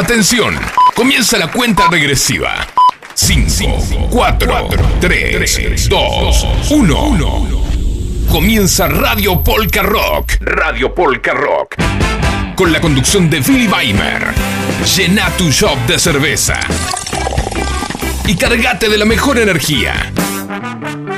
Atención, 0.00 0.58
comienza 0.94 1.36
la 1.36 1.48
cuenta 1.48 1.86
regresiva. 1.90 2.66
5, 3.12 4.08
4, 4.08 4.68
3, 4.98 5.88
2, 5.90 6.46
1. 6.70 7.64
Comienza 8.30 8.88
Radio 8.88 9.42
Polka 9.42 9.82
Rock. 9.82 10.38
Radio 10.40 10.94
Polka 10.94 11.34
Rock. 11.34 11.74
Con 12.56 12.72
la 12.72 12.80
conducción 12.80 13.28
de 13.28 13.40
Billy 13.40 13.68
Weimer. 13.68 14.28
Llena 14.96 15.28
tu 15.36 15.50
shop 15.50 15.76
de 15.86 15.98
cerveza. 15.98 16.58
Y 18.26 18.36
cargate 18.36 18.88
de 18.88 18.96
la 18.96 19.04
mejor 19.04 19.38
energía. 19.38 20.10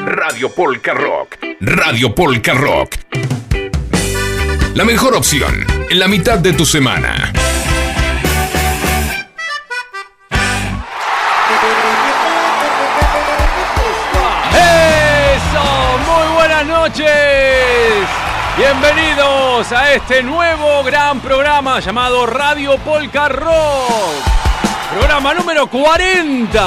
Radio 0.06 0.52
Polka 0.52 0.92
Rock. 0.92 1.36
Radio 1.60 2.12
Polka 2.12 2.52
Rock. 2.52 2.96
La 4.74 4.84
mejor 4.84 5.14
opción 5.14 5.64
en 5.88 5.98
la 6.00 6.08
mitad 6.08 6.40
de 6.40 6.52
tu 6.52 6.66
semana. 6.66 7.32
Noches. 16.82 17.06
Bienvenidos 18.56 19.70
a 19.70 19.92
este 19.92 20.20
nuevo 20.20 20.82
gran 20.82 21.20
programa 21.20 21.78
llamado 21.78 22.26
Radio 22.26 22.76
Polka 22.78 23.28
Rock. 23.28 24.16
Programa 24.90 25.32
número 25.32 25.68
40. 25.68 26.60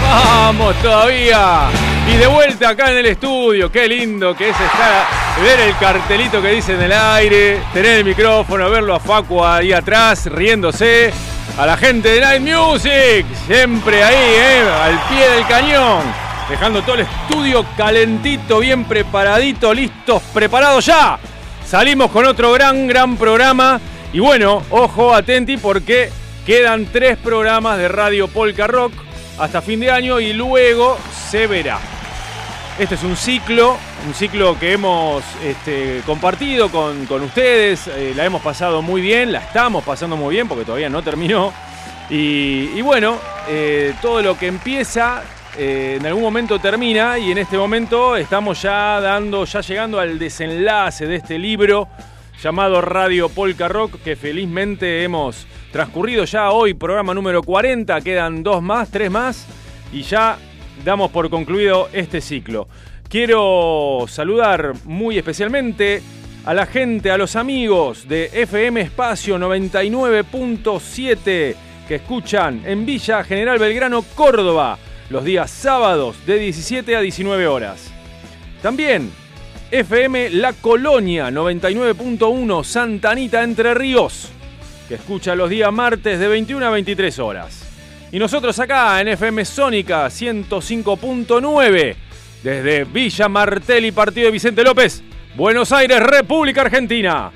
Vamos 0.00 0.76
todavía. 0.76 1.62
Y 2.08 2.18
de 2.18 2.26
vuelta 2.28 2.68
acá 2.68 2.92
en 2.92 2.98
el 2.98 3.06
estudio. 3.06 3.72
Qué 3.72 3.88
lindo 3.88 4.32
que 4.36 4.50
es 4.50 4.60
estar 4.60 5.08
ver 5.42 5.58
el 5.58 5.76
cartelito 5.76 6.40
que 6.40 6.50
dice 6.50 6.74
en 6.74 6.82
el 6.82 6.92
aire, 6.92 7.62
tener 7.72 7.98
el 7.98 8.04
micrófono, 8.04 8.70
verlo 8.70 8.94
a 8.94 9.00
Facu 9.00 9.44
ahí 9.44 9.72
atrás 9.72 10.26
riéndose. 10.26 11.12
A 11.58 11.66
la 11.66 11.76
gente 11.76 12.10
de 12.10 12.20
Night 12.20 12.42
Music, 12.42 13.26
siempre 13.48 14.04
ahí, 14.04 14.14
¿eh? 14.16 14.62
al 14.84 15.00
pie 15.08 15.28
del 15.30 15.46
cañón 15.48 16.31
dejando 16.48 16.82
todo 16.82 16.96
el 16.96 17.00
estudio 17.02 17.64
calentito, 17.76 18.58
bien 18.58 18.84
preparadito, 18.84 19.72
listos, 19.72 20.22
preparados 20.34 20.86
ya. 20.86 21.18
Salimos 21.66 22.10
con 22.10 22.26
otro 22.26 22.52
gran, 22.52 22.86
gran 22.86 23.16
programa. 23.16 23.80
Y 24.12 24.20
bueno, 24.20 24.62
ojo, 24.70 25.14
atenti 25.14 25.56
porque 25.56 26.10
quedan 26.44 26.86
tres 26.86 27.16
programas 27.16 27.78
de 27.78 27.88
Radio 27.88 28.28
Polka 28.28 28.66
Rock 28.66 28.92
hasta 29.38 29.62
fin 29.62 29.80
de 29.80 29.90
año 29.90 30.20
y 30.20 30.32
luego 30.32 30.98
se 31.30 31.46
verá. 31.46 31.78
Este 32.78 32.94
es 32.94 33.02
un 33.02 33.16
ciclo, 33.16 33.76
un 34.06 34.14
ciclo 34.14 34.58
que 34.58 34.72
hemos 34.72 35.22
este, 35.44 36.02
compartido 36.06 36.70
con, 36.70 37.06
con 37.06 37.22
ustedes, 37.22 37.86
eh, 37.86 38.12
la 38.16 38.24
hemos 38.24 38.42
pasado 38.42 38.82
muy 38.82 39.00
bien, 39.00 39.30
la 39.30 39.40
estamos 39.40 39.84
pasando 39.84 40.16
muy 40.16 40.34
bien 40.34 40.48
porque 40.48 40.64
todavía 40.64 40.88
no 40.88 41.02
terminó. 41.02 41.52
Y, 42.14 42.82
bueno, 42.82 43.18
eh, 43.48 43.94
todo 44.02 44.20
lo 44.20 44.36
que 44.38 44.46
empieza 44.46 45.22
eh, 45.58 45.98
en 46.00 46.06
algún 46.06 46.22
momento 46.22 46.58
termina 46.58 47.18
y 47.18 47.30
en 47.30 47.36
este 47.36 47.58
momento 47.58 48.16
estamos 48.16 48.62
ya 48.62 48.98
dando, 49.00 49.44
ya 49.44 49.60
llegando 49.60 50.00
al 50.00 50.18
desenlace 50.18 51.06
de 51.06 51.16
este 51.16 51.38
libro 51.38 51.88
llamado 52.42 52.80
Radio 52.80 53.28
Polka 53.28 53.68
Rock 53.68 54.00
que 54.02 54.16
felizmente 54.16 55.02
hemos 55.02 55.46
transcurrido 55.70 56.24
ya 56.24 56.52
hoy, 56.52 56.72
programa 56.72 57.12
número 57.12 57.42
40, 57.42 58.00
quedan 58.00 58.42
dos 58.42 58.62
más, 58.62 58.90
tres 58.90 59.10
más 59.10 59.46
y 59.92 60.00
ya 60.02 60.38
damos 60.84 61.10
por 61.10 61.28
concluido 61.28 61.90
este 61.92 62.22
ciclo. 62.22 62.66
Quiero 63.08 64.06
saludar 64.08 64.72
muy 64.84 65.18
especialmente 65.18 66.02
a 66.46 66.54
la 66.54 66.64
gente, 66.64 67.10
a 67.10 67.18
los 67.18 67.36
amigos 67.36 68.08
de 68.08 68.30
FM 68.32 68.80
Espacio 68.80 69.36
99.7 69.38 71.54
que 71.86 71.96
escuchan 71.96 72.62
en 72.64 72.86
Villa 72.86 73.22
General 73.22 73.58
Belgrano, 73.58 74.00
Córdoba 74.14 74.78
los 75.12 75.24
días 75.24 75.50
sábados 75.50 76.16
de 76.26 76.38
17 76.38 76.96
a 76.96 77.00
19 77.00 77.46
horas. 77.46 77.92
También 78.62 79.12
FM 79.70 80.30
La 80.30 80.54
Colonia 80.54 81.30
99.1 81.30 82.64
Santa 82.64 83.10
Anita 83.10 83.42
Entre 83.42 83.74
Ríos, 83.74 84.30
que 84.88 84.94
escucha 84.94 85.34
los 85.34 85.50
días 85.50 85.70
martes 85.70 86.18
de 86.18 86.28
21 86.28 86.64
a 86.64 86.70
23 86.70 87.18
horas. 87.18 87.62
Y 88.10 88.18
nosotros 88.18 88.58
acá 88.58 89.00
en 89.02 89.08
FM 89.08 89.44
Sónica 89.44 90.06
105.9 90.06 91.94
desde 92.42 92.84
Villa 92.84 93.28
Martelli, 93.28 93.92
partido 93.92 94.26
de 94.26 94.32
Vicente 94.32 94.64
López, 94.64 95.02
Buenos 95.34 95.72
Aires, 95.72 96.00
República 96.00 96.62
Argentina. 96.62 97.30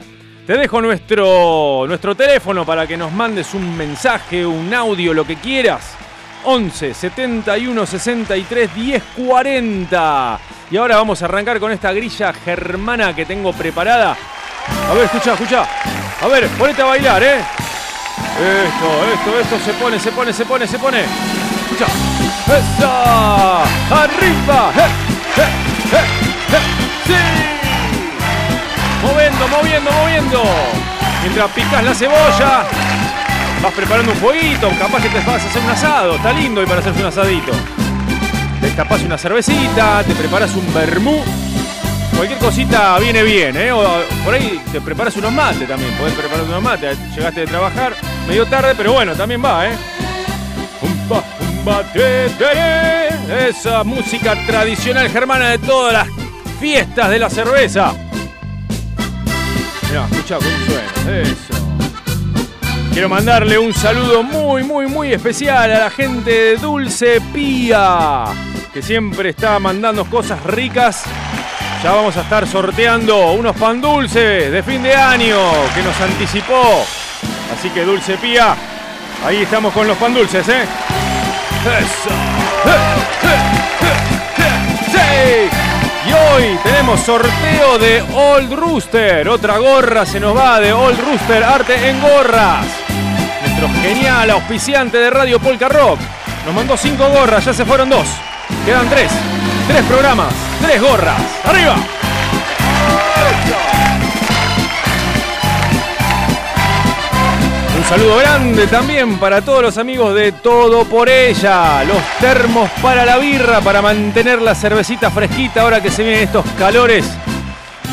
Te 0.46 0.56
dejo 0.56 0.80
nuestro, 0.80 1.84
nuestro 1.86 2.14
teléfono 2.14 2.64
para 2.64 2.86
que 2.86 2.96
nos 2.96 3.12
mandes 3.12 3.52
un 3.52 3.76
mensaje, 3.76 4.46
un 4.46 4.72
audio, 4.72 5.12
lo 5.12 5.26
que 5.26 5.36
quieras 5.36 5.96
11 6.46 6.94
71 6.94 7.86
63 7.86 8.74
10 8.74 9.02
40. 9.16 10.38
Y 10.70 10.76
ahora 10.76 10.96
vamos 10.96 11.20
a 11.20 11.24
arrancar 11.26 11.60
con 11.60 11.72
esta 11.72 11.92
grilla 11.92 12.32
germana 12.32 13.14
que 13.14 13.26
tengo 13.26 13.52
preparada. 13.52 14.16
A 14.88 14.94
ver, 14.94 15.04
escucha, 15.04 15.34
escucha. 15.34 15.66
A 16.22 16.26
ver, 16.28 16.48
ponete 16.50 16.82
a 16.82 16.86
bailar, 16.86 17.22
¿eh? 17.22 17.38
Esto, 18.38 19.12
esto, 19.12 19.40
esto 19.40 19.58
se 19.64 19.72
pone, 19.74 19.98
se 19.98 20.12
pone, 20.12 20.32
se 20.32 20.44
pone, 20.44 20.66
se 20.66 20.78
pone. 20.78 21.00
Escucha. 21.00 21.86
¡Esa! 22.46 23.62
¡Arriba! 24.02 24.72
¡Sí! 27.06 27.14
Moviendo, 29.02 29.48
moviendo, 29.48 29.90
moviendo. 29.90 30.42
Mientras 31.22 31.50
picas 31.50 31.82
la 31.84 31.94
cebolla, 31.94 32.66
vas 33.62 33.72
preparando 33.72 34.12
un 34.12 34.18
fueguito, 34.18 34.70
capaz 34.78 35.02
que 35.02 35.08
te 35.08 35.18
vas 35.18 35.42
a 35.42 35.48
hacer 35.48 35.62
un 35.62 35.70
asado, 35.70 36.16
está 36.16 36.32
lindo 36.32 36.60
hoy 36.60 36.66
para 36.66 36.80
hacerse 36.80 37.00
un 37.00 37.06
asadito. 37.06 37.52
Te 38.60 38.70
tapas 38.70 39.02
una 39.02 39.18
cervecita, 39.18 40.02
te 40.04 40.14
preparas 40.14 40.54
un 40.54 40.72
vermú, 40.72 41.22
cualquier 42.16 42.38
cosita 42.38 42.98
viene 42.98 43.22
bien, 43.22 43.56
¿eh? 43.56 43.70
Por 44.24 44.34
ahí 44.34 44.60
te 44.72 44.80
preparas 44.80 45.16
unos 45.16 45.32
mates 45.32 45.68
también, 45.68 45.92
podés 45.94 46.14
preparar 46.14 46.44
unos 46.44 46.62
mates, 46.62 46.98
llegaste 47.14 47.40
de 47.40 47.46
trabajar 47.46 47.94
medio 48.26 48.46
tarde, 48.46 48.74
pero 48.76 48.92
bueno, 48.92 49.14
también 49.14 49.44
va, 49.44 49.66
¿eh? 49.66 49.76
Umpa, 50.82 51.22
umpa, 51.40 51.82
te, 51.92 52.30
te, 52.30 53.48
esa 53.48 53.84
música 53.84 54.34
tradicional 54.46 55.08
germana 55.10 55.50
de 55.50 55.58
todas 55.58 55.92
las 55.92 56.08
fiestas 56.60 57.10
de 57.10 57.18
la 57.18 57.30
cerveza. 57.30 57.92
Mirá, 59.88 60.06
escuchá 60.10 60.36
cómo 60.36 60.56
suena, 60.66 61.20
eso. 61.20 61.65
Quiero 62.96 63.10
mandarle 63.10 63.58
un 63.58 63.74
saludo 63.74 64.22
muy, 64.22 64.64
muy, 64.64 64.86
muy 64.86 65.12
especial 65.12 65.70
a 65.70 65.80
la 65.80 65.90
gente 65.90 66.30
de 66.30 66.56
Dulce 66.56 67.20
Pía, 67.34 68.24
que 68.72 68.80
siempre 68.80 69.28
está 69.28 69.58
mandando 69.58 70.06
cosas 70.06 70.42
ricas. 70.44 71.04
Ya 71.84 71.92
vamos 71.92 72.16
a 72.16 72.22
estar 72.22 72.46
sorteando 72.46 73.32
unos 73.32 73.54
pan 73.54 73.82
dulces 73.82 74.50
de 74.50 74.62
fin 74.62 74.82
de 74.82 74.94
año 74.94 75.36
que 75.74 75.82
nos 75.82 76.00
anticipó. 76.00 76.86
Así 77.54 77.68
que 77.68 77.84
Dulce 77.84 78.16
Pía, 78.16 78.56
ahí 79.26 79.42
estamos 79.42 79.74
con 79.74 79.86
los 79.86 79.98
pan 79.98 80.14
dulces, 80.14 80.48
¿eh? 80.48 80.64
Y 86.08 86.12
hoy 86.12 86.58
tenemos 86.62 87.00
sorteo 87.00 87.78
de 87.78 88.02
Old 88.14 88.54
Rooster. 88.54 89.28
Otra 89.28 89.58
gorra 89.58 90.06
se 90.06 90.18
nos 90.18 90.34
va 90.34 90.60
de 90.60 90.72
Old 90.72 90.98
Rooster 90.98 91.44
Arte 91.44 91.90
en 91.90 92.00
Gorras 92.00 92.85
genial 93.82 94.30
auspiciante 94.30 94.98
de 94.98 95.10
Radio 95.10 95.38
Polka 95.38 95.68
Rock. 95.68 95.98
Nos 96.44 96.54
mandó 96.54 96.76
cinco 96.76 97.08
gorras, 97.08 97.44
ya 97.44 97.52
se 97.52 97.64
fueron 97.64 97.88
dos. 97.88 98.06
Quedan 98.64 98.88
tres. 98.88 99.10
Tres 99.66 99.82
programas, 99.84 100.32
tres 100.60 100.80
gorras. 100.80 101.20
¡Arriba! 101.44 101.76
Un 107.76 107.84
saludo 107.84 108.16
grande 108.18 108.66
también 108.66 109.18
para 109.18 109.42
todos 109.42 109.62
los 109.62 109.78
amigos 109.78 110.14
de 110.14 110.32
Todo 110.32 110.84
por 110.84 111.08
Ella. 111.08 111.84
Los 111.84 112.02
termos 112.20 112.70
para 112.82 113.04
la 113.04 113.18
birra, 113.18 113.60
para 113.60 113.82
mantener 113.82 114.40
la 114.40 114.54
cervecita 114.54 115.10
fresquita 115.10 115.62
ahora 115.62 115.80
que 115.80 115.90
se 115.90 116.02
vienen 116.02 116.22
estos 116.22 116.44
calores. 116.58 117.06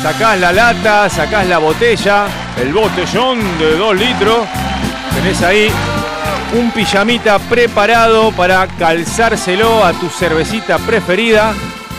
Sacás 0.02 0.38
la 0.38 0.52
lata, 0.52 1.08
sacás 1.08 1.46
la 1.46 1.58
botella, 1.58 2.26
el 2.60 2.72
botellón 2.72 3.58
de 3.58 3.76
dos 3.76 3.96
litros 3.96 4.46
Tenés 5.24 5.42
ahí 5.42 5.70
un 6.52 6.70
pijamita 6.72 7.38
preparado 7.38 8.30
para 8.32 8.66
calzárselo 8.66 9.82
a 9.82 9.94
tu 9.94 10.10
cervecita 10.10 10.76
preferida 10.76 11.54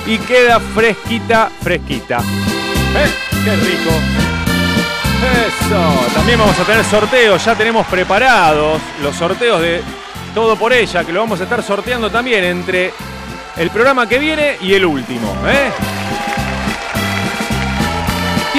y 0.05 0.19
queda 0.19 0.59
fresquita, 0.59 1.49
fresquita. 1.59 2.19
¿Eh? 2.19 3.09
¡Qué 3.43 3.55
rico! 3.55 3.89
Eso. 5.47 6.13
También 6.13 6.37
vamos 6.37 6.59
a 6.59 6.65
tener 6.65 6.85
sorteos, 6.85 7.43
ya 7.43 7.55
tenemos 7.55 7.87
preparados 7.87 8.79
los 9.01 9.15
sorteos 9.15 9.59
de 9.59 9.81
Todo 10.35 10.55
por 10.55 10.71
ella, 10.71 11.03
que 11.03 11.11
lo 11.11 11.21
vamos 11.21 11.39
a 11.39 11.45
estar 11.45 11.63
sorteando 11.63 12.11
también 12.11 12.43
entre 12.43 12.93
el 13.57 13.71
programa 13.71 14.07
que 14.07 14.19
viene 14.19 14.57
y 14.61 14.75
el 14.75 14.85
último. 14.85 15.35
¿eh? 15.47 15.71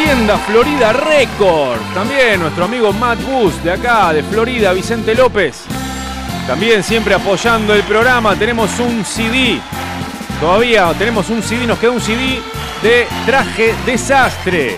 Tienda 0.07 0.39
Florida 0.39 0.93
Record. 0.93 1.81
También 1.93 2.39
nuestro 2.39 2.67
amigo 2.67 2.93
Matt 2.93 3.21
Bus 3.25 3.61
de 3.65 3.73
acá, 3.73 4.13
de 4.13 4.23
Florida, 4.23 4.73
Vicente 4.73 5.17
López. 5.17 5.65
También 6.47 6.85
siempre 6.85 7.13
apoyando 7.15 7.75
el 7.75 7.83
programa. 7.83 8.37
Tenemos 8.37 8.79
un 8.79 9.05
CD. 9.05 9.59
Todavía 10.39 10.95
tenemos 10.97 11.29
un 11.29 11.43
CD, 11.43 11.67
nos 11.67 11.81
queda 11.81 11.91
un 11.91 12.01
CD 12.01 12.41
de 12.83 13.09
Traje 13.27 13.75
Desastre. 13.85 14.77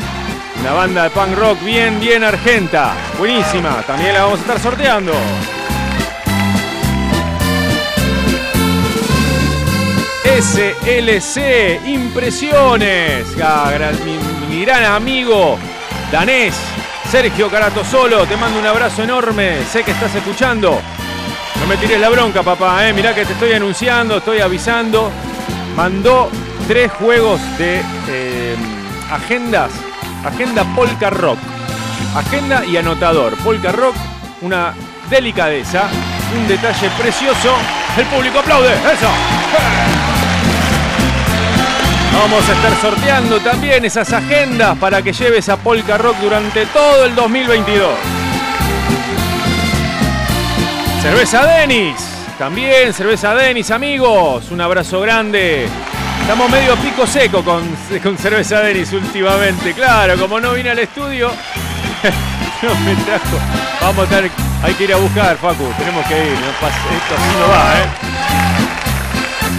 Una 0.62 0.72
banda 0.72 1.02
de 1.04 1.10
punk 1.10 1.36
rock 1.36 1.62
bien, 1.62 2.00
bien 2.00 2.24
argenta. 2.24 2.94
Buenísima. 3.18 3.82
También 3.86 4.14
la 4.14 4.22
vamos 4.22 4.38
a 4.38 4.42
estar 4.42 4.60
sorteando. 4.60 5.12
SLC 10.24 11.86
Impresiones. 11.86 13.36
Mi, 14.48 14.64
gran 14.64 14.84
amigo 14.84 15.58
danés 16.10 16.54
Sergio 17.10 17.50
Caratosolo, 17.50 18.26
te 18.26 18.36
mando 18.36 18.58
un 18.58 18.66
abrazo 18.66 19.02
enorme. 19.02 19.64
Sé 19.64 19.82
que 19.82 19.92
estás 19.92 20.14
escuchando. 20.14 20.78
No 21.58 21.66
me 21.66 21.76
tires 21.78 21.98
la 21.98 22.10
bronca, 22.10 22.42
papá. 22.42 22.86
¿eh? 22.86 22.92
Mirá 22.92 23.14
que 23.14 23.24
te 23.24 23.32
estoy 23.32 23.52
anunciando, 23.52 24.18
estoy 24.18 24.40
avisando. 24.40 25.10
Mandó 25.74 26.30
tres 26.66 26.92
juegos 26.92 27.40
de 27.56 27.80
eh, 28.08 28.56
agendas. 29.10 29.70
Agenda 30.24 30.64
Polka 30.76 31.08
Rock. 31.08 31.38
Agenda 32.14 32.64
y 32.66 32.76
anotador. 32.76 33.36
Polka 33.38 33.72
Rock, 33.72 33.96
una 34.42 34.74
delicadeza, 35.08 35.88
un 36.36 36.46
detalle 36.46 36.90
precioso. 36.98 37.54
El 37.96 38.04
público 38.06 38.40
aplaude. 38.40 38.72
Eso. 38.74 39.87
Vamos 42.12 42.48
a 42.48 42.52
estar 42.52 42.74
sorteando 42.80 43.40
también 43.40 43.84
esas 43.84 44.12
agendas 44.12 44.76
para 44.78 45.02
que 45.02 45.12
lleves 45.12 45.48
a 45.48 45.56
Polka 45.56 45.98
Rock 45.98 46.16
durante 46.18 46.66
todo 46.66 47.04
el 47.04 47.14
2022. 47.14 47.90
Cerveza 51.02 51.46
Denis, 51.46 51.94
también 52.38 52.92
cerveza 52.92 53.34
Denis, 53.34 53.70
amigos. 53.70 54.50
Un 54.50 54.60
abrazo 54.60 55.00
grande. 55.00 55.68
Estamos 56.20 56.50
medio 56.50 56.76
pico 56.76 57.06
seco 57.06 57.42
con, 57.42 57.62
con 58.02 58.18
cerveza 58.18 58.60
Denis 58.60 58.92
últimamente. 58.92 59.72
Claro, 59.72 60.18
como 60.18 60.40
no 60.40 60.52
vine 60.52 60.70
al 60.70 60.78
estudio, 60.80 61.30
no 62.62 62.74
me 62.80 62.94
trajo. 63.04 63.38
Vamos 63.80 64.00
a 64.00 64.04
estar. 64.04 64.30
Hay 64.62 64.74
que 64.74 64.84
ir 64.84 64.92
a 64.92 64.96
buscar, 64.96 65.36
Facu. 65.36 65.64
Tenemos 65.78 66.04
que 66.06 66.14
ir. 66.14 66.32
Esto 66.32 66.66
así 66.66 67.36
no 67.38 68.14
¿eh? 68.14 68.17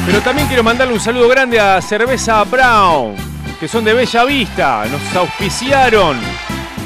Pero 0.09 0.21
también 0.21 0.47
quiero 0.47 0.63
mandarle 0.63 0.95
un 0.95 0.99
saludo 0.99 1.27
grande 1.27 1.59
a 1.59 1.79
Cerveza 1.83 2.43
Brown, 2.43 3.13
que 3.59 3.67
son 3.67 3.85
de 3.85 3.93
Bella 3.93 4.25
Vista. 4.25 4.83
Nos 4.89 5.15
auspiciaron 5.15 6.17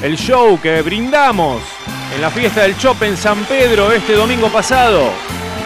el 0.01 0.17
show 0.17 0.59
que 0.59 0.81
brindamos 0.81 1.61
en 2.13 2.21
la 2.21 2.29
fiesta 2.29 2.63
del 2.63 2.77
Chop 2.77 3.01
en 3.03 3.15
San 3.15 3.45
Pedro 3.45 3.93
este 3.93 4.15
domingo 4.15 4.49
pasado. 4.49 5.09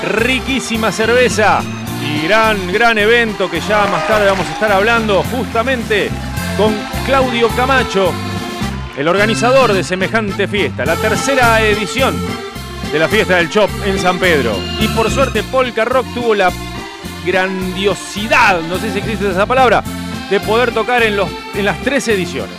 Riquísima 0.07 0.91
cerveza 0.91 1.63
y 1.99 2.27
gran, 2.27 2.71
gran 2.71 2.99
evento 2.99 3.49
que 3.49 3.59
ya 3.59 3.87
más 3.87 4.07
tarde 4.07 4.29
vamos 4.29 4.45
a 4.47 4.53
estar 4.53 4.71
hablando 4.71 5.23
justamente 5.23 6.11
con 6.57 6.75
Claudio 7.07 7.47
Camacho, 7.55 8.13
el 8.95 9.07
organizador 9.07 9.73
de 9.73 9.83
semejante 9.83 10.47
fiesta, 10.47 10.85
la 10.85 10.95
tercera 10.95 11.59
edición 11.61 12.15
de 12.91 12.99
la 12.99 13.07
fiesta 13.07 13.37
del 13.37 13.49
Chop 13.49 13.71
en 13.83 13.97
San 13.97 14.19
Pedro. 14.19 14.55
Y 14.79 14.87
por 14.89 15.09
suerte 15.09 15.41
Polka 15.41 15.85
Rock 15.85 16.05
tuvo 16.13 16.35
la 16.35 16.51
grandiosidad, 17.27 18.61
no 18.61 18.79
sé 18.79 18.91
si 18.91 18.99
existe 18.99 19.29
esa 19.29 19.45
palabra, 19.45 19.83
de 20.29 20.39
poder 20.39 20.71
tocar 20.71 21.03
en, 21.03 21.17
los, 21.17 21.29
en 21.53 21.65
las 21.65 21.79
tres 21.83 22.07
ediciones. 22.07 22.55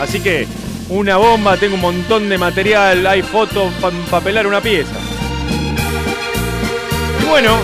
Así 0.00 0.20
que 0.20 0.46
una 0.88 1.16
bomba, 1.16 1.56
tengo 1.56 1.74
un 1.74 1.80
montón 1.80 2.28
de 2.28 2.38
material, 2.38 3.06
hay 3.06 3.22
fotos 3.22 3.72
para 3.80 3.94
empapelar 3.94 4.46
una 4.46 4.60
pieza. 4.60 4.94
Y 7.20 7.24
bueno, 7.26 7.56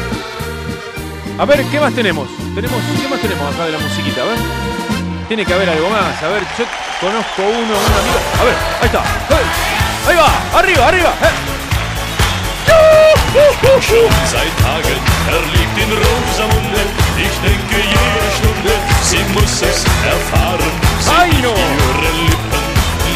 a 1.38 1.44
ver, 1.44 1.64
¿qué 1.70 1.78
más 1.80 1.94
tenemos? 1.94 2.28
tenemos? 2.54 2.78
¿Qué 3.00 3.08
más 3.08 3.20
tenemos 3.20 3.54
acá 3.54 3.66
de 3.66 3.72
la 3.72 3.78
musiquita? 3.78 4.22
A. 4.22 5.28
Tiene 5.28 5.46
que 5.46 5.54
haber 5.54 5.70
algo 5.70 5.88
más. 5.88 6.22
A 6.22 6.28
ver, 6.28 6.42
yo 6.58 6.64
conozco 7.00 7.42
uno, 7.42 7.60
un 7.60 7.92
amigo. 8.00 8.20
A 8.40 8.44
ver, 8.44 8.54
ahí 8.80 8.86
está. 8.86 9.02
Ahí 10.08 10.16
va, 10.16 10.58
arriba, 10.58 10.88
arriba. 10.88 11.14
Eh. 11.22 11.49
Seit 13.32 14.50
Tagen 14.58 14.98
verliebt 15.28 15.76
in 15.78 15.90
Rosamunde. 15.92 16.82
Ich 17.16 17.36
denke 17.46 17.76
jede 17.78 18.26
Stunde, 18.36 18.72
sie 19.02 19.22
muss 19.32 19.62
es 19.62 19.84
erfahren. 20.04 20.72
Sie 20.98 21.38
ihre 21.38 22.10
Lippen 22.26 22.70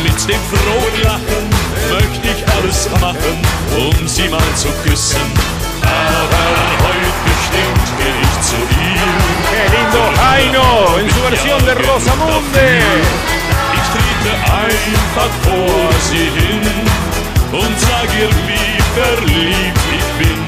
mit 0.04 0.18
dem 0.28 0.40
frohen 0.50 1.02
Lachen 1.02 1.44
möchte 1.90 2.28
ich 2.28 2.44
alles 2.54 2.88
machen, 3.00 3.34
um 3.76 4.06
sie 4.06 4.28
mal 4.28 4.54
zu 4.54 4.68
küssen. 4.84 5.20
Aber 5.82 6.46
heute 6.84 7.10
bestimmt 7.26 7.88
gehe 7.98 8.14
ich 8.22 8.36
zu 8.46 8.56
ihr. 8.56 9.34
Qué 9.50 9.64
lindo 9.74 10.02
Jaino 10.14 10.98
en 11.00 11.10
su 11.10 11.20
versión 11.22 11.64
de 11.64 11.74
Rosamunde. 11.74 12.82
Ich 13.74 13.86
trete 13.90 14.32
einfach 14.62 15.30
vor 15.42 15.90
sie 16.08 16.30
hin 16.38 17.13
und 17.54 17.80
sag 17.80 18.08
ihr, 18.18 18.30
wie 18.48 18.74
verliebt 18.98 19.84
ich 19.98 20.08
bin. 20.18 20.38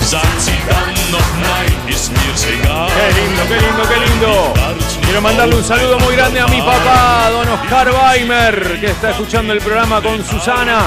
Sagt 0.00 0.40
sie 0.40 0.58
dann 0.68 0.94
noch 1.12 1.30
nein, 1.40 1.72
ist 1.88 2.10
mir's. 2.10 2.44
Qué 2.44 3.06
lindo, 3.18 3.42
qué 3.48 3.58
lindo, 3.64 3.82
qué 3.88 3.98
lindo. 4.06 4.54
Quiero 5.02 5.20
mandarle 5.20 5.56
un 5.56 5.64
saludo 5.64 5.98
muy 6.00 6.16
grande 6.16 6.40
a 6.40 6.46
mi 6.48 6.60
papá, 6.60 7.30
don 7.30 7.48
Oscar 7.48 7.90
Weimer, 7.90 8.80
que 8.80 8.86
está 8.86 9.10
escuchando 9.10 9.52
el 9.52 9.60
programa 9.60 10.00
con 10.00 10.24
Susana. 10.24 10.78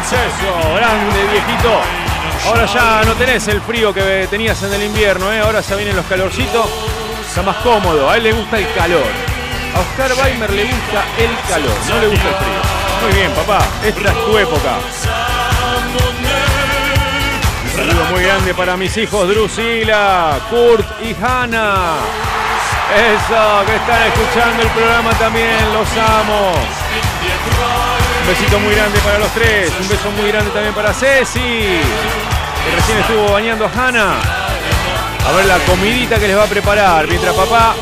Eso, 0.00 0.74
grande, 0.74 1.20
viejito. 1.32 1.80
Ahora 2.46 2.66
ya 2.66 3.02
no 3.04 3.12
tenés 3.14 3.46
el 3.48 3.60
frío 3.60 3.92
que 3.92 4.26
tenías 4.30 4.62
en 4.62 4.72
el 4.72 4.82
invierno, 4.84 5.32
¿eh? 5.32 5.40
ahora 5.40 5.62
se 5.62 5.76
vienen 5.76 5.94
los 5.94 6.06
calorcitos, 6.06 6.66
está 7.28 7.42
más 7.42 7.56
cómodo, 7.56 8.08
a 8.08 8.16
él 8.16 8.24
le 8.24 8.32
gusta 8.32 8.58
el 8.58 8.72
calor. 8.72 9.06
A 9.74 9.80
Oscar 9.80 10.12
Weimer 10.24 10.50
le 10.50 10.64
gusta 10.64 11.04
el 11.18 11.30
calor, 11.48 11.76
no 11.88 12.00
le 12.00 12.08
gusta 12.08 12.28
el 12.28 12.34
frío. 12.34 12.79
Muy 13.02 13.12
bien, 13.12 13.30
papá, 13.32 13.60
esta 13.82 14.10
es 14.10 14.24
tu 14.26 14.36
época. 14.36 14.78
Un 17.64 17.70
saludo 17.70 18.04
muy 18.10 18.22
grande 18.22 18.52
para 18.52 18.76
mis 18.76 18.94
hijos 18.98 19.26
Drusila, 19.28 20.38
Kurt 20.50 20.86
y 21.02 21.14
Hanna. 21.14 21.94
Eso, 22.94 23.64
que 23.66 23.76
están 23.76 24.02
escuchando 24.02 24.62
el 24.62 24.68
programa 24.68 25.10
también, 25.12 25.72
los 25.72 25.88
amo. 25.96 26.52
Un 28.20 28.26
besito 28.26 28.58
muy 28.58 28.74
grande 28.74 28.98
para 29.00 29.18
los 29.18 29.30
tres, 29.30 29.72
un 29.80 29.88
beso 29.88 30.10
muy 30.10 30.30
grande 30.30 30.50
también 30.50 30.74
para 30.74 30.92
Ceci, 30.92 31.40
que 31.40 32.76
recién 32.76 32.98
estuvo 32.98 33.32
bañando 33.32 33.64
a 33.64 33.70
Hanna. 33.70 34.14
A 35.26 35.32
ver 35.32 35.46
la 35.46 35.58
comidita 35.60 36.18
que 36.18 36.28
les 36.28 36.36
va 36.36 36.44
a 36.44 36.48
preparar 36.48 37.06
mientras 37.06 37.34
papá 37.34 37.74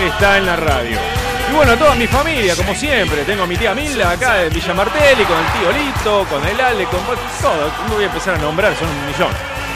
está 0.00 0.38
en 0.38 0.46
la 0.46 0.56
radio. 0.56 1.13
Y 1.54 1.56
bueno, 1.56 1.78
toda 1.78 1.94
mi 1.94 2.08
familia, 2.08 2.56
como 2.56 2.74
siempre. 2.74 3.22
Tengo 3.22 3.44
a 3.44 3.46
mi 3.46 3.56
tía 3.56 3.76
Milda 3.76 4.10
acá 4.10 4.34
de 4.34 4.48
Villa 4.48 4.74
Martelli, 4.74 5.22
con 5.24 5.38
el 5.38 5.46
tío 5.52 5.70
Lito, 5.70 6.26
con 6.28 6.44
el 6.44 6.60
Ale, 6.60 6.84
con 6.86 6.98
todo. 7.40 7.70
No 7.88 7.94
voy 7.94 8.02
a 8.02 8.06
empezar 8.08 8.34
a 8.34 8.38
nombrar, 8.38 8.74
son 8.76 8.88
un 8.88 9.06
millón. 9.06 9.30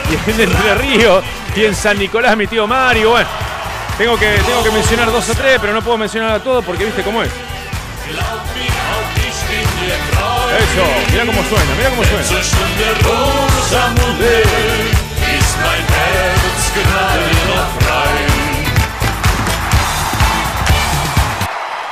Y 0.09 0.15
en 0.29 0.41
Entre 0.41 0.75
Río, 0.75 1.23
y 1.55 1.63
en 1.63 1.73
San 1.73 1.97
Nicolás 1.97 2.35
mi 2.35 2.47
tío 2.47 2.67
Mario. 2.67 3.11
Bueno, 3.11 3.29
tengo 3.97 4.17
que, 4.17 4.27
tengo 4.45 4.61
que 4.61 4.71
mencionar 4.71 5.09
dos 5.09 5.29
o 5.29 5.35
tres, 5.35 5.57
pero 5.61 5.71
no 5.71 5.81
puedo 5.81 5.97
mencionar 5.97 6.31
a 6.31 6.43
todos 6.43 6.65
porque 6.65 6.83
viste 6.83 7.01
cómo 7.01 7.23
es. 7.23 7.29
Eso, 10.59 10.85
mira 11.11 11.25
cómo 11.27 11.41
suena, 11.47 11.75
mira 11.77 11.89
cómo 11.91 12.03
suena. 12.03 12.25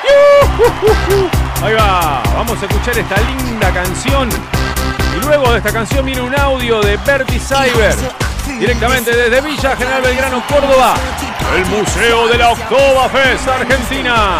Ahí 1.63 1.73
va, 1.73 2.21
vamos 2.33 2.61
a 2.61 2.65
escuchar 2.65 2.97
esta 2.97 3.15
linda 3.21 3.71
canción. 3.71 4.29
Y 5.15 5.25
luego 5.25 5.51
de 5.51 5.57
esta 5.57 5.71
canción 5.71 6.05
viene 6.05 6.21
un 6.21 6.37
audio 6.39 6.81
de 6.81 6.97
Bertie 6.97 7.39
Cyber, 7.39 7.95
directamente 8.59 9.15
desde 9.15 9.41
Villa 9.41 9.75
General 9.75 10.01
Belgrano, 10.01 10.43
Córdoba, 10.47 10.95
el 11.55 11.65
Museo 11.65 12.27
de 12.27 12.37
la 12.37 12.51
Oktoberfest 12.51 13.47
Argentina. 13.47 14.37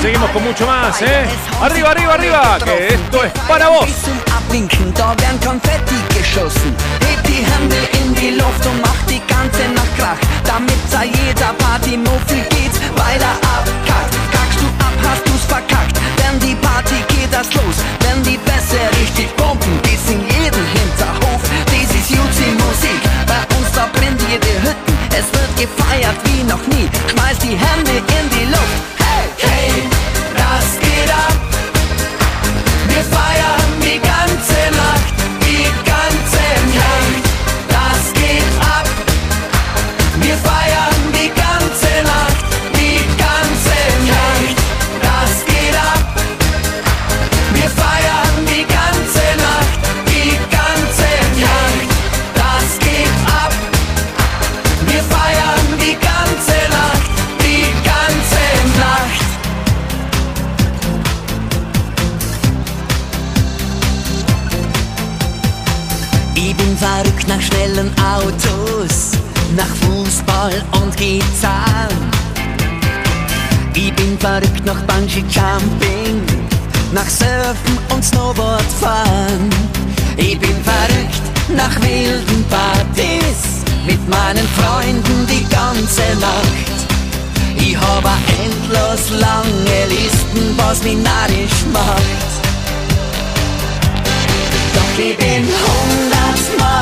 Seguimos 0.00 0.30
con 0.30 0.44
mucho 0.44 0.66
más, 0.66 1.00
¿eh? 1.02 1.24
Arriba, 1.62 1.90
arriba, 1.90 2.14
arriba, 2.14 2.58
que 2.64 2.94
esto 2.94 3.24
es 3.24 3.32
para 3.46 3.68
vos. 3.68 3.86
Verkackt, 15.54 15.96
denn 16.18 16.36
die 16.40 16.56
Party 16.56 16.98
geht 17.14 17.32
erst 17.32 17.54
los, 17.54 17.76
wenn 18.02 18.22
die 18.24 18.38
Bässe 18.38 18.80
richtig 19.00 19.28
pumpen, 19.36 19.74
bis 19.86 20.02
in 20.14 20.20
jeden 20.34 20.66
Hinterhof. 20.78 21.40
Dies 21.70 21.90
ist 21.98 22.10
Jutzi-Musik, 22.10 23.00
bei 23.30 23.42
uns 23.56 23.68
verbrennt 23.78 24.20
jede 24.30 24.54
Hütten, 24.64 24.94
es 25.20 25.26
wird 25.36 25.52
gefeiert 25.62 26.18
wie 26.26 26.42
noch 26.52 26.64
nie, 26.66 26.88
schmeiß 27.10 27.38
die 27.38 27.56
Hände 27.64 27.94
in 28.18 28.26
die 28.34 28.46
Luft, 28.54 28.93
verrückt 66.84 67.28
nach 67.28 67.40
schnellen 67.40 67.90
Autos, 67.98 69.12
nach 69.56 69.72
Fußball 69.82 70.52
und 70.82 70.94
Gitarren. 70.96 72.10
Ich 73.74 73.92
bin 73.94 74.18
verrückt 74.18 74.64
nach 74.66 74.80
Bungee 74.82 75.24
Jumping, 75.30 76.20
nach 76.92 77.08
Surfen 77.08 77.78
und 77.92 78.04
Snowboardfahren. 78.04 79.48
Ich 80.16 80.38
bin 80.38 80.56
verrückt 80.62 81.24
nach 81.56 81.74
wilden 81.80 82.44
Partys 82.50 83.40
mit 83.86 84.02
meinen 84.08 84.46
Freunden 84.58 85.26
die 85.26 85.44
ganze 85.48 86.06
Nacht. 86.20 86.74
Ich 87.56 87.76
habe 87.76 88.10
endlos 88.44 89.10
lange 89.20 89.78
Listen, 89.88 90.54
was 90.56 90.82
mich 90.82 90.98
narrisch 90.98 91.60
macht. 91.72 92.28
Doch 94.74 94.98
ich 94.98 95.16
bin 95.16 95.48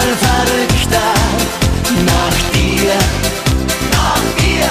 verrückter 0.02 1.14
nach 2.06 2.38
dir, 2.52 2.94
nach 3.92 4.24
dir, 4.38 4.70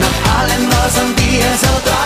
nach 0.00 0.38
allem, 0.38 0.68
was 0.70 0.98
an 0.98 1.14
dir 1.16 1.44
so 1.60 1.88
dran 1.88 2.03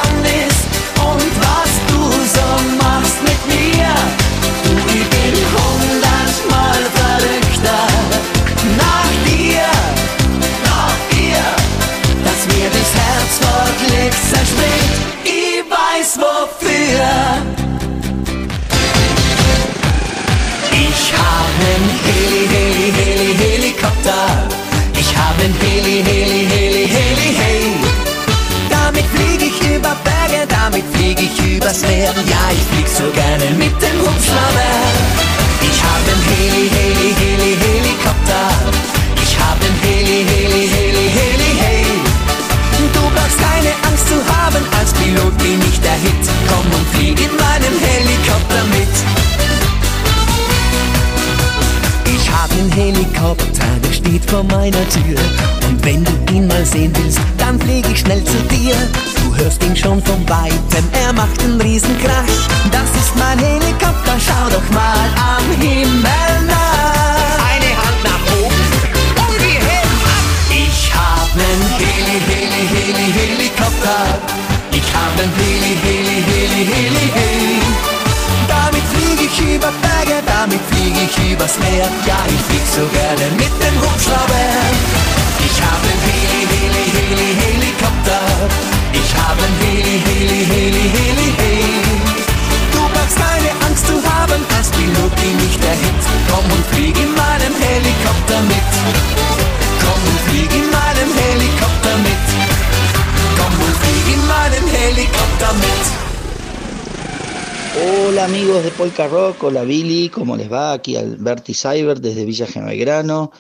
Polka 108.78 109.08
Rock, 109.08 109.42
hola 109.42 109.64
Billy, 109.64 110.08
¿cómo 110.08 110.36
les 110.36 110.52
va? 110.52 110.72
Aquí 110.72 110.94
Alberti 110.94 111.52
Cyber 111.52 112.00
desde 112.00 112.24
Villa 112.24 112.46
Belgrano. 112.54 113.32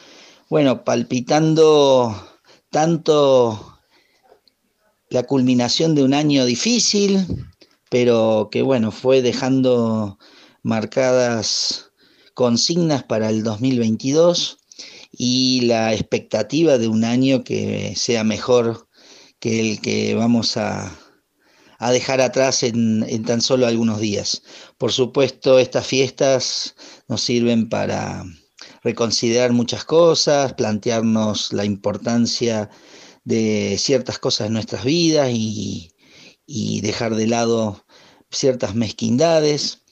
Bueno, 0.50 0.82
palpitando 0.82 2.12
tanto 2.70 3.78
la 5.10 5.22
culminación 5.22 5.94
de 5.94 6.02
un 6.02 6.12
año 6.12 6.44
difícil, 6.44 7.24
pero 7.88 8.48
que 8.50 8.62
bueno, 8.62 8.90
fue 8.90 9.22
dejando 9.22 10.18
marcadas 10.64 11.92
consignas 12.34 13.04
para 13.04 13.30
el 13.30 13.44
2022 13.44 14.58
y 15.12 15.60
la 15.60 15.94
expectativa 15.94 16.78
de 16.78 16.88
un 16.88 17.04
año 17.04 17.44
que 17.44 17.94
sea 17.94 18.24
mejor 18.24 18.88
que 19.38 19.60
el 19.60 19.80
que 19.80 20.16
vamos 20.16 20.56
a, 20.56 20.98
a 21.78 21.92
dejar 21.92 22.20
atrás 22.20 22.64
en, 22.64 23.24
tan 23.24 23.40
solo 23.40 23.66
algunos 23.66 24.00
días. 24.00 24.42
Por 24.76 24.92
supuesto, 24.92 25.58
estas 25.58 25.86
fiestas 25.86 26.74
nos 27.06 27.22
sirven 27.22 27.68
para 27.68 28.24
reconsiderar 28.82 29.52
muchas 29.52 29.84
cosas, 29.84 30.54
plantearnos 30.54 31.52
la 31.52 31.64
importancia 31.64 32.68
de 33.24 33.76
ciertas 33.78 34.18
cosas 34.18 34.48
en 34.48 34.54
nuestras 34.54 34.84
vidas 34.84 35.30
y, 35.32 35.92
dejar 36.82 37.14
de 37.14 37.26
lado 37.26 37.84
ciertas 38.30 38.74
mezquindades. 38.74 39.82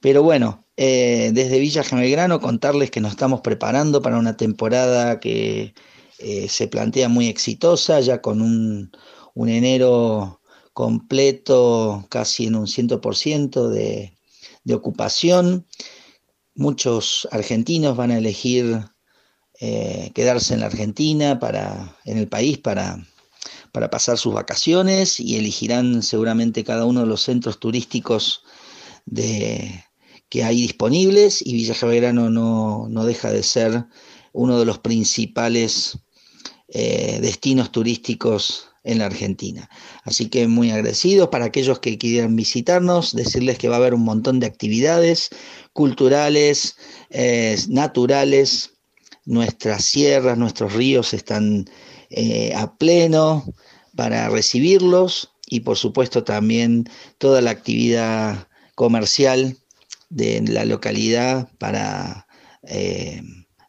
Pero 0.00 0.22
bueno, 0.22 0.66
eh, 0.76 1.30
desde 1.34 1.58
Villa 1.58 1.82
Gemelgrano 1.84 2.40
contarles 2.40 2.90
que 2.90 3.00
nos 3.00 3.12
estamos 3.12 3.40
preparando 3.40 4.02
para 4.02 4.18
una 4.18 4.36
temporada 4.36 5.20
que 5.20 5.74
eh, 6.18 6.48
se 6.48 6.68
plantea 6.68 7.08
muy 7.08 7.28
exitosa, 7.28 8.00
ya 8.00 8.20
con 8.20 8.42
un 8.42 9.48
enero 9.48 10.41
completo, 10.72 12.06
casi 12.08 12.46
en 12.46 12.56
un 12.56 12.66
100% 12.66 13.68
de, 13.68 14.12
de 14.64 14.74
ocupación. 14.74 15.66
Muchos 16.54 17.28
argentinos 17.30 17.96
van 17.96 18.10
a 18.10 18.18
elegir 18.18 18.84
eh, 19.60 20.10
quedarse 20.14 20.54
en 20.54 20.60
la 20.60 20.66
Argentina, 20.66 21.38
para, 21.38 21.96
en 22.04 22.18
el 22.18 22.28
país, 22.28 22.58
para, 22.58 23.06
para 23.70 23.90
pasar 23.90 24.18
sus 24.18 24.34
vacaciones 24.34 25.20
y 25.20 25.36
elegirán 25.36 26.02
seguramente 26.02 26.64
cada 26.64 26.84
uno 26.84 27.00
de 27.00 27.06
los 27.06 27.22
centros 27.22 27.60
turísticos 27.60 28.42
de, 29.06 29.84
que 30.28 30.44
hay 30.44 30.56
disponibles 30.62 31.46
y 31.46 31.52
Villa 31.52 31.74
Belgrano 31.80 32.30
no, 32.30 32.88
no 32.88 33.04
deja 33.04 33.30
de 33.30 33.42
ser 33.42 33.84
uno 34.32 34.58
de 34.58 34.64
los 34.64 34.78
principales 34.78 35.98
eh, 36.68 37.18
destinos 37.20 37.70
turísticos 37.70 38.71
en 38.84 38.98
la 38.98 39.06
Argentina. 39.06 39.68
Así 40.04 40.28
que 40.28 40.46
muy 40.48 40.70
agradecidos 40.70 41.28
para 41.28 41.46
aquellos 41.46 41.78
que 41.78 41.98
quieran 41.98 42.36
visitarnos, 42.36 43.14
decirles 43.14 43.58
que 43.58 43.68
va 43.68 43.76
a 43.76 43.78
haber 43.78 43.94
un 43.94 44.04
montón 44.04 44.40
de 44.40 44.46
actividades 44.46 45.30
culturales, 45.72 46.76
eh, 47.10 47.56
naturales, 47.68 48.70
nuestras 49.24 49.84
sierras, 49.84 50.36
nuestros 50.36 50.72
ríos 50.72 51.14
están 51.14 51.66
eh, 52.10 52.52
a 52.54 52.76
pleno 52.76 53.44
para 53.94 54.28
recibirlos 54.28 55.30
y 55.46 55.60
por 55.60 55.76
supuesto 55.76 56.24
también 56.24 56.88
toda 57.18 57.40
la 57.40 57.50
actividad 57.50 58.48
comercial 58.74 59.58
de 60.08 60.42
la 60.42 60.64
localidad 60.64 61.48
para 61.58 62.26
eh, 62.64 63.22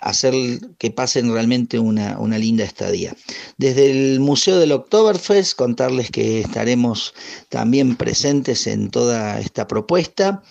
hacer 0.04 0.34
que 0.78 0.92
pasen 0.92 1.32
realmente 1.32 1.80
una, 1.80 2.20
una, 2.20 2.38
linda 2.38 2.64
estadía. 2.64 3.16
Desde 3.58 3.90
el 3.90 4.20
Museo 4.20 4.60
del 4.60 4.74
Oktoberfest, 4.74 5.56
contarles 5.56 6.12
que 6.12 6.42
estaremos 6.42 7.14
también 7.50 7.96
presentes 7.96 8.68
en 8.68 8.90
toda 8.90 9.40
esta 9.40 9.68
propuesta. 9.68 10.44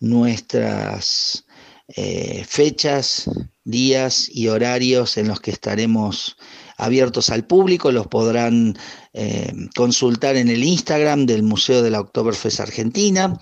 Nuestras 0.00 1.44
eh, 1.96 2.44
fechas, 2.46 3.28
días 3.64 4.28
y 4.32 4.48
horarios 4.48 5.16
en 5.16 5.28
los 5.28 5.40
que 5.40 5.50
estaremos 5.50 6.36
abiertos 6.80 7.30
al 7.30 7.46
público, 7.46 7.92
los 7.92 8.06
podrán 8.06 8.76
eh, 9.12 9.52
consultar 9.76 10.36
en 10.36 10.48
el 10.48 10.64
Instagram 10.64 11.26
del 11.26 11.42
Museo 11.42 11.82
de 11.82 11.90
la 11.90 12.00
Oktoberfest 12.00 12.60
Argentina. 12.60 13.38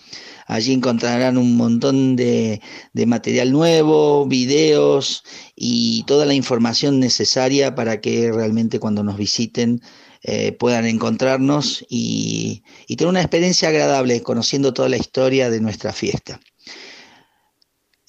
Allí 0.46 0.72
encontrarán 0.72 1.38
un 1.38 1.56
montón 1.56 2.16
de, 2.16 2.60
material 3.06 3.52
nuevo, 3.52 4.26
videos 4.26 5.22
y 5.54 6.04
toda 6.04 6.26
la 6.26 6.34
información 6.34 6.98
necesaria 7.00 7.74
para 7.74 8.00
que 8.00 8.32
realmente 8.32 8.80
cuando 8.80 9.02
nos 9.04 9.16
visiten 9.16 9.80
eh, 10.22 10.52
puedan 10.52 10.86
encontrarnos 10.86 11.84
y, 11.88 12.64
y 12.88 12.96
tener 12.96 13.10
una 13.10 13.20
experiencia 13.20 13.68
agradable 13.68 14.22
conociendo 14.22 14.72
toda 14.72 14.88
la 14.88 14.96
historia 14.96 15.48
de 15.50 15.60
nuestra 15.60 15.92
fiesta. 15.92 16.40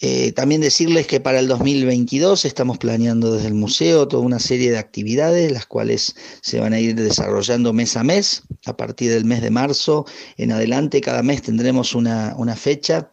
Eh, 0.02 0.32
también 0.32 0.62
decirles 0.62 1.08
que 1.08 1.20
para 1.20 1.40
el 1.40 1.50
2022 1.50 2.46
estamos 2.46 2.78
planeando 2.78 3.34
desde 3.34 3.48
el 3.48 3.54
museo 3.54 4.08
toda 4.08 4.24
una 4.24 4.40
serie 4.40 4.72
de 4.72 4.78
actividades, 4.78 5.52
las 5.52 5.66
cuales 5.66 6.16
se 6.42 6.60
van 6.62 6.72
a 6.72 6.80
ir 6.80 6.96
desarrollando 6.96 7.74
mes 7.74 7.98
a 7.98 8.04
mes. 8.04 8.44
A 8.66 8.78
partir 8.78 9.12
del 9.12 9.26
mes 9.26 9.42
de 9.42 9.50
marzo 9.50 10.06
en 10.38 10.54
adelante, 10.54 11.02
cada 11.02 11.22
mes 11.22 11.42
tendremos 11.42 11.96
una, 11.96 12.34
una 12.38 12.56
fecha 12.56 13.12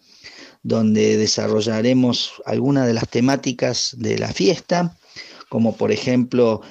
donde 0.62 1.16
desarrollaremos 1.16 2.34
algunas 2.44 2.86
de 2.86 2.94
las 2.94 3.08
temáticas 3.08 3.94
de 3.98 4.18
la 4.18 4.32
fiesta, 4.32 4.96
como 5.48 5.76
por 5.76 5.90
ejemplo 5.90 6.62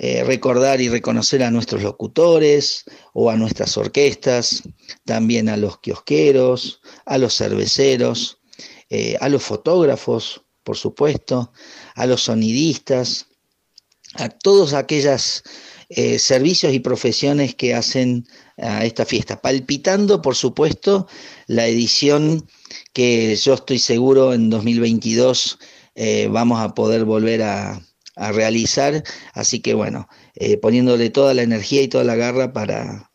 eh, 0.00 0.22
recordar 0.24 0.80
y 0.80 0.88
reconocer 0.88 1.42
a 1.42 1.50
nuestros 1.50 1.82
locutores 1.82 2.84
o 3.12 3.30
a 3.30 3.36
nuestras 3.36 3.76
orquestas, 3.76 4.62
también 5.04 5.48
a 5.48 5.56
los 5.56 5.78
kiosqueros, 5.80 6.80
a 7.04 7.18
los 7.18 7.36
cerveceros, 7.36 8.37
eh, 8.90 9.16
a 9.20 9.28
los 9.28 9.42
fotógrafos, 9.42 10.42
por 10.62 10.76
supuesto, 10.76 11.52
a 11.94 12.06
los 12.06 12.22
sonidistas, 12.22 13.26
a 14.14 14.28
todos 14.28 14.72
aquellos 14.72 15.42
eh, 15.88 16.18
servicios 16.18 16.72
y 16.72 16.80
profesiones 16.80 17.54
que 17.54 17.74
hacen 17.74 18.26
a 18.58 18.84
esta 18.84 19.04
fiesta, 19.04 19.40
palpitando, 19.40 20.20
por 20.20 20.34
supuesto, 20.34 21.06
la 21.46 21.66
edición 21.66 22.46
que 22.92 23.36
yo 23.36 23.54
estoy 23.54 23.78
seguro 23.78 24.34
en 24.34 24.50
2022 24.50 25.58
vamos 26.30 26.60
a 26.60 26.74
poder 26.74 27.04
volver 27.04 27.42
a, 27.42 27.80
a 28.18 28.32
realizar. 28.32 29.02
Así 29.32 29.60
que 29.60 29.74
bueno, 29.74 30.08
eh, 30.34 30.58
poniéndole 30.58 31.10
toda 31.10 31.34
la 31.34 31.42
energía 31.42 31.82
y 31.82 31.88
toda 31.88 32.04
la 32.04 32.16
garra 32.16 32.52
para, 32.52 33.10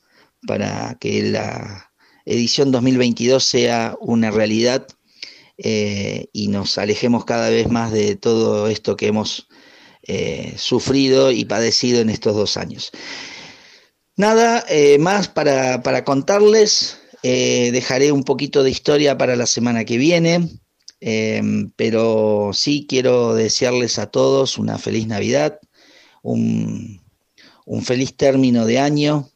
para 0.47 0.97
que 0.99 1.23
la 1.23 1.91
edición 2.25 2.71
2022 2.71 3.43
sea 3.43 3.95
una 3.99 4.31
realidad 4.31 4.87
eh, 5.57 6.27
y 6.33 6.47
nos 6.47 6.77
alejemos 6.77 7.25
cada 7.25 7.49
vez 7.49 7.69
más 7.69 7.91
de 7.91 8.15
todo 8.15 8.67
esto 8.67 8.95
que 8.95 9.07
hemos 9.07 9.47
eh, 10.03 10.53
sufrido 10.57 11.31
y 11.31 11.45
padecido 11.45 12.01
en 12.01 12.09
estos 12.09 12.35
dos 12.35 12.57
años. 12.57 12.91
Nada 14.15 14.65
más 14.99 15.27
para, 15.27 15.81
para 15.81 16.03
contarles. 16.03 16.99
dejaré 17.23 18.11
un 18.11 18.23
poquito 18.23 18.61
de 18.63 18.69
historia 18.69 19.17
para 19.17 19.35
la 19.35 19.47
semana 19.47 19.85
que 19.85 19.97
viene. 19.97 20.49
Em, 21.05 21.69
pero 21.75 22.51
sí 22.53 22.85
quiero 22.87 23.33
desearles 23.35 23.99
a 23.99 24.09
todos 24.09 24.57
una 24.57 24.77
feliz 24.77 25.05
Navidad, 25.05 25.59
un, 26.21 27.01
feliz 27.83 28.15
término 28.15 28.65
de 28.65 28.79
año. 28.79 29.29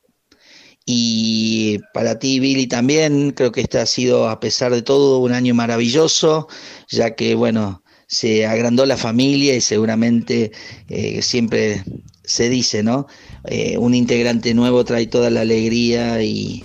Y 0.89 1.79
para 1.93 2.17
ti, 2.17 2.39
Billy, 2.39 2.65
también 2.65 3.31
creo 3.31 3.51
que 3.51 3.59
este 3.59 3.77
ha 3.77 3.85
sido, 3.85 4.29
a 4.29 4.39
pesar 4.39 4.71
de 4.71 4.81
todo, 4.81 5.19
un 5.19 5.33
año 5.33 5.53
maravilloso, 5.53 6.47
ya 6.87 7.13
que, 7.13 7.35
bueno, 7.35 7.83
se 8.07 8.45
agrandó 8.45 8.85
la 8.85 8.95
familia 8.95 9.53
y 9.53 9.59
seguramente 9.59 10.53
eh, 10.87 11.21
siempre 11.21 11.83
se 12.23 12.47
dice, 12.47 12.83
¿no? 12.83 13.05
Eh, 13.49 13.77
un 13.77 13.95
integrante 13.95 14.53
nuevo 14.53 14.85
trae 14.85 15.07
toda 15.07 15.29
la 15.29 15.41
alegría 15.41 16.23
y 16.23 16.63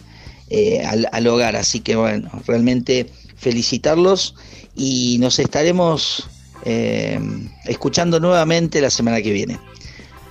eh, 0.50 0.85
al, 0.87 1.08
al, 1.11 1.26
hogar. 1.26 1.56
Así 1.56 1.80
que, 1.80 1.96
bueno, 1.96 2.30
realmente 2.46 3.11
felicitarlos 3.37 4.37
y 4.76 5.16
nos 5.18 5.40
estaremos 5.40 6.28
eh, 6.64 7.18
escuchando 7.64 8.20
nuevamente 8.20 8.80
la 8.80 8.90
semana 8.90 9.20
que 9.20 9.32
viene. 9.32 9.58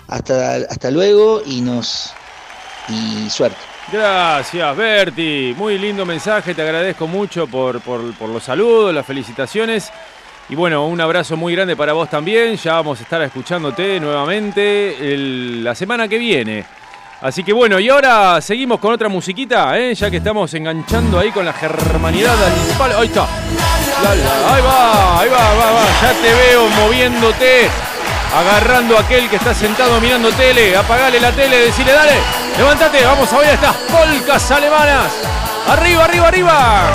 Hasta, 0.07 0.55
hasta 0.55 0.91
luego 0.91 1.41
y 1.45 1.59
nos 1.59 2.11
y 2.87 3.29
suerte. 3.29 3.70
Gracias, 3.91 4.77
Berti. 4.77 5.53
Muy 5.57 5.77
lindo 5.77 6.05
mensaje. 6.05 6.53
Te 6.53 6.61
agradezco 6.61 7.07
mucho 7.07 7.47
por, 7.47 7.81
los 7.85 8.43
saludos, 8.43 8.93
las 8.93 9.05
felicitaciones. 9.05 9.91
Y 10.47 10.55
bueno, 10.55 10.85
un 10.87 11.01
abrazo 11.01 11.35
muy 11.35 11.53
grande 11.53 11.75
para 11.75 11.91
vos 11.91 12.09
también. 12.09 12.55
Ya 12.55 12.75
vamos 12.75 12.99
a 12.99 13.03
estar 13.03 13.21
escuchándote 13.21 13.99
nuevamente 13.99 14.95
la 15.61 15.75
semana 15.75 16.07
que 16.07 16.17
viene. 16.17 16.65
Así 17.21 17.43
que 17.43 17.53
bueno, 17.53 17.79
y 17.79 17.87
ahora 17.89 18.41
seguimos 18.41 18.79
con 18.79 18.93
otra 18.93 19.07
musiquita, 19.07 19.77
¿eh? 19.77 19.93
ya 19.93 20.09
que 20.09 20.17
estamos 20.17 20.51
enganchando 20.55 21.19
ahí 21.19 21.29
con 21.31 21.45
la 21.45 21.53
germanidad. 21.53 22.35
Ahí 22.97 23.07
está. 23.07 23.27
Ahí 24.03 24.61
va, 24.63 25.19
ahí 25.19 25.29
va, 25.29 25.53
va, 25.53 25.71
va. 25.71 25.85
Ya 26.01 26.13
te 26.13 26.33
veo 26.33 26.67
moviéndote, 26.69 27.69
agarrando 28.35 28.97
a 28.97 29.01
aquel 29.01 29.29
que 29.29 29.35
está 29.35 29.53
sentado 29.53 29.99
mirando 30.01 30.31
tele. 30.33 30.75
Apagale 30.75 31.19
la 31.19 31.31
tele, 31.31 31.65
decirle, 31.65 31.93
dale, 31.93 32.15
levántate, 32.57 33.03
vamos 33.05 33.31
a 33.31 33.37
ver 33.39 33.49
estas 33.49 33.75
polcas 33.75 34.51
alemanas. 34.51 35.11
Arriba, 35.67 36.05
arriba, 36.05 36.27
arriba. 36.27 36.91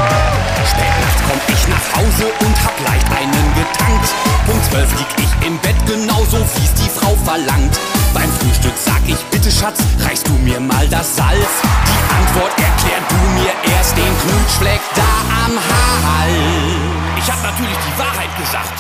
Punkt 4.47 4.65
12 4.71 4.93
lieg 4.99 5.09
ich 5.19 5.47
im 5.47 5.59
Bett, 5.59 5.75
genauso 5.87 6.39
wie 6.39 6.65
es 6.65 6.75
die 6.75 6.89
Frau 6.89 7.17
verlangt. 7.25 7.77
Beim 8.15 8.31
Frühstück 8.39 8.75
sag 8.77 9.03
ich, 9.07 9.19
bitte 9.33 9.51
Schatz, 9.51 9.81
reichst 9.99 10.29
du 10.29 10.33
mir 10.35 10.61
mal 10.61 10.87
das 10.89 11.17
Salz? 11.17 11.51
Die 11.85 12.15
Antwort 12.15 12.53
erklär 12.53 13.01
du 13.09 13.17
mir 13.35 13.75
erst 13.75 13.97
den 13.97 14.15
Knutschfleck 14.23 14.81
da 14.95 15.03
am 15.45 15.59
Hals. 15.59 17.19
Ich 17.19 17.31
hab 17.31 17.43
natürlich 17.43 17.77
die 17.77 17.99
Wahrheit 17.99 18.31
gesagt. 18.39 18.73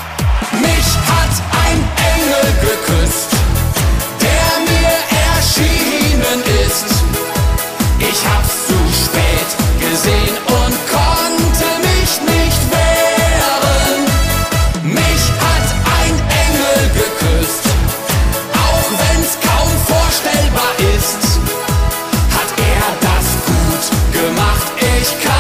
Mich 0.53 0.89
hat 1.11 1.56
Der 4.21 4.49
mir 4.69 4.97
erschienen 5.33 6.43
ist. 6.67 6.91
Ich 7.99 8.21
hab's 8.29 8.67
zu 8.67 8.79
spät 9.05 9.51
gesehen 9.81 10.37
und 10.47 10.75
konnte 10.93 11.69
mich 11.81 12.21
nicht 12.21 12.63
wehren. 12.71 14.05
Mich 14.83 15.25
hat 15.47 15.69
ein 16.03 16.15
Engel 16.45 16.91
geküsst, 17.01 17.65
auch 18.53 18.89
wenn's 19.01 19.39
kaum 19.41 19.71
vorstellbar 19.87 20.75
ist. 20.95 21.23
Hat 22.37 22.51
er 22.75 22.87
das 23.01 23.27
gut 23.47 23.85
gemacht, 24.13 24.69
ich 24.79 25.11
kann 25.25 25.36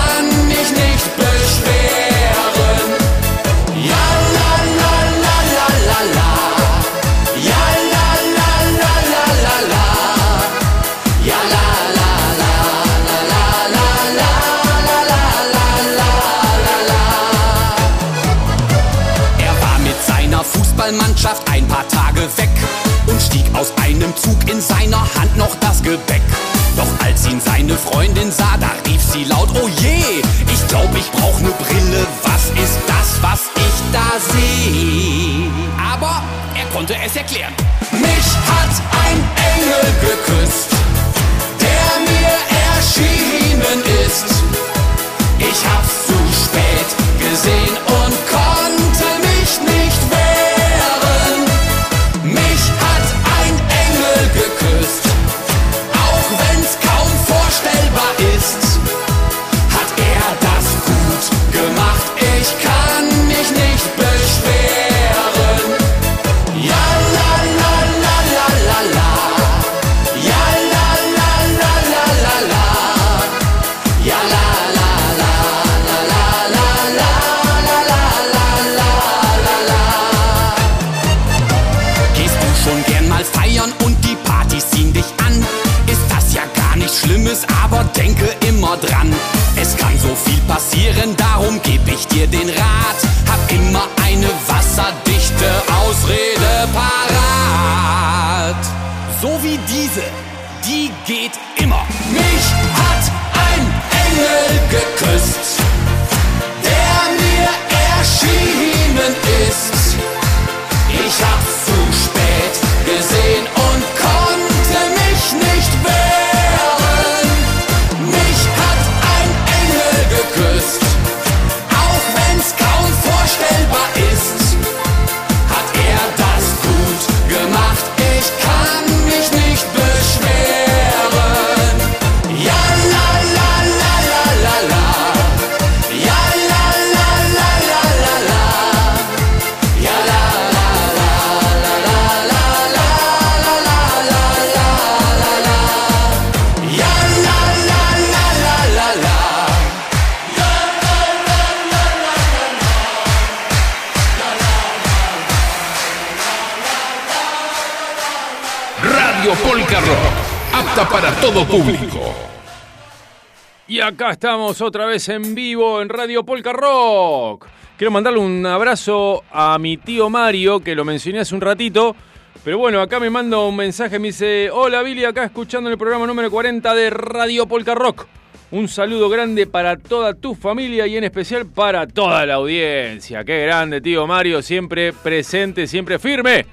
estamos 164.16 164.62
otra 164.62 164.86
vez 164.86 165.10
en 165.10 165.34
vivo 165.34 165.82
en 165.82 165.90
Radio 165.90 166.24
Polka 166.24 166.50
Rock. 166.50 167.46
Quiero 167.76 167.90
mandarle 167.90 168.18
un 168.18 168.46
abrazo 168.46 169.22
a 169.30 169.58
mi 169.58 169.76
tío 169.76 170.08
Mario, 170.08 170.60
que 170.60 170.74
lo 170.74 170.86
mencioné 170.86 171.18
hace 171.18 171.34
un 171.34 171.42
ratito. 171.42 171.94
Pero 172.42 172.56
bueno, 172.56 172.80
acá 172.80 172.98
me 172.98 173.10
manda 173.10 173.38
un 173.40 173.54
mensaje, 173.54 173.98
me 173.98 174.08
dice, 174.08 174.48
hola 174.50 174.82
Billy, 174.82 175.04
acá 175.04 175.24
escuchando 175.24 175.68
el 175.68 175.76
programa 175.76 176.06
número 176.06 176.30
40 176.30 176.74
de 176.74 176.88
Radio 176.88 177.46
Polka 177.46 177.74
Rock. 177.74 178.06
Un 178.52 178.68
saludo 178.68 179.10
grande 179.10 179.46
para 179.46 179.76
toda 179.76 180.14
tu 180.14 180.34
familia 180.34 180.86
y 180.86 180.96
en 180.96 181.04
especial 181.04 181.44
para 181.44 181.86
toda 181.86 182.24
la 182.24 182.34
audiencia. 182.34 183.22
Qué 183.22 183.42
grande, 183.42 183.82
tío 183.82 184.06
Mario, 184.06 184.40
siempre 184.40 184.94
presente, 184.94 185.66
siempre 185.66 185.98
firme 185.98 186.46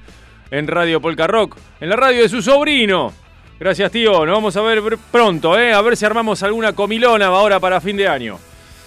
en 0.51 0.67
Radio 0.67 0.99
Polka 0.99 1.27
Rock, 1.27 1.55
en 1.79 1.87
la 1.87 1.95
radio 1.95 2.23
de 2.23 2.29
su 2.29 2.41
sobrino. 2.41 3.22
Gracias, 3.63 3.93
tío. 3.93 4.25
Nos 4.25 4.35
vamos 4.35 4.57
a 4.57 4.61
ver 4.61 4.97
pronto, 5.09 5.57
¿eh? 5.57 5.71
A 5.71 5.81
ver 5.81 5.95
si 5.95 6.03
armamos 6.03 6.43
alguna 6.43 6.73
comilona 6.73 7.27
ahora 7.27 7.61
para 7.61 7.79
fin 7.79 7.95
de 7.95 8.09
año. 8.09 8.37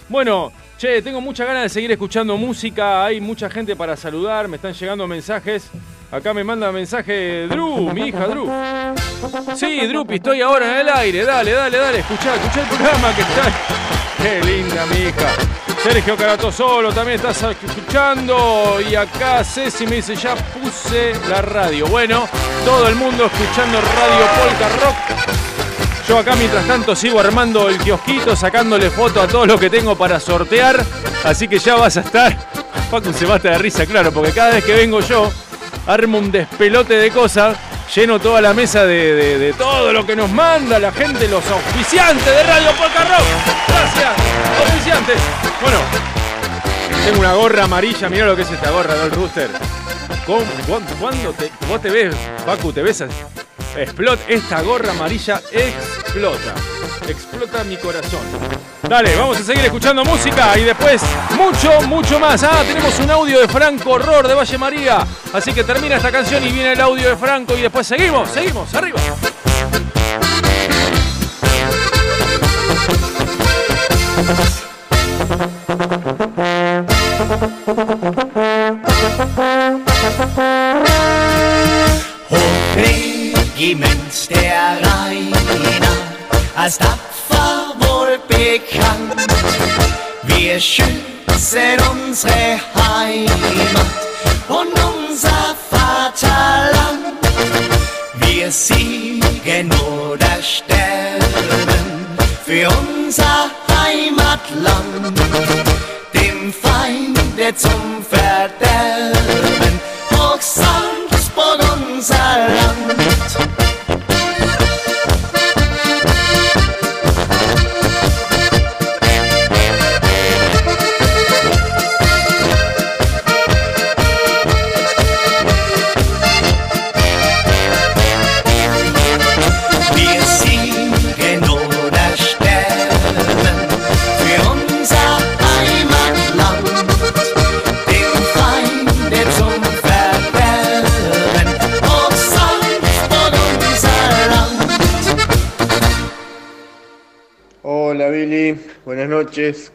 Bueno, 0.07 0.53
che, 0.79 1.03
tengo 1.03 1.21
muchas 1.21 1.47
ganas 1.47 1.65
de 1.65 1.69
seguir 1.69 1.91
escuchando 1.93 2.37
música. 2.37 3.05
Hay 3.05 3.21
mucha 3.21 3.49
gente 3.49 3.77
para 3.77 3.97
saludar. 3.97 4.49
Me 4.49 4.57
están 4.57 4.73
llegando 4.73 5.07
mensajes. 5.07 5.71
Acá 6.11 6.33
me 6.33 6.45
manda 6.45 6.71
mensaje 6.71 7.47
Drew, 7.49 7.93
mi 7.93 8.09
hija 8.09 8.27
Drew. 8.29 8.49
Sí, 9.57 9.87
Drupi, 9.87 10.15
estoy 10.15 10.41
ahora 10.41 10.73
en 10.73 10.87
el 10.87 10.89
aire. 10.89 11.25
Dale, 11.25 11.53
dale, 11.53 11.79
dale. 11.79 11.99
Escuchá, 11.99 12.37
escuchá 12.37 12.61
el 12.62 12.69
programa 12.69 13.15
que 13.15 13.23
está. 13.23 13.53
Qué 14.23 14.41
linda, 14.45 14.87
mi 14.87 14.97
hija. 15.09 15.29
Sergio 15.83 16.17
Carato 16.17 16.51
Solo 16.51 16.93
también 16.93 17.17
estás 17.17 17.43
escuchando. 17.43 18.79
Y 18.89 18.95
acá 18.95 19.43
Ceci 19.45 19.87
me 19.87 19.97
dice, 19.97 20.15
ya 20.15 20.35
puse 20.37 21.12
la 21.29 21.43
radio. 21.43 21.87
Bueno, 21.87 22.29
todo 22.65 22.89
el 22.89 22.95
mundo 22.95 23.27
escuchando 23.27 23.81
Radio 23.81 24.27
Polka 24.37 24.69
Rock. 24.85 25.36
Yo 26.09 26.19
acá 26.19 26.37
mientras 26.37 26.64
tanto 26.66 26.95
sigo 26.95 27.19
armando 27.19 27.69
el 27.69 27.79
kiosquito, 27.79 28.37
sacándole 28.37 28.90
foto 28.90 29.21
a 29.21 29.27
todo 29.27 29.45
lo 29.45 29.59
que 29.59 29.69
tengo 29.69 29.97
para 29.97 30.21
sortear. 30.21 30.85
Así 31.25 31.49
que 31.49 31.59
ya 31.59 31.75
vas 31.75 31.97
a 31.97 32.01
estar. 32.01 32.37
Paco 32.90 33.12
se 33.12 33.27
mata 33.27 33.51
de 33.51 33.59
risa, 33.59 33.85
claro, 33.87 34.12
porque 34.12 34.31
cada 34.31 34.51
vez 34.51 34.64
que 34.64 34.75
vengo 34.75 35.01
yo, 35.01 35.33
armo 35.87 36.19
un 36.19 36.31
despelote 36.31 36.95
de 36.95 37.11
cosas, 37.11 37.57
lleno 37.92 38.21
toda 38.21 38.40
la 38.40 38.55
mesa 38.55 38.85
de, 38.85 39.53
todo 39.59 39.92
lo 39.92 40.07
que 40.07 40.14
nos 40.14 40.31
manda 40.31 40.79
la 40.79 40.92
gente, 40.92 41.27
los 41.27 41.45
auspiciantes 41.45 42.25
de 42.25 42.42
Radio 42.45 42.71
Polka 42.73 43.05
Rock. 43.05 43.27
Gracias, 43.66 44.11
auspiciantes. 44.64 45.16
Bueno, 45.61 45.79
tengo 47.05 47.19
una 47.19 47.35
gorra 47.35 47.64
amarilla, 47.64 48.09
mira 48.09 48.27
lo 48.27 48.37
que 48.37 48.42
es 48.42 48.51
esta 48.53 48.71
gorra, 48.71 48.95
¿no? 48.95 49.05
El 49.05 49.11
rooster. 49.11 49.51
¿Cuándo, 50.25 51.33
te, 51.33 51.51
vos 51.69 51.81
te 51.81 51.90
ves, 51.90 52.14
Pacu, 52.45 52.73
te 52.73 52.83
ves? 52.83 53.05
Explota, 53.77 54.23
esta 54.29 54.62
gorra 54.62 54.93
amarilla 54.93 55.43
explota. 55.53 56.55
Explota 57.07 57.62
mi 57.65 57.77
corazón. 57.77 58.21
Dale, 58.89 59.15
vamos 59.17 59.39
a 59.39 59.43
seguir 59.43 59.65
escuchando 59.67 60.05
música 60.05 60.57
y 60.57 60.65
después 60.65 61.03
mucho, 61.37 61.83
mucho 61.83 62.19
más. 62.19 62.43
Ah, 62.43 62.62
tenemos 62.67 62.99
un 63.01 63.11
audio 63.11 63.41
de 63.41 63.49
Franco 63.49 63.91
Horror 63.91 64.27
de 64.27 64.35
Valle 64.35 64.59
María. 64.59 65.07
Así 65.33 65.53
que 65.53 65.62
termina 65.62 65.97
esta 65.97 66.11
canción 66.11 66.43
y 66.45 66.53
viene 66.53 66.73
el 66.73 66.81
audio 66.81 67.11
de 67.11 67.17
Franco 67.17 67.57
y 67.57 67.62
después 67.62 67.87
seguimos, 67.87 68.31
seguimos, 68.31 68.75
arriba. 68.75 68.99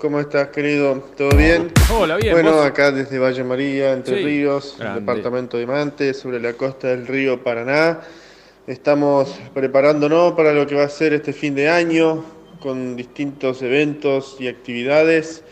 ¿Cómo 0.02 0.20
estás 0.20 0.48
querido? 0.48 0.96
¿Todo 1.16 1.38
bien? 1.38 1.72
Hola, 1.94 2.18
bien. 2.18 2.34
Bueno, 2.34 2.60
acá 2.64 2.92
desde 2.92 3.20
Valle 3.20 3.44
María, 3.44 3.94
Entre 3.94 4.16
Ríos, 4.24 4.76
departamento 4.80 5.58
de 5.58 5.68
Mante, 5.68 6.16
sobre 6.16 6.40
la 6.40 6.54
costa 6.54 6.88
del 6.88 7.06
río 7.06 7.44
Paraná. 7.44 8.00
Estamos 8.66 9.40
preparándonos 9.54 10.34
para 10.34 10.54
lo 10.54 10.66
que 10.66 10.74
va 10.74 10.86
a 10.86 10.90
ser 10.90 11.14
este 11.14 11.34
fin 11.34 11.54
de 11.54 11.70
año, 11.70 12.26
con 12.60 12.96
distintos 12.96 13.62
eventos 13.62 14.38
y 14.40 14.48
actividades. 14.48 15.44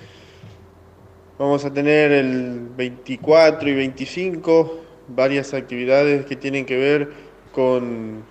Vamos 1.38 1.64
a 1.64 1.72
tener 1.72 2.12
el 2.12 2.70
24 2.76 3.70
y 3.70 3.76
25 3.76 4.80
varias 5.10 5.54
actividades 5.54 6.26
que 6.26 6.36
tienen 6.36 6.66
que 6.66 6.76
ver 6.76 7.14
con 7.52 8.24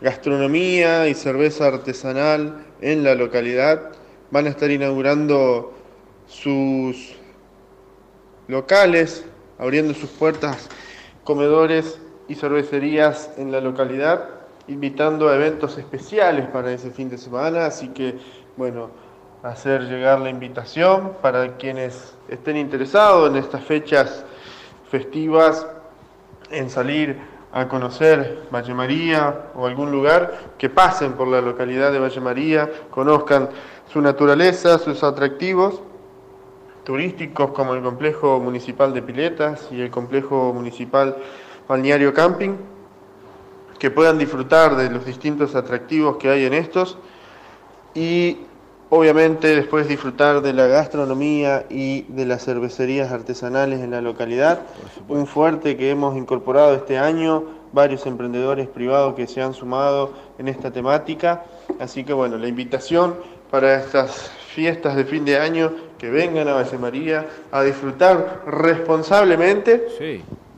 gastronomía 0.00 1.08
y 1.08 1.14
cerveza 1.14 1.66
artesanal 1.66 2.64
en 2.80 3.04
la 3.04 3.14
localidad 3.14 3.92
van 4.32 4.46
a 4.46 4.48
estar 4.48 4.70
inaugurando 4.70 5.74
sus 6.26 7.14
locales, 8.48 9.26
abriendo 9.58 9.92
sus 9.92 10.08
puertas, 10.08 10.70
comedores 11.22 12.00
y 12.28 12.34
cervecerías 12.34 13.30
en 13.36 13.52
la 13.52 13.60
localidad, 13.60 14.30
invitando 14.68 15.28
a 15.28 15.36
eventos 15.36 15.76
especiales 15.76 16.46
para 16.46 16.72
ese 16.72 16.90
fin 16.90 17.10
de 17.10 17.18
semana, 17.18 17.66
así 17.66 17.88
que 17.88 18.18
bueno, 18.56 18.90
hacer 19.42 19.82
llegar 19.82 20.20
la 20.20 20.30
invitación 20.30 21.12
para 21.20 21.58
quienes 21.58 22.14
estén 22.28 22.56
interesados 22.56 23.28
en 23.28 23.36
estas 23.36 23.62
fechas 23.62 24.24
festivas 24.90 25.66
en 26.50 26.70
salir 26.70 27.18
a 27.52 27.68
conocer 27.68 28.48
Valle 28.50 28.72
María 28.72 29.50
o 29.54 29.66
algún 29.66 29.92
lugar, 29.92 30.54
que 30.56 30.70
pasen 30.70 31.12
por 31.12 31.28
la 31.28 31.42
localidad 31.42 31.92
de 31.92 31.98
Valle 31.98 32.20
María, 32.20 32.70
conozcan 32.90 33.50
su 33.92 34.00
naturaleza, 34.00 34.78
sus 34.78 35.04
atractivos 35.04 35.82
turísticos 36.84 37.50
como 37.52 37.74
el 37.74 37.82
complejo 37.82 38.40
municipal 38.40 38.94
de 38.94 39.02
Piletas 39.02 39.68
y 39.70 39.82
el 39.82 39.90
complejo 39.90 40.52
municipal 40.52 41.16
balneario 41.68 42.14
camping, 42.14 42.56
que 43.78 43.90
puedan 43.90 44.18
disfrutar 44.18 44.76
de 44.76 44.90
los 44.90 45.04
distintos 45.04 45.54
atractivos 45.54 46.16
que 46.16 46.30
hay 46.30 46.46
en 46.46 46.54
estos 46.54 46.96
y 47.94 48.38
obviamente 48.88 49.54
después 49.54 49.88
disfrutar 49.88 50.40
de 50.40 50.52
la 50.52 50.66
gastronomía 50.66 51.66
y 51.68 52.02
de 52.02 52.26
las 52.26 52.44
cervecerías 52.44 53.12
artesanales 53.12 53.80
en 53.80 53.90
la 53.90 54.00
localidad. 54.00 54.60
Un 55.08 55.26
fuerte 55.26 55.76
que 55.76 55.90
hemos 55.90 56.16
incorporado 56.16 56.74
este 56.74 56.98
año, 56.98 57.44
varios 57.72 58.06
emprendedores 58.06 58.68
privados 58.68 59.14
que 59.14 59.26
se 59.26 59.42
han 59.42 59.54
sumado 59.54 60.12
en 60.38 60.48
esta 60.48 60.70
temática. 60.70 61.44
Así 61.80 62.04
que 62.04 62.12
bueno, 62.12 62.38
la 62.38 62.48
invitación 62.48 63.16
para 63.52 63.74
estas 63.74 64.30
fiestas 64.54 64.96
de 64.96 65.04
fin 65.04 65.26
de 65.26 65.38
año, 65.38 65.72
que 65.98 66.08
vengan 66.08 66.48
a 66.48 66.54
Valle 66.54 66.78
María 66.78 67.26
a 67.52 67.62
disfrutar 67.62 68.44
responsablemente 68.46 69.88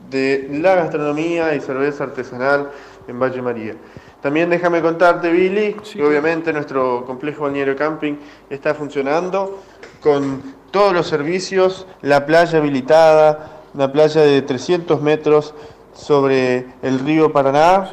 de 0.09 0.47
la 0.49 0.75
gastronomía 0.75 1.53
y 1.55 1.59
cerveza 1.59 2.05
artesanal 2.05 2.71
en 3.05 3.19
Valle 3.19 3.41
María. 3.41 3.73
También 4.21 4.49
déjame 4.49 4.81
contarte, 4.81 5.29
Billy, 5.29 5.73
que 5.73 6.05
obviamente 6.05 6.53
nuestro 6.53 7.03
complejo 7.05 7.43
balneario 7.43 7.75
camping 7.75 8.15
está 8.49 8.73
funcionando 8.73 9.59
con 9.99 10.41
todos 10.71 10.93
los 10.93 11.05
servicios, 11.05 11.85
la 12.01 12.25
playa 12.25 12.59
habilitada, 12.59 13.59
una 13.73 13.91
playa 13.91 14.21
de 14.21 14.41
300 14.41 15.01
metros 15.01 15.53
sobre 15.93 16.67
el 16.81 16.99
río 16.99 17.33
Paraná, 17.33 17.91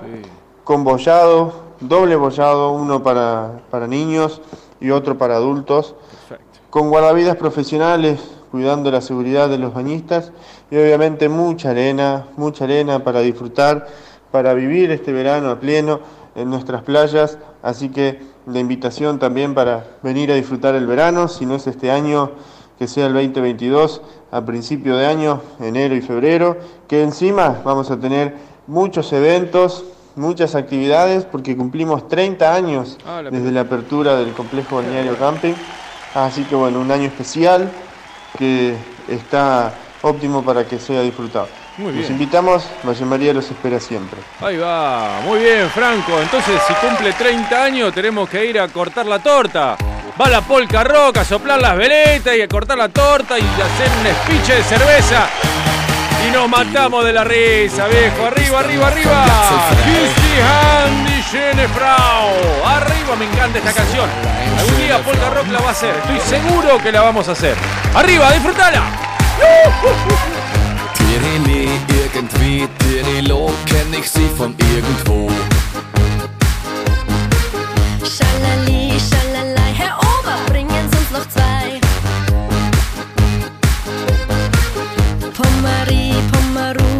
con 0.63 0.85
bollado, 0.85 1.73
doble 1.81 2.15
bollado, 2.15 2.71
uno 2.71 3.03
para, 3.03 3.63
para 3.69 3.89
niños 3.89 4.41
y 4.83 4.91
otro 4.91 5.17
para 5.17 5.37
adultos, 5.37 5.95
con 6.71 6.91
guardavidas 6.91 7.37
profesionales 7.37 8.21
cuidando 8.53 8.91
la 8.91 9.01
seguridad 9.01 9.49
de 9.49 9.57
los 9.57 9.73
bañistas 9.73 10.31
y 10.71 10.77
obviamente 10.77 11.31
mucha 11.31 11.71
arena, 11.71 12.27
mucha 12.37 12.65
arena 12.65 13.03
para 13.03 13.21
disfrutar, 13.21 13.87
para 14.31 14.53
vivir 14.53 14.91
este 14.91 15.11
verano 15.11 15.51
a 15.51 15.59
pleno 15.59 16.01
en 16.35 16.51
nuestras 16.51 16.83
playas, 16.83 17.39
así 17.63 17.89
que 17.89 18.21
la 18.47 18.59
invitación 18.59 19.19
también 19.19 19.55
para 19.55 19.87
venir 20.03 20.31
a 20.31 20.35
disfrutar 20.35 20.75
el 20.75 20.87
verano, 20.87 21.29
si 21.29 21.47
no 21.47 21.55
es 21.55 21.67
este 21.67 21.91
año, 21.91 22.33
que 22.79 22.87
sea 22.89 23.07
el 23.07 23.15
2022, 23.15 24.03
a 24.31 24.45
principio 24.45 24.97
de 24.97 25.07
año, 25.07 25.41
enero 25.59 25.95
y 25.95 26.03
febrero, 26.03 26.59
que 26.89 27.03
encima 27.03 27.63
vamos 27.65 27.91
a 27.91 27.99
tener 27.99 28.37
muchos 28.67 29.15
eventos, 29.15 29.85
muchas 30.17 30.55
actividades, 30.55 31.25
porque 31.25 31.57
cumplimos 31.57 32.09
30 32.09 32.55
años 32.55 32.99
Ah, 33.07 33.23
la 33.23 33.31
desde 33.31 33.51
la 33.51 33.63
apertura 33.63 34.17
del 34.17 34.33
complejo 34.33 34.77
balneario 34.77 35.17
camping, 35.19 35.55
así 36.15 36.45
que 36.45 36.55
bueno, 36.55 36.81
un 36.81 36.91
año 36.91 37.07
especial 37.07 37.71
que 38.39 38.75
está 39.09 39.73
óptimo 40.03 40.43
para 40.43 40.65
que 40.67 40.79
sea 40.79 41.01
disfrutado. 41.03 41.49
Muy 41.79 41.87
Los 41.93 42.01
bien. 42.01 42.13
invitamos, 42.13 42.65
Valle 42.87 43.05
María 43.07 43.33
los 43.33 43.51
espera 43.51 43.81
siempre. 43.81 44.21
Ahí 44.41 44.59
va, 44.59 45.21
muy 45.25 45.39
bien 45.41 45.71
Franco. 45.71 46.21
Entonces 46.21 46.61
si 46.67 46.75
cumple 46.75 47.13
30 47.15 47.65
años 47.65 47.95
tenemos 47.95 48.29
que 48.29 48.45
ir 48.45 48.61
a 48.61 48.69
cortar 48.69 49.07
la 49.07 49.21
torta. 49.21 49.77
Va 50.21 50.29
la 50.29 50.43
polka 50.43 50.85
rock 50.85 51.17
a 51.19 51.25
soplar 51.25 51.59
las 51.63 51.75
veletas 51.75 52.37
y 52.37 52.43
a 52.43 52.49
cortar 52.49 52.77
la 52.77 52.91
torta 52.91 53.39
y 53.39 53.43
hacer 53.43 53.89
un 54.01 54.07
espiche 54.07 54.57
de 54.57 54.63
cerveza. 54.65 55.27
Y 56.27 56.31
nos 56.31 56.49
matamos 56.49 57.05
de 57.05 57.13
la 57.13 57.25
risa, 57.25 57.87
viejo. 57.89 58.27
Arriba, 58.27 58.61
arriba, 58.61 58.89
arriba. 58.89 59.27
Christy 59.85 60.35
Handy 60.41 61.23
Schöne 61.23 61.69
Frau. 61.69 62.31
Arriba, 62.65 63.17
me 63.19 63.25
encanta 63.25 63.59
esta 63.59 63.73
canción. 63.73 64.09
Algún 64.59 64.79
día 64.79 64.99
Polka 64.99 65.31
Rock 65.31 65.49
la 65.49 65.61
va 65.61 65.69
a 65.69 65.73
hacer. 65.73 65.95
Estoy 65.97 66.21
seguro 66.21 66.79
que 66.83 66.93
la 66.93 67.03
vamos 67.03 67.29
a 67.29 67.33
hacer. 67.33 67.57
Arriba, 67.95 68.31
disfrutala. 68.33 68.83
Tirili, 70.97 71.69
irgendwie, 71.89 72.69
Tirilo, 72.79 73.47
kenn 73.67 73.93
ich 73.95 74.09
sie 74.09 74.29
von 74.37 74.55
irgendwo. 74.75 75.29
Schalali, 78.03 78.99
schalalai, 78.99 79.75
Herr 79.77 79.97
Ober, 79.99 80.39
bringen 80.49 80.89
Sie 80.91 80.99
uns 80.99 81.11
noch 81.11 81.29
zwei. 81.29 81.82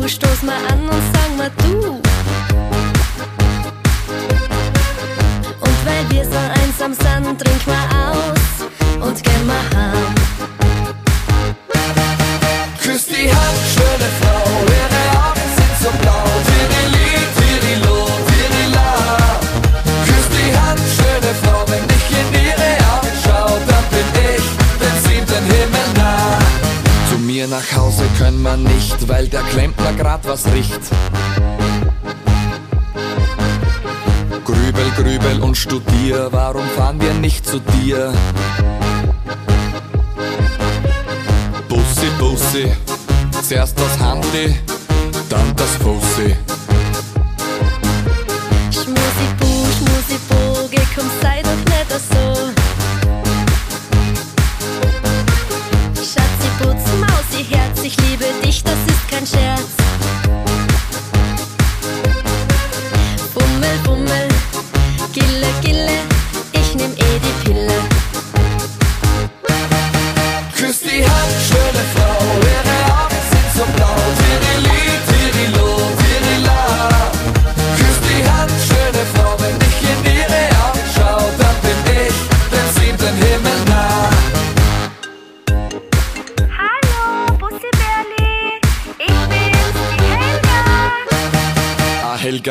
Stoß 0.09 0.43
mal 0.43 0.57
an 0.69 0.89
und 0.89 1.03
sag 1.13 1.37
mal 1.37 1.51
du. 1.59 2.01
Und 5.61 5.87
weil 5.87 6.11
wir 6.11 6.25
so 6.25 6.39
einsam 6.61 6.93
sind, 6.93 7.41
trink 7.41 7.67
mal 7.67 7.87
aus 8.11 8.69
und 9.01 9.23
geh 9.23 9.45
mal 9.47 9.63
heim. 9.75 10.15
Küss 12.83 13.07
die 13.07 13.33
Hand, 13.33 13.59
schöne 13.75 14.09
Frau, 14.21 14.72
mir 27.43 27.49
nach 27.49 27.77
Hause 27.77 28.05
können 28.19 28.43
wir 28.43 28.57
nicht, 28.57 29.09
weil 29.09 29.27
der 29.27 29.43
Klempner 29.43 29.93
grad 29.95 30.21
was 30.29 30.45
riecht. 30.47 30.81
Grübel, 34.45 34.91
grübel 34.97 35.43
und 35.43 35.57
studier, 35.57 36.29
warum 36.31 36.67
fahren 36.77 37.01
wir 37.01 37.15
nicht 37.15 37.45
zu 37.47 37.59
dir? 37.59 38.13
Bussi, 41.69 42.09
Bussi, 42.19 42.73
zuerst 43.43 43.77
das 43.79 43.99
Handy, 43.99 44.57
dann 45.29 45.57
das 45.57 45.71
Fussi. 45.83 46.37
Schmusi, 48.71 49.27
bu, 49.39 49.51
schmusi, 49.77 50.19
boge, 50.29 50.83
komm, 50.95 51.11
sei 51.21 51.43
doch 51.43 51.65
nicht 51.73 51.91
so. 52.11 52.62
Ich 57.85 57.97
liebe 58.03 58.25
dich, 58.45 58.63
das 58.63 58.79
ist 58.87 59.09
kein 59.09 59.27
Scherz. 59.27 60.02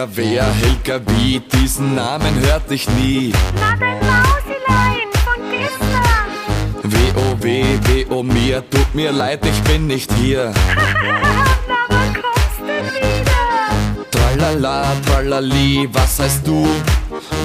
Helga 0.02 0.16
wer, 0.16 0.54
Helga 0.54 1.00
wie, 1.12 1.40
diesen 1.40 1.94
Namen 1.94 2.34
hörte 2.40 2.74
ich 2.74 2.90
nie. 2.90 3.32
Na, 3.60 3.76
dein 3.78 4.00
Mausilein 4.00 5.08
von 5.24 5.40
gestern. 5.52 6.92
Weh, 6.92 7.14
oh 7.18 7.44
weh, 7.44 7.80
weh, 7.84 8.06
oh 8.10 8.24
mir, 8.24 8.68
tut 8.68 8.96
mir 8.96 9.12
leid, 9.12 9.46
ich 9.46 9.62
bin 9.62 9.86
nicht 9.86 10.12
hier. 10.14 10.54
Na, 10.76 11.76
wann 11.90 12.14
kommst 12.14 12.62
denn 12.68 12.86
wieder? 12.96 14.10
Tralala, 14.10 14.92
tralali, 15.06 15.88
was 15.92 16.20
heißt 16.20 16.48
du? 16.48 16.68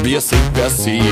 Wir 0.02 0.22
sind 0.22 0.54
per 0.54 0.70
sie. 0.70 1.02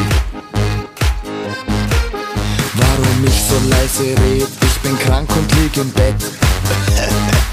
Warum 2.75 3.25
ich 3.27 3.43
so 3.43 3.57
leise 3.69 4.17
red? 4.23 4.49
Ich 4.63 4.79
bin 4.81 4.99
krank 4.99 5.29
und 5.37 5.55
lieg 5.57 5.77
im 5.77 5.91
Bett. 5.91 6.17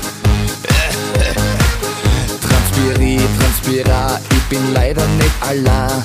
Transpiri, 2.92 3.20
transpira, 3.40 4.20
ich 4.32 4.44
bin 4.50 4.74
leider 4.74 5.06
nicht 5.08 5.32
allein. 5.48 6.04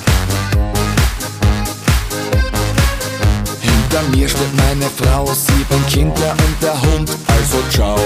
Hinter 3.59 4.03
mir 4.15 4.29
steht 4.29 4.55
meine 4.55 4.89
Frau, 4.95 5.25
sieben 5.33 5.85
Kinder 5.87 6.31
und 6.31 6.63
der 6.63 6.81
Hund, 6.81 7.09
also 7.27 7.57
ciao. 7.69 7.99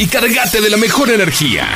Y 0.00 0.06
cargate 0.06 0.62
de 0.62 0.70
la 0.70 0.78
mejor 0.78 1.10
energía. 1.10 1.68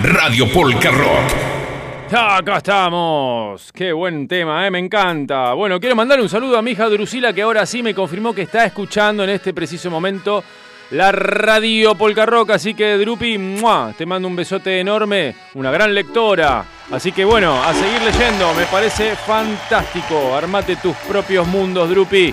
Radio 0.00 0.46
Polka 0.52 0.92
Rock. 0.92 2.14
Acá 2.16 2.58
estamos. 2.58 3.72
Qué 3.72 3.92
buen 3.92 4.28
tema, 4.28 4.64
¿eh? 4.64 4.70
me 4.70 4.78
encanta. 4.78 5.54
Bueno, 5.54 5.80
quiero 5.80 5.96
mandarle 5.96 6.22
un 6.22 6.28
saludo 6.28 6.56
a 6.56 6.62
mi 6.62 6.70
hija 6.70 6.88
Drusila 6.88 7.32
que 7.32 7.42
ahora 7.42 7.66
sí 7.66 7.82
me 7.82 7.92
confirmó 7.92 8.32
que 8.32 8.42
está 8.42 8.64
escuchando 8.64 9.24
en 9.24 9.30
este 9.30 9.52
preciso 9.52 9.90
momento 9.90 10.44
la 10.92 11.10
radio 11.10 11.96
Polka 11.96 12.24
Rock. 12.24 12.50
Así 12.50 12.74
que 12.74 12.96
Drupi, 12.96 13.58
te 13.98 14.06
mando 14.06 14.28
un 14.28 14.36
besote 14.36 14.78
enorme, 14.78 15.34
una 15.54 15.72
gran 15.72 15.92
lectora. 15.92 16.64
Así 16.92 17.10
que 17.10 17.24
bueno, 17.24 17.60
a 17.60 17.74
seguir 17.74 18.02
leyendo, 18.02 18.54
me 18.54 18.66
parece 18.66 19.16
fantástico. 19.16 20.36
Armate 20.36 20.76
tus 20.76 20.94
propios 21.08 21.44
mundos, 21.48 21.90
Drupi. 21.90 22.32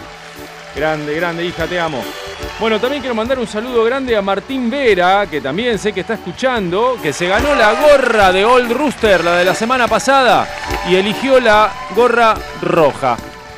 Grande, 0.76 1.16
grande 1.16 1.44
hija, 1.44 1.66
te 1.66 1.80
amo. 1.80 2.04
Bueno, 2.62 2.80
también 2.80 3.02
quiero 3.02 3.16
mandar 3.16 3.40
un 3.40 3.48
saludo 3.48 3.84
grande 3.84 4.16
a 4.16 4.22
Martín 4.22 4.70
Vera, 4.70 5.26
que 5.26 5.42
también 5.42 5.80
sé 5.80 5.94
que 5.94 6.02
está 6.02 6.14
escuchando, 6.14 6.96
que 7.02 7.12
se 7.12 7.28
ganó 7.28 7.56
la 7.56 7.74
gorra 7.74 8.32
de 8.32 8.46
Old 8.46 8.72
Rooster, 8.72 9.24
la 9.24 9.38
de 9.38 9.46
la 9.46 9.56
semana 9.56 9.88
pasada, 9.88 10.48
y 10.88 10.94
eligió 10.94 11.40
la 11.40 11.72
gorra 11.96 12.36
roja. 12.62 13.18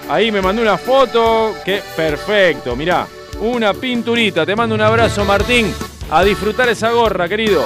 Ahí 0.09 0.31
me 0.31 0.41
mandó 0.41 0.61
una 0.61 0.77
foto, 0.77 1.53
que 1.65 1.83
perfecto, 1.97 2.77
mirá, 2.77 3.05
una 3.41 3.73
pinturita. 3.73 4.45
Te 4.45 4.55
mando 4.55 4.73
un 4.73 4.81
abrazo, 4.81 5.25
Martín. 5.25 5.75
A 6.09 6.23
disfrutar 6.23 6.69
esa 6.69 6.91
gorra, 6.91 7.27
querido. 7.27 7.65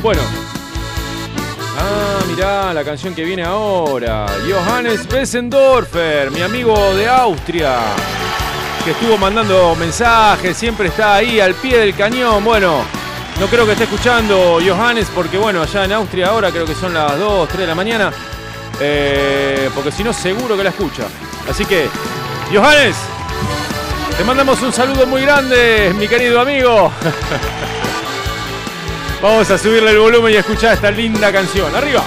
Bueno. 0.00 0.22
Ah, 1.76 2.24
mirá, 2.28 2.72
la 2.72 2.84
canción 2.84 3.16
que 3.16 3.24
viene 3.24 3.42
ahora. 3.42 4.26
Johannes 4.48 5.08
Bessendorfer, 5.08 6.30
mi 6.30 6.42
amigo 6.42 6.94
de 6.94 7.08
Austria 7.08 7.80
que 8.86 8.92
estuvo 8.92 9.18
mandando 9.18 9.74
mensajes, 9.74 10.56
siempre 10.56 10.86
está 10.86 11.16
ahí 11.16 11.40
al 11.40 11.54
pie 11.54 11.78
del 11.78 11.92
cañón. 11.96 12.44
Bueno, 12.44 12.84
no 13.40 13.46
creo 13.48 13.66
que 13.66 13.72
esté 13.72 13.82
escuchando 13.82 14.60
Johannes 14.64 15.08
porque 15.12 15.36
bueno, 15.38 15.60
allá 15.60 15.86
en 15.86 15.92
Austria 15.92 16.28
ahora 16.28 16.52
creo 16.52 16.64
que 16.64 16.76
son 16.76 16.94
las 16.94 17.18
2, 17.18 17.48
3 17.48 17.60
de 17.62 17.66
la 17.66 17.74
mañana. 17.74 18.12
Eh, 18.78 19.70
porque 19.74 19.90
si 19.90 20.04
no, 20.04 20.12
seguro 20.12 20.56
que 20.56 20.62
la 20.62 20.70
escucha. 20.70 21.02
Así 21.50 21.64
que, 21.64 21.88
Johannes, 22.54 22.94
te 24.16 24.22
mandamos 24.22 24.62
un 24.62 24.72
saludo 24.72 25.04
muy 25.04 25.22
grande, 25.22 25.92
mi 25.98 26.06
querido 26.06 26.40
amigo. 26.40 26.92
Vamos 29.20 29.50
a 29.50 29.58
subirle 29.58 29.90
el 29.90 29.98
volumen 29.98 30.32
y 30.32 30.36
escuchar 30.36 30.74
esta 30.74 30.92
linda 30.92 31.32
canción. 31.32 31.74
Arriba. 31.74 32.04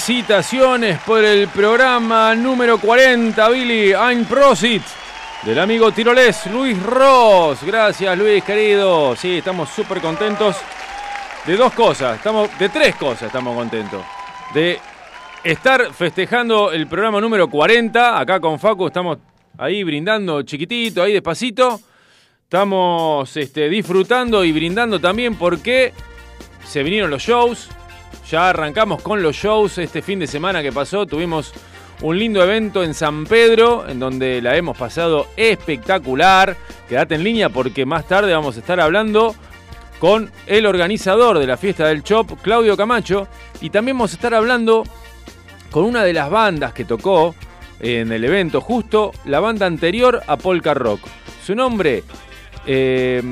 Felicitaciones 0.00 0.98
por 1.02 1.22
el 1.22 1.46
programa 1.48 2.34
número 2.34 2.78
40, 2.78 3.48
Billy 3.50 3.92
Ein 3.92 4.24
Prosit, 4.24 4.82
del 5.42 5.58
amigo 5.58 5.92
tirolés 5.92 6.46
Luis 6.46 6.82
Ross. 6.82 7.62
Gracias, 7.62 8.16
Luis, 8.16 8.42
querido. 8.42 9.14
Sí, 9.14 9.36
estamos 9.36 9.68
súper 9.68 10.00
contentos 10.00 10.56
de 11.46 11.54
dos 11.54 11.74
cosas, 11.74 12.16
estamos, 12.16 12.48
de 12.58 12.70
tres 12.70 12.96
cosas 12.96 13.24
estamos 13.24 13.54
contentos. 13.54 14.02
De 14.54 14.80
estar 15.44 15.92
festejando 15.92 16.72
el 16.72 16.86
programa 16.86 17.20
número 17.20 17.50
40, 17.50 18.18
acá 18.18 18.40
con 18.40 18.58
Facu 18.58 18.86
estamos 18.86 19.18
ahí 19.58 19.84
brindando 19.84 20.42
chiquitito, 20.42 21.02
ahí 21.02 21.12
despacito. 21.12 21.78
Estamos 22.44 23.36
este, 23.36 23.68
disfrutando 23.68 24.44
y 24.46 24.52
brindando 24.52 24.98
también 24.98 25.34
porque 25.36 25.92
se 26.64 26.82
vinieron 26.82 27.10
los 27.10 27.22
shows, 27.22 27.68
ya 28.30 28.50
arrancamos 28.50 29.02
con 29.02 29.22
los 29.22 29.36
shows 29.36 29.78
este 29.78 30.02
fin 30.02 30.18
de 30.18 30.26
semana 30.26 30.62
que 30.62 30.72
pasó. 30.72 31.06
Tuvimos 31.06 31.52
un 32.02 32.18
lindo 32.18 32.42
evento 32.42 32.82
en 32.82 32.94
San 32.94 33.24
Pedro, 33.26 33.88
en 33.88 33.98
donde 33.98 34.40
la 34.40 34.56
hemos 34.56 34.76
pasado 34.76 35.26
espectacular. 35.36 36.56
Quédate 36.88 37.16
en 37.16 37.24
línea 37.24 37.48
porque 37.48 37.84
más 37.84 38.06
tarde 38.06 38.32
vamos 38.32 38.56
a 38.56 38.60
estar 38.60 38.80
hablando 38.80 39.34
con 39.98 40.30
el 40.46 40.64
organizador 40.66 41.38
de 41.38 41.46
la 41.46 41.56
fiesta 41.56 41.86
del 41.86 42.02
Chop, 42.02 42.40
Claudio 42.42 42.76
Camacho. 42.76 43.28
Y 43.60 43.70
también 43.70 43.98
vamos 43.98 44.12
a 44.12 44.16
estar 44.16 44.34
hablando 44.34 44.84
con 45.70 45.84
una 45.84 46.02
de 46.04 46.12
las 46.12 46.30
bandas 46.30 46.72
que 46.72 46.84
tocó 46.84 47.34
en 47.80 48.12
el 48.12 48.24
evento, 48.24 48.60
justo 48.60 49.12
la 49.24 49.40
banda 49.40 49.66
anterior 49.66 50.22
a 50.26 50.36
Polka 50.36 50.74
Rock. 50.74 51.00
Su 51.44 51.54
nombre, 51.54 52.04
eh, 52.66 53.22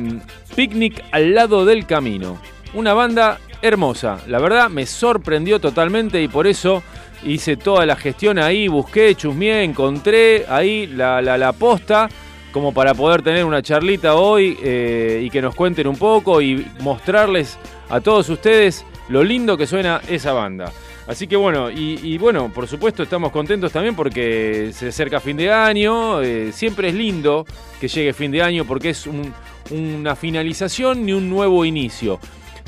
Picnic 0.55 1.05
al 1.13 1.35
lado 1.35 1.65
del 1.65 1.87
camino. 1.87 2.41
Una 2.75 2.93
banda 2.93 3.39
hermosa. 3.63 4.19
La 4.27 4.39
verdad 4.39 4.69
me 4.71 4.87
sorprendió 4.87 5.61
totalmente 5.61 6.23
y 6.23 6.29
por 6.29 6.47
eso 6.47 6.83
hice 7.25 7.57
toda 7.57 7.85
la 7.87 7.97
gestión 7.97 8.39
ahí, 8.39 8.69
busqué, 8.69 9.15
chusmeé, 9.15 9.65
encontré 9.65 10.45
ahí 10.49 10.87
la, 10.87 11.21
la, 11.21 11.37
la 11.37 11.53
posta 11.53 12.09
como 12.53 12.73
para 12.73 12.95
poder 12.95 13.23
tener 13.23 13.45
una 13.45 13.61
charlita 13.63 14.15
hoy 14.15 14.57
eh, 14.63 15.23
y 15.25 15.31
que 15.31 15.43
nos 15.43 15.55
cuenten 15.55 15.87
un 15.87 15.97
poco 15.97 16.41
y 16.41 16.67
mostrarles 16.81 17.59
a 17.91 18.01
todos 18.01 18.29
ustedes 18.29 18.85
lo 19.09 19.23
lindo 19.23 19.57
que 19.57 19.67
suena 19.67 20.01
esa 20.09 20.33
banda. 20.33 20.73
Así 21.07 21.27
que 21.27 21.37
bueno, 21.37 21.71
y, 21.71 21.99
y 22.03 22.19
bueno, 22.19 22.51
por 22.55 22.67
supuesto 22.69 23.03
estamos 23.03 23.33
contentos 23.33 23.73
también 23.73 23.95
porque 23.97 24.71
se 24.75 24.89
acerca 24.89 25.21
fin 25.21 25.37
de 25.39 25.51
año, 25.51 26.21
eh, 26.23 26.53
siempre 26.53 26.89
es 26.89 26.95
lindo 26.95 27.47
que 27.81 27.89
llegue 27.89 28.13
fin 28.13 28.31
de 28.31 28.43
año 28.43 28.65
porque 28.67 28.91
es 28.91 29.07
un- 29.07 29.33
una 29.71 30.17
finalización 30.17 31.05
ni 31.05 31.13
un 31.13 31.29
nuevo 31.29 31.65
inicio 31.65 32.19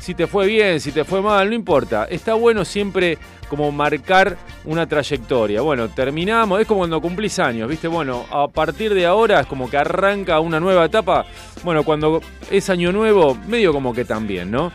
si 0.01 0.15
te 0.15 0.25
fue 0.25 0.47
bien, 0.47 0.79
si 0.79 0.91
te 0.91 1.05
fue 1.05 1.21
mal, 1.21 1.47
no 1.47 1.55
importa. 1.55 2.05
Está 2.05 2.33
bueno 2.33 2.65
siempre 2.65 3.19
como 3.47 3.71
marcar 3.71 4.35
una 4.65 4.87
trayectoria. 4.87 5.61
Bueno, 5.61 5.89
terminamos, 5.89 6.59
es 6.59 6.65
como 6.65 6.79
cuando 6.79 6.99
cumplís 6.99 7.37
años, 7.37 7.69
¿viste? 7.69 7.87
Bueno, 7.87 8.25
a 8.31 8.47
partir 8.47 8.95
de 8.95 9.05
ahora 9.05 9.41
es 9.41 9.45
como 9.45 9.69
que 9.69 9.77
arranca 9.77 10.39
una 10.39 10.59
nueva 10.59 10.85
etapa. 10.85 11.25
Bueno, 11.63 11.83
cuando 11.83 12.19
es 12.49 12.67
año 12.71 12.91
nuevo, 12.91 13.37
medio 13.47 13.71
como 13.73 13.93
que 13.93 14.03
también, 14.03 14.49
¿no? 14.49 14.71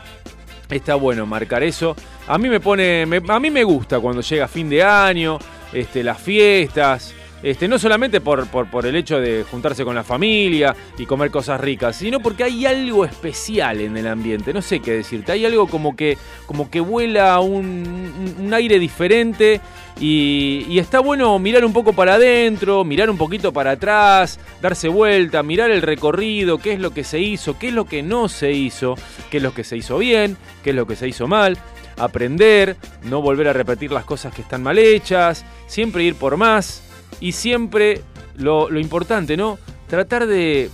Está 0.69 0.95
bueno 0.95 1.25
marcar 1.25 1.61
eso. 1.61 1.93
A 2.25 2.37
mí 2.37 2.47
me 2.47 2.61
pone, 2.61 3.03
a 3.03 3.39
mí 3.39 3.51
me 3.51 3.65
gusta 3.65 3.99
cuando 3.99 4.21
llega 4.21 4.47
fin 4.47 4.69
de 4.69 4.81
año, 4.81 5.39
este, 5.73 6.03
las 6.05 6.21
fiestas. 6.21 7.13
Este, 7.43 7.67
no 7.67 7.77
solamente 7.77 8.19
por, 8.19 8.47
por, 8.47 8.67
por 8.69 8.87
el 8.87 8.95
hecho 8.95 9.19
de 9.19 9.45
juntarse 9.49 9.85
con 9.85 9.93
la 9.93 10.03
familia 10.03 10.75
y 10.97 11.05
comer 11.05 11.29
cosas 11.29 11.61
ricas, 11.61 11.95
sino 11.95 12.19
porque 12.19 12.43
hay 12.43 12.65
algo 12.65 13.05
especial 13.05 13.79
en 13.79 13.95
el 13.95 14.07
ambiente. 14.07 14.53
No 14.53 14.61
sé 14.63 14.79
qué 14.79 14.93
decirte. 14.93 15.33
Hay 15.33 15.45
algo 15.45 15.67
como 15.67 15.95
que, 15.95 16.17
como 16.47 16.69
que 16.71 16.79
vuela 16.79 17.39
un, 17.39 18.33
un- 18.39 18.53
aire 18.55 18.79
diferente 18.79 19.61
y, 19.99 20.65
y 20.67 20.79
está 20.79 20.99
bueno 20.99 21.37
mirar 21.37 21.63
un 21.63 21.73
poco 21.73 21.93
para 21.93 22.15
adentro, 22.15 22.83
mirar 22.83 23.07
un 23.09 23.17
poquito 23.17 23.53
para 23.53 23.71
atrás, 23.71 24.39
darse 24.61 24.87
vuelta, 24.87 25.43
mirar 25.43 25.69
el 25.69 25.83
recorrido, 25.83 26.57
qué 26.57 26.73
es 26.73 26.79
lo 26.79 26.91
que 26.91 27.03
se 27.03 27.19
hizo, 27.19 27.59
qué 27.59 27.67
es 27.67 27.73
lo 27.73 27.85
que 27.85 28.01
no 28.01 28.29
se 28.29 28.51
hizo, 28.51 28.95
qué 29.29 29.37
es 29.37 29.43
lo 29.43 29.53
que 29.53 29.63
se 29.63 29.77
hizo 29.77 29.99
bien, 29.99 30.37
qué 30.63 30.71
es 30.71 30.75
lo 30.75 30.87
que 30.87 30.95
se 30.95 31.07
hizo 31.07 31.27
mal 31.27 31.57
aprender, 31.99 32.75
no 33.03 33.21
volver 33.21 33.47
a 33.47 33.53
repetir 33.53 33.91
las 33.91 34.05
cosas 34.05 34.33
que 34.33 34.41
están 34.43 34.61
mal 34.63 34.77
hechas, 34.77 35.45
siempre 35.67 36.03
ir 36.03 36.15
por 36.15 36.37
más 36.37 36.83
y 37.19 37.31
siempre 37.31 38.01
lo, 38.37 38.69
lo 38.69 38.79
importante, 38.79 39.37
¿no? 39.37 39.57
Tratar 39.87 40.27
de, 40.27 40.69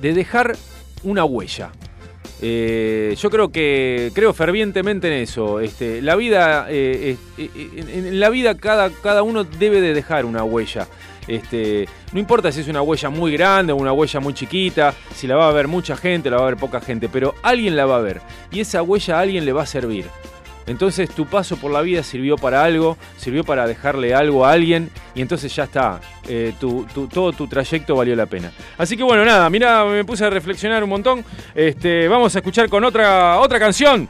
de 0.00 0.14
dejar 0.14 0.56
una 1.02 1.24
huella. 1.24 1.70
Eh, 2.40 3.14
yo 3.18 3.30
creo 3.30 3.50
que 3.50 4.10
creo 4.14 4.32
fervientemente 4.32 5.06
en 5.06 5.22
eso. 5.22 5.60
Este, 5.60 6.02
la 6.02 6.16
vida, 6.16 6.66
eh, 6.68 7.16
eh, 7.38 7.70
en, 7.76 8.06
en 8.06 8.20
la 8.20 8.28
vida 8.28 8.56
cada, 8.56 8.90
cada 8.90 9.22
uno 9.22 9.44
debe 9.44 9.80
de 9.80 9.94
dejar 9.94 10.24
una 10.24 10.44
huella. 10.44 10.88
Este, 11.26 11.88
no 12.12 12.20
importa 12.20 12.52
si 12.52 12.60
es 12.60 12.68
una 12.68 12.82
huella 12.82 13.08
muy 13.08 13.32
grande 13.32 13.72
o 13.72 13.76
una 13.76 13.92
huella 13.92 14.20
muy 14.20 14.34
chiquita, 14.34 14.94
si 15.14 15.26
la 15.26 15.36
va 15.36 15.48
a 15.48 15.52
ver 15.52 15.68
mucha 15.68 15.96
gente, 15.96 16.28
la 16.28 16.36
va 16.36 16.42
a 16.42 16.50
ver 16.50 16.58
poca 16.58 16.80
gente, 16.80 17.08
pero 17.08 17.34
alguien 17.42 17.76
la 17.76 17.86
va 17.86 17.96
a 17.96 18.00
ver 18.00 18.20
y 18.50 18.60
esa 18.60 18.82
huella 18.82 19.16
a 19.16 19.20
alguien 19.20 19.46
le 19.46 19.52
va 19.52 19.62
a 19.62 19.66
servir. 19.66 20.04
Entonces 20.66 21.10
tu 21.10 21.26
paso 21.26 21.56
por 21.56 21.70
la 21.70 21.80
vida 21.82 22.02
sirvió 22.02 22.36
para 22.36 22.64
algo, 22.64 22.96
sirvió 23.16 23.44
para 23.44 23.66
dejarle 23.66 24.14
algo 24.14 24.44
a 24.46 24.52
alguien 24.52 24.90
y 25.14 25.20
entonces 25.22 25.54
ya 25.54 25.64
está, 25.64 26.00
eh, 26.28 26.54
tu- 26.58 26.86
todo 27.12 27.32
tu 27.32 27.46
trayecto 27.46 27.94
valió 27.96 28.16
la 28.16 28.26
pena. 28.26 28.50
Así 28.78 28.96
que 28.96 29.02
bueno, 29.02 29.24
nada, 29.24 29.48
mira, 29.50 29.84
me 29.84 30.04
puse 30.04 30.24
a 30.24 30.30
reflexionar 30.30 30.82
un 30.82 30.90
montón. 30.90 31.24
Este, 31.54 32.08
vamos 32.08 32.34
a 32.34 32.38
escuchar 32.38 32.68
con 32.68 32.82
otra, 32.84 33.38
otra 33.38 33.58
canción. 33.58 34.08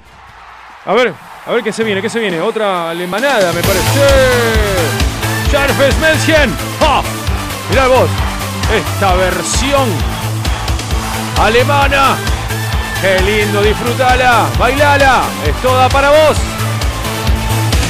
A 0.86 0.92
ver, 0.92 1.12
a 1.46 1.52
ver 1.52 1.62
qué 1.62 1.72
se 1.72 1.82
viene, 1.84 2.00
qué 2.02 2.08
se 2.10 2.20
viene. 2.20 2.40
Otra 2.40 2.90
alemanada, 2.90 3.52
me 3.52 3.60
parece. 3.62 4.00
Scharfes 5.48 5.96
Mädchen. 5.98 6.50
¡Ja! 6.80 7.02
Mirá 7.70 7.86
vos, 7.88 8.08
esta 8.72 9.14
versión 9.14 9.88
alemana. 11.40 12.16
Qué 13.04 13.20
lindo, 13.20 13.60
disfrutala, 13.60 14.48
bailala, 14.58 15.24
es 15.46 15.54
toda 15.60 15.90
para 15.90 16.08
vos. 16.08 16.38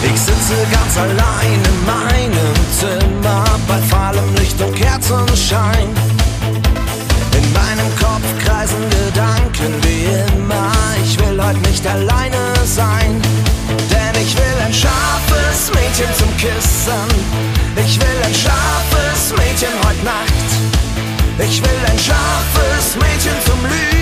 Ich 0.03 0.21
sitze 0.21 0.57
ganz 0.73 0.99
allein 0.99 1.61
in 1.71 1.87
meinem 1.87 2.55
Zimmer 2.73 3.45
bei 3.69 3.79
fahlem 3.95 4.35
Licht 4.35 4.61
und 4.61 4.75
Kerzenschein. 4.75 5.87
In 7.39 7.53
meinem 7.53 7.89
Kopf 8.03 8.27
kreisen 8.45 8.91
Gedanken 8.91 9.73
wie 9.85 10.07
immer. 10.35 10.73
Ich 11.05 11.17
will 11.21 11.41
heute 11.41 11.61
nicht 11.61 11.87
alleine 11.87 12.43
sein, 12.65 13.23
denn 13.69 14.21
ich 14.21 14.37
will 14.37 14.59
ein 14.67 14.75
scharfes 14.75 15.71
Mädchen 15.77 16.13
zum 16.19 16.37
Kissen. 16.39 17.07
Ich 17.77 18.01
will 18.01 18.19
ein 18.25 18.35
scharfes 18.35 19.33
Mädchen 19.39 19.75
heute 19.87 20.05
Nacht. 20.05 20.51
Ich 21.39 21.63
will 21.63 21.83
ein 21.87 21.99
scharfes 22.01 22.97
Mädchen 22.97 23.37
zum 23.47 23.65
Lieben. 23.67 23.94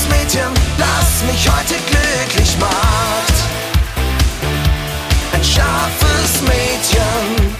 Scharfes 0.00 0.08
Mädchen, 0.08 0.54
das 0.78 1.30
mich 1.30 1.48
heute 1.50 1.74
glücklich 1.74 2.56
macht. 2.58 3.34
Ein 5.32 5.44
scharfes 5.44 6.40
Mädchen. 6.42 7.56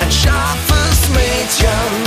Ein 0.00 0.10
scharfes 0.10 1.08
Mädchen. 1.10 2.03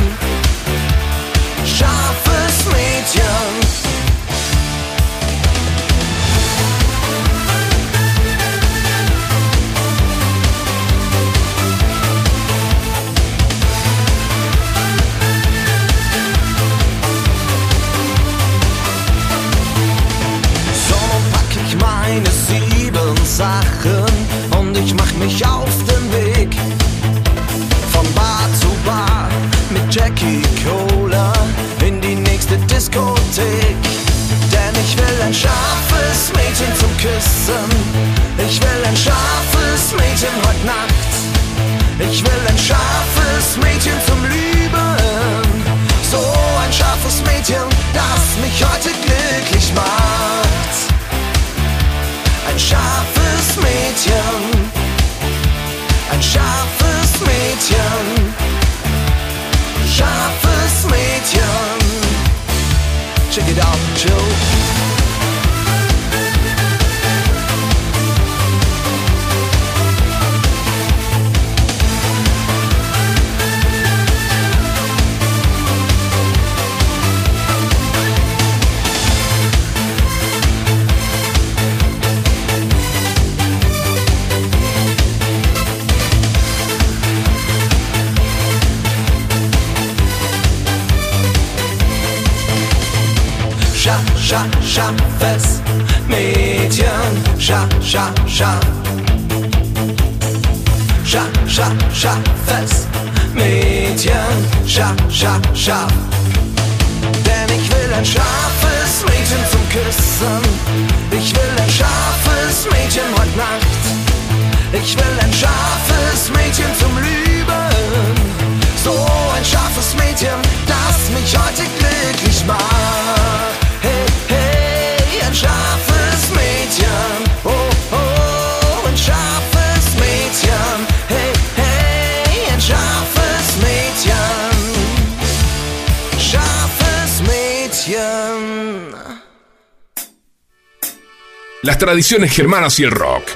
Las 141.77 141.85
tradiciones 141.85 142.35
germanas 142.35 142.79
y 142.79 142.85
el 142.85 142.89
rock 142.89 143.29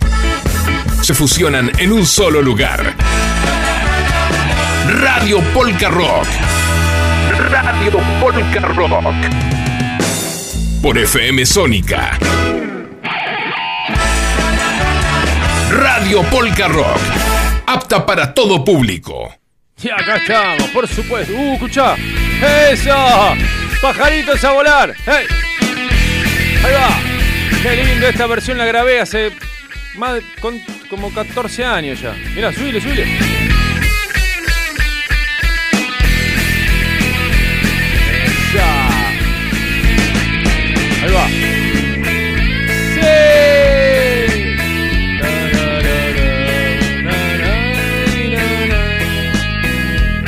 se 1.03 1.13
fusionan 1.13 1.71
en 1.77 1.91
un 1.91 2.07
solo 2.07 2.41
lugar. 2.41 2.95
Radio 4.99 5.41
Polka 5.53 5.89
Rock. 5.89 6.25
Radio 7.51 7.99
Polka 8.19 8.59
Rock. 8.61 9.15
Por 10.81 10.97
FM 10.97 11.45
Sónica. 11.45 12.17
Radio 15.69 16.23
Polka 16.23 16.67
Rock. 16.67 16.99
Apta 17.67 18.03
para 18.03 18.33
todo 18.33 18.65
público. 18.65 19.35
Y 19.83 19.89
acá 19.91 20.15
estamos, 20.15 20.67
por 20.71 20.87
supuesto. 20.87 21.31
¡Uh, 21.31 21.53
escuchá! 21.53 21.95
¡Eso! 22.71 23.35
¡Pajaritos 23.83 24.43
a 24.43 24.51
volar! 24.51 24.95
¡Hey! 25.05 25.27
Ahí 26.65 26.73
va. 26.73 27.10
Qué 27.61 27.75
lindo, 27.75 28.07
esta 28.07 28.25
versión 28.27 28.57
la 28.57 28.65
grabé 28.65 28.99
hace 28.99 29.31
más 29.95 30.15
de- 30.15 30.23
con- 30.39 30.59
como 30.89 31.13
14 31.13 31.63
años 31.63 32.01
ya. 32.01 32.13
Mira, 32.35 32.51
subile, 32.51 32.81
subile. 32.81 33.05
Esa. 38.53 38.87
Ahí 41.03 41.11
va. 41.13 41.27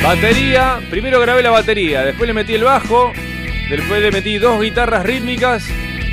Batería, 0.02 0.80
primero 0.90 1.18
grabé 1.20 1.42
la 1.42 1.50
batería, 1.50 2.02
después 2.04 2.26
le 2.28 2.34
metí 2.34 2.54
el 2.54 2.64
bajo, 2.64 3.12
después 3.70 4.02
le 4.02 4.10
metí 4.12 4.36
dos 4.38 4.60
guitarras 4.60 5.02
rítmicas 5.04 5.66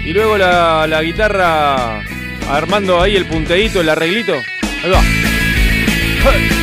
y 0.04 0.14
luego 0.14 0.38
la, 0.38 1.02
guitarra 1.02 2.02
armando 2.50 3.02
ahí 3.02 3.16
el 3.16 3.26
punteíto, 3.26 3.82
el 3.82 3.90
arreglito. 3.90 4.42
Ahí 4.84 4.90
va. 4.90 5.02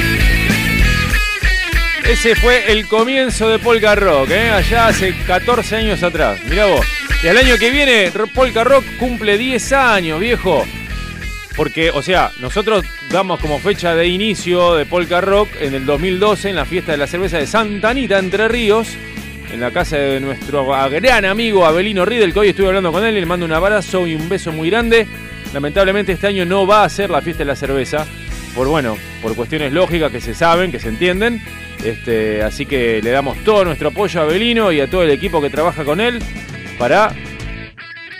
Ese 2.09 2.35
fue 2.37 2.73
el 2.73 2.87
comienzo 2.87 3.49
de 3.51 3.59
Polka 3.59 3.95
Rock, 3.95 4.31
¿eh? 4.31 4.51
allá 4.51 4.89
hace 4.89 5.15
14 5.27 5.77
años 5.77 6.03
atrás. 6.03 6.41
Mirá 6.49 6.65
vos. 6.67 6.85
Y 7.23 7.27
el 7.27 7.37
año 7.37 7.59
que 7.59 7.71
viene, 7.71 8.11
Polka 8.33 8.65
Rock 8.65 8.85
cumple 8.99 9.37
10 9.37 9.73
años, 9.73 10.19
viejo. 10.19 10.65
Porque, 11.57 11.91
o 11.91 12.01
sea, 12.03 12.31
nosotros 12.39 12.85
damos 13.11 13.41
como 13.41 13.59
fecha 13.59 13.95
de 13.95 14.07
inicio 14.07 14.77
de 14.77 14.87
Polka 14.87 15.21
Rock 15.21 15.49
en 15.61 15.75
el 15.75 15.85
2012 15.85 16.51
en 16.51 16.57
la 16.57 16.65
fiesta 16.65 16.93
de 16.93 16.99
la 16.99 17.09
cerveza 17.09 17.39
de 17.39 17.47
Santa 17.47 17.91
Anita, 17.91 18.19
Entre 18.19 18.47
Ríos. 18.47 18.97
En 19.53 19.61
la 19.61 19.71
casa 19.71 19.97
de 19.97 20.21
nuestro 20.21 20.67
gran 20.91 21.25
amigo 21.25 21.65
Abelino 21.67 22.05
Riedel, 22.05 22.33
que 22.33 22.39
hoy 22.41 22.49
estuve 22.51 22.69
hablando 22.69 22.93
con 22.93 23.05
él 23.05 23.15
le 23.15 23.27
mando 23.27 23.47
un 23.47 23.53
abrazo 23.53 24.07
y 24.07 24.15
un 24.15 24.29
beso 24.29 24.53
muy 24.53 24.71
grande. 24.71 25.07
Lamentablemente 25.55 26.13
este 26.13 26.27
año 26.27 26.45
no 26.45 26.67
va 26.67 26.85
a 26.85 26.89
ser 26.89 27.11
la 27.11 27.23
fiesta 27.23 27.41
de 27.41 27.47
la 27.47 27.57
cerveza, 27.57 28.07
por 28.55 28.69
bueno, 28.69 28.97
por 29.23 29.35
cuestiones 29.35 29.73
lógicas 29.73 30.13
que 30.13 30.21
se 30.21 30.35
saben, 30.35 30.71
que 30.71 30.79
se 30.79 30.89
entienden. 30.89 31.41
Este, 31.85 32.43
así 32.43 32.67
que 32.67 33.01
le 33.03 33.11
damos 33.11 33.39
todo 33.45 33.65
nuestro 33.65 33.89
apoyo 33.89 34.21
a 34.21 34.25
Abelino 34.25 34.73
y 34.73 34.81
a 34.81 34.91
todo 34.91 35.03
el 35.05 35.11
equipo 35.11 35.41
que 35.41 35.49
trabaja 35.49 35.85
con 35.85 36.01
él 36.01 36.19
para 36.79 37.13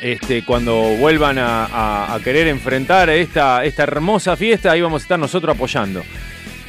este, 0.01 0.45
cuando 0.45 0.75
vuelvan 0.97 1.39
a, 1.39 1.65
a- 1.67 2.15
a 2.15 2.21
querer 2.21 2.47
enfrentar 2.49 3.11
esta, 3.11 3.65
esta 3.65 3.83
hermosa 3.83 4.37
fiesta, 4.37 4.71
ahí 4.71 4.81
vamos 4.81 5.03
a 5.03 5.05
estar 5.05 5.19
nosotros 5.19 5.55
apoyando. 5.57 6.03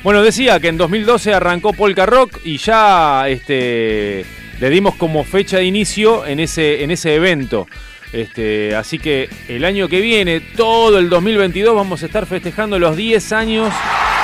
Bueno, 0.04 0.24
decía 0.24 0.60
que 0.60 0.70
en 0.70 0.78
2012 0.78 1.34
arrancó 1.34 1.74
Polka 1.74 2.06
Rock 2.06 2.40
y 2.44 2.58
ya 2.58 3.26
este, 3.28 4.26
le 4.60 4.70
dimos 4.70 4.96
como 4.96 5.24
fecha 5.24 5.58
de 5.58 5.66
inicio 5.66 6.26
en 6.26 6.40
ese, 6.40 6.84
en 6.84 6.92
ese 6.92 7.16
evento. 7.16 7.68
Este, 8.12 8.76
así 8.76 8.98
que 8.98 9.30
el 9.48 9.64
año 9.64 9.88
que 9.88 10.02
viene, 10.02 10.40
todo 10.40 10.98
el 10.98 11.10
2022, 11.10 11.76
vamos 11.76 12.02
a 12.02 12.08
estar 12.08 12.26
festejando 12.26 12.80
los 12.80 12.96
10 12.98 13.32
años 13.34 13.74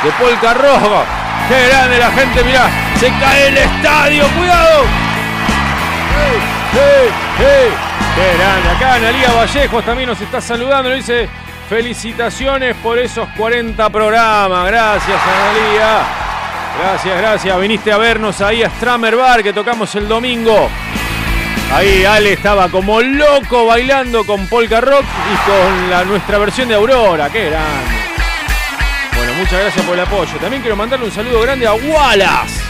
de 0.04 0.12
Polka 0.12 0.54
Rock. 0.54 1.06
¡Qué 1.48 1.68
grande 1.68 2.00
la 2.00 2.12
gente! 2.12 2.44
Mirá, 2.44 2.70
se 3.00 3.08
cae 3.08 3.48
el 3.50 3.58
estadio, 3.58 4.24
cuidado. 4.38 4.84
¡Qué 6.74 8.38
grande! 8.38 8.70
Acá 8.70 8.96
Analía 8.96 9.32
Vallejos 9.32 9.86
también 9.86 10.10
nos 10.10 10.20
está 10.20 10.42
saludando. 10.42 10.90
Nos 10.90 10.98
dice 10.98 11.30
felicitaciones 11.70 12.76
por 12.78 12.98
esos 12.98 13.28
40 13.38 13.90
programas. 13.92 14.68
Gracias, 14.68 15.22
Analía. 15.22 16.25
Gracias, 16.80 17.18
gracias. 17.18 17.60
Viniste 17.60 17.92
a 17.92 17.98
vernos 17.98 18.42
ahí 18.42 18.62
a 18.62 18.70
Stramer 18.70 19.16
Bar 19.16 19.42
que 19.44 19.54
tocamos 19.54 19.94
el 19.96 20.08
domingo. 20.08 20.70
Ahí 21.74 22.06
Ale 22.06 22.34
estaba 22.34 22.70
como 22.70 23.02
loco 23.02 23.66
bailando 23.66 24.26
con 24.26 24.48
Polka 24.48 24.82
Rock 24.82 25.04
y 25.04 25.50
con 25.50 25.90
la, 25.90 26.04
nuestra 26.04 26.38
versión 26.38 26.68
de 26.68 26.76
Aurora. 26.76 27.30
¡Qué 27.30 27.50
grande! 27.50 27.92
Bueno, 29.16 29.34
muchas 29.34 29.60
gracias 29.62 29.86
por 29.86 29.96
el 29.96 30.02
apoyo. 30.02 30.38
También 30.40 30.62
quiero 30.62 30.76
mandarle 30.76 31.06
un 31.06 31.12
saludo 31.12 31.42
grande 31.42 31.66
a 31.66 31.74
Wallace 31.74 32.62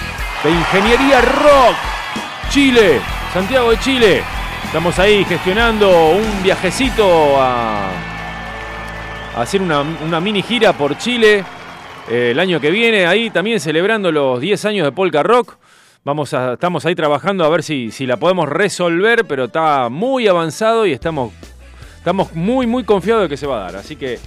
de 0.44 0.52
Ingeniería 0.52 1.22
Rock, 1.22 1.76
Chile, 2.50 3.02
Santiago 3.34 3.72
de 3.72 3.80
Chile. 3.80 4.24
Estamos 4.66 4.98
ahí 5.00 5.26
gestionando 5.26 6.10
un 6.10 6.44
viajecito 6.44 7.42
a, 7.42 7.90
hacer 9.38 9.62
una 9.62 10.20
mini 10.20 10.42
gira 10.42 10.74
por 10.74 10.98
Chile 10.98 11.44
eh, 12.10 12.32
el 12.32 12.40
año 12.40 12.60
que 12.60 12.72
viene. 12.72 13.06
Ahí 13.08 13.30
también 13.30 13.60
celebrando 13.60 14.12
los 14.12 14.40
10 14.40 14.66
años 14.66 14.86
de 14.86 14.92
Polka 14.92 15.24
Rock. 15.24 15.58
Vamos 16.04 16.34
a, 16.34 16.54
estamos 16.54 16.86
ahí 16.86 16.94
trabajando 16.96 17.44
a 17.46 17.50
ver 17.50 17.64
si, 17.64 17.90
si 17.92 18.06
la 18.06 18.18
podemos 18.18 18.48
resolver, 18.48 19.26
pero 19.26 19.46
está 19.46 19.90
muy 19.90 20.28
avanzado 20.28 20.86
y 20.86 20.92
estamos, 20.92 21.34
estamos 21.98 22.34
muy, 22.34 22.68
muy 22.68 22.84
confiados 22.84 23.24
de 23.24 23.30
que 23.30 23.38
se 23.38 23.48
va 23.48 23.58
a 23.58 23.60
dar. 23.72 23.76
Así 23.78 23.96
que 23.96 24.20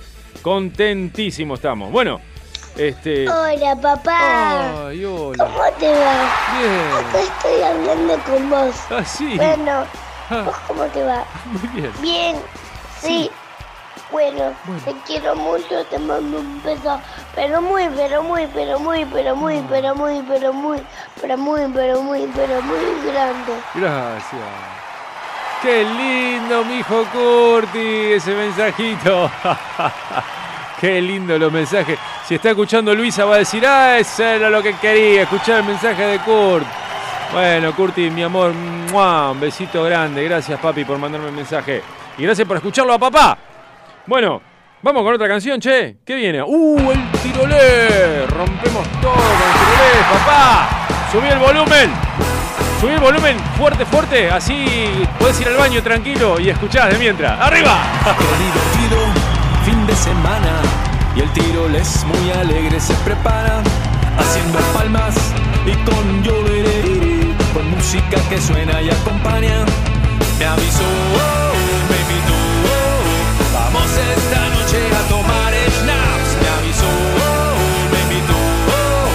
contentísimos 0.42 1.60
estamos. 1.60 1.92
Bueno, 1.92 2.20
este. 2.76 3.28
Hola, 3.28 3.76
papá. 3.80 4.88
Ay, 4.88 5.04
hola. 5.04 5.44
¿Cómo 5.44 5.62
te 5.78 5.88
va? 5.88 6.30
Bien. 6.58 7.06
Acá 7.06 7.20
estoy 7.20 7.62
hablando 7.62 8.18
con 8.24 8.50
vos. 8.50 8.74
Ah, 8.90 9.04
sí. 9.04 9.34
Bueno, 9.36 9.84
Ah. 10.30 10.42
¿vos 10.44 10.56
cómo 10.66 10.82
te 10.86 11.02
va? 11.04 11.24
Muy 11.46 11.80
bien. 11.80 11.92
Bien, 12.02 12.36
sí. 13.00 13.30
Bueno, 14.10 14.54
te 14.84 14.94
quiero 15.06 15.36
mucho, 15.36 15.84
te 15.90 15.98
mando 15.98 16.38
un 16.38 16.62
beso, 16.62 16.98
pero 17.34 17.60
muy, 17.60 17.88
pero 17.94 18.22
muy, 18.22 18.46
pero 18.46 18.78
muy, 18.78 19.04
pero 19.04 19.36
muy, 19.36 19.62
pero 19.68 19.94
muy, 19.94 20.22
pero 20.22 20.52
muy, 20.52 20.82
pero 21.20 21.36
muy, 21.36 21.60
pero 21.74 22.02
muy, 22.02 22.30
pero 22.34 22.62
muy 22.62 22.78
grande. 23.04 23.52
Gracias. 23.74 24.78
Qué 25.60 25.84
lindo, 25.84 26.64
mi 26.64 26.78
hijo 26.78 27.04
Curti, 27.12 28.12
ese 28.12 28.34
mensajito. 28.34 29.30
Qué 30.80 31.02
lindo 31.02 31.36
los 31.38 31.52
mensajes. 31.52 31.98
Si 32.26 32.36
está 32.36 32.50
escuchando 32.50 32.94
Luisa 32.94 33.24
va 33.24 33.34
a 33.34 33.38
decir, 33.38 33.66
ah, 33.66 33.98
eso 33.98 34.22
era 34.22 34.48
lo 34.48 34.62
que 34.62 34.74
quería, 34.74 35.22
escuchar 35.22 35.60
el 35.60 35.64
mensaje 35.64 36.02
de 36.02 36.18
Kurt. 36.20 36.66
Bueno, 37.32 37.74
Curti, 37.74 38.08
mi 38.08 38.22
amor, 38.22 38.54
¡mua! 38.54 39.32
un 39.32 39.40
besito 39.40 39.82
grande. 39.82 40.24
Gracias, 40.24 40.58
papi, 40.60 40.84
por 40.84 40.96
mandarme 40.96 41.28
el 41.28 41.34
mensaje. 41.34 41.82
Y 42.16 42.22
gracias 42.22 42.48
por 42.48 42.56
escucharlo 42.56 42.94
a 42.94 42.98
papá. 42.98 43.36
Bueno, 44.08 44.40
vamos 44.80 45.02
con 45.02 45.12
otra 45.12 45.28
canción, 45.28 45.60
che. 45.60 45.98
¿Qué 46.02 46.14
viene? 46.14 46.42
¡Uh, 46.42 46.90
el 46.92 47.12
tirolé! 47.22 48.26
Rompemos 48.26 48.88
todo 49.02 49.12
con 49.12 49.20
el 49.20 49.52
tirolé, 49.52 49.92
papá. 50.10 50.68
Subí 51.12 51.28
el 51.28 51.38
volumen. 51.38 51.90
Subí 52.80 52.94
el 52.94 53.00
volumen 53.00 53.38
fuerte, 53.58 53.84
fuerte. 53.84 54.30
Así 54.30 55.06
puedes 55.18 55.38
ir 55.42 55.48
al 55.48 55.56
baño 55.56 55.82
tranquilo 55.82 56.40
y 56.40 56.48
escuchás 56.48 56.90
de 56.90 56.98
mientras. 56.98 57.38
¡Arriba! 57.38 57.82
Fin 59.66 59.86
de 59.86 59.94
semana 59.94 60.62
y 61.14 61.20
el 61.20 61.30
tirolés 61.34 62.06
muy 62.06 62.30
alegre 62.30 62.80
se 62.80 62.94
prepara 63.04 63.62
haciendo 64.16 64.58
palmas 64.72 65.16
y 65.66 65.72
con 65.84 66.22
lloveré 66.22 67.34
con 67.52 67.70
música 67.72 68.16
que 68.30 68.40
suena 68.40 68.80
y 68.80 68.88
acompaña. 68.88 69.66
Me 70.38 70.46
avisó, 70.46 70.84
esta 74.16 74.40
noche 74.54 74.80
a 74.98 75.02
tomar 75.08 75.52
schnapps. 75.76 76.30
Me 76.40 76.48
avisó, 76.58 76.86
oh, 76.86 77.56
me 77.92 78.00
oh, 78.32 79.08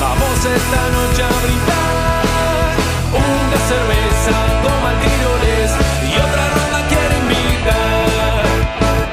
vamos 0.00 0.38
esta 0.44 0.82
noche 0.96 1.22
a 1.22 1.34
brindar 1.44 1.88
una 3.12 3.58
cerveza, 3.72 4.34
toma 4.62 4.88
el 4.92 4.98
tiroles 5.04 5.70
y 6.10 6.14
otra 6.18 6.44
ronda 6.56 6.80
quiere 6.88 7.14
invitar. 7.24 8.44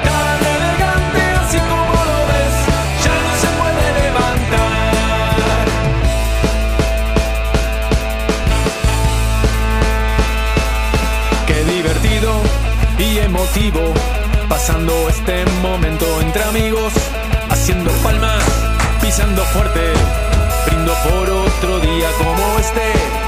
Tan 0.07 0.39
elegante 0.55 1.21
así 1.41 1.59
como 1.71 1.93
lo 2.11 2.19
ves, 2.31 2.55
ya 3.05 3.15
no 3.25 3.31
se 3.41 3.49
puede 3.59 3.85
levantar. 4.01 5.65
Qué 11.47 11.57
divertido 11.73 12.31
y 12.99 13.19
emotivo, 13.19 13.93
pasando 14.47 15.09
este 15.09 15.45
momento 15.61 16.05
entre 16.21 16.43
amigos, 16.43 16.93
haciendo 17.49 17.91
palmas, 18.03 18.43
pisando 19.01 19.43
fuerte, 19.45 19.93
brindo 20.65 20.93
por 21.09 21.29
otro 21.29 21.79
día 21.79 22.09
como 22.17 22.59
este. 22.59 23.24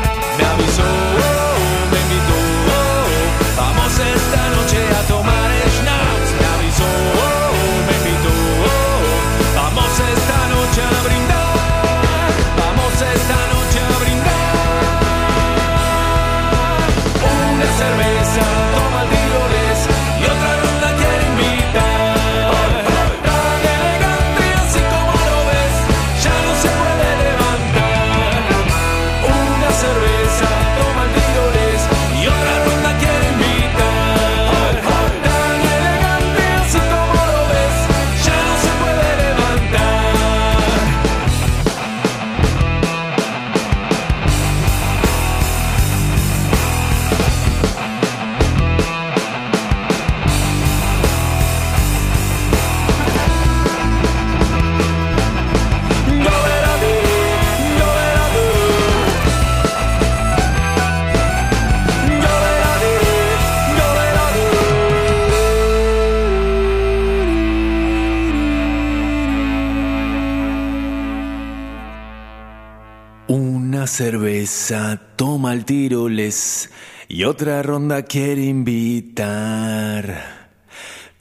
Toma 75.16 75.54
el 75.54 75.64
tiroles 75.64 76.70
y 77.08 77.24
otra 77.24 77.64
ronda 77.64 78.04
quiere 78.04 78.44
invitar. 78.44 80.38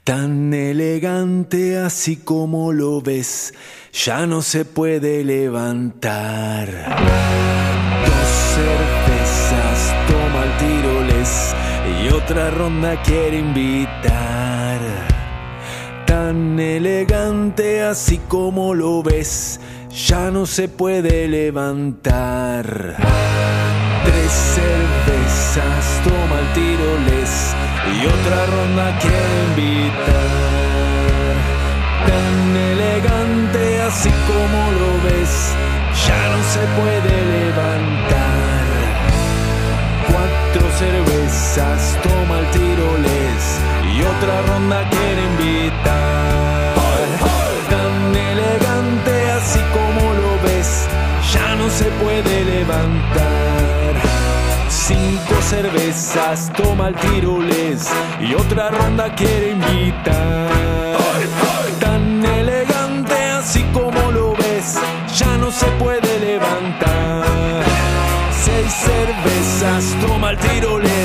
Tan 0.03 0.53
elegante 0.53 1.77
así 1.77 2.17
como 2.17 2.73
lo 2.73 3.01
ves, 3.01 3.53
ya 3.93 4.25
no 4.25 4.41
se 4.41 4.65
puede 4.65 5.23
levantar. 5.23 6.67
Dos 8.05 8.27
cervezas 8.55 9.93
y 12.03 12.09
otra 12.09 12.51
ronda 12.51 13.01
quiere 13.03 13.39
invitar. 13.39 14.79
Tan 16.05 16.59
elegante 16.59 17.81
así 17.81 18.17
como 18.27 18.73
lo 18.73 19.03
ves, 19.03 19.59
ya 20.05 20.29
no 20.29 20.45
se 20.45 20.67
puede 20.67 21.27
levantar. 21.27 22.95
Tres 24.05 24.31
cervezas, 24.31 26.01
toma 26.03 26.39
el 26.39 26.53
tiroles 26.53 27.55
y 27.95 28.05
otra 28.05 28.45
ronda 28.45 28.99
quiere 28.99 29.43
invitar. 29.49 30.27
Tan 32.05 32.55
elegante 32.55 33.81
así 33.81 34.11
como 34.27 34.71
lo 34.81 34.91
ves, 35.03 35.55
ya 36.05 36.21
no 36.29 36.43
se 36.53 36.63
puede 36.79 37.13
levantar. 37.39 38.65
Cuatro 40.05 40.65
cervezas, 40.77 41.97
toma 42.03 42.39
el 42.39 42.47
tiroles 42.51 43.59
y 43.95 44.01
otra 44.03 44.41
ronda 44.43 44.87
quiere 44.89 45.23
invitar. 45.23 46.46
Se 51.77 51.85
puede 52.03 52.43
levantar. 52.43 53.93
Cinco 54.67 55.35
cervezas, 55.41 56.51
toma 56.53 56.87
el 56.87 56.95
tiroles 56.95 57.87
y 58.19 58.33
otra 58.33 58.69
ronda 58.69 59.13
quiere 59.13 59.51
invitar. 59.51 60.97
Tan 61.79 62.25
elegante 62.25 63.13
así 63.39 63.63
como 63.73 64.11
lo 64.11 64.31
ves, 64.31 64.79
ya 65.15 65.37
no 65.37 65.51
se 65.51 65.67
puede 65.83 66.19
levantar. 66.19 67.63
Seis 68.31 68.73
cervezas, 68.73 69.83
toma 70.01 70.31
el 70.31 70.37
tiroles 70.37 70.96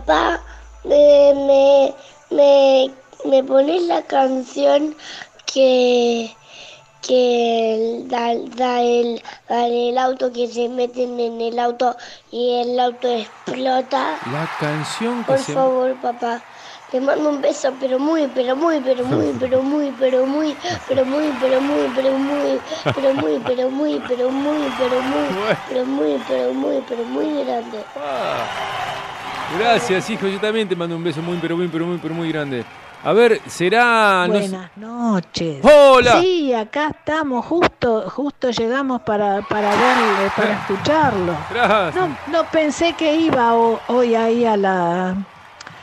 Papá, 0.00 0.40
me, 0.84 1.34
me, 1.34 1.94
me, 2.30 2.90
me 3.26 3.44
pones 3.44 3.82
la 3.82 4.00
canción 4.02 4.96
que, 5.44 6.34
que 7.02 8.04
da, 8.06 8.34
da 8.56 8.80
el, 8.82 9.20
da 9.46 9.66
el 9.66 9.98
auto 9.98 10.32
que 10.32 10.48
se 10.48 10.70
meten 10.70 11.20
en 11.20 11.40
el 11.42 11.58
auto 11.58 11.96
y 12.32 12.60
el 12.62 12.80
auto 12.80 13.08
explota. 13.08 14.16
La 14.32 14.46
canción 14.58 15.22
que 15.22 15.26
Por 15.26 15.38
se... 15.38 15.52
favor, 15.52 16.00
papá. 16.00 16.42
Te 16.90 16.98
mando 17.00 17.28
un 17.28 17.42
beso, 17.42 17.74
pero 17.78 17.98
muy, 17.98 18.26
pero 18.28 18.56
muy, 18.56 18.80
pero 18.80 19.04
muy, 19.04 19.34
pero 19.38 19.62
muy, 19.62 19.92
pero 19.92 20.24
muy, 20.24 20.56
pero 20.88 21.04
muy, 21.04 21.30
pero 21.38 21.60
muy, 21.60 21.88
pero 21.94 22.16
muy, 22.16 22.38
pero 22.48 22.48
muy, 22.48 23.38
pero 23.52 23.70
muy, 23.70 24.00
pero 24.00 24.30
muy, 24.32 24.70
pero 24.78 25.02
muy, 25.02 25.28
pero 25.68 25.84
muy, 25.86 26.18
pero 26.26 26.54
muy, 26.54 26.80
pero 26.88 27.04
muy 27.04 27.44
grande. 27.44 27.86
Gracias, 29.58 30.08
hijo. 30.10 30.26
Yo 30.28 30.38
también 30.40 30.68
te 30.68 30.76
mando 30.76 30.96
un 30.96 31.04
beso 31.04 31.20
muy, 31.22 31.38
pero 31.38 31.56
muy, 31.56 31.68
pero 31.68 31.86
muy, 31.86 31.98
pero 31.98 32.14
muy 32.14 32.30
grande. 32.30 32.64
A 33.02 33.12
ver, 33.14 33.40
será... 33.46 34.26
no 34.28 34.34
Buenas 34.34 34.70
noches. 34.76 35.64
Hola. 35.64 36.20
Sí, 36.20 36.52
acá 36.52 36.88
estamos, 36.90 37.46
justo, 37.46 38.10
justo 38.10 38.50
llegamos 38.50 39.00
para, 39.02 39.40
para 39.42 39.70
verlo, 39.70 40.30
para 40.36 40.52
escucharlo. 40.60 41.32
Gracias. 41.50 41.94
No, 41.94 42.16
no 42.30 42.44
pensé 42.50 42.92
que 42.92 43.14
iba 43.16 43.54
ho- 43.54 43.80
hoy 43.88 44.14
ahí 44.14 44.44
a 44.44 44.56
la 44.58 45.14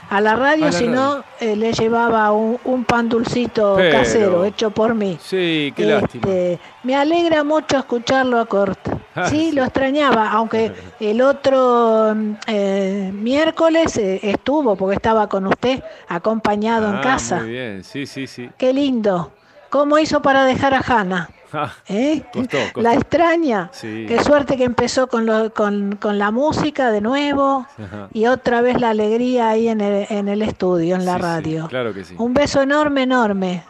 a 0.09 0.21
la 0.21 0.35
radio, 0.35 0.71
sino 0.71 1.23
eh, 1.39 1.55
le 1.55 1.73
llevaba 1.73 2.31
un, 2.31 2.57
un 2.65 2.83
pan 2.85 3.09
dulcito 3.09 3.73
Pero- 3.75 3.91
casero 3.97 4.45
hecho 4.45 4.71
por 4.71 4.95
mí. 4.95 5.17
Sí, 5.21 5.73
qué 5.75 5.85
lástima. 5.85 6.27
Este, 6.27 6.59
me 6.83 6.95
alegra 6.95 7.43
mucho 7.43 7.77
escucharlo 7.77 8.39
a 8.39 8.45
Corta. 8.45 8.97
Ah, 9.15 9.29
Sí, 9.29 9.49
sí. 9.49 9.51
lo 9.51 9.63
extrañaba, 9.63 10.29
aunque 10.31 10.71
el 10.99 11.21
otro 11.21 12.13
mm, 12.15 12.33
eh, 12.47 13.11
miércoles 13.13 13.97
eh, 13.97 14.19
estuvo, 14.23 14.75
porque 14.75 14.95
estaba 14.95 15.27
con 15.27 15.47
usted, 15.47 15.83
acompañado 16.07 16.89
en 16.89 16.95
Ah, 16.97 17.01
casa. 17.01 17.37
Muy 17.41 17.49
bien, 17.51 17.83
sí, 17.83 18.05
sí, 18.05 18.27
sí. 18.27 18.49
Qué 18.57 18.73
lindo. 18.73 19.31
¿Cómo 19.69 19.97
hizo 19.99 20.21
para 20.21 20.45
dejar 20.45 20.73
a 20.73 20.79
Hanna? 20.79 21.29
Ah, 21.53 21.73
¿Eh? 21.87 22.21
Costó, 22.33 22.57
costó. 22.73 22.81
La 22.81 22.93
extraña. 22.93 23.69
Sí. 23.73 24.05
Qué 24.07 24.21
suerte 24.23 24.57
que 24.57 24.63
empezó 24.65 25.07
con, 25.07 25.25
lo- 25.25 25.53
con, 25.53 25.95
con 25.95 26.17
la 26.19 26.31
música 26.31 26.91
de 26.91 27.01
nuevo 27.01 27.65
Ajá. 27.77 28.09
y 28.13 28.25
otra 28.27 28.61
vez 28.61 28.79
la 28.81 28.89
alegría 28.89 29.49
ahí 29.49 29.67
en 29.69 29.81
el, 29.81 30.07
en 30.09 30.27
el 30.27 30.41
estudio, 30.41 30.95
en 30.95 31.05
la 31.05 31.13
Sí, 31.13 31.17
sí, 31.19 31.23
radio. 31.23 31.67
claro 31.67 31.93
que 31.93 32.03
sí. 32.03 32.15
Un 32.17 32.33
beso 32.33 32.61
enorme, 32.61 33.03
enorme, 33.03 33.63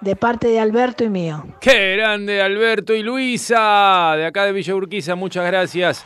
de 0.00 0.16
parte 0.16 0.48
de 0.48 0.60
Alberto 0.60 1.02
y 1.04 1.08
mío. 1.08 1.44
Qué 1.60 1.96
grande 1.96 2.40
Alberto 2.42 2.92
y 2.94 3.02
Luisa, 3.02 4.14
de 4.16 4.26
acá 4.26 4.44
de 4.44 4.52
Villa 4.52 4.74
Urquiza, 4.74 5.14
muchas 5.14 5.44
gracias. 5.46 6.04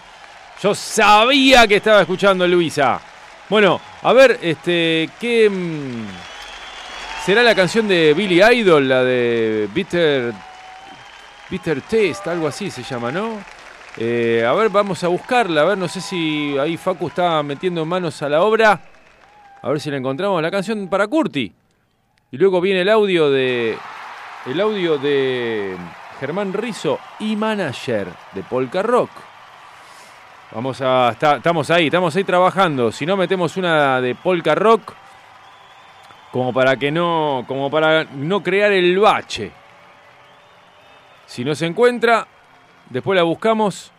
Yo 0.63 0.75
sabía 0.75 1.67
que 1.67 1.77
estaba 1.77 2.01
escuchando 2.01 2.45
a 2.45 2.49
Luisa. 2.49 3.01
Bueno, 3.49 3.81
a 4.03 4.13
ver, 4.13 4.39
este, 4.43 5.09
¿qué 5.21 5.49
mm, 5.49 6.07
será 7.25 7.43
la 7.43 7.55
canción 7.55 7.87
de 7.89 8.15
Billy 8.15 8.43
Idol, 8.43 8.89
la 8.89 9.03
de 9.05 9.69
Bitter 9.75 10.33
Bitter 11.51 11.81
Taste, 11.81 12.31
algo 12.31 12.47
así 12.47 12.71
se 12.71 12.83
llama, 12.83 13.11
¿no? 13.11 13.39
Eh, 13.97 14.45
a 14.47 14.53
ver, 14.53 14.69
vamos 14.69 15.03
a 15.03 15.09
buscarla, 15.09 15.63
a 15.63 15.65
ver, 15.65 15.79
no 15.79 15.89
sé 15.89 16.01
si 16.01 16.57
ahí 16.59 16.77
Facu 16.77 17.09
está 17.09 17.43
metiendo 17.43 17.85
manos 17.85 18.23
a 18.23 18.29
la 18.29 18.43
obra. 18.43 18.81
A 19.61 19.69
ver 19.71 19.81
si 19.81 19.91
la 19.91 19.97
encontramos, 19.97 20.41
la 20.41 20.51
canción 20.51 20.89
para 20.89 21.09
Curti. 21.09 21.53
Y 22.31 22.37
luego 22.37 22.61
viene 22.61 22.83
el 22.83 22.89
audio 22.89 23.31
de. 23.31 23.77
El 24.47 24.61
audio 24.61 24.99
de 24.99 25.77
Germán 26.21 26.53
Rizo 26.53 26.99
y 27.19 27.35
manager 27.37 28.07
de 28.33 28.43
Polka 28.43 28.83
Rock. 28.83 29.11
Vamos 30.53 30.81
a. 30.81 31.11
estamos 31.11 31.71
ahí, 31.71 31.87
estamos 31.87 32.15
ahí 32.15 32.25
trabajando. 32.25 32.93
Si 32.93 33.05
no 33.05 33.17
metemos 33.17 33.57
una 33.57 34.01
de 34.01 34.15
Polka 34.15 34.55
Rock. 34.55 34.93
Como 36.31 36.53
para 36.53 36.77
que 36.77 36.93
no. 36.93 37.45
Como 37.49 37.71
para 37.71 38.05
no 38.05 38.43
crear 38.43 38.73
el 38.73 38.99
bache. 38.99 39.51
Si 41.29 41.45
no 41.45 41.55
se 41.55 41.67
encuentra. 41.67 42.27
Después 42.91 43.15
la 43.15 43.23
buscamos. 43.23 43.93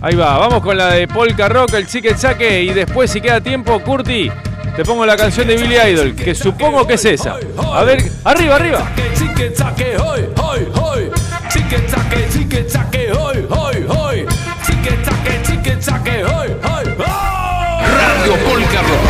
Ahí 0.00 0.14
va, 0.14 0.38
vamos 0.38 0.62
con 0.62 0.76
la 0.76 0.90
de 0.90 1.08
Polka 1.08 1.48
Rock, 1.48 1.74
el 1.74 1.88
chique 1.88 2.16
saque. 2.16 2.62
Y 2.62 2.72
después, 2.72 3.10
si 3.10 3.20
queda 3.20 3.40
tiempo, 3.40 3.80
Curti, 3.80 4.30
te 4.76 4.84
pongo 4.84 5.04
la 5.04 5.16
canción 5.16 5.48
de 5.48 5.56
Billy 5.56 5.76
Idol, 5.76 6.14
que 6.14 6.34
supongo 6.34 6.86
que 6.86 6.94
es 6.94 7.04
esa. 7.04 7.36
A 7.74 7.82
ver, 7.82 8.04
arriba, 8.24 8.56
arriba. 8.56 8.92
Chique 9.18 9.52
chaque 9.56 9.96
hoy, 9.98 10.28
hoy, 10.40 10.68
hoy. 10.80 11.10
Chique 11.48 11.84
chaque, 11.90 12.28
chique 12.30 12.66
chaque 12.68 13.12
hoy, 13.12 13.44
hoy, 13.50 13.86
hoy. 13.88 14.26
Chique 14.64 14.98
chaque, 15.04 15.42
chique 15.42 15.78
chaque 15.80 16.24
hoy, 16.24 16.48
hoy, 16.48 16.86
hoy. 16.86 17.86
Radio 17.98 18.34
Polka 18.44 18.82
Rock, 18.82 19.06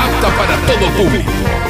apta 0.00 0.28
para 0.36 0.56
todo 0.66 0.90
público. 0.96 1.69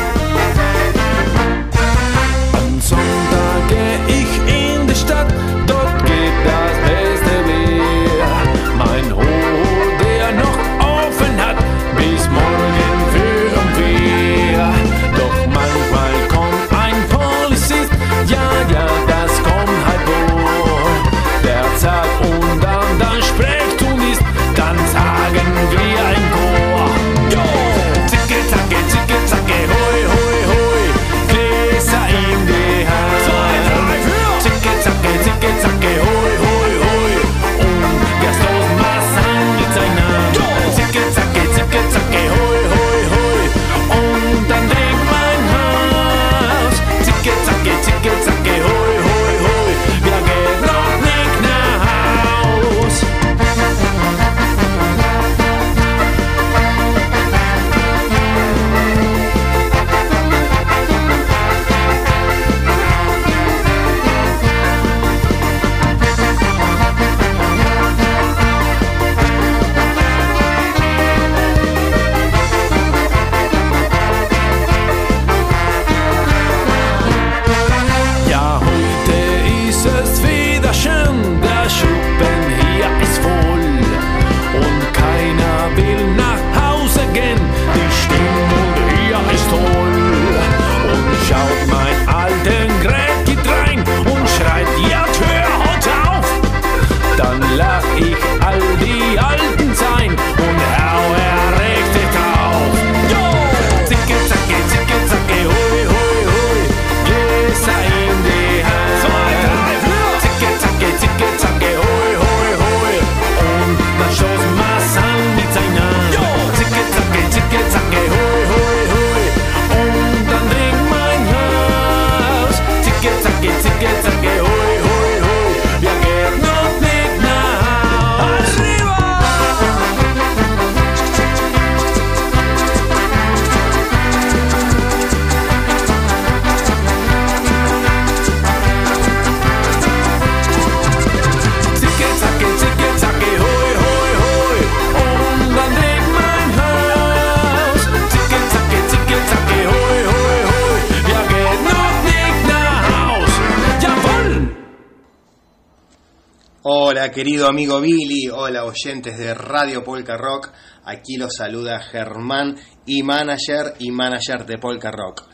Querido 157.20 157.48
amigo 157.48 157.82
Billy, 157.82 158.30
hola 158.30 158.64
oyentes 158.64 159.18
de 159.18 159.34
Radio 159.34 159.84
Polka 159.84 160.16
Rock, 160.16 160.48
aquí 160.86 161.18
los 161.18 161.34
saluda 161.36 161.78
Germán 161.78 162.56
y 162.86 163.02
manager 163.02 163.74
y 163.78 163.90
manager 163.90 164.46
de 164.46 164.56
Polka 164.56 164.90
Rock. 164.90 165.28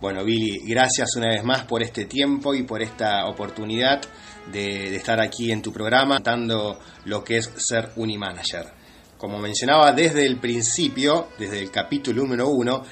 Bueno 0.00 0.24
Billy, 0.24 0.60
gracias 0.66 1.14
una 1.14 1.28
vez 1.28 1.44
más 1.44 1.64
por 1.64 1.82
este 1.82 2.06
tiempo 2.06 2.54
y 2.54 2.62
por 2.62 2.80
esta 2.80 3.26
oportunidad 3.26 4.00
de, 4.50 4.96
estar 4.96 5.20
aquí 5.20 5.52
en 5.52 5.60
tu 5.60 5.74
programa 5.74 6.14
contando 6.14 6.78
lo 7.04 7.22
que 7.22 7.36
es 7.36 7.52
ser 7.58 7.90
un 7.96 8.16
manager. 8.16 8.72
Como 9.18 9.38
mencionaba 9.38 9.92
desde 9.92 10.24
el 10.24 10.40
principio, 10.40 11.28
desde 11.38 11.60
el 11.60 11.70
capítulo 11.70 12.22
número 12.22 12.48
uno, 12.48 12.82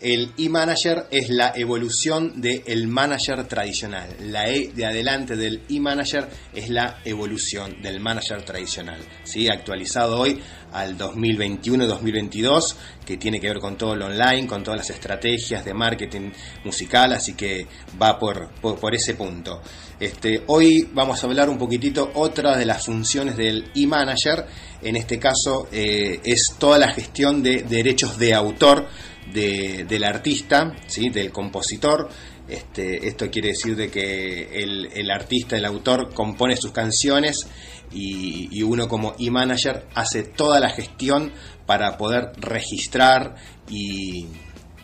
el 0.00 0.32
e-manager 0.38 1.06
es 1.10 1.28
la 1.28 1.52
evolución 1.54 2.40
del 2.40 2.88
manager 2.88 3.46
tradicional. 3.46 4.08
La 4.20 4.48
E 4.48 4.72
de 4.74 4.86
adelante 4.86 5.36
del 5.36 5.62
e-manager 5.68 6.26
es 6.54 6.70
la 6.70 7.00
evolución 7.04 7.82
del 7.82 8.00
manager 8.00 8.42
tradicional. 8.42 8.98
¿sí? 9.24 9.48
Actualizado 9.48 10.18
hoy 10.18 10.40
al 10.72 10.96
2021-2022, 10.96 12.74
que 13.04 13.16
tiene 13.16 13.40
que 13.40 13.48
ver 13.48 13.58
con 13.58 13.76
todo 13.76 13.94
lo 13.94 14.06
online, 14.06 14.46
con 14.46 14.62
todas 14.62 14.78
las 14.78 14.90
estrategias 14.90 15.64
de 15.64 15.74
marketing 15.74 16.30
musical, 16.64 17.12
así 17.12 17.34
que 17.34 17.66
va 18.00 18.18
por, 18.18 18.50
por, 18.60 18.94
ese 18.94 19.14
punto. 19.14 19.60
Este, 19.98 20.44
hoy 20.46 20.88
vamos 20.92 21.22
a 21.22 21.26
hablar 21.26 21.50
un 21.50 21.58
poquitito 21.58 22.12
otra 22.14 22.56
de 22.56 22.64
las 22.64 22.86
funciones 22.86 23.36
del 23.36 23.70
e-manager. 23.74 24.46
En 24.80 24.96
este 24.96 25.18
caso 25.18 25.68
eh, 25.72 26.20
es 26.24 26.54
toda 26.58 26.78
la 26.78 26.92
gestión 26.92 27.42
de 27.42 27.64
derechos 27.64 28.16
de 28.16 28.32
autor 28.32 28.88
de, 29.32 29.84
del 29.88 30.04
artista, 30.04 30.74
¿sí? 30.86 31.10
del 31.10 31.30
compositor. 31.30 32.08
Este, 32.48 33.06
esto 33.06 33.30
quiere 33.30 33.48
decir 33.48 33.76
de 33.76 33.90
que 33.90 34.62
el, 34.62 35.10
artista, 35.10 35.56
el 35.56 35.64
autor, 35.64 36.12
compone 36.12 36.56
sus 36.56 36.72
canciones 36.72 37.46
y, 37.92 38.48
y 38.50 38.62
uno 38.62 38.88
como 38.88 39.14
e-manager 39.18 39.86
hace 39.94 40.24
toda 40.24 40.58
la 40.58 40.70
gestión 40.70 41.32
para 41.66 41.96
poder 41.96 42.32
registrar 42.40 43.36
y, 43.68 44.26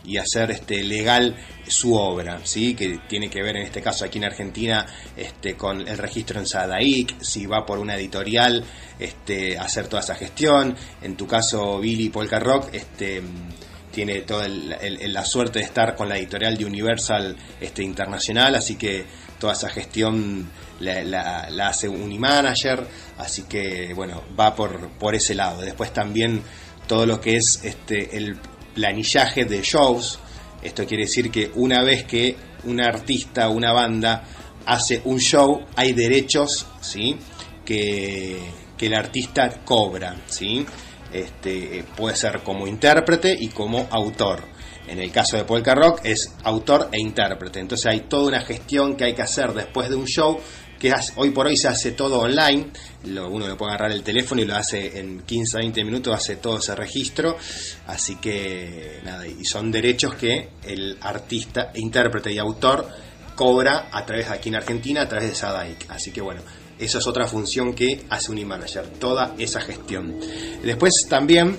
y 0.07 0.17
hacer 0.17 0.49
este, 0.51 0.83
legal 0.83 1.35
su 1.67 1.93
obra, 1.93 2.39
¿sí? 2.45 2.73
que 2.73 2.99
tiene 3.09 3.29
que 3.29 3.43
ver 3.43 3.57
en 3.57 3.63
este 3.63 3.81
caso 3.81 4.05
aquí 4.05 4.17
en 4.17 4.23
Argentina 4.23 4.85
este, 5.17 5.55
con 5.55 5.85
el 5.85 5.97
registro 5.97 6.39
en 6.39 6.47
Sadaic, 6.47 7.21
si 7.21 7.45
va 7.45 7.65
por 7.65 7.77
una 7.77 7.95
editorial, 7.95 8.63
este, 8.97 9.57
hacer 9.57 9.87
toda 9.87 10.01
esa 10.01 10.15
gestión. 10.15 10.75
En 11.01 11.17
tu 11.17 11.27
caso, 11.27 11.79
Billy 11.79 12.09
Polka 12.09 12.39
Rock, 12.39 12.69
este, 12.71 13.21
tiene 13.97 14.21
toda 14.21 14.47
la 14.47 15.25
suerte 15.25 15.57
de 15.57 15.65
estar 15.65 15.95
con 15.95 16.07
la 16.07 16.19
editorial 16.19 16.55
de 16.55 16.65
Universal 16.65 17.35
este, 17.59 17.81
Internacional, 17.81 18.53
así 18.53 18.75
que 18.75 19.03
toda 19.39 19.53
esa 19.53 19.69
gestión 19.69 20.47
la, 20.81 21.03
la, 21.03 21.49
la 21.49 21.69
hace 21.69 21.89
un 21.89 22.15
manager, 22.19 22.85
así 23.17 23.45
que 23.49 23.95
bueno, 23.95 24.21
va 24.39 24.53
por, 24.53 24.89
por 24.99 25.15
ese 25.15 25.33
lado. 25.33 25.61
Después 25.63 25.93
también 25.93 26.43
todo 26.85 27.07
lo 27.07 27.19
que 27.19 27.37
es 27.37 27.61
este, 27.63 28.15
el 28.15 28.37
planillaje 28.75 29.45
de 29.45 29.63
shows, 29.63 30.19
esto 30.61 30.85
quiere 30.85 31.05
decir 31.05 31.31
que 31.31 31.49
una 31.55 31.81
vez 31.81 32.03
que 32.03 32.35
un 32.65 32.79
artista, 32.79 33.49
una 33.49 33.73
banda 33.73 34.25
hace 34.67 35.01
un 35.05 35.17
show, 35.17 35.65
hay 35.75 35.93
derechos, 35.93 36.67
¿sí? 36.81 37.17
Que, 37.65 38.37
que 38.77 38.85
el 38.85 38.93
artista 38.93 39.49
cobra, 39.65 40.17
¿sí? 40.27 40.67
Este, 41.11 41.83
puede 41.95 42.15
ser 42.15 42.39
como 42.43 42.67
intérprete 42.67 43.35
y 43.39 43.47
como 43.47 43.87
autor. 43.91 44.43
En 44.87 44.99
el 44.99 45.11
caso 45.11 45.35
de 45.35 45.43
Polka 45.43 45.75
Rock 45.75 46.01
es 46.03 46.33
autor 46.43 46.89
e 46.91 46.99
intérprete. 46.99 47.59
Entonces 47.59 47.85
hay 47.87 48.01
toda 48.01 48.27
una 48.27 48.41
gestión 48.41 48.95
que 48.95 49.05
hay 49.05 49.13
que 49.13 49.21
hacer 49.21 49.53
después 49.53 49.89
de 49.89 49.95
un 49.95 50.05
show 50.05 50.39
que 50.79 50.93
hoy 51.15 51.31
por 51.31 51.47
hoy 51.47 51.57
se 51.57 51.67
hace 51.67 51.91
todo 51.91 52.19
online. 52.19 52.67
Uno 53.03 53.47
le 53.47 53.55
puede 53.55 53.71
agarrar 53.71 53.91
el 53.91 54.03
teléfono 54.03 54.41
y 54.41 54.45
lo 54.45 54.55
hace 54.55 54.99
en 54.99 55.21
15 55.21 55.57
20 55.57 55.83
minutos, 55.83 56.15
hace 56.15 56.37
todo 56.37 56.59
ese 56.59 56.75
registro. 56.75 57.37
Así 57.87 58.15
que 58.17 59.01
nada, 59.03 59.27
y 59.27 59.43
son 59.43 59.71
derechos 59.71 60.15
que 60.15 60.49
el 60.63 60.97
artista, 61.01 61.71
intérprete 61.75 62.31
y 62.31 62.37
autor 62.37 62.87
cobra 63.35 63.89
a 63.91 64.05
través 64.05 64.29
aquí 64.29 64.49
en 64.49 64.55
Argentina, 64.55 65.01
a 65.01 65.07
través 65.07 65.29
de 65.29 65.35
Sadaic. 65.35 65.89
Así 65.89 66.11
que 66.11 66.21
bueno, 66.21 66.41
esa 66.79 66.99
es 66.99 67.07
otra 67.07 67.27
función 67.27 67.73
que 67.73 68.03
hace 68.09 68.31
un 68.31 68.37
e-manager, 68.37 68.87
toda 68.99 69.33
esa 69.37 69.61
gestión. 69.61 70.19
Después 70.63 70.93
también, 71.09 71.57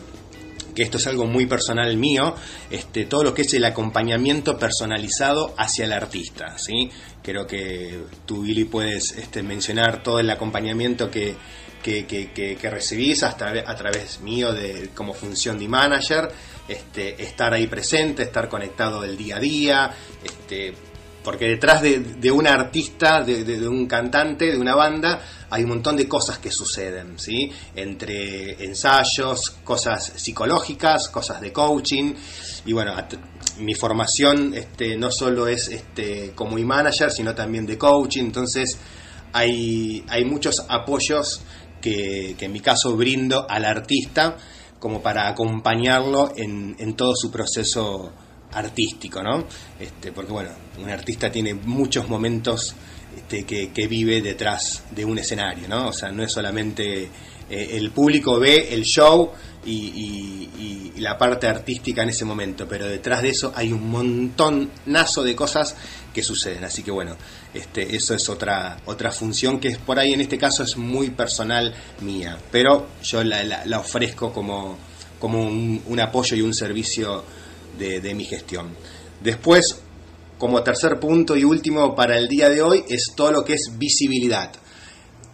que 0.75 0.83
esto 0.83 0.99
es 0.99 1.07
algo 1.07 1.27
muy 1.27 1.47
personal 1.47 1.97
mío, 1.97 2.35
este, 2.71 3.05
todo 3.05 3.25
lo 3.25 3.35
que 3.35 3.43
es 3.43 3.53
el 3.55 3.65
acompañamiento 3.65 4.57
personalizado 4.59 5.55
hacia 5.57 5.87
el 5.87 5.93
artista. 5.93 6.57
¿sí? 6.57 6.91
Creo 7.23 7.47
que 7.47 7.99
tú, 8.27 8.43
Billy, 8.43 8.65
puedes 8.65 9.13
este, 9.13 9.43
mencionar 9.43 10.03
todo 10.03 10.21
el 10.21 10.31
acompañamiento 10.31 11.11
que, 11.11 11.35
que, 11.83 12.07
que, 12.07 12.57
que, 12.57 12.71
recibís 12.71 13.23
hasta 13.23 13.49
a 13.49 13.77
través 13.77 14.21
mío 14.21 14.53
de, 14.53 14.91
como 14.95 15.15
función 15.15 15.59
de 15.59 15.69
manager, 15.69 16.29
este, 16.69 17.21
estar 17.23 17.53
ahí 17.53 17.67
presente, 17.67 18.23
estar 18.23 18.49
conectado 18.49 19.01
del 19.01 19.17
día 19.17 19.37
a 19.37 19.41
día, 19.41 19.91
este, 20.23 20.75
porque 21.23 21.47
detrás 21.47 21.83
de, 21.83 21.99
de 22.01 22.31
un 22.31 22.47
artista, 22.47 23.23
de, 23.23 23.45
de, 23.45 23.59
de, 23.59 23.69
un 23.69 23.87
cantante, 23.87 24.53
de 24.53 24.59
una 24.59 24.75
banda, 24.75 25.21
hay 25.51 25.65
un 25.65 25.71
montón 25.71 25.97
de 25.97 26.09
cosas 26.09 26.39
que 26.39 26.51
suceden, 26.51 27.19
¿sí? 27.19 27.51
Entre 27.75 28.65
ensayos, 28.65 29.51
cosas 29.65 30.13
psicológicas, 30.17 31.09
cosas 31.09 31.41
de 31.41 31.53
coaching, 31.53 32.15
y 32.65 32.73
bueno, 32.73 32.95
mi 33.59 33.75
formación 33.75 34.55
este, 34.55 34.97
no 34.97 35.11
solo 35.11 35.49
es 35.49 35.69
este, 35.69 36.33
como 36.35 36.57
manager, 36.59 37.11
sino 37.11 37.35
también 37.35 37.67
de 37.67 37.77
coaching, 37.77 38.25
entonces 38.25 38.79
hay, 39.33 40.05
hay 40.09 40.25
muchos 40.25 40.65
apoyos 40.69 41.43
que, 41.81 42.37
que 42.39 42.47
en 42.47 42.53
mi 42.53 42.61
caso 42.61 42.97
brindo 42.97 43.47
al 43.49 43.65
artista 43.65 44.37
como 44.79 45.03
para 45.03 45.29
acompañarlo 45.29 46.33
en, 46.37 46.77
en 46.79 46.95
todo 46.95 47.15
su 47.17 47.31
proceso 47.31 48.13
artístico, 48.53 49.23
¿no? 49.23 49.47
Este, 49.79 50.13
porque 50.13 50.33
bueno, 50.33 50.51
un 50.79 50.91
artista 50.91 51.31
tiene 51.31 51.55
muchos 51.55 52.09
momentos 52.09 52.75
este, 53.17 53.45
que, 53.45 53.71
que, 53.73 53.87
vive 53.87 54.23
detrás 54.23 54.85
de 54.91 55.05
un 55.05 55.19
escenario, 55.19 55.69
¿no? 55.69 55.89
O 55.89 55.93
sea, 55.93 56.11
no 56.11 56.23
es 56.23 56.33
solamente 56.33 57.11
eh, 57.51 57.77
el 57.77 57.91
público 57.91 58.39
ve 58.39 58.69
el 58.73 58.85
show 58.85 59.31
y, 59.65 60.47
la 60.99 61.17
parte 61.17 61.47
artística 61.47 62.03
en 62.03 62.09
ese 62.09 62.25
momento, 62.25 62.67
pero 62.67 62.89
detrás 62.89 63.23
de 63.23 63.29
eso 63.29 63.53
hay 63.55 63.73
un 63.73 63.89
montonazo 63.89 65.23
de 65.23 65.37
cosas 65.37 65.77
que 66.13 66.25
suceden. 66.25 66.65
Así 66.65 66.83
que 66.83 66.91
bueno, 66.91 67.17
este, 67.55 67.95
eso 67.95 68.15
es 68.15 68.29
otra, 68.29 68.79
otra 68.85 69.13
función 69.13 69.61
que 69.61 69.69
es 69.69 69.79
por 69.79 70.01
ahí 70.01 70.13
en 70.13 70.21
este 70.21 70.39
caso 70.39 70.65
es 70.65 70.77
muy 70.77 71.11
personal 71.11 71.73
mía, 72.01 72.37
pero 72.51 72.89
yo 73.05 73.23
la, 73.23 73.79
ofrezco 73.79 74.33
como, 74.33 74.77
como 75.21 75.45
un 75.45 76.01
apoyo 76.01 76.37
y 76.37 76.43
un 76.43 76.53
servicio 76.53 77.25
de, 77.79 78.15
mi 78.15 78.25
gestión. 78.25 78.75
Después, 79.23 79.81
como 80.39 80.63
tercer 80.63 80.99
punto 81.01 81.37
y 81.37 81.45
último 81.45 81.95
para 81.95 82.19
el 82.19 82.29
día 82.29 82.49
de 82.49 82.63
hoy, 82.63 82.85
es 82.89 83.13
todo 83.17 83.33
lo 83.33 83.45
que 83.45 83.55
es 83.55 83.73
visibilidad. 83.77 84.53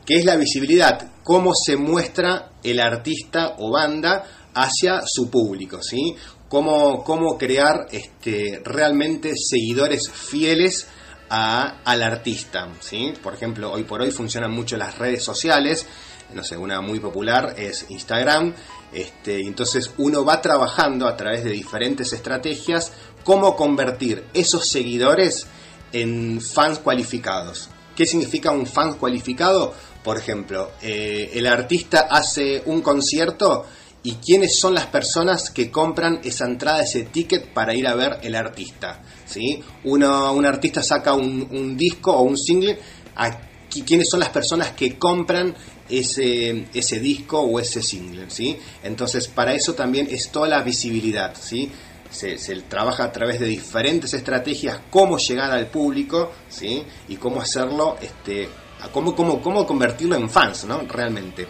¿Qué 0.05 0.17
es 0.17 0.25
la 0.25 0.37
visibilidad? 0.37 1.13
Cómo 1.23 1.53
se 1.55 1.77
muestra 1.77 2.53
el 2.63 2.81
artista 2.81 3.57
o 3.59 3.73
banda 3.73 4.51
hacia 4.55 5.03
su 5.07 5.31
público, 5.31 5.83
¿sí? 5.83 6.15
Cómo, 6.49 7.03
cómo 7.03 7.37
crear 7.39 7.89
este, 7.91 8.61
realmente 8.65 9.33
seguidores 9.35 10.11
fieles 10.11 10.87
a, 11.31 11.81
al 11.85 12.03
artista, 12.03 12.69
¿sí? 12.81 13.13
Por 13.23 13.35
ejemplo, 13.35 13.73
hoy 13.73 13.85
por 13.85 14.03
hoy 14.03 14.11
funcionan 14.11 14.53
mucho 14.53 14.77
las 14.77 14.99
redes 14.99 15.25
sociales, 15.25 15.87
no 16.35 16.45
sé, 16.45 16.57
una 16.57 16.81
muy 16.81 17.01
popular 17.01 17.55
es 17.57 17.87
Instagram, 17.89 18.55
este, 18.93 19.41
entonces 19.41 19.91
uno 19.99 20.25
va 20.25 20.41
trabajando 20.41 21.07
a 21.07 21.17
través 21.17 21.45
de 21.45 21.51
diferentes 21.51 22.13
estrategias 22.13 22.93
cómo 23.25 23.57
convertir 23.57 24.25
esos 24.35 24.69
seguidores 24.69 25.47
en 25.93 26.41
fans 26.41 26.79
cualificados. 26.79 27.71
¿Qué 27.97 28.07
significa 28.07 28.51
un 28.51 28.67
fan 28.67 28.95
cualificado? 28.95 29.73
Por 30.03 30.19
ejemplo, 30.19 30.73
eh, 30.83 31.31
el 31.35 31.47
artista 31.47 32.09
hace 32.11 32.63
un 32.67 32.83
concierto 32.83 33.65
y 34.03 34.17
quiénes 34.17 34.59
son 34.59 34.75
las 34.75 34.87
personas 34.87 35.51
que 35.51 35.71
compran 35.71 36.21
esa 36.25 36.45
entrada, 36.45 36.83
ese 36.83 37.05
ticket 37.05 37.55
para 37.55 37.75
ir 37.75 37.87
a 37.87 37.95
ver 37.95 38.19
el 38.23 38.35
artista. 38.35 39.01
¿sí? 39.25 39.63
Uno, 39.85 40.33
un 40.33 40.45
artista 40.45 40.83
saca 40.83 41.15
un, 41.15 41.49
un 41.51 41.77
disco 41.77 42.13
o 42.13 42.23
un 42.23 42.37
single, 42.37 42.79
aquí, 43.17 43.83
quiénes 43.83 44.11
son 44.11 44.21
las 44.21 44.29
personas 44.29 44.73
que 44.73 44.99
compran 44.99 45.55
ese, 45.89 46.67
ese 46.75 47.01
disco 47.01 47.41
o 47.41 47.61
ese 47.61 47.83
single. 47.83 48.31
¿sí? 48.31 48.59
Entonces, 48.83 49.29
para 49.29 49.55
eso 49.55 49.75
también 49.75 50.09
es 50.11 50.31
toda 50.31 50.49
la 50.49 50.63
visibilidad. 50.63 51.35
¿sí? 51.39 51.71
Se, 52.11 52.37
trabaja 52.69 53.05
a 53.05 53.13
través 53.13 53.41
de 53.41 53.47
diferentes 53.47 54.15
estrategias 54.15 54.81
cómo 54.91 55.19
llegar 55.19 55.51
al 55.51 55.67
público 55.67 56.33
¿sí? 56.49 56.85
y 57.09 57.17
cómo 57.17 57.41
hacerlo, 57.41 57.97
este, 58.01 58.49
cómo, 58.93 59.15
cómo, 59.15 59.41
cómo 59.43 59.67
convertirlo 59.67 60.17
en 60.17 60.31
fans, 60.31 60.65
¿no? 60.65 60.83
Realmente. 60.83 61.47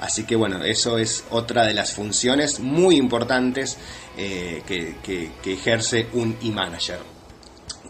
Así 0.00 0.24
que 0.24 0.34
bueno, 0.34 0.64
eso 0.64 0.98
es 0.98 1.24
otra 1.30 1.64
de 1.64 1.74
las 1.74 1.92
funciones 1.92 2.58
muy 2.58 2.96
importantes 2.96 3.78
eh, 4.18 4.62
que, 4.66 4.96
que, 5.02 5.30
que, 5.40 5.52
ejerce 5.54 6.08
un 6.12 6.36
e-manager. 6.42 6.98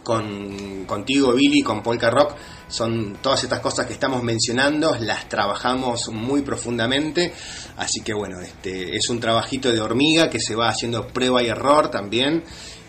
Con, 0.03 0.85
contigo, 0.87 1.33
Billy, 1.33 1.63
con 1.63 1.83
Polka 1.83 2.11
Rock, 2.11 2.35
son 2.69 3.19
todas 3.21 3.45
estas 3.45 3.61
cosas 3.61 3.87
que 3.87 3.93
estamos 3.93 4.23
mencionando, 4.23 4.97
las 5.01 5.29
trabajamos 5.29 6.09
muy 6.09 6.43
profundamente, 6.43 7.33
así 7.77 8.01
que 8.01 8.15
bueno, 8.15 8.41
este 8.41 8.97
es 8.97 9.09
un 9.11 9.21
trabajito 9.21 9.71
de 9.71 9.81
hormiga 9.81 10.31
que 10.31 10.41
se 10.41 10.55
va 10.55 10.69
haciendo 10.69 11.07
prueba 11.09 11.43
y 11.43 11.49
error 11.49 11.91
también, 11.91 12.43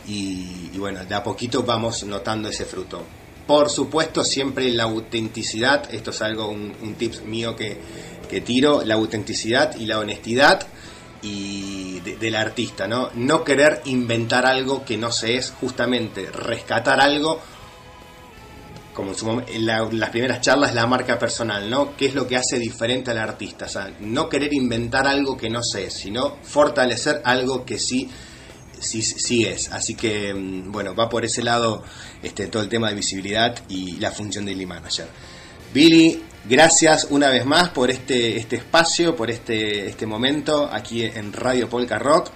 y, 0.06 0.78
bueno, 0.78 1.06
de 1.06 1.16
a 1.16 1.24
poquito 1.24 1.64
vamos 1.64 2.04
notando 2.04 2.50
ese 2.50 2.66
fruto. 2.66 3.04
Por 3.48 3.70
supuesto, 3.70 4.24
siempre 4.24 4.70
la 4.72 4.84
autenticidad, 4.84 5.94
esto 5.94 6.12
es 6.12 6.22
algo, 6.22 6.50
un, 6.50 6.74
un 6.82 6.96
tip 6.96 7.22
mío 7.22 7.56
que, 7.56 7.78
que 8.30 8.42
tiro, 8.42 8.84
la 8.84 8.96
autenticidad 8.96 9.76
y 9.76 9.86
la 9.86 10.00
honestidad 10.00 10.68
y 11.24 12.00
de- 12.02 12.18
del 12.18 12.36
artista, 12.36 12.88
¿no? 12.88 13.10
Querer 13.44 13.82
inventar 13.86 14.46
algo 14.46 14.84
que 14.86 14.98
no 14.98 15.12
se 15.12 15.38
es, 15.38 15.52
justamente 15.60 16.30
rescatar 16.30 17.00
algo, 17.00 17.40
como 18.94 19.10
en, 19.12 19.16
su 19.16 19.26
mom- 19.26 19.44
en 19.48 19.66
la- 19.66 19.90
las 19.92 20.10
primeras 20.12 20.42
charlas, 20.42 20.76
la 20.76 20.86
marca 20.86 21.18
personal, 21.18 21.68
¿no? 21.70 21.96
¿Qué 21.98 22.08
es 22.08 22.14
lo 22.14 22.28
que 22.28 22.38
hace 22.38 22.60
diferente 22.60 23.10
al 23.12 23.18
artista? 23.18 23.66
No 24.02 24.30
querer 24.30 24.54
inventar 24.54 25.08
algo 25.08 25.36
que 25.38 25.50
no 25.50 25.64
se 25.64 25.86
es, 25.86 25.94
sino 25.94 26.38
fortalecer 26.44 27.22
algo 27.26 27.66
que 27.66 27.80
sí 27.80 28.10
sí, 28.80 29.02
sí 29.02 29.46
es. 29.46 29.72
Así 29.72 29.96
que, 29.96 30.34
mm, 30.34 30.70
bueno, 30.72 30.94
va 30.94 31.08
por 31.08 31.24
ese 31.24 31.42
lado 31.42 31.84
este, 32.22 32.48
todo 32.48 32.62
el 32.62 32.68
tema 32.68 32.90
de 32.90 32.96
visibilidad 32.96 33.56
y 33.70 33.94
la 33.94 34.12
función 34.12 34.44
del 34.46 34.68
manager. 34.68 35.08
Billy, 35.74 36.22
gracias 36.46 37.08
una 37.10 37.30
vez 37.30 37.46
más 37.46 37.70
por 37.70 37.90
este, 37.92 38.38
este 38.38 38.58
espacio, 38.58 39.16
por 39.16 39.30
este, 39.32 39.88
este 39.88 40.06
momento 40.06 40.70
aquí 40.72 41.04
en 41.04 41.34
Radio 41.34 41.70
Polka 41.70 42.00
Rock. 42.00 42.30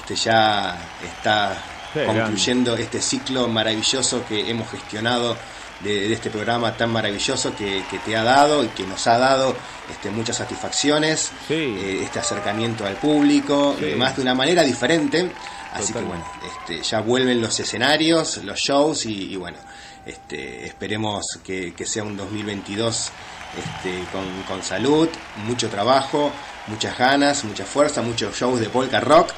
Este 0.00 0.16
ya 0.16 0.76
está 1.04 1.56
Qué 1.94 2.04
concluyendo 2.06 2.76
este 2.76 3.00
ciclo 3.00 3.48
maravilloso 3.48 4.24
que 4.28 4.50
hemos 4.50 4.68
gestionado 4.70 5.36
de, 5.80 6.08
de 6.08 6.14
este 6.14 6.30
programa 6.30 6.76
tan 6.76 6.90
maravilloso 6.90 7.54
que, 7.56 7.82
que 7.90 7.98
te 7.98 8.16
ha 8.16 8.22
dado 8.22 8.64
y 8.64 8.68
que 8.68 8.84
nos 8.84 9.06
ha 9.06 9.18
dado 9.18 9.54
este, 9.90 10.10
muchas 10.10 10.36
satisfacciones, 10.36 11.30
eh, 11.50 12.00
este 12.02 12.18
acercamiento 12.20 12.86
al 12.86 12.94
público 12.96 13.74
Sí. 13.78 13.84
y 13.86 13.88
demás 13.90 14.16
de 14.16 14.22
una 14.22 14.34
manera 14.34 14.62
diferente. 14.62 15.30
Así 15.72 15.92
que 15.92 16.00
bueno, 16.00 16.24
este, 16.46 16.82
ya 16.82 17.00
vuelven 17.00 17.40
los 17.40 17.58
escenarios, 17.58 18.38
los 18.44 18.58
shows 18.58 19.06
y, 19.06 19.32
y 19.32 19.36
bueno, 19.36 19.56
este, 20.04 20.66
esperemos 20.66 21.24
que, 21.42 21.72
que 21.74 21.86
sea 21.86 22.02
un 22.04 22.16
2022 22.16 23.10
este, 23.56 24.04
con, 24.12 24.24
con 24.48 24.62
salud, 24.62 25.08
mucho 25.46 25.68
trabajo, 25.68 26.32
muchas 26.66 26.96
ganas, 26.96 27.44
mucha 27.44 27.64
fuerza, 27.64 28.02
muchos 28.02 28.36
shows 28.36 28.60
de 28.60 28.68
polka 28.68 29.00
rock. 29.00 29.32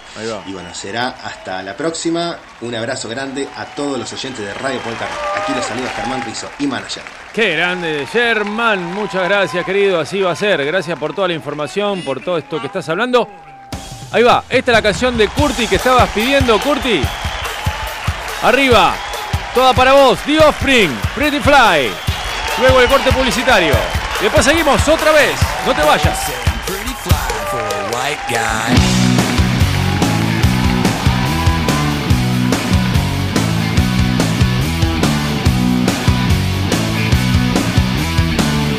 Y 0.47 0.53
bueno, 0.53 0.75
será 0.75 1.09
hasta 1.25 1.62
la 1.62 1.77
próxima. 1.77 2.37
Un 2.61 2.75
abrazo 2.75 3.09
grande 3.09 3.49
a 3.57 3.65
todos 3.65 3.99
los 3.99 4.12
oyentes 4.12 4.45
de 4.45 4.55
Radio 4.55 4.81
Polka 4.81 5.07
Rock. 5.07 5.43
Aquí 5.43 5.53
los 5.55 5.65
saluda 5.65 5.91
Germán 5.91 6.23
Rizzo 6.25 6.49
y 6.59 6.67
manager. 6.67 7.03
Qué 7.33 7.57
grande, 7.57 8.07
Germán. 8.11 8.85
Muchas 8.95 9.25
gracias, 9.25 9.65
querido. 9.65 10.01
Así 10.01 10.21
va 10.21 10.33
a 10.33 10.37
ser. 10.37 10.65
Gracias 10.65 10.99
por 10.99 11.15
toda 11.15 11.29
la 11.29 11.35
información, 11.35 12.03
por 12.03 12.23
todo 12.23 12.39
esto 12.39 12.61
que 12.61 12.67
estás 12.69 12.89
hablando. 12.89 13.29
Ahí 14.12 14.23
va. 14.23 14.45
Esta 14.49 14.71
es 14.71 14.77
la 14.77 14.83
canción 14.83 15.17
de 15.17 15.29
Curti 15.29 15.67
que 15.67 15.77
estabas 15.77 16.09
pidiendo, 16.11 16.59
Curti. 16.61 17.03
Arriba. 18.43 18.95
Toda 19.55 19.73
para 19.73 19.93
vos. 19.93 20.19
The 20.21 20.39
Offspring. 20.39 20.91
Pretty 21.15 21.41
Fly. 21.41 21.91
Luego 22.61 22.81
el 22.81 22.89
corte 22.89 23.11
publicitario. 23.11 24.04
Y 24.21 24.25
después 24.25 24.45
seguimos 24.45 24.87
otra 24.89 25.12
vez. 25.12 25.39
No 25.67 25.75
te 25.75 25.83
vayas. 25.83 26.19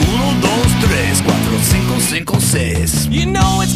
Uno, 0.08 0.34
dos, 0.42 0.68
tres, 0.82 1.22
cuatro, 1.24 1.60
cinco, 1.62 1.96
cinco, 2.00 2.40
seis. 2.40 3.08
You 3.10 3.26
know 3.26 3.62
it's 3.62 3.76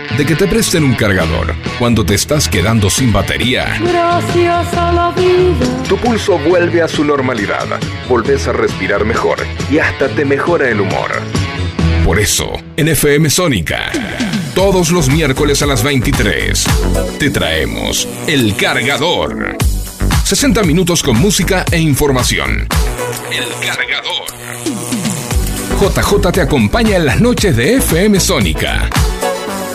de 0.17 0.25
que 0.25 0.35
te 0.35 0.47
presten 0.47 0.83
un 0.83 0.95
cargador 0.95 1.53
cuando 1.79 2.05
te 2.05 2.15
estás 2.15 2.47
quedando 2.47 2.89
sin 2.89 3.11
batería. 3.13 3.77
Gracias 3.81 4.73
a 4.73 4.91
la 4.91 5.11
vida. 5.11 5.83
Tu 5.87 5.97
pulso 5.97 6.37
vuelve 6.39 6.81
a 6.81 6.87
su 6.87 7.03
normalidad, 7.03 7.67
volvés 8.09 8.47
a 8.47 8.53
respirar 8.53 9.05
mejor 9.05 9.39
y 9.69 9.79
hasta 9.79 10.09
te 10.09 10.25
mejora 10.25 10.69
el 10.69 10.81
humor. 10.81 11.11
Por 12.05 12.19
eso, 12.19 12.51
en 12.77 12.87
FM 12.89 13.29
Sónica, 13.29 13.91
todos 14.55 14.91
los 14.91 15.09
miércoles 15.09 15.61
a 15.61 15.65
las 15.65 15.83
23, 15.83 16.65
te 17.19 17.29
traemos 17.29 18.07
El 18.27 18.55
Cargador. 18.55 19.57
60 20.23 20.63
minutos 20.63 21.03
con 21.03 21.17
música 21.17 21.65
e 21.71 21.79
información. 21.79 22.67
El 23.31 23.49
Cargador. 23.65 24.31
JJ 25.79 26.31
te 26.31 26.41
acompaña 26.41 26.97
en 26.97 27.05
las 27.05 27.21
noches 27.21 27.55
de 27.55 27.75
FM 27.77 28.19
Sónica. 28.19 28.89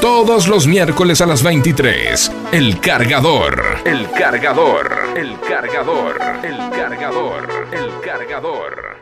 Todos 0.00 0.46
los 0.48 0.66
miércoles 0.66 1.20
a 1.20 1.26
las 1.26 1.42
23. 1.42 2.30
El 2.52 2.80
cargador. 2.80 3.78
El 3.84 4.10
cargador. 4.10 4.90
El 5.16 5.40
cargador. 5.40 6.16
El 6.42 6.56
cargador. 6.70 7.68
El 7.72 7.90
cargador. 8.04 8.96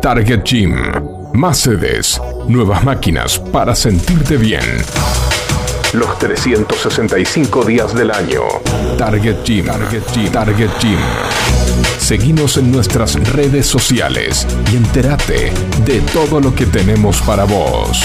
Target 0.00 0.42
Gym. 0.44 0.76
Más 1.34 1.58
sedes. 1.58 2.20
Nuevas 2.46 2.84
máquinas 2.84 3.38
para 3.38 3.74
sentirte 3.74 4.36
bien. 4.36 4.64
Los 5.92 6.18
365 6.18 7.64
días 7.64 7.94
del 7.94 8.10
año. 8.12 8.42
Target 8.96 9.42
Gym. 9.44 9.66
Target 9.66 10.02
Gym. 10.14 10.32
Target 10.32 10.70
Gym. 10.80 10.98
Seguinos 11.98 12.56
en 12.56 12.70
nuestras 12.72 13.14
redes 13.32 13.66
sociales 13.66 14.46
y 14.72 14.76
entérate 14.76 15.52
de 15.84 16.00
todo 16.12 16.40
lo 16.40 16.54
que 16.54 16.66
tenemos 16.66 17.20
para 17.22 17.44
vos. 17.44 18.02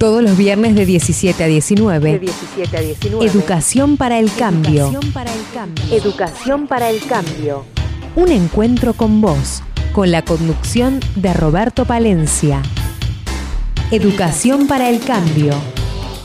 Todos 0.00 0.22
los 0.22 0.38
viernes 0.38 0.74
de 0.76 0.86
17 0.86 1.44
a 1.44 1.46
19. 1.46 2.12
De 2.12 2.18
17 2.20 2.74
a 2.74 2.80
19. 2.80 3.26
Educación 3.26 3.98
para 3.98 4.18
el 4.18 4.32
cambio. 4.32 4.86
Educación 4.86 5.12
para 5.12 5.30
el 5.30 5.42
cambio. 5.52 5.84
Educación 5.94 6.66
para 6.66 6.88
el 6.88 7.04
cambio. 7.04 7.64
Un 8.16 8.32
encuentro 8.32 8.94
con 8.94 9.20
vos, 9.20 9.62
con 9.92 10.10
la 10.10 10.24
conducción 10.24 11.00
de 11.16 11.34
Roberto 11.34 11.84
Palencia. 11.84 12.62
Educación 13.90 14.68
para 14.68 14.88
el 14.88 15.00
cambio. 15.00 15.52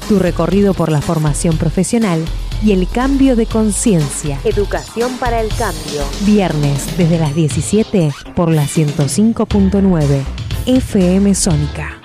Tu 0.07 0.19
recorrido 0.19 0.73
por 0.73 0.89
la 0.89 1.01
formación 1.01 1.57
profesional 1.57 2.23
y 2.63 2.71
el 2.71 2.87
cambio 2.87 3.35
de 3.35 3.45
conciencia. 3.45 4.39
Educación 4.45 5.17
para 5.17 5.41
el 5.41 5.49
cambio. 5.49 6.01
Viernes 6.21 6.97
desde 6.97 7.19
las 7.19 7.35
17 7.35 8.13
por 8.37 8.49
la 8.49 8.63
105.9 8.63 10.23
FM 10.65 11.35
Sónica. 11.35 12.04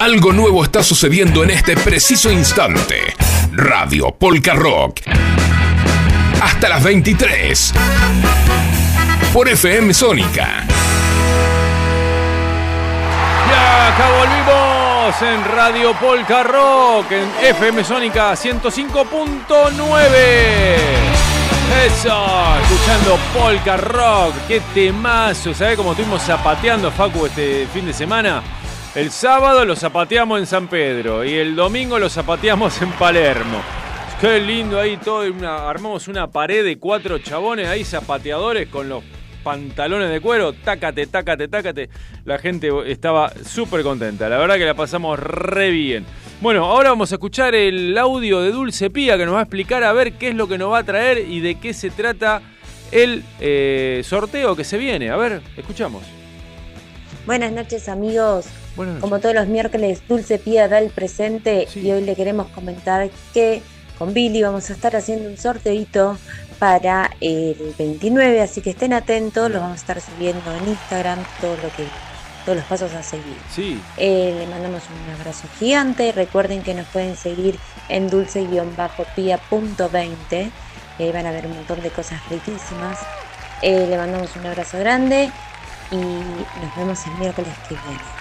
Algo 0.00 0.32
nuevo 0.32 0.64
está 0.64 0.82
sucediendo 0.82 1.44
en 1.44 1.50
este 1.50 1.76
preciso 1.76 2.32
instante. 2.32 3.14
Radio 3.52 4.10
Polka 4.12 4.54
Rock. 4.54 5.00
Hasta 6.40 6.70
las 6.70 6.82
23. 6.82 7.74
Por 9.30 9.46
FM 9.46 9.92
Sónica. 9.92 10.64
Ya 13.50 13.88
acá 13.88 14.08
volvimos 14.16 15.20
en 15.20 15.44
Radio 15.54 15.92
Polka 16.00 16.44
Rock, 16.44 17.12
en 17.12 17.28
FM 17.44 17.84
Sónica 17.84 18.32
105.9. 18.32 20.08
Eso, 21.84 22.56
escuchando 22.62 23.18
Polka 23.34 23.76
Rock, 23.76 24.32
qué 24.48 24.62
temazo. 24.72 25.52
¿Sabés 25.52 25.76
cómo 25.76 25.90
estuvimos 25.90 26.22
zapateando, 26.22 26.90
Facu, 26.90 27.26
este 27.26 27.68
fin 27.70 27.84
de 27.84 27.92
semana? 27.92 28.42
El 28.96 29.12
sábado 29.12 29.64
lo 29.64 29.76
zapateamos 29.76 30.40
en 30.40 30.46
San 30.46 30.66
Pedro 30.66 31.24
y 31.24 31.34
el 31.34 31.54
domingo 31.54 31.96
lo 32.00 32.10
zapateamos 32.10 32.82
en 32.82 32.90
Palermo. 32.90 33.62
Qué 34.20 34.40
lindo 34.40 34.80
ahí 34.80 34.96
todo. 34.96 35.22
armamos 35.48 36.08
una 36.08 36.26
pared 36.26 36.64
de 36.64 36.76
cuatro 36.76 37.20
chabones 37.20 37.68
ahí 37.68 37.84
zapateadores 37.84 38.66
con 38.66 38.88
los 38.88 39.04
pantalones 39.44 40.10
de 40.10 40.20
cuero. 40.20 40.54
Tácate, 40.54 41.06
tácate, 41.06 41.46
tácate. 41.46 41.88
La 42.24 42.38
gente 42.38 42.68
estaba 42.86 43.32
súper 43.44 43.84
contenta. 43.84 44.28
La 44.28 44.38
verdad 44.38 44.56
que 44.56 44.66
la 44.66 44.74
pasamos 44.74 45.20
re 45.20 45.70
bien. 45.70 46.04
Bueno, 46.40 46.64
ahora 46.64 46.90
vamos 46.90 47.12
a 47.12 47.14
escuchar 47.14 47.54
el 47.54 47.96
audio 47.96 48.40
de 48.40 48.50
Dulce 48.50 48.90
Pía 48.90 49.16
que 49.16 49.24
nos 49.24 49.36
va 49.36 49.38
a 49.38 49.42
explicar 49.42 49.84
a 49.84 49.92
ver 49.92 50.14
qué 50.14 50.30
es 50.30 50.34
lo 50.34 50.48
que 50.48 50.58
nos 50.58 50.72
va 50.72 50.78
a 50.78 50.84
traer 50.84 51.30
y 51.30 51.38
de 51.38 51.60
qué 51.60 51.74
se 51.74 51.90
trata 51.90 52.42
el 52.90 53.22
eh, 53.38 54.02
sorteo 54.04 54.56
que 54.56 54.64
se 54.64 54.78
viene. 54.78 55.10
A 55.10 55.16
ver, 55.16 55.42
escuchamos. 55.56 56.02
Buenas 57.24 57.52
noches 57.52 57.88
amigos. 57.88 58.46
Como 59.00 59.20
todos 59.20 59.34
los 59.34 59.48
miércoles, 59.48 60.02
Dulce 60.08 60.38
Pía 60.38 60.68
da 60.68 60.78
el 60.78 60.90
presente 60.90 61.68
y 61.74 61.90
hoy 61.90 62.02
le 62.02 62.14
queremos 62.14 62.48
comentar 62.48 63.10
que 63.34 63.62
con 63.98 64.14
Billy 64.14 64.42
vamos 64.42 64.70
a 64.70 64.72
estar 64.72 64.96
haciendo 64.96 65.28
un 65.28 65.36
sorteito 65.36 66.16
para 66.58 67.10
el 67.20 67.74
29, 67.78 68.40
así 68.40 68.60
que 68.60 68.70
estén 68.70 68.92
atentos, 68.92 69.50
lo 69.50 69.60
vamos 69.60 69.78
a 69.78 69.80
estar 69.80 70.00
subiendo 70.00 70.42
en 70.54 70.68
Instagram, 70.68 71.18
todo 71.40 71.56
lo 71.56 71.68
que, 71.76 71.86
todos 72.44 72.56
los 72.56 72.66
pasos 72.66 72.92
a 72.94 73.02
seguir. 73.02 73.36
Sí. 73.54 73.80
Eh, 73.96 74.34
le 74.38 74.46
mandamos 74.46 74.82
un 74.88 75.10
abrazo 75.14 75.48
gigante. 75.58 76.12
Recuerden 76.12 76.62
que 76.62 76.74
nos 76.74 76.86
pueden 76.88 77.16
seguir 77.16 77.58
en 77.88 78.10
dulce-pia.20. 78.10 80.50
Eh, 80.98 81.12
van 81.12 81.26
a 81.26 81.30
ver 81.30 81.46
un 81.46 81.54
montón 81.54 81.80
de 81.82 81.90
cosas 81.90 82.20
riquísimas. 82.28 82.98
Eh, 83.62 83.86
le 83.88 83.96
mandamos 83.96 84.36
un 84.36 84.44
abrazo 84.46 84.78
grande 84.78 85.30
y 85.90 85.96
nos 85.96 86.76
vemos 86.76 87.06
el 87.06 87.14
miércoles 87.14 87.54
que 87.68 87.74
viene. 87.74 88.19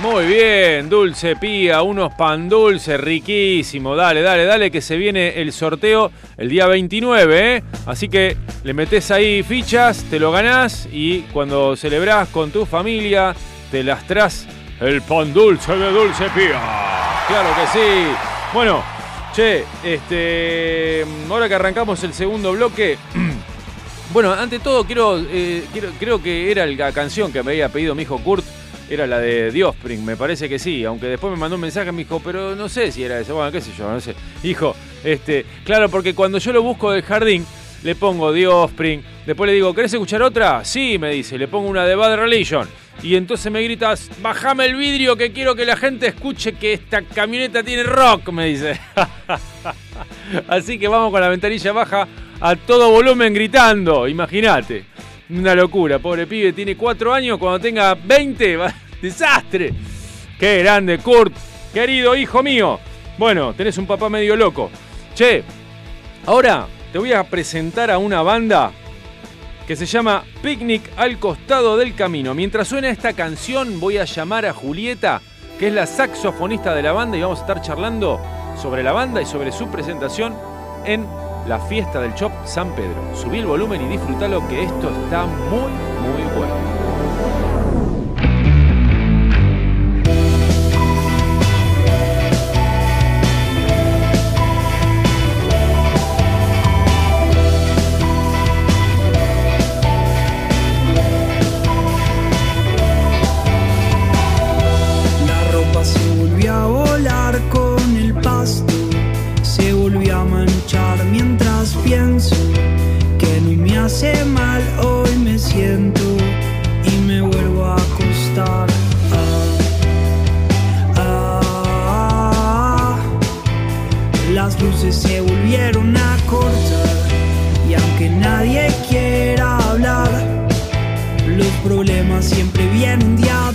Muy 0.00 0.26
bien, 0.26 0.88
dulce 0.90 1.36
pía, 1.36 1.82
unos 1.82 2.12
pan 2.14 2.48
dulces, 2.48 2.98
riquísimo. 3.00 3.94
Dale, 3.94 4.20
dale, 4.20 4.44
dale, 4.44 4.70
que 4.70 4.80
se 4.80 4.96
viene 4.96 5.40
el 5.40 5.52
sorteo 5.52 6.10
el 6.36 6.48
día 6.48 6.66
29, 6.66 7.56
¿eh? 7.56 7.62
Así 7.86 8.08
que 8.08 8.36
le 8.64 8.74
metes 8.74 9.12
ahí 9.12 9.44
fichas, 9.44 10.02
te 10.10 10.18
lo 10.18 10.32
ganás 10.32 10.88
y 10.90 11.20
cuando 11.32 11.76
celebrás 11.76 12.28
con 12.30 12.50
tu 12.50 12.66
familia, 12.66 13.32
te 13.70 13.84
las 13.84 14.04
tras 14.08 14.44
el 14.80 15.02
pan 15.02 15.32
dulce 15.32 15.76
de 15.76 15.92
dulce 15.92 16.24
pía. 16.34 16.60
Claro 17.28 17.50
que 17.54 17.78
sí. 17.78 18.06
Bueno, 18.52 18.82
che, 19.36 19.64
este. 19.84 21.06
Ahora 21.30 21.48
que 21.48 21.54
arrancamos 21.54 22.02
el 22.02 22.12
segundo 22.12 22.52
bloque. 22.52 22.98
Bueno, 24.12 24.30
ante 24.30 24.58
todo 24.58 24.84
quiero, 24.84 25.16
eh, 25.18 25.64
quiero- 25.72 25.88
creo 25.98 26.22
que 26.22 26.50
era 26.50 26.66
la 26.66 26.92
canción 26.92 27.32
que 27.32 27.42
me 27.42 27.52
había 27.52 27.70
pedido 27.70 27.94
mi 27.94 28.02
hijo 28.02 28.18
Kurt, 28.18 28.44
era 28.92 29.06
la 29.06 29.18
de 29.20 29.50
Diospring, 29.50 30.04
me 30.04 30.16
parece 30.16 30.48
que 30.48 30.58
sí, 30.58 30.84
aunque 30.84 31.06
después 31.06 31.32
me 31.32 31.38
mandó 31.38 31.54
un 31.56 31.62
mensaje, 31.62 31.90
me 31.92 31.98
dijo, 31.98 32.20
pero 32.22 32.54
no 32.54 32.68
sé 32.68 32.92
si 32.92 33.02
era 33.02 33.18
eso, 33.18 33.34
bueno, 33.34 33.50
qué 33.50 33.60
sé 33.60 33.70
yo, 33.76 33.90
no 33.90 34.00
sé. 34.00 34.14
Hijo, 34.42 34.76
este, 35.02 35.46
claro, 35.64 35.88
porque 35.88 36.14
cuando 36.14 36.38
yo 36.38 36.52
lo 36.52 36.62
busco 36.62 36.90
del 36.92 37.02
jardín, 37.02 37.46
le 37.82 37.94
pongo 37.94 38.32
Diospring, 38.32 39.02
después 39.26 39.48
le 39.48 39.54
digo, 39.54 39.74
¿querés 39.74 39.92
escuchar 39.94 40.22
otra? 40.22 40.64
Sí, 40.64 40.98
me 40.98 41.10
dice, 41.10 41.38
le 41.38 41.48
pongo 41.48 41.68
una 41.68 41.86
de 41.86 41.94
Bad 41.94 42.16
Religion. 42.16 42.68
Y 43.02 43.16
entonces 43.16 43.50
me 43.50 43.62
gritas, 43.62 44.10
bajame 44.20 44.66
el 44.66 44.76
vidrio 44.76 45.16
que 45.16 45.32
quiero 45.32 45.56
que 45.56 45.64
la 45.64 45.76
gente 45.76 46.08
escuche 46.08 46.52
que 46.52 46.74
esta 46.74 47.02
camioneta 47.02 47.62
tiene 47.62 47.82
rock, 47.84 48.28
me 48.30 48.46
dice. 48.46 48.78
Así 50.48 50.78
que 50.78 50.86
vamos 50.86 51.10
con 51.10 51.20
la 51.20 51.28
ventanilla 51.28 51.72
baja 51.72 52.06
a 52.40 52.56
todo 52.56 52.90
volumen 52.90 53.32
gritando, 53.32 54.06
imagínate. 54.06 54.84
Una 55.32 55.54
locura, 55.54 55.98
pobre 55.98 56.26
pibe, 56.26 56.52
tiene 56.52 56.76
cuatro 56.76 57.14
años, 57.14 57.38
cuando 57.38 57.58
tenga 57.60 57.94
20, 57.94 58.56
va- 58.56 58.74
desastre. 59.02 59.72
Qué 60.38 60.58
grande, 60.58 60.98
Kurt, 60.98 61.32
querido 61.72 62.14
hijo 62.14 62.42
mío. 62.42 62.78
Bueno, 63.16 63.54
tenés 63.54 63.78
un 63.78 63.86
papá 63.86 64.08
medio 64.08 64.36
loco. 64.36 64.70
Che, 65.14 65.42
ahora 66.26 66.66
te 66.92 66.98
voy 66.98 67.12
a 67.12 67.24
presentar 67.24 67.90
a 67.90 67.98
una 67.98 68.20
banda 68.22 68.72
que 69.66 69.76
se 69.76 69.86
llama 69.86 70.24
Picnic 70.42 70.82
al 70.96 71.18
costado 71.18 71.76
del 71.76 71.94
camino. 71.94 72.34
Mientras 72.34 72.68
suena 72.68 72.90
esta 72.90 73.12
canción 73.14 73.80
voy 73.80 73.98
a 73.98 74.04
llamar 74.04 74.44
a 74.44 74.52
Julieta, 74.52 75.22
que 75.58 75.68
es 75.68 75.72
la 75.72 75.86
saxofonista 75.86 76.74
de 76.74 76.82
la 76.82 76.92
banda, 76.92 77.16
y 77.16 77.22
vamos 77.22 77.38
a 77.38 77.42
estar 77.42 77.62
charlando 77.62 78.20
sobre 78.60 78.82
la 78.82 78.92
banda 78.92 79.22
y 79.22 79.26
sobre 79.26 79.52
su 79.52 79.70
presentación 79.70 80.34
en 80.84 81.06
la 81.46 81.58
fiesta 81.58 82.00
del 82.00 82.14
Chop 82.14 82.32
San 82.44 82.74
Pedro. 82.74 83.00
Subí 83.14 83.38
el 83.38 83.46
volumen 83.46 83.82
y 83.82 83.88
disfrutalo 83.88 84.46
que 84.48 84.64
esto 84.64 84.90
está 84.90 85.26
muy, 85.26 85.72
muy 86.02 86.22
bueno. 86.36 86.81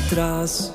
Atrás. 0.07 0.71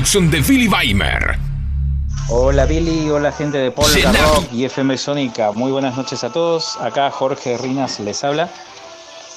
Conducción 0.00 0.30
de 0.30 0.40
Billy 0.40 0.66
Weimer. 0.66 1.36
Hola 2.30 2.64
Billy, 2.64 3.10
hola 3.10 3.32
gente 3.32 3.58
de 3.58 3.70
Polka. 3.70 4.10
Rock 4.10 4.50
y 4.50 4.64
FM 4.64 4.96
Sónica. 4.96 5.52
Muy 5.52 5.70
buenas 5.70 5.94
noches 5.94 6.24
a 6.24 6.32
todos. 6.32 6.78
Acá 6.78 7.10
Jorge 7.10 7.58
Rinas 7.58 8.00
les 8.00 8.24
habla. 8.24 8.48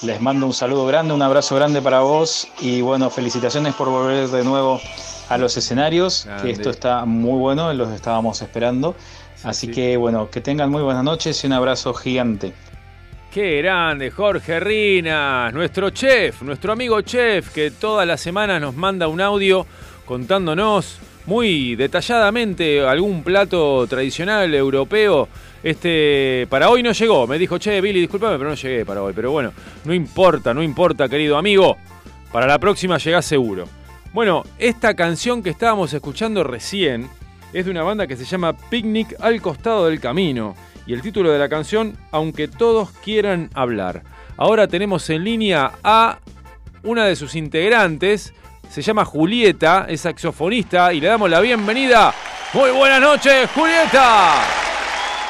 Les 0.03 0.21
mando 0.21 0.45
un 0.45 0.53
saludo 0.53 0.85
grande, 0.85 1.13
un 1.13 1.21
abrazo 1.21 1.57
grande 1.57 1.81
para 1.81 1.99
vos 1.99 2.47
y 2.61 2.79
bueno, 2.79 3.09
felicitaciones 3.09 3.73
por 3.73 3.89
volver 3.89 4.29
de 4.29 4.45
nuevo 4.45 4.79
a 5.27 5.37
los 5.37 5.57
escenarios, 5.57 6.23
Grande. 6.23 6.43
que 6.43 6.51
esto 6.51 6.69
está 6.69 7.03
muy 7.03 7.37
bueno, 7.39 7.73
los 7.73 7.91
estábamos 7.91 8.41
esperando. 8.41 8.95
Así 9.43 9.69
que 9.69 9.97
bueno, 9.97 10.29
que 10.29 10.39
tengan 10.39 10.69
muy 10.69 10.81
buenas 10.81 11.03
noches 11.03 11.43
y 11.43 11.47
un 11.47 11.53
abrazo 11.53 11.93
gigante. 11.93 12.53
Qué 13.33 13.57
grande, 13.57 14.11
Jorge 14.11 14.61
Rinas, 14.61 15.53
nuestro 15.53 15.89
chef, 15.89 16.41
nuestro 16.41 16.71
amigo 16.71 17.01
chef, 17.01 17.51
que 17.51 17.71
todas 17.71 18.07
las 18.07 18.21
semanas 18.21 18.61
nos 18.61 18.75
manda 18.75 19.09
un 19.09 19.19
audio 19.19 19.65
contándonos 20.05 20.99
muy 21.25 21.75
detalladamente 21.75 22.85
algún 22.85 23.23
plato 23.23 23.87
tradicional 23.87 24.53
europeo. 24.53 25.27
Este, 25.63 26.45
para 26.49 26.69
hoy 26.69 26.83
no 26.83 26.91
llegó, 26.91 27.25
me 27.25 27.39
dijo, 27.39 27.57
che, 27.57 27.79
Billy, 27.79 28.01
discúlpame, 28.01 28.37
pero 28.37 28.49
no 28.49 28.55
llegué 28.55 28.85
para 28.85 29.01
hoy. 29.01 29.13
Pero 29.15 29.31
bueno, 29.31 29.53
no 29.85 29.93
importa, 29.93 30.53
no 30.53 30.61
importa, 30.61 31.07
querido 31.07 31.37
amigo. 31.37 31.77
Para 32.31 32.47
la 32.47 32.59
próxima 32.59 32.97
llegás 32.97 33.25
seguro. 33.25 33.65
Bueno, 34.11 34.43
esta 34.59 34.95
canción 34.95 35.41
que 35.41 35.49
estábamos 35.49 35.93
escuchando 35.93 36.43
recién 36.43 37.09
es 37.53 37.65
de 37.65 37.71
una 37.71 37.83
banda 37.83 38.07
que 38.07 38.17
se 38.17 38.25
llama 38.25 38.53
Picnic 38.53 39.15
al 39.19 39.41
costado 39.41 39.85
del 39.87 39.99
camino. 39.99 40.55
Y 40.85 40.93
el 40.93 41.01
título 41.01 41.31
de 41.31 41.39
la 41.39 41.47
canción, 41.47 41.95
Aunque 42.11 42.47
todos 42.47 42.91
quieran 42.91 43.49
hablar. 43.53 44.03
Ahora 44.35 44.67
tenemos 44.67 45.09
en 45.09 45.23
línea 45.23 45.71
a 45.83 46.19
una 46.83 47.05
de 47.05 47.15
sus 47.15 47.35
integrantes. 47.35 48.33
Se 48.73 48.81
llama 48.81 49.05
Julieta, 49.05 49.85
es 49.87 50.01
saxofonista 50.01 50.91
y 50.93 50.99
le 50.99 51.05
damos 51.05 51.29
la 51.29 51.39
bienvenida. 51.41 52.11
Muy 52.53 52.71
buenas 52.71 52.99
noches, 52.99 53.47
Julieta. 53.53 54.33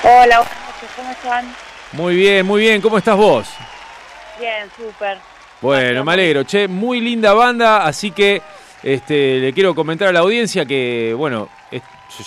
Hola, 0.01 0.37
buenas 0.37 0.65
noches, 0.65 0.89
¿cómo 0.95 1.11
están? 1.11 1.55
Muy 1.91 2.15
bien, 2.15 2.45
muy 2.45 2.61
bien. 2.61 2.79
¿Cómo 2.79 2.97
estás 2.97 3.17
vos? 3.17 3.49
Bien, 4.39 4.69
súper. 4.77 5.17
Bueno, 5.59 6.05
me 6.05 6.13
alegro. 6.13 6.45
Che, 6.45 6.69
muy 6.69 7.01
linda 7.01 7.33
banda, 7.33 7.85
así 7.85 8.11
que 8.11 8.41
este, 8.81 9.39
le 9.39 9.51
quiero 9.51 9.75
comentar 9.75 10.07
a 10.07 10.13
la 10.13 10.19
audiencia 10.21 10.65
que, 10.65 11.13
bueno, 11.13 11.49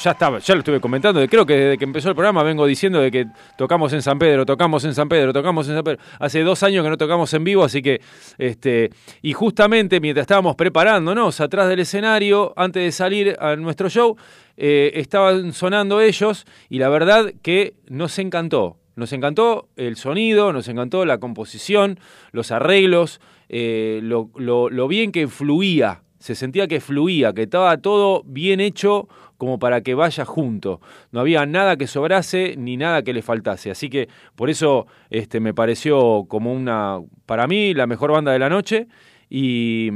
ya 0.03 0.11
estaba, 0.11 0.39
ya 0.39 0.55
lo 0.55 0.61
estuve 0.61 0.81
comentando, 0.81 1.27
creo 1.29 1.47
que 1.47 1.55
desde 1.57 1.79
que 1.79 1.85
empezó 1.85 2.09
el 2.09 2.15
programa 2.15 2.43
vengo 2.43 2.67
diciendo 2.67 3.01
de 3.01 3.11
que 3.11 3.27
tocamos 3.57 3.93
en 3.93 4.03
San 4.03 4.19
Pedro, 4.19 4.45
tocamos 4.45 4.85
en 4.85 4.95
San 4.95 5.09
Pedro, 5.09 5.33
tocamos 5.33 5.69
en 5.69 5.75
San 5.75 5.85
Pedro. 5.85 5.99
Hace 6.19 6.43
dos 6.43 6.63
años 6.63 6.83
que 6.85 6.91
no 6.91 6.97
tocamos 6.97 7.33
en 7.35 7.45
vivo, 7.45 7.65
así 7.65 7.83
que, 7.83 8.01
este, 8.39 8.91
y 9.23 9.33
justamente 9.33 10.01
mientras 10.01 10.23
estábamos 10.25 10.57
preparándonos 10.57 11.41
atrás 11.41 11.69
del 11.69 11.81
escenario, 11.81 12.53
antes 12.57 12.83
de 12.83 12.93
salir 12.93 13.37
a 13.39 13.57
nuestro 13.57 13.89
show, 13.89 14.17
eh, 14.57 14.93
estaban 14.95 15.53
sonando 15.53 16.01
ellos 16.01 16.47
y 16.69 16.79
la 16.79 16.89
verdad 16.89 17.33
que 17.43 17.75
nos 17.89 18.19
encantó. 18.19 18.79
Nos 18.97 19.13
encantó 19.13 19.69
el 19.77 19.97
sonido, 19.97 20.55
nos 20.55 20.69
encantó 20.69 21.05
la 21.05 21.19
composición, 21.19 22.01
los 22.33 22.51
arreglos, 22.51 23.21
eh, 23.51 24.01
lo, 24.03 24.31
lo- 24.37 24.71
lo 24.71 24.89
bien 24.89 25.13
que 25.13 25.29
fluía. 25.29 26.03
Se 26.19 26.35
sentía 26.35 26.67
que 26.67 26.81
fluía, 26.81 27.35
que 27.35 27.43
estaba 27.43 27.77
todo 27.77 28.23
bien 28.25 28.59
hecho 28.59 29.07
como 29.37 29.59
para 29.59 29.81
que 29.83 29.95
vaya 29.95 30.25
junto. 30.25 30.81
No 31.13 31.21
había 31.21 31.45
nada 31.47 31.77
que 31.77 31.87
sobrase 31.87 32.55
ni 32.57 32.77
nada 32.77 33.03
que 33.03 33.13
le 33.13 33.23
faltase. 33.23 33.71
Así 33.71 33.89
que 33.91 34.09
por 34.35 34.51
eso 34.51 34.87
este, 35.11 35.41
me 35.41 35.53
pareció 35.55 36.25
como 36.29 36.53
una, 36.53 37.01
para 37.27 37.47
mí, 37.47 37.75
la 37.75 37.87
mejor 37.87 38.13
banda 38.13 38.33
de 38.33 38.39
la 38.39 38.49
noche. 38.49 38.87
Y, 39.29 39.91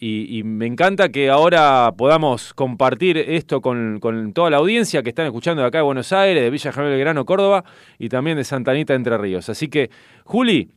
y- 0.00 0.42
me 0.44 0.64
encanta 0.64 1.10
que 1.10 1.28
ahora 1.28 1.92
podamos 1.94 2.54
compartir 2.54 3.18
esto 3.18 3.60
con, 3.60 4.00
con 4.00 4.32
toda 4.32 4.48
la 4.48 4.56
audiencia 4.56 5.02
que 5.02 5.10
están 5.10 5.26
escuchando 5.26 5.60
de 5.60 5.68
acá 5.68 5.78
de 5.78 5.84
Buenos 5.84 6.10
Aires, 6.12 6.42
de 6.42 6.48
Villa 6.48 6.72
General 6.72 6.92
Belgrano, 6.92 7.26
Córdoba 7.26 7.64
y 7.98 8.08
también 8.08 8.38
de 8.38 8.44
Santa 8.44 8.70
Anita, 8.70 8.94
Entre 8.94 9.18
Ríos. 9.18 9.50
Así 9.50 9.68
que, 9.68 9.90
Juli, 10.24 10.70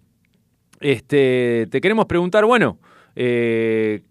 este, 0.81 1.67
te 1.71 1.79
queremos 1.79 2.05
preguntar, 2.05 2.43
bueno, 2.45 2.79
eh, 3.15 4.01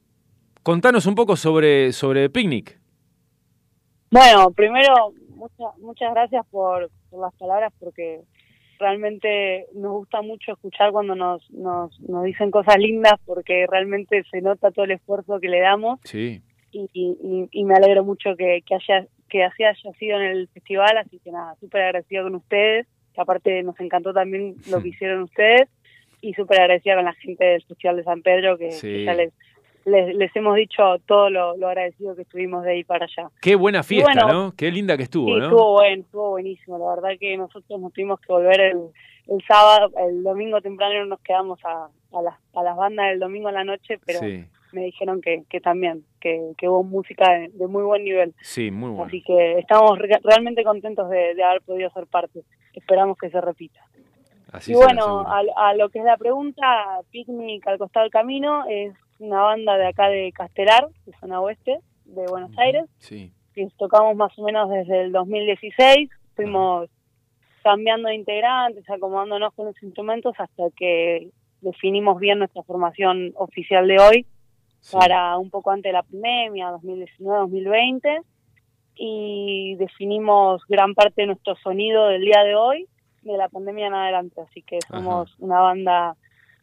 contanos 0.63 1.05
un 1.05 1.15
poco 1.15 1.37
sobre, 1.37 1.93
sobre 1.93 2.31
Picnic. 2.31 2.79
Bueno, 4.15 4.51
primero, 4.53 5.13
muchas 5.31 5.77
muchas 5.81 6.15
gracias 6.15 6.47
por, 6.53 6.89
por 7.11 7.21
las 7.21 7.35
palabras 7.35 7.73
porque 7.81 8.21
realmente 8.79 9.67
nos 9.75 9.91
gusta 9.93 10.23
mucho 10.23 10.53
escuchar 10.53 10.93
cuando 10.93 11.17
nos, 11.17 11.49
nos, 11.51 11.99
nos 12.01 12.23
dicen 12.25 12.53
cosas 12.53 12.77
lindas 12.79 13.15
porque 13.27 13.67
realmente 13.69 14.23
se 14.31 14.41
nota 14.41 14.71
todo 14.71 14.85
el 14.85 14.93
esfuerzo 14.93 15.41
que 15.41 15.49
le 15.49 15.61
damos 15.61 15.99
Sí. 16.05 16.43
y, 16.71 16.89
y, 16.93 17.49
y 17.51 17.65
me 17.65 17.75
alegro 17.75 18.05
mucho 18.05 18.37
que, 18.37 18.63
que 18.65 18.75
haya 18.77 19.07
que 19.29 19.43
así 19.43 19.65
haya 19.65 19.93
sido 19.99 20.17
en 20.21 20.27
el 20.27 20.49
festival, 20.49 20.97
así 20.99 21.19
que 21.25 21.33
nada, 21.33 21.57
súper 21.59 21.83
agradecida 21.83 22.23
con 22.23 22.37
ustedes, 22.37 22.87
que 23.15 23.21
aparte 23.21 23.63
nos 23.65 23.79
encantó 23.81 24.13
también 24.13 24.55
lo 24.71 24.81
que 24.83 24.91
hicieron 24.91 25.23
ustedes 25.23 25.69
y 26.21 26.35
súper 26.35 26.61
agradecida 26.61 26.95
con 26.95 27.05
la 27.07 27.15
gente 27.15 27.45
del 27.45 27.65
Festival 27.65 27.97
de 27.97 28.05
San 28.05 28.23
Pedro 28.23 28.57
que, 28.59 28.71
Sí. 28.71 28.87
que 28.87 29.05
ya 29.07 29.15
les, 29.15 29.33
les, 29.85 30.15
les 30.17 30.35
hemos 30.37 30.57
dicho 30.57 30.83
todo 31.07 31.31
lo, 31.31 31.57
lo 31.57 31.69
agradecido 31.69 32.15
que 32.17 32.23
estuvimos 32.23 32.65
de 32.65 32.79
ir 32.79 32.87
para 32.87 33.05
allá. 33.07 33.31
Qué 33.41 33.55
buena 33.55 33.83
fiesta, 33.83 34.13
bueno, 34.25 34.33
¿no? 34.47 34.53
Qué 34.57 34.71
linda 34.71 34.97
que 34.97 35.05
estuvo, 35.05 35.27
Sí, 35.27 35.35
¿no? 35.41 35.45
estuvo 35.45 35.73
bueno, 35.73 36.03
estuvo 36.03 36.31
buenísimo. 36.31 36.79
La 36.79 36.95
verdad 36.95 37.19
que 37.19 37.37
nosotros 37.37 37.81
nos 37.81 37.93
tuvimos 37.93 38.21
que 38.21 38.33
volver 38.33 38.61
el, 38.61 38.79
el 39.29 39.43
sábado, 39.47 39.91
el 40.09 40.23
domingo 40.23 40.61
temprano 40.61 41.05
nos 41.07 41.21
quedamos 41.21 41.59
a, 41.65 41.89
a, 42.17 42.23
las, 42.23 42.35
a 42.55 42.63
las 42.63 42.77
bandas 42.77 43.09
del 43.11 43.19
domingo 43.21 43.49
en 43.49 43.55
la 43.55 43.65
noche, 43.65 43.99
pero 44.07 44.21
Sí, 44.21 44.45
me 44.73 44.85
dijeron 44.85 45.21
que, 45.21 45.45
que 45.49 45.61
también, 45.61 46.05
que, 46.21 46.53
que 46.59 46.69
hubo 46.69 46.83
música 46.83 47.31
de, 47.33 47.49
de 47.53 47.67
muy 47.67 47.83
buen 47.85 48.05
nivel. 48.05 48.35
sí, 48.43 48.71
muy 48.71 48.91
bueno. 48.91 49.05
Así 49.05 49.23
que 49.23 49.59
estamos 49.59 49.99
re- 49.99 50.19
realmente 50.23 50.65
contentos 50.65 51.09
de, 51.11 51.35
de 51.35 51.43
haber 51.45 51.63
podido 51.63 51.91
ser 51.91 52.07
parte. 52.07 52.41
Esperamos 52.73 53.17
que 53.19 53.31
se 53.31 53.41
repita. 53.41 53.81
Así 54.55 54.71
y 54.73 54.75
bueno, 54.77 55.21
a, 55.27 55.43
a 55.57 55.75
lo 55.75 55.89
que 55.89 55.99
es 55.99 56.05
la 56.05 56.17
pregunta, 56.17 57.01
Picnic 57.11 57.67
al 57.67 57.77
costado 57.79 58.05
del 58.05 58.13
camino 58.13 58.65
es 58.69 58.95
una 59.19 59.43
banda 59.43 59.77
de 59.77 59.87
acá 59.89 60.09
de 60.09 60.31
Castelar, 60.33 60.87
de 61.07 61.13
zona 61.19 61.41
oeste, 61.41 61.81
de 62.05 62.27
Buenos 62.27 62.57
Aires 62.59 62.85
Sí. 62.99 63.33
que 63.55 63.67
tocamos 63.77 64.15
más 64.17 64.39
o 64.39 64.45
menos 64.45 64.71
desde 64.71 65.03
el 65.03 65.13
2016, 65.13 66.09
fuimos 66.37 66.89
cambiando 67.65 68.09
de 68.09 68.15
integrantes, 68.15 68.89
acomodándonos 68.89 69.53
con 69.55 69.67
los 69.67 69.83
instrumentos 69.83 70.35
hasta 70.39 70.65
que 70.77 71.31
definimos 71.61 72.21
bien 72.21 72.39
nuestra 72.39 72.63
formación 72.63 73.33
oficial 73.37 73.89
de 73.89 73.99
hoy 73.99 74.27
para 74.93 75.37
un 75.39 75.51
poco 75.51 75.71
antes 75.71 75.91
de 75.91 75.95
la 75.95 76.03
pandemia, 76.03 76.71
2019-2020, 76.73 78.21
y 78.97 79.75
definimos 79.77 80.63
gran 80.69 80.95
parte 80.95 81.23
de 81.23 81.27
nuestro 81.29 81.57
sonido 81.57 82.07
del 82.09 82.23
día 82.23 82.45
de 82.45 82.55
hoy 82.55 82.87
de 83.33 83.39
la 83.39 83.49
pandemia 83.49 83.87
en 83.89 83.95
adelante, 83.95 84.41
así 84.41 84.63
que 84.63 84.79
somos 84.89 85.35
una 85.39 85.61
banda 85.61 86.17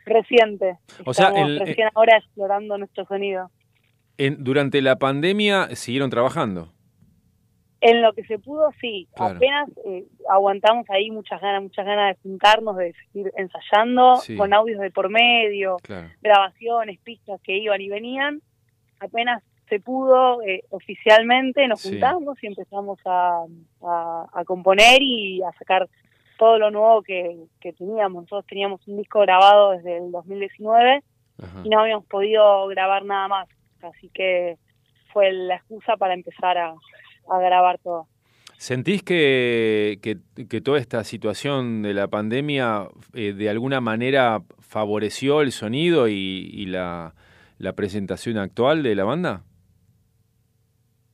reciente, 0.05 0.77
O 1.05 1.13
sea, 1.13 1.27
estamos 1.29 1.49
el- 1.49 1.59
recién 1.59 1.89
ahora 1.93 2.17
explorando 2.17 2.77
nuestro 2.77 3.05
sonido. 3.05 3.49
En- 4.17 4.43
durante 4.43 4.81
la 4.81 4.97
pandemia 4.97 5.75
siguieron 5.75 6.09
trabajando. 6.09 6.69
En 7.83 8.03
lo 8.03 8.13
que 8.13 8.23
se 8.25 8.37
pudo, 8.37 8.71
sí. 8.79 9.07
Claro. 9.15 9.37
Apenas 9.37 9.67
eh, 9.85 10.05
aguantamos 10.29 10.87
ahí 10.91 11.09
muchas 11.09 11.41
ganas, 11.41 11.63
muchas 11.63 11.83
ganas 11.85 12.15
de 12.15 12.21
juntarnos, 12.21 12.77
de 12.77 12.93
seguir 13.11 13.31
ensayando, 13.35 14.17
Sí. 14.17 14.35
con 14.37 14.53
audios 14.53 14.79
de 14.79 14.91
por 14.91 15.09
medio, 15.09 15.77
Claro. 15.81 16.07
grabaciones, 16.21 16.99
pistas 16.99 17.41
que 17.41 17.57
iban 17.57 17.81
y 17.81 17.89
venían. 17.89 18.41
Apenas 18.99 19.41
se 19.67 19.79
pudo 19.79 20.43
eh, 20.43 20.63
oficialmente, 20.69 21.67
nos 21.67 21.81
Sí. 21.81 21.89
juntamos 21.91 22.37
y 22.43 22.47
empezamos 22.47 22.99
a, 23.05 23.45
a- 23.83 24.27
a 24.31 24.45
componer 24.45 25.01
y 25.01 25.41
a 25.41 25.51
sacar 25.57 25.89
todo 26.41 26.57
lo 26.57 26.71
nuevo 26.71 27.03
que, 27.03 27.37
que 27.59 27.71
teníamos. 27.71 28.23
Nosotros 28.23 28.47
teníamos 28.47 28.81
un 28.87 28.97
disco 28.97 29.19
grabado 29.19 29.73
desde 29.73 29.97
el 29.97 30.11
2019 30.11 31.03
Ajá. 31.37 31.61
y 31.63 31.69
no 31.69 31.79
habíamos 31.79 32.07
podido 32.07 32.65
grabar 32.65 33.05
nada 33.05 33.27
más. 33.27 33.47
Así 33.83 34.09
que 34.11 34.57
fue 35.13 35.31
la 35.31 35.57
excusa 35.57 35.97
para 35.97 36.15
empezar 36.15 36.57
a, 36.57 36.73
a 37.29 37.39
grabar 37.39 37.77
todo. 37.77 38.07
¿Sentís 38.57 39.03
que, 39.03 39.99
que, 40.01 40.17
que 40.47 40.61
toda 40.61 40.79
esta 40.79 41.03
situación 41.03 41.83
de 41.83 41.93
la 41.93 42.07
pandemia 42.07 42.87
eh, 43.13 43.33
de 43.33 43.47
alguna 43.47 43.79
manera 43.79 44.41
favoreció 44.61 45.41
el 45.41 45.51
sonido 45.51 46.07
y, 46.07 46.49
y 46.51 46.65
la, 46.65 47.13
la 47.59 47.73
presentación 47.73 48.39
actual 48.39 48.81
de 48.81 48.95
la 48.95 49.03
banda? 49.03 49.43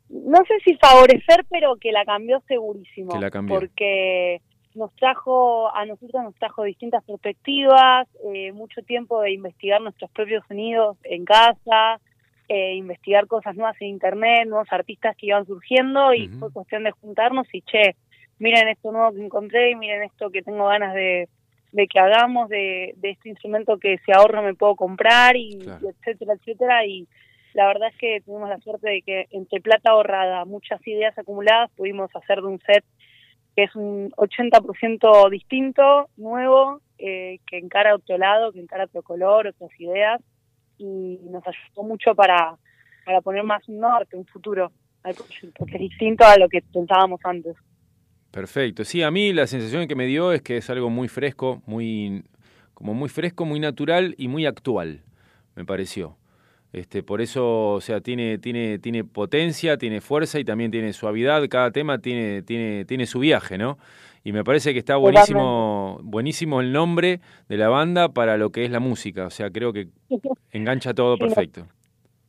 No 0.07 0.37
sé 0.47 0.53
si 0.63 0.77
favorecer, 0.77 1.45
pero 1.49 1.75
que 1.75 1.91
la 1.91 2.05
cambió 2.05 2.41
segurísimo. 2.47 3.11
Que 3.11 3.19
la 3.19 3.29
cambió. 3.29 3.59
Porque 3.59 4.41
nos 4.77 4.95
trajo, 4.95 5.73
a 5.75 5.85
nosotros 5.85 6.23
nos 6.23 6.35
trajo 6.35 6.63
distintas 6.63 7.03
perspectivas, 7.03 8.07
eh, 8.33 8.51
mucho 8.53 8.81
tiempo 8.83 9.21
de 9.21 9.31
investigar 9.31 9.81
nuestros 9.81 10.09
propios 10.11 10.43
sonidos 10.47 10.97
en 11.03 11.25
casa, 11.25 11.99
eh, 12.47 12.75
investigar 12.75 13.27
cosas 13.27 13.55
nuevas 13.55 13.75
en 13.81 13.89
internet, 13.89 14.47
nuevos 14.47 14.71
artistas 14.71 15.15
que 15.17 15.27
iban 15.27 15.45
surgiendo 15.45 16.13
y 16.13 16.27
fue 16.29 16.51
cuestión 16.51 16.83
de 16.83 16.91
juntarnos 16.91 17.47
y 17.53 17.61
che, 17.61 17.95
miren 18.39 18.69
esto 18.69 18.91
nuevo 18.91 19.11
que 19.11 19.25
encontré 19.25 19.71
y 19.71 19.75
miren 19.75 20.03
esto 20.03 20.29
que 20.29 20.43
tengo 20.43 20.67
ganas 20.67 20.93
de, 20.93 21.27
de 21.71 21.87
que 21.87 21.99
hagamos, 21.99 22.47
de, 22.49 22.93
de 22.97 23.09
este 23.09 23.29
instrumento 23.29 23.77
que 23.77 23.97
si 24.05 24.11
ahorro 24.11 24.41
me 24.43 24.53
puedo 24.53 24.75
comprar 24.75 25.35
y, 25.35 25.59
y 25.59 25.87
etcétera, 25.87 26.35
etcétera. 26.35 26.85
Y 26.85 27.07
la 27.53 27.67
verdad 27.67 27.89
es 27.89 27.97
que 27.97 28.21
tuvimos 28.21 28.49
la 28.49 28.59
suerte 28.59 28.89
de 28.89 29.01
que 29.01 29.27
entre 29.31 29.59
plata 29.59 29.91
ahorrada, 29.91 30.45
muchas 30.45 30.85
ideas 30.87 31.17
acumuladas, 31.17 31.71
pudimos 31.71 32.09
hacer 32.15 32.41
de 32.41 32.47
un 32.47 32.59
set 32.59 32.85
que 33.57 33.63
es 33.63 33.75
un 33.75 34.11
80% 34.11 35.31
distinto, 35.31 36.11
nuevo, 36.15 36.79
eh, 36.99 37.39
que 37.47 37.57
encara 37.57 37.95
otro 37.95 38.15
lado, 38.19 38.51
que 38.51 38.59
encara 38.59 38.83
otro 38.83 39.01
color, 39.01 39.47
otras 39.47 39.71
ideas, 39.79 40.21
y 40.77 41.17
nos 41.23 41.41
ayudó 41.47 41.81
mucho 41.81 42.13
para, 42.13 42.55
para 43.03 43.19
poner 43.21 43.43
más 43.43 43.67
un 43.67 43.79
norte, 43.79 44.15
un 44.15 44.27
futuro 44.27 44.71
al 45.01 45.15
proyecto, 45.15 45.65
que 45.65 45.73
es 45.73 45.79
distinto 45.79 46.23
a 46.23 46.37
lo 46.37 46.47
que 46.47 46.61
pensábamos 46.71 47.19
antes. 47.23 47.55
Perfecto. 48.29 48.85
Sí, 48.85 49.01
a 49.01 49.09
mí 49.09 49.33
la 49.33 49.47
sensación 49.47 49.87
que 49.87 49.95
me 49.95 50.05
dio 50.05 50.33
es 50.33 50.43
que 50.43 50.57
es 50.57 50.69
algo 50.69 50.91
muy 50.91 51.07
fresco, 51.07 51.63
muy 51.65 52.25
como 52.75 52.93
muy 52.93 53.09
fresco, 53.09 53.43
muy 53.43 53.59
natural 53.59 54.13
y 54.19 54.27
muy 54.27 54.45
actual, 54.45 55.01
me 55.55 55.65
pareció. 55.65 56.15
Este, 56.73 57.01
por 57.01 57.21
eso, 57.21 57.73
o 57.73 57.81
sea, 57.81 58.01
tiene, 58.01 58.37
tiene, 58.39 58.77
tiene 58.79 59.03
potencia, 59.03 59.77
tiene 59.77 60.01
fuerza 60.01 60.39
y 60.39 60.43
también 60.45 60.69
tiene 60.71 60.93
suavidad. 60.93 61.47
Cada 61.49 61.71
tema 61.71 61.99
tiene, 61.99 62.41
tiene, 62.43 62.85
tiene 62.85 63.05
su 63.05 63.19
viaje, 63.19 63.57
¿no? 63.57 63.77
Y 64.23 64.33
me 64.33 64.43
parece 64.43 64.73
que 64.73 64.79
está 64.79 64.97
buenísimo, 64.97 65.99
buenísimo 66.03 66.59
el 66.59 66.73
nombre 66.73 67.21
de 67.47 67.57
la 67.57 67.69
banda 67.69 68.09
para 68.09 68.35
lo 68.37 68.51
que 68.51 68.65
es 68.65 68.71
la 68.71 68.81
música. 68.81 69.25
O 69.25 69.29
sea, 69.29 69.49
creo 69.49 69.71
que 69.71 69.87
engancha 70.51 70.93
todo 70.93 71.17
perfecto. 71.17 71.65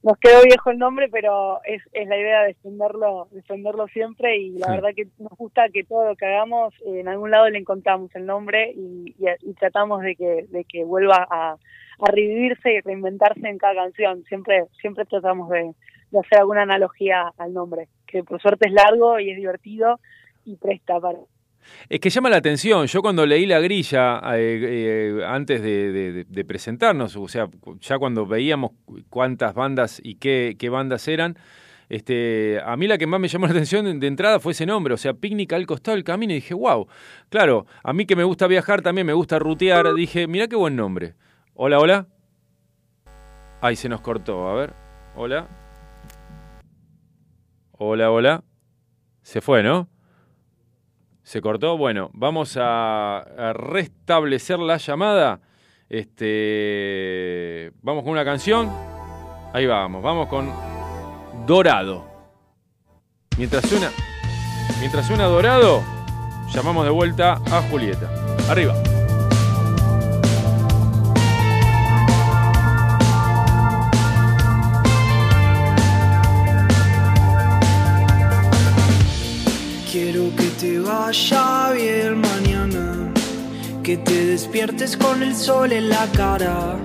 Nos 0.04 0.16
quedó 0.18 0.40
viejo 0.44 0.70
el 0.70 0.78
nombre, 0.78 1.08
pero 1.10 1.58
es, 1.64 1.82
es 1.92 2.06
la 2.06 2.16
idea 2.16 2.42
de 2.42 2.48
defenderlo, 2.48 3.26
defenderlo 3.32 3.88
siempre 3.88 4.38
y 4.38 4.50
la 4.52 4.66
Sí. 4.68 4.72
verdad 4.74 4.90
que 4.94 5.08
nos 5.18 5.36
gusta 5.36 5.68
que 5.72 5.82
todo 5.82 6.08
lo 6.10 6.14
que 6.14 6.24
hagamos, 6.26 6.72
eh, 6.86 7.00
en 7.00 7.08
algún 7.08 7.32
lado 7.32 7.50
le 7.50 7.58
encontramos 7.58 8.14
el 8.14 8.24
nombre 8.24 8.70
y, 8.76 9.16
y- 9.18 9.50
y 9.50 9.54
tratamos 9.54 10.02
de 10.02 10.14
que, 10.14 10.46
de 10.48 10.64
que 10.64 10.84
vuelva 10.84 11.26
a, 11.28 11.56
a 12.00 12.10
revivirse 12.10 12.72
y 12.72 12.80
reinventarse 12.80 13.48
en 13.48 13.58
cada 13.58 13.74
canción. 13.74 14.24
Siempre, 14.24 14.64
siempre 14.80 15.04
tratamos 15.04 15.48
de, 15.50 15.72
hacer 16.18 16.38
alguna 16.38 16.62
analogía 16.62 17.32
al 17.38 17.52
nombre, 17.52 17.88
que 18.06 18.22
por 18.22 18.40
suerte 18.40 18.68
es 18.68 18.72
largo 18.72 19.18
y 19.20 19.30
es 19.30 19.36
divertido 19.36 20.00
y 20.44 20.56
presta 20.56 21.00
para... 21.00 21.18
Es 21.88 22.00
que 22.00 22.08
llama 22.08 22.30
la 22.30 22.38
atención. 22.38 22.86
Yo 22.86 23.02
cuando 23.02 23.26
leí 23.26 23.44
la 23.44 23.60
grilla 23.60 24.20
eh, 24.36 25.18
eh, 25.18 25.24
antes 25.26 25.60
de, 25.62 26.44
presentarnos, 26.46 27.14
o 27.16 27.28
sea, 27.28 27.48
ya 27.80 27.98
cuando 27.98 28.26
veíamos 28.26 28.72
cuántas 29.10 29.52
bandas 29.52 30.00
y 30.02 30.14
qué, 30.14 30.68
bandas 30.70 31.06
eran, 31.08 31.36
este, 31.90 32.58
a 32.64 32.74
mí 32.76 32.86
la 32.86 32.96
que 32.96 33.06
más 33.06 33.20
me 33.20 33.28
llamó 33.28 33.46
la 33.46 33.52
atención 33.52 34.00
de, 34.00 34.06
entrada 34.06 34.40
fue 34.40 34.52
ese 34.52 34.64
nombre, 34.64 34.94
o 34.94 34.96
sea, 34.96 35.12
Picnic 35.12 35.52
al 35.52 35.66
costado 35.66 35.94
del 35.94 36.04
camino, 36.04 36.32
y 36.32 36.36
dije, 36.36 36.54
wow, 36.54 36.86
claro, 37.28 37.66
a 37.82 37.92
mí 37.92 38.06
que 38.06 38.16
me 38.16 38.24
gusta 38.24 38.46
viajar, 38.46 38.80
también 38.80 39.06
me 39.06 39.12
gusta 39.12 39.38
rutear, 39.38 39.92
dije, 39.94 40.26
mira 40.26 40.48
qué 40.48 40.56
buen 40.56 40.74
nombre. 40.74 41.14
Hola, 41.60 41.80
hola. 41.80 42.06
Ay, 43.60 43.74
se 43.74 43.88
nos 43.88 44.00
cortó, 44.00 44.48
a 44.48 44.54
ver. 44.54 44.74
Hola. 45.16 45.48
Hola, 47.72 48.12
hola. 48.12 48.44
Se 49.22 49.40
fue, 49.40 49.64
¿no? 49.64 49.88
Se 51.24 51.40
cortó. 51.40 51.76
Bueno, 51.76 52.10
vamos 52.12 52.56
a, 52.56 53.18
a 53.18 53.52
restablecer 53.54 54.60
la 54.60 54.76
llamada. 54.76 55.40
Este, 55.88 57.72
vamos 57.82 58.04
con 58.04 58.12
una 58.12 58.24
canción. 58.24 58.72
Ahí 59.52 59.66
vamos, 59.66 60.00
vamos 60.00 60.28
con 60.28 60.52
Dorado. 61.44 62.06
Mientras 63.36 63.68
suena, 63.68 63.90
mientras 64.78 65.08
suena 65.08 65.24
Dorado, 65.24 65.82
llamamos 66.54 66.84
de 66.84 66.90
vuelta 66.90 67.32
a 67.32 67.62
Julieta. 67.62 68.08
Arriba. 68.48 68.80
Vaya 81.08 81.70
bien 81.72 82.20
mañana, 82.20 83.10
que 83.82 83.96
te 83.96 84.26
despiertes 84.26 84.94
con 84.94 85.22
el 85.22 85.34
sol 85.34 85.72
en 85.72 85.88
la 85.88 86.06
cara 86.12 86.76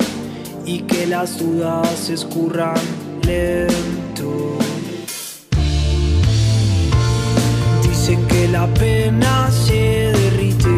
y 0.65 0.79
que 0.83 1.05
las 1.07 1.39
dudas 1.39 2.09
escurran 2.09 2.79
lento. 3.27 4.57
Dice 7.81 8.17
que 8.29 8.47
la 8.47 8.65
pena 8.75 9.51
se 9.51 10.13
derrite, 10.17 10.77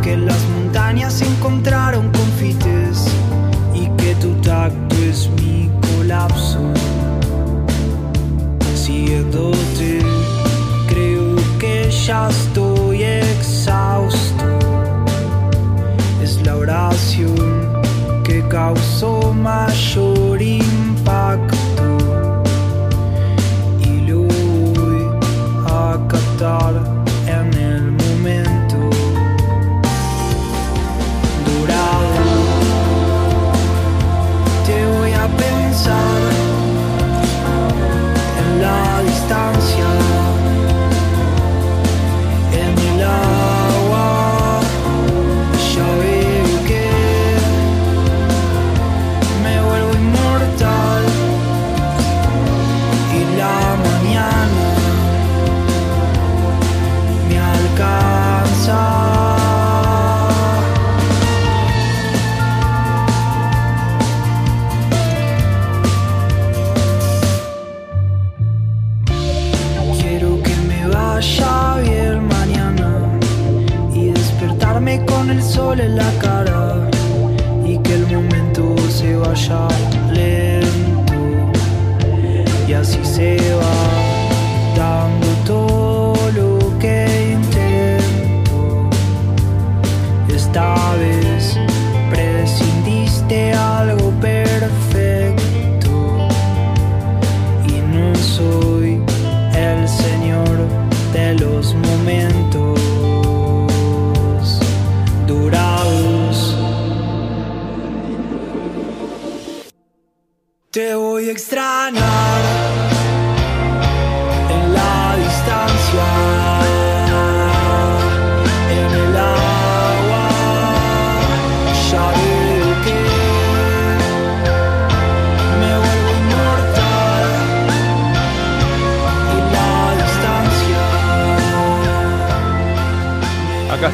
que 0.00 0.16
las 0.16 0.40
montañas 0.50 1.22
encontraron 1.22 2.12
confites 2.12 3.04
y 3.74 3.88
que 4.00 4.14
tu 4.20 4.32
tacto 4.42 4.94
es 5.10 5.28
mi 5.40 5.68
colapso. 5.96 6.60
Que 8.86 9.24
ya 12.06 12.28
estoy 12.28 13.02
exhausto. 13.02 14.44
Es 16.22 16.44
la 16.44 16.56
oración 16.56 17.34
que 18.24 18.46
causó 18.48 19.32
mayor 19.32 20.42
impacto 20.42 21.56
y 23.80 24.00
lo 24.08 24.22
voy 24.22 25.02
a 25.66 25.98
captar 26.08 26.83
en 75.80 75.96
la 75.96 76.10
cara 76.20 76.43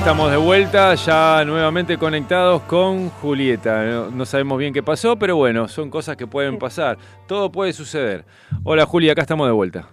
estamos 0.00 0.30
de 0.30 0.38
vuelta, 0.38 0.94
ya 0.94 1.44
nuevamente 1.44 1.98
conectados 1.98 2.62
con 2.62 3.10
Julieta. 3.10 3.84
No, 3.84 4.10
no 4.10 4.24
sabemos 4.24 4.58
bien 4.58 4.72
qué 4.72 4.82
pasó, 4.82 5.16
pero 5.18 5.36
bueno, 5.36 5.68
son 5.68 5.90
cosas 5.90 6.16
que 6.16 6.26
pueden 6.26 6.58
pasar. 6.58 6.96
Todo 7.28 7.52
puede 7.52 7.72
suceder. 7.74 8.24
Hola 8.64 8.86
Juli, 8.86 9.10
acá 9.10 9.20
estamos 9.22 9.46
de 9.46 9.52
vuelta. 9.52 9.90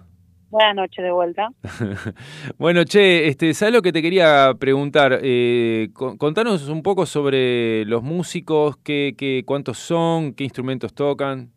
Buenas 0.50 0.74
noches 0.76 1.04
de 1.04 1.10
vuelta. 1.12 1.48
bueno, 2.58 2.84
che, 2.84 3.28
este, 3.28 3.52
¿sabes 3.52 3.74
lo 3.74 3.82
que 3.82 3.92
te 3.92 4.00
quería 4.00 4.54
preguntar? 4.58 5.20
Eh, 5.22 5.90
con- 5.92 6.16
contanos 6.16 6.68
un 6.70 6.82
poco 6.82 7.04
sobre 7.04 7.84
los 7.84 8.02
músicos, 8.02 8.78
qué, 8.78 9.14
qué, 9.16 9.42
cuántos 9.44 9.76
son, 9.78 10.32
qué 10.32 10.44
instrumentos 10.44 10.94
tocan. 10.94 11.52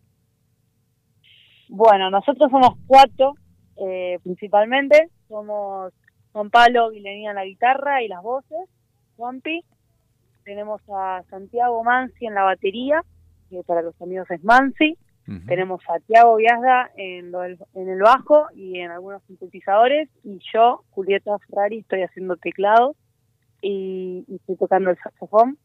Bueno, 1.69 2.10
nosotros 2.10 2.52
somos 2.52 2.72
cuatro, 2.86 3.34
eh, 3.78 4.19
principalmente. 4.23 5.07
Somos 5.30 5.94
Juan 6.34 6.49
Pablo, 6.49 6.90
Vilenía 6.91 7.30
en 7.32 7.36
la 7.36 7.45
guitarra 7.45 8.02
y 8.03 8.08
las 8.08 8.22
voces, 8.24 8.58
Juanpi. 9.18 9.64
tenemos 10.44 10.82
a 10.90 11.22
Santiago 11.30 11.84
Mansi 11.84 12.26
en 12.26 12.34
la 12.34 12.44
batería, 12.44 13.03
que 13.49 13.62
para 13.64 13.82
los 13.82 13.99
amigos 14.02 14.30
es 14.32 14.44
Mansi. 14.44 14.98
Tenemos 15.45 15.82
a 15.88 15.99
Tiago 15.99 16.36
Viazda 16.38 16.90
en, 16.98 17.32
lo 17.32 17.40
del- 17.41 17.60
en 17.76 17.90
el 17.90 17.99
bajo 18.02 18.48
y 18.56 18.80
en 18.80 18.91
algunos 18.91 19.22
sintetizadores. 19.28 20.10
Y 20.24 20.40
yo, 20.52 20.84
Julieta 20.90 21.38
Ferrari, 21.48 21.80
estoy 21.80 22.02
haciendo 22.02 22.36
teclado 22.38 22.95
y, 23.62 24.26
y 24.28 24.36
estoy 24.38 24.56
tocando 24.58 24.90
el 24.90 24.98
saxofón. 24.98 25.58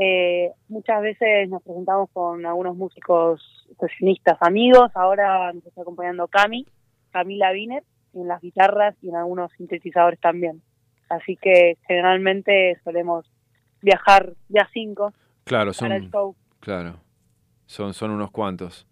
Eh, 0.00 0.52
muchas 0.68 1.02
veces 1.02 1.48
nos 1.50 1.62
presentamos 1.62 2.08
con 2.12 2.46
algunos 2.46 2.76
músicos 2.76 3.66
sesionistas 3.80 4.38
amigos. 4.40 4.90
Ahora 4.94 5.52
nos 5.52 5.66
está 5.66 5.82
acompañando 5.82 6.28
Cami, 6.28 6.64
Camila 7.10 7.50
En 8.20 8.28
las 8.28 8.40
guitarras 8.40 8.94
y 9.02 9.08
en 9.08 9.16
algunos 9.16 9.52
sintetizadores 9.52 10.20
también. 10.20 10.62
Así 11.08 11.36
que 11.36 11.78
generalmente 11.86 12.78
solemos 12.84 13.30
viajar 13.80 14.34
de 14.48 14.60
a 14.60 14.68
cinco 14.72 15.12
Claro, 15.44 15.72
para 15.78 15.96
el 15.96 16.02
son, 16.02 16.10
show. 16.10 16.36
claro, 16.60 17.00
son, 17.66 17.94
son 17.94 18.10
unos 18.10 18.30
cuantos. 18.30 18.86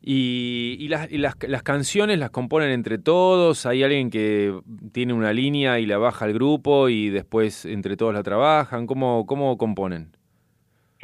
Y, 0.00 0.76
y 0.80 0.88
las, 0.88 1.10
y 1.10 1.16
las, 1.18 1.34
las 1.48 1.62
canciones 1.62 2.18
las 2.18 2.30
componen 2.30 2.70
entre 2.70 2.98
todos, 2.98 3.64
hay 3.64 3.82
alguien 3.82 4.10
que 4.10 4.58
tiene 4.92 5.14
una 5.14 5.32
línea 5.32 5.78
y 5.78 5.86
la 5.86 5.96
baja 5.96 6.26
al 6.26 6.34
grupo 6.34 6.90
y 6.90 7.08
después 7.08 7.64
entre 7.64 7.96
todos 7.96 8.12
la 8.12 8.22
trabajan, 8.22 8.86
¿cómo, 8.86 9.24
cómo 9.24 9.56
componen? 9.56 10.14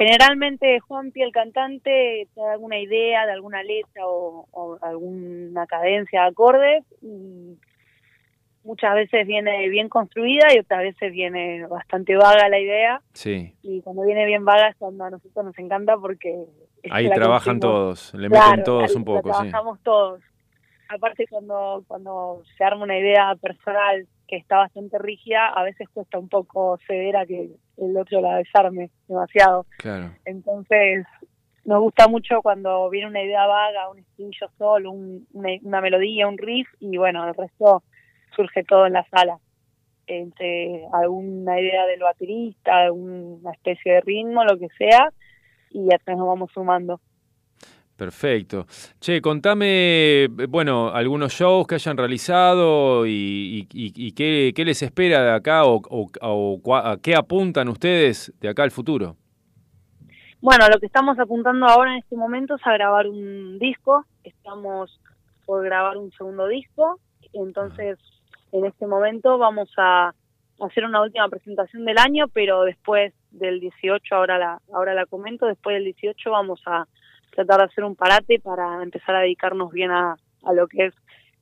Generalmente 0.05 0.79
Juanpi, 0.79 1.21
el 1.21 1.31
cantante, 1.31 2.27
te 2.33 2.41
da 2.41 2.53
alguna 2.53 2.79
idea 2.79 3.25
de 3.25 3.33
alguna 3.33 3.61
letra 3.63 4.05
o, 4.05 4.47
o 4.51 4.77
alguna 4.81 5.67
cadencia 5.67 6.21
de 6.23 6.27
acordes 6.27 6.83
y 7.01 7.57
muchas 8.63 8.93
veces 8.95 9.27
viene 9.27 9.69
bien 9.69 9.89
construida 9.89 10.53
y 10.53 10.59
otras 10.59 10.81
veces 10.81 11.11
viene 11.11 11.65
bastante 11.67 12.15
vaga 12.15 12.47
la 12.49 12.59
idea 12.59 13.01
Sí, 13.13 13.55
y 13.63 13.81
cuando 13.81 14.03
viene 14.03 14.25
bien 14.25 14.45
vaga 14.45 14.69
es 14.69 14.75
cuando 14.77 15.03
a 15.03 15.09
nosotros 15.09 15.45
nos 15.45 15.57
encanta 15.59 15.97
porque 15.97 16.45
ahí 16.89 17.09
trabajan 17.09 17.59
todos, 17.59 18.13
le 18.13 18.27
Claro, 18.27 18.49
meten 18.51 18.63
todos 18.63 18.95
un 18.95 19.03
poco, 19.03 19.33
sí. 19.33 19.39
trabajamos 19.39 19.79
todos. 19.83 20.21
Aparte 20.89 21.25
cuando 21.29 21.83
cuando 21.87 22.43
se 22.57 22.63
arma 22.63 22.83
una 22.83 22.97
idea 22.99 23.35
personal 23.41 24.07
que 24.27 24.35
está 24.37 24.57
bastante 24.57 24.97
rígida, 24.97 25.47
a 25.47 25.63
veces 25.63 25.87
cuesta 25.89 26.19
un 26.19 26.27
poco 26.29 26.77
ceder 26.87 27.17
a 27.17 27.25
que 27.25 27.49
el 27.81 27.97
otro 27.97 28.21
la 28.21 28.37
desarme 28.37 28.89
demasiado. 29.07 29.65
Claro. 29.77 30.11
Entonces, 30.25 31.05
nos 31.65 31.81
gusta 31.81 32.07
mucho 32.07 32.41
cuando 32.41 32.89
viene 32.89 33.07
una 33.07 33.21
idea 33.23 33.45
vaga, 33.47 33.89
un 33.89 33.99
estribillo 33.99 34.47
solo, 34.57 34.91
un- 34.91 35.27
una, 35.33 35.49
una 35.63 35.81
melodía, 35.81 36.27
un 36.27 36.37
riff, 36.37 36.67
y 36.79 36.97
bueno, 36.97 37.27
el 37.27 37.33
resto 37.35 37.83
surge 38.35 38.63
todo 38.63 38.85
en 38.85 38.93
la 38.93 39.05
sala. 39.09 39.37
Entre 40.07 40.85
alguna 40.93 41.59
idea 41.59 41.85
del 41.85 41.99
baterista, 42.01 42.79
alguna 42.79 43.51
especie 43.51 43.93
de 43.93 44.01
ritmo, 44.01 44.43
lo 44.43 44.57
que 44.57 44.67
sea, 44.77 45.09
y 45.69 45.93
atrás 45.93 46.17
nos 46.17 46.27
vamos 46.27 46.51
sumando. 46.53 46.99
Perfecto. 48.01 48.65
Che, 48.99 49.21
contame, 49.21 50.27
bueno, 50.49 50.89
algunos 50.89 51.31
shows 51.33 51.67
que 51.67 51.75
hayan 51.75 51.95
realizado 51.97 53.05
y, 53.05 53.67
y- 53.71 54.11
qué, 54.13 54.53
qué 54.55 54.65
les 54.65 54.81
espera 54.81 55.21
de 55.23 55.29
acá 55.29 55.65
o, 55.65 55.79
o- 55.91 56.75
a 56.75 56.97
qué 56.99 57.13
apuntan 57.15 57.67
ustedes 57.69 58.33
de 58.39 58.49
acá 58.49 58.63
al 58.63 58.71
futuro. 58.71 59.17
Bueno, 60.41 60.65
lo 60.73 60.79
que 60.79 60.87
estamos 60.87 61.19
apuntando 61.19 61.67
ahora 61.67 61.91
en 61.93 61.99
este 61.99 62.15
momento 62.15 62.55
es 62.55 62.65
a 62.65 62.73
grabar 62.73 63.05
un 63.07 63.59
disco. 63.59 64.03
Estamos 64.23 64.99
por 65.45 65.63
grabar 65.63 65.97
un 65.97 66.11
segundo 66.13 66.47
disco. 66.47 66.99
Entonces, 67.33 67.99
en 68.51 68.65
este 68.65 68.87
momento 68.87 69.37
vamos 69.37 69.69
a 69.77 70.15
hacer 70.59 70.85
una 70.85 71.03
última 71.03 71.29
presentación 71.29 71.85
del 71.85 71.99
año, 71.99 72.25
pero 72.33 72.63
después 72.63 73.13
del 73.29 73.59
18, 73.59 74.15
ahora 74.15 74.39
la, 74.39 74.59
ahora 74.73 74.95
la 74.95 75.05
comento, 75.05 75.45
después 75.45 75.75
del 75.75 75.83
18 75.83 76.31
vamos 76.31 76.61
a 76.65 76.87
tratar 77.31 77.59
de 77.59 77.65
hacer 77.65 77.83
un 77.83 77.95
parate 77.95 78.39
para 78.39 78.83
empezar 78.83 79.15
a 79.15 79.21
dedicarnos 79.21 79.71
bien 79.71 79.91
a, 79.91 80.15
a 80.43 80.53
lo 80.53 80.67
que 80.67 80.87
es 80.87 80.93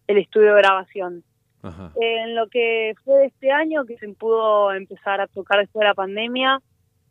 el 0.07 0.17
estudio 0.17 0.53
de 0.53 0.61
grabación. 0.61 1.23
Ajá. 1.61 1.91
En 1.99 2.35
lo 2.35 2.47
que 2.47 2.93
fue 3.03 3.15
de 3.19 3.25
este 3.27 3.51
año, 3.51 3.85
que 3.85 3.97
se 3.97 4.07
pudo 4.09 4.71
empezar 4.71 5.19
a 5.19 5.27
tocar 5.27 5.59
después 5.59 5.81
de 5.81 5.87
la 5.87 5.93
pandemia, 5.93 6.59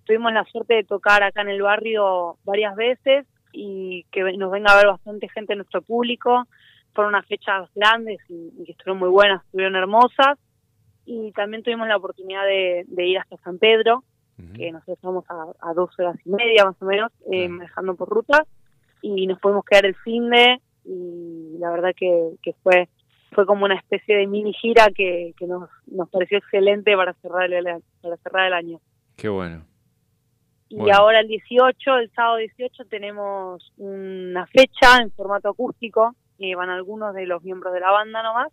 tuvimos 0.05 0.33
la 0.33 0.45
suerte 0.45 0.75
de 0.75 0.85
tocar 0.85 1.23
acá 1.23 1.43
en 1.43 1.51
el 1.51 1.63
barrio 1.63 2.39
varias 2.45 2.75
veces 2.75 3.27
y 3.53 4.05
que 4.11 4.23
nos 4.37 4.51
venga 4.51 4.73
a 4.73 4.77
ver 4.77 4.87
bastante 4.87 5.29
gente 5.29 5.53
en 5.53 5.59
nuestro 5.59 5.83
público. 5.83 6.45
Fueron 6.95 7.15
unas 7.15 7.27
fechas 7.27 7.69
grandes 7.75 8.19
y, 8.29 8.65
que 8.65 8.73
estuvieron 8.73 8.99
muy 8.99 9.11
buenas, 9.11 9.45
estuvieron 9.45 9.77
hermosas. 9.77 10.39
Y 11.05 11.33
también 11.33 11.63
tuvimos 11.63 11.89
la 11.89 11.97
oportunidad 11.97 12.45
de, 12.45 12.85
de 12.87 13.07
ir 13.07 13.19
hasta 13.19 13.37
San 13.39 13.59
Pedro, 13.59 14.05
que 14.55 14.71
nosotros 14.71 14.99
estamos 14.99 15.25
a, 15.31 15.71
a 15.71 15.75
dos 15.75 15.91
horas 15.99 16.17
y 16.25 16.31
media 16.31 16.65
más 16.65 16.77
o 16.81 16.85
menos, 16.85 17.11
eh, 17.33 17.49
manejando 17.49 17.97
por 17.97 18.09
ruta. 18.09 18.45
Y 19.03 19.27
nos 19.27 19.39
pudimos 19.39 19.65
quedar 19.65 19.87
el 19.87 19.95
fin 19.97 20.29
de 20.31 20.61
y 20.85 21.59
la 21.59 21.71
verdad 21.71 21.91
que, 21.97 22.33
que 22.43 22.53
fue 22.63 22.89
fue 23.33 23.45
como 23.45 23.67
una 23.67 23.75
especie 23.77 24.17
de 24.17 24.27
mini 24.27 24.55
gira 24.55 24.89
que, 24.95 25.35
que 25.39 25.47
nos, 25.47 25.69
nos 25.87 26.09
pareció 26.09 26.39
excelente 26.39 26.97
para 26.97 27.13
cerrar 27.15 27.53
el, 27.53 27.67
para 28.01 28.17
cerrar 28.17 28.47
el 28.47 28.53
año. 28.55 28.81
Qué 29.17 29.29
bueno. 29.29 29.67
Y 30.71 30.77
Bueno. 30.77 30.97
ahora 30.97 31.21
el 31.21 31.29
18, 31.29 31.97
el 31.99 32.11
sábado 32.13 32.37
18, 32.39 32.87
tenemos 32.87 33.71
una 33.77 34.47
fecha 34.47 34.99
en 35.03 35.11
formato 35.13 35.51
acústico, 35.51 36.15
que 36.39 36.55
van 36.57 36.71
algunos 36.71 37.15
de 37.15 37.27
los 37.27 37.43
miembros 37.43 37.75
de 37.75 37.81
la 37.81 37.91
banda 37.91 38.23
nomás, 38.23 38.49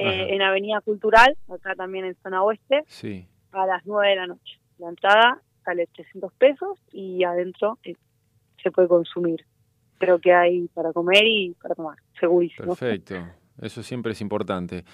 eh, 0.00 0.34
en 0.34 0.42
Avenida 0.42 0.80
Cultural, 0.80 1.36
acá 1.48 1.74
también 1.76 2.04
en 2.04 2.16
zona 2.16 2.42
oeste, 2.42 2.82
Sí. 2.88 3.26
a 3.52 3.64
las 3.64 3.86
9 3.86 4.08
de 4.10 4.16
la 4.16 4.26
noche. 4.26 4.58
La 4.78 4.88
entrada 4.88 5.40
sale 5.64 5.86
300 5.94 6.32
pesos 6.34 6.80
y 6.92 7.22
adentro 7.22 7.78
eh, 7.84 7.94
se 8.60 8.72
puede 8.72 8.88
consumir. 8.88 9.44
Creo 9.98 10.18
que 10.18 10.32
hay 10.32 10.68
para 10.74 10.92
comer 10.92 11.24
y 11.26 11.54
para 11.62 11.74
tomar, 11.74 11.96
segurísimo. 12.18 12.74
Perfecto, 12.74 13.16
eso 13.60 13.82
siempre 13.82 14.12
es 14.12 14.20
importante. 14.20 14.84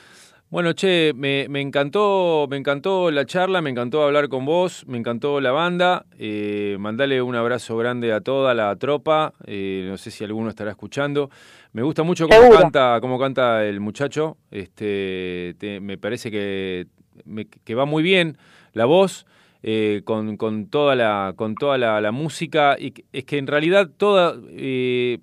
Bueno, 0.51 0.73
che, 0.73 1.13
me, 1.15 1.47
me 1.49 1.61
encantó, 1.61 2.47
me 2.51 2.57
encantó 2.57 3.13
la 3.13 3.25
charla, 3.25 3.63
me 3.63 3.71
encantó 3.71 4.03
hablar 4.03 4.29
con 4.29 4.45
vos, 4.45 4.85
me 4.89 4.99
encantó 4.99 5.41
la 5.41 5.53
banda. 5.53 6.07
Eh, 6.19 6.77
mandale 6.81 7.23
un 7.23 7.37
abrazo 7.37 7.77
grande 7.77 8.13
a 8.13 8.21
toda 8.21 8.53
la 8.53 8.75
tropa. 8.75 9.33
eh, 9.47 9.85
no 9.89 9.97
sé 9.97 10.11
si 10.11 10.25
alguno 10.25 10.49
estará 10.51 10.73
escuchando. 10.73 11.31
Me 11.73 11.83
gusta 11.83 12.03
mucho 12.03 12.27
cómo 12.27 12.41
Seguro. 12.41 12.59
canta, 12.63 12.99
cómo 13.01 13.17
canta 13.17 13.65
el 13.65 13.79
muchacho. 13.79 14.39
Este, 14.51 15.55
te- 15.59 15.79
me 15.79 15.97
parece 15.99 16.33
que, 16.33 16.89
me- 17.25 17.47
que 17.47 17.75
va 17.77 17.85
muy 17.85 18.03
bien 18.03 18.37
la 18.73 18.87
voz. 18.87 19.27
Eh, 19.63 20.03
con, 20.05 20.37
con 20.37 20.67
toda 20.67 20.95
la 20.97 21.35
con 21.37 21.55
toda 21.55 21.79
la, 21.79 22.01
la 22.01 22.13
música. 22.13 22.77
Y 22.79 22.93
es 23.13 23.25
que 23.25 23.39
en 23.39 23.47
realidad 23.47 23.91
toda 23.97 24.37
eh, 24.51 25.19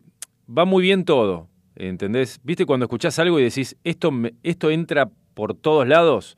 va 0.49 0.65
muy 0.65 0.81
bien 0.83 1.05
todo 1.05 1.47
¿entendés? 1.75 2.39
viste 2.43 2.65
cuando 2.65 2.85
escuchás 2.85 3.19
algo 3.19 3.39
y 3.39 3.43
decís 3.43 3.75
esto 3.83 4.11
me- 4.11 4.33
esto 4.43 4.69
entra 4.71 5.09
por 5.33 5.53
todos 5.53 5.87
lados 5.87 6.37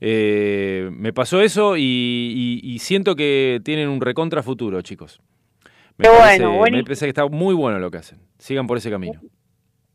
Eh, 0.00 0.90
me 0.92 1.12
pasó 1.14 1.40
eso 1.40 1.76
y, 1.78 1.82
y- 1.82 2.60
y 2.62 2.78
siento 2.80 3.16
que 3.16 3.60
tienen 3.64 3.88
un 3.88 4.00
recontra 4.02 4.42
futuro 4.42 4.82
chicos. 4.82 5.20
Me 5.96 6.04
Qué 6.04 6.10
parece, 6.10 6.44
bueno, 6.46 6.76
me 6.76 6.82
parece 6.84 7.06
que 7.06 7.10
está 7.10 7.26
muy 7.26 7.54
bueno 7.54 7.78
lo 7.78 7.90
que 7.90 7.96
hacen. 7.96 8.18
Sigan 8.38 8.66
por 8.66 8.76
ese 8.76 8.90
camino. 8.90 9.18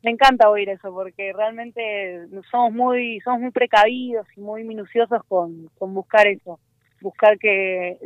Me 0.03 0.10
encanta 0.10 0.49
oír 0.49 0.69
eso 0.69 0.91
porque 0.91 1.32
realmente 1.34 2.26
somos 2.49 2.73
muy 2.73 3.19
somos 3.19 3.41
muy 3.41 3.52
precavidos 3.52 4.26
y 4.36 4.41
muy 4.41 4.64
minuciosos 4.64 5.22
con, 5.28 5.69
con 5.78 5.94
buscar 5.94 6.26
eso, 6.26 6.60
buscar 7.02 7.38
que 7.38 7.98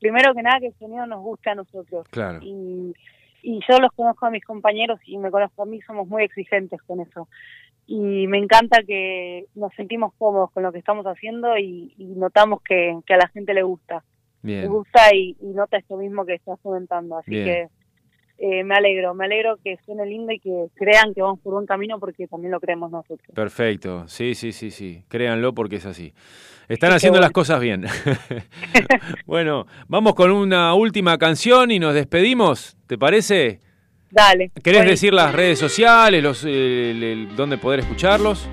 primero 0.00 0.34
que 0.34 0.42
nada 0.42 0.60
que 0.60 0.68
el 0.68 0.74
sonido 0.74 1.06
nos 1.06 1.22
guste 1.22 1.50
a 1.50 1.54
nosotros. 1.54 2.06
Claro. 2.08 2.38
Y, 2.42 2.94
y 3.42 3.60
yo 3.68 3.78
los 3.78 3.92
conozco 3.92 4.26
a 4.26 4.30
mis 4.30 4.44
compañeros 4.44 5.00
y 5.04 5.18
me 5.18 5.30
conozco 5.30 5.62
a 5.62 5.66
mí, 5.66 5.80
somos 5.82 6.08
muy 6.08 6.22
exigentes 6.22 6.80
con 6.82 7.00
eso. 7.00 7.28
Y 7.86 8.26
me 8.26 8.38
encanta 8.38 8.82
que 8.82 9.46
nos 9.54 9.74
sentimos 9.74 10.14
cómodos 10.16 10.50
con 10.52 10.62
lo 10.62 10.72
que 10.72 10.78
estamos 10.78 11.04
haciendo 11.04 11.58
y, 11.58 11.92
y 11.98 12.06
notamos 12.16 12.62
que, 12.62 12.98
que 13.06 13.14
a 13.14 13.18
la 13.18 13.28
gente 13.28 13.52
le 13.52 13.62
gusta. 13.62 14.02
Le 14.42 14.60
bien 14.60 14.68
gusta 14.68 15.14
y, 15.14 15.36
y 15.40 15.46
nota 15.48 15.76
esto 15.76 15.96
mismo 15.96 16.24
que 16.24 16.34
estás 16.34 16.58
comentando. 16.62 17.18
Así 17.18 17.30
Bien. 17.30 17.44
que 17.44 17.68
eh, 18.38 18.64
me 18.64 18.74
alegro, 18.74 19.14
me 19.14 19.26
alegro 19.26 19.58
que 19.62 19.78
suene 19.86 20.06
lindo 20.06 20.32
y 20.32 20.40
que 20.40 20.66
crean 20.74 21.14
que 21.14 21.22
vamos 21.22 21.38
por 21.40 21.54
buen 21.54 21.66
camino 21.66 21.98
porque 22.00 22.26
también 22.26 22.50
lo 22.52 22.60
creemos 22.60 22.90
nosotros. 22.90 23.28
Perfecto, 23.34 24.06
sí, 24.08 24.34
sí, 24.34 24.52
sí, 24.52 24.70
sí, 24.70 25.04
créanlo 25.08 25.54
porque 25.54 25.76
es 25.76 25.86
así. 25.86 26.12
Están 26.68 26.90
Qué 26.90 26.96
haciendo 26.96 27.18
bueno. 27.18 27.26
las 27.26 27.32
cosas 27.32 27.60
bien. 27.60 27.84
bueno, 29.26 29.66
vamos 29.88 30.14
con 30.14 30.30
una 30.32 30.74
última 30.74 31.18
canción 31.18 31.70
y 31.70 31.78
nos 31.78 31.94
despedimos, 31.94 32.76
¿te 32.86 32.98
parece? 32.98 33.60
Dale. 34.10 34.50
¿Querés 34.62 34.86
decir 34.86 35.12
las 35.12 35.34
redes 35.34 35.58
sociales, 35.58 36.22
los, 36.22 36.44
eh, 36.44 36.90
el- 36.92 37.02
el- 37.02 37.36
dónde 37.36 37.58
poder 37.58 37.80
escucharlos? 37.80 38.48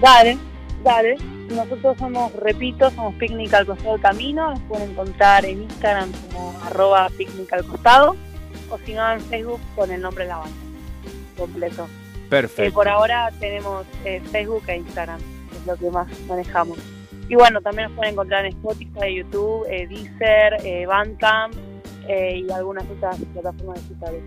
Dale, 0.00 0.38
dale. 0.82 1.16
Nosotros 1.50 1.96
somos, 1.98 2.32
repito, 2.34 2.90
somos 2.90 3.14
Picnic 3.16 3.52
al 3.54 3.66
Costado 3.66 3.92
del 3.92 4.00
Camino. 4.00 4.50
Nos 4.50 4.60
pueden 4.62 4.90
encontrar 4.90 5.44
en 5.44 5.62
Instagram 5.62 6.10
como 6.32 6.52
arroba 6.64 7.08
Picnic 7.16 7.52
al 7.52 7.64
Costado 7.66 8.16
o 8.70 8.78
si 8.78 8.94
no 8.94 9.12
en 9.12 9.20
Facebook 9.20 9.60
con 9.74 9.90
el 9.90 10.00
nombre 10.00 10.24
de 10.24 10.30
la 10.30 10.38
banda 10.38 10.56
completo. 11.36 11.84
Eh, 11.84 12.28
Perfecto. 12.28 12.74
por 12.74 12.88
ahora 12.88 13.30
tenemos 13.38 13.86
eh, 14.04 14.20
Facebook 14.32 14.64
e 14.68 14.76
Instagram, 14.76 15.20
es 15.52 15.66
lo 15.66 15.76
que 15.76 15.90
más 15.90 16.08
manejamos. 16.26 16.78
Y 17.28 17.34
bueno, 17.34 17.60
también 17.60 17.88
nos 17.88 17.96
pueden 17.96 18.12
encontrar 18.12 18.44
en 18.44 18.52
Spotify, 18.52 19.16
YouTube, 19.16 19.66
eh, 19.68 19.86
Deezer, 19.88 20.64
eh, 20.64 20.86
Bandcamp 20.86 21.54
eh, 22.08 22.44
y 22.46 22.52
algunas 22.52 22.84
otras 22.88 23.16
plataformas 23.32 23.82
digitales. 23.88 24.22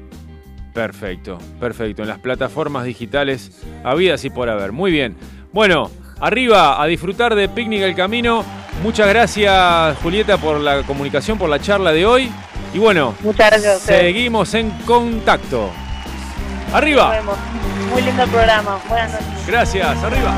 Perfecto, 0.74 1.38
perfecto. 1.60 2.02
En 2.02 2.10
las 2.10 2.20
plataformas 2.20 2.84
digitales, 2.84 3.64
habidas 3.84 4.24
y 4.26 4.30
por 4.30 4.50
haber. 4.50 4.72
Muy 4.72 4.92
bien. 4.92 5.16
Bueno, 5.54 5.90
arriba 6.20 6.82
a 6.82 6.86
disfrutar 6.88 7.36
de 7.36 7.48
Picnic 7.48 7.82
el 7.82 7.96
Camino. 7.96 8.44
Muchas 8.84 9.08
gracias, 9.08 9.98
Julieta, 10.00 10.38
por 10.38 10.60
la 10.60 10.84
comunicación, 10.84 11.38
por 11.38 11.50
la 11.50 11.60
charla 11.60 11.92
de 11.92 12.06
hoy. 12.06 12.30
Y 12.74 12.80
bueno, 12.80 13.16
Muchas 13.22 13.50
gracias 13.50 13.74
a 13.74 13.78
ustedes. 13.78 14.00
seguimos 14.02 14.54
en 14.54 14.70
contacto. 14.86 15.70
Nos 16.68 16.76
Arriba. 16.76 17.10
vemos. 17.10 17.36
Muy 17.92 18.02
lindo 18.04 18.24
el 18.24 18.30
programa. 18.30 18.80
Buenas 18.88 19.12
noches. 19.14 19.48
Gracias, 19.48 20.04
arriba. 20.04 20.34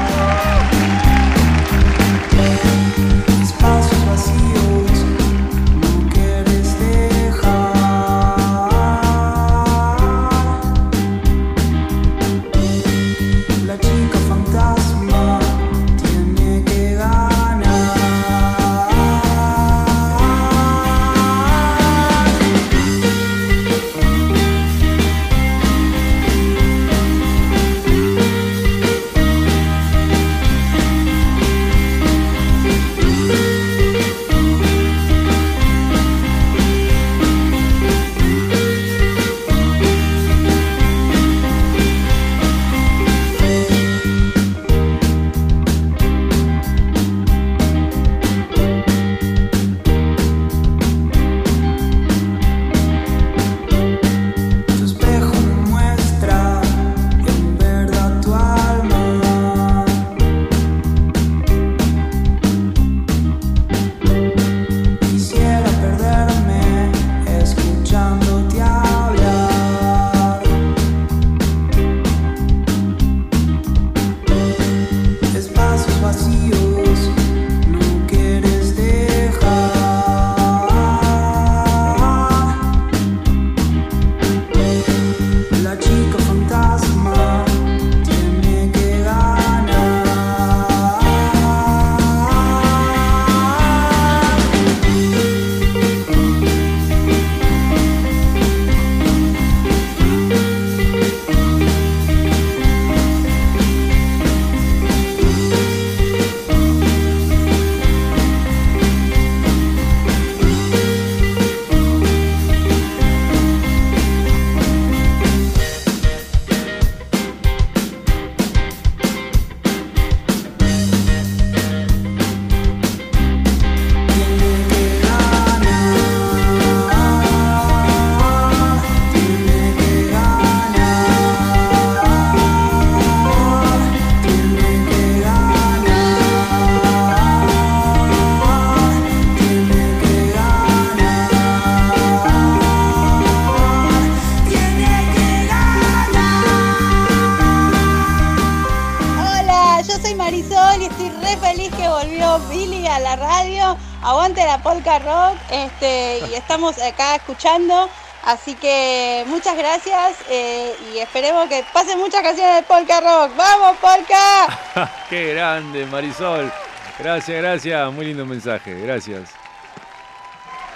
Polka 154.62 155.00
rock 155.00 155.38
este, 155.50 156.20
y 156.30 156.34
estamos 156.36 156.82
acá 156.82 157.16
escuchando. 157.16 157.90
Así 158.24 158.54
que 158.54 159.24
muchas 159.28 159.58
gracias 159.58 160.18
eh, 160.30 160.76
y 160.94 161.00
esperemos 161.00 161.48
que 161.50 161.66
pasen 161.74 161.98
muchas 161.98 162.22
canciones 162.22 162.58
de 162.58 162.64
polka 162.64 163.00
rock. 163.02 163.36
¡Vamos, 163.36 163.78
polka! 163.78 164.92
Qué 165.10 165.34
grande, 165.34 165.86
Marisol. 165.88 166.52
Gracias, 167.00 167.42
gracias. 167.42 167.92
Muy 167.92 168.06
lindo 168.06 168.26
mensaje. 168.26 168.80
Gracias. 168.80 169.32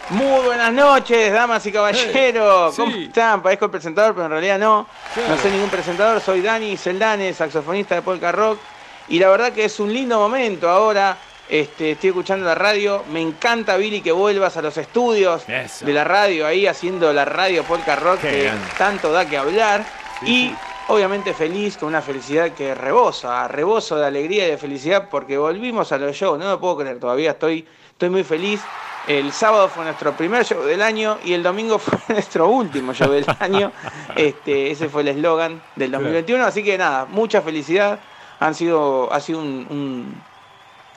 Muy 0.09 0.45
buenas 0.45 0.71
noches, 0.71 1.33
damas 1.33 1.65
y 1.65 1.71
caballeros. 1.71 2.73
Eh, 2.73 2.77
¿Cómo 2.77 2.91
sí. 2.91 3.05
están? 3.05 3.41
Parezco 3.41 3.65
el 3.65 3.71
presentador, 3.71 4.13
pero 4.13 4.25
en 4.25 4.31
realidad 4.31 4.59
no. 4.59 4.87
No 5.15 5.37
soy 5.37 5.51
ningún 5.51 5.69
presentador, 5.69 6.21
soy 6.21 6.41
Dani 6.41 6.77
Celdane, 6.77 7.33
saxofonista 7.33 7.95
de 7.95 8.01
Polka 8.03 8.31
Rock. 8.31 8.59
Y 9.07 9.17
la 9.19 9.29
verdad 9.29 9.51
que 9.51 9.65
es 9.65 9.79
un 9.79 9.91
lindo 9.91 10.19
momento 10.19 10.69
ahora. 10.69 11.17
Este, 11.47 11.91
estoy 11.91 12.09
escuchando 12.09 12.45
la 12.45 12.55
radio. 12.55 13.03
Me 13.11 13.21
encanta, 13.21 13.77
Billy, 13.77 14.01
que 14.01 14.11
vuelvas 14.11 14.57
a 14.57 14.61
los 14.61 14.77
estudios 14.77 15.47
Eso. 15.47 15.85
de 15.85 15.93
la 15.93 16.03
radio, 16.03 16.47
ahí 16.47 16.65
haciendo 16.67 17.13
la 17.13 17.25
radio 17.25 17.63
Polka 17.63 17.95
Rock, 17.95 18.21
Qué 18.21 18.29
que 18.31 18.43
grande. 18.43 18.67
tanto 18.77 19.11
da 19.11 19.25
que 19.27 19.37
hablar. 19.37 19.85
y 20.25 20.53
obviamente 20.87 21.33
feliz, 21.33 21.77
con 21.77 21.89
una 21.89 22.01
felicidad 22.01 22.51
que 22.51 22.73
rebosa, 22.73 23.47
reboso 23.47 23.95
de 23.97 24.05
alegría 24.07 24.47
y 24.47 24.51
de 24.51 24.57
felicidad 24.57 25.09
porque 25.09 25.37
volvimos 25.37 25.91
a 25.91 25.97
los 25.97 26.15
shows. 26.15 26.39
No 26.39 26.45
lo 26.49 26.59
puedo 26.59 26.77
creer, 26.77 26.99
todavía 26.99 27.31
estoy, 27.31 27.65
estoy 27.91 28.09
muy 28.09 28.23
feliz. 28.23 28.61
El 29.07 29.31
sábado 29.31 29.67
fue 29.69 29.83
nuestro 29.83 30.13
primer 30.13 30.43
show 30.45 30.63
del 30.63 30.81
año 30.81 31.19
y 31.23 31.33
el 31.33 31.43
domingo 31.43 31.77
fue 31.79 31.99
nuestro 32.07 32.47
último 32.47 32.91
show 32.93 33.11
del 33.11 33.25
año. 33.39 33.71
Este, 34.15 34.71
ese 34.71 34.89
fue 34.89 35.01
el 35.03 35.09
eslogan 35.09 35.61
del 35.75 35.91
2021. 35.91 36.43
Así 36.43 36.63
que 36.63 36.75
nada, 36.77 37.05
mucha 37.05 37.41
felicidad. 37.43 37.99
Han 38.39 38.55
sido, 38.55 39.11
ha 39.13 39.19
sido 39.21 39.39
un, 39.39 39.67
un- 39.69 40.21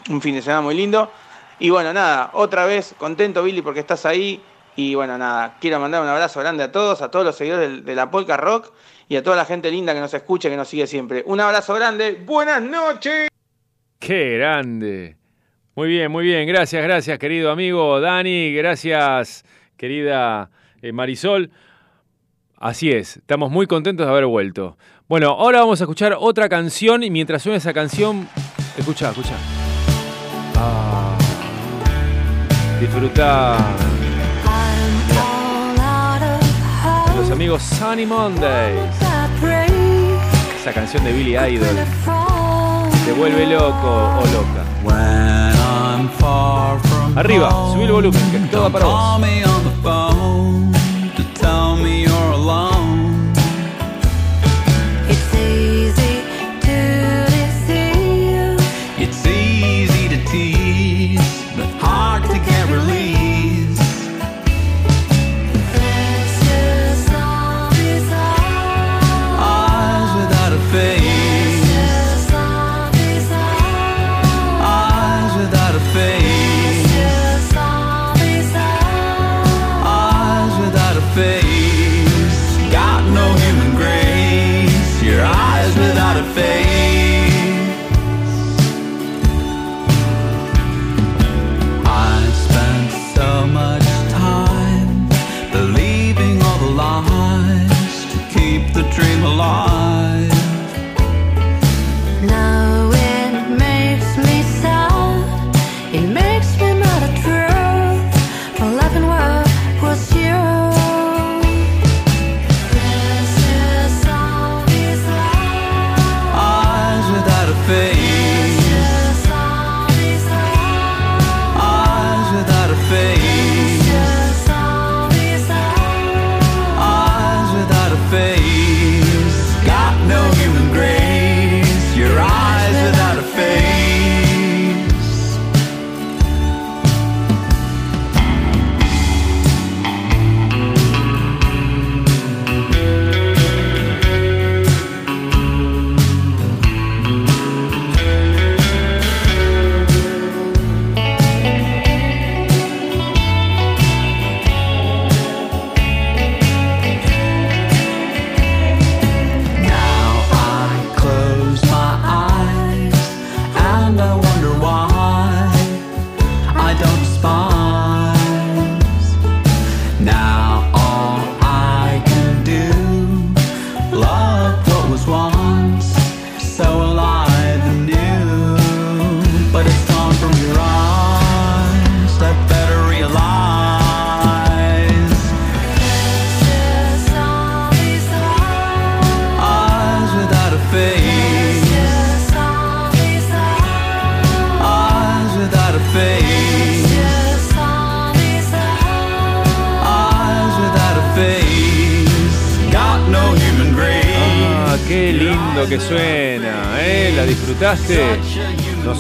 un 0.09 0.21
fin 0.21 0.35
de 0.35 0.43
semana 0.43 0.63
muy 0.63 0.75
lindo. 0.75 1.11
Y 1.59 1.71
bueno, 1.71 1.93
nada, 1.93 2.31
otra 2.35 2.67
vez 2.67 2.95
contento, 2.99 3.43
Billy, 3.43 3.63
porque 3.63 3.81
estás 3.81 4.07
ahí. 4.07 4.41
Y 4.77 4.95
bueno, 4.95 5.19
nada, 5.19 5.57
quiero 5.61 5.81
mandar 5.81 6.03
un 6.03 6.09
abrazo 6.09 6.39
grande 6.39 6.63
a 6.63 6.71
todos, 6.71 7.03
a 7.03 7.11
todos 7.11 7.25
los 7.25 7.35
seguidores 7.35 7.85
de, 7.85 7.95
la 7.97 8.11
Polka 8.11 8.37
Rock 8.37 8.73
y 9.09 9.17
a 9.17 9.23
toda 9.25 9.35
la 9.35 9.45
gente 9.45 9.73
linda 9.73 9.93
que 9.93 9.99
nos 9.99 10.15
escucha, 10.15 10.49
que 10.49 10.57
nos 10.57 10.69
sigue 10.69 10.87
siempre. 10.87 11.25
Un 11.27 11.41
abrazo 11.41 11.75
grande, 11.75 12.23
buenas 12.25 12.63
noches. 12.63 13.29
Qué 13.99 14.39
grande. 14.39 15.17
Muy 15.75 15.89
bien, 15.89 16.13
muy 16.13 16.25
bien. 16.25 16.47
Gracias, 16.47 16.81
gracias, 16.83 17.19
querido 17.19 17.51
amigo 17.51 18.01
Dani. 18.01 18.53
Gracias, 18.53 19.45
querida 19.77 20.51
eh, 20.81 20.93
Marisol. 20.93 21.51
Así 22.57 22.93
es, 22.93 23.17
estamos 23.17 23.51
muy 23.51 23.67
contentos 23.67 24.07
de 24.07 24.13
haber 24.13 24.27
vuelto. 24.27 24.77
Bueno, 25.09 25.31
ahora 25.31 25.61
vamos 25.61 25.81
a 25.81 25.85
escuchar 25.85 26.15
otra 26.19 26.49
canción 26.49 27.03
y 27.03 27.11
mientras 27.11 27.43
suena 27.43 27.59
esa 27.59 27.73
canción, 27.73 28.29
escucha, 28.77 29.11
escucha. 29.11 29.35
Ah, 30.61 31.15
disfruta 32.81 33.57
los 37.17 37.31
amigos 37.31 37.63
Sunny 37.63 38.07
Mondays. 38.07 38.81
Esa 40.61 40.73
canción 40.73 41.05
de 41.05 41.13
Billy 41.13 41.37
Idol. 41.37 41.77
Te 43.05 43.13
vuelve 43.13 43.47
loco 43.47 44.19
o 44.21 44.27
loca. 44.27 44.65
Arriba, 47.17 47.51
subí 47.73 47.85
el 47.85 47.93
volumen, 47.93 48.31
que 48.31 48.39
todo 48.51 48.63
va 48.63 48.71
para 48.71 48.85
vos. 48.85 48.95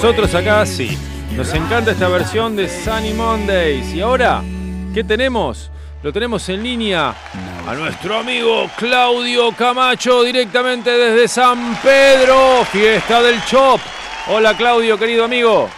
Nosotros 0.08 0.34
acá 0.36 0.64
sí. 0.64 0.96
Nos 1.36 1.52
encanta 1.52 1.90
esta 1.90 2.08
versión 2.08 2.56
de 2.56 2.66
Sunny 2.66 3.12
Mondays. 3.12 3.92
¿Y 3.92 4.00
ahora 4.00 4.40
qué 4.94 5.04
tenemos? 5.04 5.70
Lo 6.02 6.10
tenemos 6.14 6.48
en 6.48 6.62
línea 6.62 7.14
a 7.68 7.74
nuestro 7.74 8.20
amigo 8.20 8.70
Claudio 8.78 9.52
Camacho 9.52 10.22
directamente 10.22 10.90
desde 10.96 11.28
San 11.28 11.76
Pedro, 11.82 12.64
fiesta 12.72 13.20
del 13.20 13.44
Chop. 13.44 13.82
Hola 14.28 14.56
Claudio, 14.56 14.98
querido 14.98 15.26
amigo. 15.26 15.68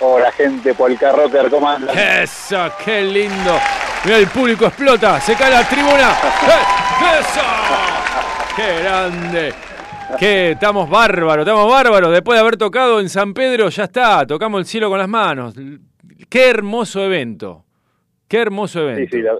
Hola 0.00 0.32
gente, 0.32 0.74
Polka 0.74 1.12
Rocker, 1.12 1.48
¿cómo 1.48 1.68
andan? 1.68 1.96
¡Eso! 1.96 2.68
¡Qué 2.84 3.00
lindo! 3.02 3.60
Mira, 4.04 4.16
el 4.18 4.26
público 4.26 4.66
explota, 4.66 5.20
se 5.20 5.36
cae 5.36 5.52
la 5.52 5.62
tribuna. 5.68 6.10
¡Eh! 6.48 7.20
¡Eso! 7.20 7.40
¡Qué 8.56 8.82
grande! 8.82 9.71
¡Qué! 10.18 10.50
Estamos 10.52 10.88
bárbaros, 10.88 11.46
estamos 11.46 11.68
bárbaros. 11.70 12.10
Después 12.12 12.36
de 12.36 12.40
haber 12.42 12.56
tocado 12.56 13.00
en 13.00 13.08
San 13.08 13.34
Pedro, 13.34 13.68
ya 13.68 13.84
está, 13.84 14.26
tocamos 14.26 14.58
el 14.60 14.66
cielo 14.66 14.88
con 14.88 14.98
las 14.98 15.08
manos. 15.08 15.54
¡Qué 16.28 16.48
hermoso 16.50 17.04
evento! 17.04 17.64
¡Qué 18.28 18.38
hermoso 18.38 18.80
Sí, 18.80 18.84
evento! 18.86 19.16
sí, 19.16 19.22
la, 19.22 19.34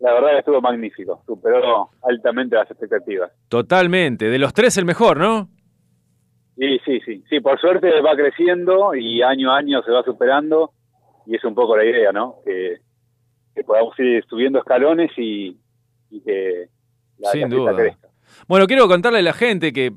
la 0.00 0.12
verdad 0.14 0.30
que 0.32 0.38
estuvo 0.38 0.60
magnífico, 0.60 1.22
superó 1.26 1.90
altamente 2.02 2.56
las 2.56 2.70
expectativas. 2.70 3.32
Totalmente. 3.48 4.28
De 4.28 4.38
los 4.38 4.52
tres, 4.52 4.76
el 4.76 4.84
mejor, 4.84 5.16
¿no? 5.18 5.48
Y 6.56 6.78
sí, 6.80 7.00
sí, 7.04 7.22
sí, 7.28 7.40
por 7.40 7.60
suerte 7.60 8.00
va 8.00 8.14
creciendo 8.16 8.94
y 8.94 9.20
año 9.22 9.52
a 9.52 9.58
año 9.58 9.82
se 9.82 9.90
va 9.90 10.02
superando 10.02 10.70
y 11.26 11.36
es 11.36 11.44
un 11.44 11.54
poco 11.54 11.76
la 11.76 11.84
idea, 11.84 12.12
¿no? 12.12 12.36
Que, 12.46 12.78
que 13.54 13.62
podamos 13.62 13.98
ir 13.98 14.24
subiendo 14.26 14.58
escalones 14.60 15.10
y, 15.18 15.58
y 16.10 16.20
que 16.22 16.68
la, 17.18 17.30
Sin 17.30 17.48
duda. 17.50 17.74
crezca. 17.76 18.05
Bueno, 18.48 18.66
quiero 18.66 18.86
contarle 18.88 19.18
a 19.20 19.22
la 19.22 19.32
gente 19.32 19.72
que 19.72 19.92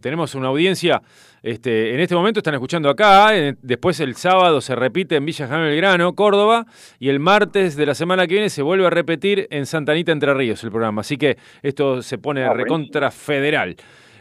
tenemos 0.00 0.34
una 0.34 0.48
audiencia, 0.48 1.00
este, 1.42 1.94
en 1.94 2.00
este 2.00 2.14
momento 2.14 2.40
están 2.40 2.54
escuchando 2.54 2.90
acá, 2.90 3.36
eh, 3.36 3.54
después 3.62 4.00
el 4.00 4.14
sábado 4.16 4.60
se 4.60 4.74
repite 4.74 5.16
en 5.16 5.24
Villa 5.24 5.46
General 5.46 5.68
Belgrano, 5.68 6.14
Córdoba, 6.14 6.66
y 6.98 7.08
el 7.08 7.20
martes 7.20 7.76
de 7.76 7.86
la 7.86 7.94
semana 7.94 8.26
que 8.26 8.34
viene 8.34 8.50
se 8.50 8.62
vuelve 8.62 8.86
a 8.86 8.90
repetir 8.90 9.46
en 9.50 9.66
Santa 9.66 9.92
Anita, 9.92 10.12
Entre 10.12 10.34
Ríos, 10.34 10.62
el 10.64 10.70
programa. 10.70 11.00
Así 11.00 11.16
que 11.16 11.38
esto 11.62 12.02
se 12.02 12.18
pone 12.18 12.44
Ah, 12.44 12.52
recontra 12.52 13.10
federal. 13.10 13.76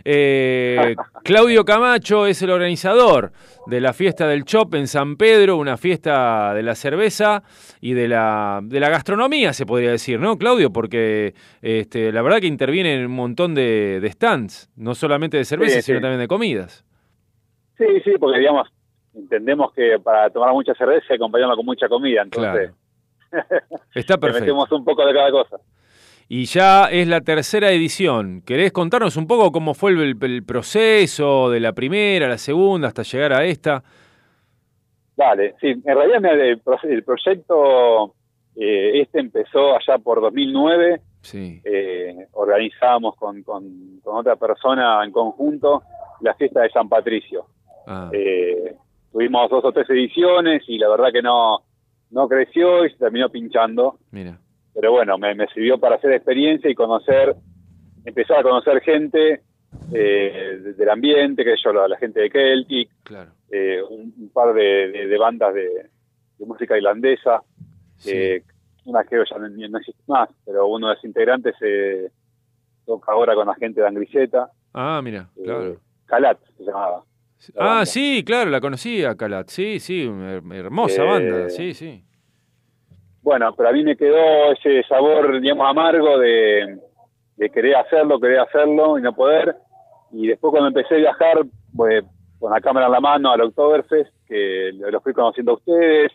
Eh, 0.10 0.96
Claudio 1.26 1.66
Camacho 1.66 2.28
es 2.28 2.42
el 2.42 2.50
organizador 2.50 3.34
de 3.66 3.82
la 3.82 3.92
fiesta 3.92 4.26
del 4.26 4.46
Chop 4.46 4.74
en 4.76 4.88
San 4.88 5.18
Pedro, 5.18 5.58
una 5.58 5.76
fiesta 5.76 6.54
de 6.54 6.64
la 6.64 6.76
cerveza 6.76 7.44
y 7.82 7.92
de 7.92 8.08
la, 8.08 8.62
de 8.64 8.80
la 8.80 8.88
gastronomía, 8.88 9.52
se 9.52 9.66
podría 9.66 9.92
decir, 9.92 10.18
¿no, 10.18 10.38
Claudio? 10.38 10.72
Porque 10.72 11.34
este, 11.62 12.14
la 12.14 12.22
verdad 12.22 12.40
que 12.40 12.48
interviene 12.48 12.94
en 12.94 13.08
un 13.08 13.12
montón 13.12 13.54
de, 13.54 14.00
de 14.00 14.10
stands, 14.10 14.70
no 14.78 14.96
solamente 14.96 15.36
de 15.36 15.44
cerveza, 15.44 15.82
Sí, 15.82 15.82
sino 15.82 16.00
también 16.00 16.22
de 16.22 16.30
comidas. 16.30 16.86
Sí, 17.78 17.86
sí, 18.06 18.12
porque 18.18 18.40
digamos, 18.40 18.70
entendemos 19.14 19.74
que 19.74 20.00
para 20.02 20.30
tomar 20.30 20.54
mucha 20.54 20.74
cerveza 20.76 21.02
hay 21.02 21.08
que 21.10 21.16
acompañarla 21.16 21.58
con 21.58 21.66
mucha 21.66 21.90
comida, 21.90 22.22
entonces 22.22 22.72
Está 23.94 24.18
perfecto. 24.18 24.40
metemos 24.46 24.72
un 24.72 24.86
poco 24.86 25.06
de 25.06 25.14
cada 25.14 25.32
cosa. 25.32 25.58
Y 26.30 26.46
ya 26.46 26.86
es 26.92 27.08
la 27.08 27.22
tercera 27.22 27.72
edición. 27.72 28.42
¿Querés 28.46 28.72
contarnos 28.74 29.16
un 29.16 29.28
poco 29.28 29.52
cómo 29.52 29.74
fue 29.74 29.92
el, 29.92 30.18
el 30.22 30.44
proceso 30.44 31.50
de 31.50 31.60
la 31.62 31.72
primera, 31.74 32.28
la 32.28 32.38
segunda, 32.38 32.90
hasta 32.90 33.04
llegar 33.04 33.32
a 33.34 33.46
esta? 33.46 33.82
Dale, 35.16 35.56
sí, 35.62 35.68
en 35.68 35.84
realidad 35.84 36.24
el, 36.40 36.62
el 36.90 37.04
proyecto 37.04 38.14
eh, 38.56 39.02
este 39.02 39.20
empezó 39.20 39.76
allá 39.76 39.98
por 39.98 40.22
2009, 40.22 41.02
Sí. 41.22 41.60
eh, 41.66 42.16
organizamos 42.34 43.16
con, 43.16 43.42
con, 43.44 44.00
con 44.04 44.18
otra 44.18 44.36
persona 44.38 45.04
en 45.04 45.12
conjunto 45.12 45.82
la 46.22 46.34
fiesta 46.36 46.62
de 46.62 46.70
San 46.70 46.88
Patricio. 46.88 47.46
Ah, 47.88 48.10
Eh, 48.14 48.76
tuvimos 49.12 49.50
dos 49.50 49.66
o 49.66 49.72
tres 49.72 49.90
ediciones 49.90 50.64
y 50.68 50.78
la 50.78 50.88
verdad 50.90 51.12
que 51.12 51.22
no, 51.22 51.60
no 52.12 52.28
creció 52.28 52.86
y 52.86 52.92
se 52.92 52.98
terminó 52.98 53.30
pinchando, 53.30 53.98
mira. 54.12 54.40
Pero 54.80 54.92
bueno, 54.92 55.18
me, 55.18 55.34
me 55.34 55.48
sirvió 55.48 55.80
para 55.80 55.96
hacer 55.96 56.12
experiencia 56.12 56.70
y 56.70 56.76
conocer, 56.76 57.36
empezar 58.06 58.38
a 58.40 58.44
conocer 58.44 58.80
gente 58.82 59.42
eh, 59.92 60.60
de- 60.64 60.74
del 60.74 60.90
ambiente, 60.90 61.44
que 61.44 61.56
yo, 61.64 61.74
la, 61.74 61.88
la 61.88 61.98
gente 61.98 62.20
de 62.22 62.30
Celtic, 62.30 62.90
Claro. 63.04 63.32
eh, 63.52 63.82
un, 63.90 64.14
un 64.18 64.30
par 64.30 64.54
de, 64.54 64.92
de- 64.92 65.08
de 65.08 65.18
bandas 65.18 65.54
de, 65.54 65.64
de 66.38 66.46
música 66.46 66.78
irlandesa, 66.78 67.42
eh, 68.06 68.44
una 68.86 69.04
que 69.04 69.18
ya 69.30 69.38
no, 69.40 69.50
no 69.50 69.78
existe 69.80 70.04
más, 70.08 70.30
pero 70.46 70.68
uno 70.68 70.90
de 70.90 70.96
los 70.96 71.04
integrantes 71.04 71.56
se 71.60 72.12
toca 72.86 73.12
ahora 73.12 73.34
con 73.36 73.48
la 73.48 73.56
gente 73.56 73.82
de 73.82 73.88
Angriseta, 73.88 74.52
Ah, 74.74 75.02
mira, 75.04 75.28
claro. 75.44 75.78
Calat 76.06 76.38
se 76.56 76.64
llamaba. 76.64 77.04
la 77.56 77.64
Ah, 77.64 77.68
banda. 77.70 77.86
sí, 77.88 78.24
claro, 78.24 78.50
la 78.52 78.62
conocía, 78.62 79.16
Calat. 79.16 79.50
Sí, 79.50 79.80
sí, 79.80 80.06
una 80.06 80.36
her- 80.38 80.54
hermosa 80.56 81.04
Eh, 81.04 81.06
banda. 81.08 81.50
Sí, 81.50 81.74
sí. 81.74 82.04
Bueno, 83.28 83.54
pero 83.58 83.68
a 83.68 83.74
mí 83.74 83.84
me 83.84 83.98
quedó 83.98 84.54
ese 84.54 84.84
sabor, 84.84 85.42
digamos, 85.42 85.68
amargo 85.68 86.18
de, 86.18 86.80
de 87.36 87.50
querer 87.50 87.76
hacerlo, 87.76 88.22
querer 88.22 88.40
hacerlo 88.40 88.98
y 88.98 89.02
no 89.02 89.12
poder. 89.14 89.54
Y 90.14 90.28
después 90.28 90.52
cuando 90.52 90.70
empecé 90.70 90.96
a 90.96 91.00
viajar, 91.00 91.40
pues, 91.76 92.06
con 92.40 92.54
la 92.54 92.62
cámara 92.62 92.86
en 92.86 92.94
la 92.94 93.02
mano 93.02 93.30
al 93.30 93.42
Oktoberfest, 93.42 94.14
que 94.26 94.72
lo 94.76 94.90
lo 94.90 95.02
fui 95.02 95.12
conociendo 95.12 95.52
a 95.52 95.56
ustedes, 95.56 96.14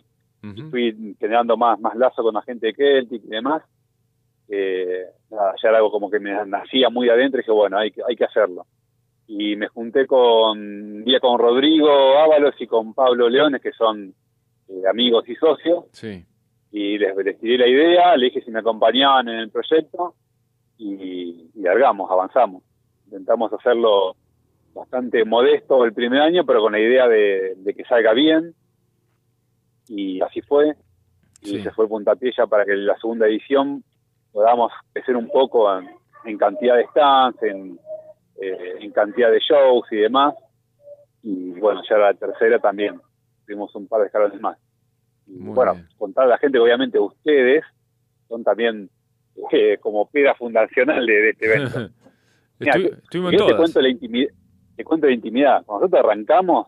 fui 0.71 1.15
generando 1.21 1.55
más, 1.59 1.79
más 1.81 1.95
lazo 1.97 2.23
con 2.23 2.33
la 2.33 2.41
gente 2.41 2.69
de 2.69 2.75
Celtic 2.75 3.23
y 3.25 3.29
demás. 3.29 3.63
Eh, 4.49 5.05
nada, 5.31 5.53
ya 5.63 5.69
era 5.69 5.77
algo 5.77 5.91
como 5.91 6.11
que 6.11 6.19
me 6.19 6.33
nacía 6.47 6.89
muy 6.89 7.11
adentro 7.11 7.41
y 7.41 7.43
dije, 7.43 7.53
bueno, 7.53 7.77
hay 7.77 7.91
que, 7.91 8.01
hay 8.09 8.17
que 8.17 8.25
hacerlo. 8.25 8.65
Y 9.27 9.55
me 9.57 9.69
junté 9.69 10.07
con, 10.07 10.59
un 10.59 11.05
día 11.05 11.21
con 11.21 11.39
Rodrigo 11.39 11.91
Ábalos 12.21 12.55
y 12.59 12.67
con 12.67 12.95
Pablo 12.95 13.29
Leones, 13.29 13.61
que 13.61 13.73
son 13.73 14.15
eh, 14.69 14.89
amigos 14.89 15.29
y 15.29 15.35
socios 15.35 15.85
Sí. 15.93 16.25
Y 16.73 16.99
les, 16.99 17.15
les 17.17 17.39
tiré 17.39 17.59
la 17.59 17.69
idea, 17.69 18.17
le 18.17 18.27
dije 18.27 18.43
si 18.43 18.51
me 18.51 18.61
acompañaban 18.61 19.29
en 19.29 19.39
el 19.39 19.51
proyecto 19.51 20.15
y, 20.79 21.51
y 21.55 21.61
largamos, 21.61 22.11
avanzamos. 22.11 22.63
Intentamos 23.05 23.53
hacerlo 23.53 24.17
bastante 24.75 25.25
modesto 25.25 25.85
el 25.85 25.93
primer 25.93 26.23
año, 26.23 26.45
pero 26.47 26.61
con 26.61 26.73
la 26.73 26.81
idea 26.81 27.07
de, 27.07 27.55
de 27.59 27.75
que 27.75 27.85
salga 27.85 28.15
bien 28.15 28.55
y 29.87 30.21
así 30.23 30.41
fue. 30.41 30.75
Y 31.43 31.61
se 31.61 31.73
fue 31.73 31.89
puntapié 31.89 32.33
ya 32.37 32.47
para 32.47 32.65
que 32.65 32.75
la 32.75 32.97
segunda 32.99 33.27
edición 33.27 33.83
podamos 34.33 34.73
crecer 34.93 35.17
un 35.17 35.29
poco 35.29 35.77
en, 35.77 35.89
en 36.25 36.39
cantidad 36.39 36.77
de 36.77 36.87
stands, 36.87 37.43
en, 37.43 37.79
eh, 38.41 38.77
en 38.81 38.93
cantidad 38.93 39.31
de 39.31 39.41
shows 39.41 39.85
y 39.91 39.97
demás. 39.97 40.35
Y 41.23 41.51
bueno, 41.61 41.83
ya 41.89 41.99
la 41.99 42.15
tercera 42.15 42.59
también 42.61 43.01
tuvimos 43.45 43.75
un 43.75 43.89
par 43.89 44.01
de 44.01 44.07
escalones 44.07 44.41
más. 44.41 44.57
Bueno, 45.39 45.73
contar 45.99 46.25
a 46.25 46.29
la 46.29 46.39
gente 46.39 46.57
que 46.57 46.63
obviamente 46.63 46.99
ustedes 46.99 47.65
son 48.29 48.45
también 48.45 48.91
eh, 49.53 49.79
como 49.79 50.09
piedra 50.11 50.35
fundacional 50.35 51.05
de, 51.07 51.13
de 51.13 51.31
este 51.31 51.47
evento. 51.47 51.79
Mirá, 52.59 52.75
Estu- 52.75 52.89
te- 52.91 52.95
estuvimos 53.03 53.33
yo 53.33 53.39
te 53.47 53.57
cuento 53.57 53.81
la 53.81 53.89
intimidad, 53.89 54.31
te 54.77 54.85
cuento 54.85 55.07
la 55.07 55.13
intimidad. 55.13 55.65
Cuando 55.65 55.87
nosotros 55.87 56.05
arrancamos, 56.05 56.67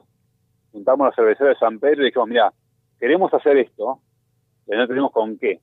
juntamos 0.73 1.05
a 1.05 1.07
los 1.09 1.15
cerveceros 1.16 1.55
de 1.55 1.59
San 1.61 1.78
Pedro 1.78 2.03
y 2.03 2.07
dijimos, 2.07 2.28
mira, 2.28 2.53
queremos 2.99 3.32
hacer 3.35 3.57
esto, 3.59 4.01
pero 4.66 4.81
no 4.81 4.89
tenemos 4.89 5.12
con 5.12 5.36
qué. 5.39 5.61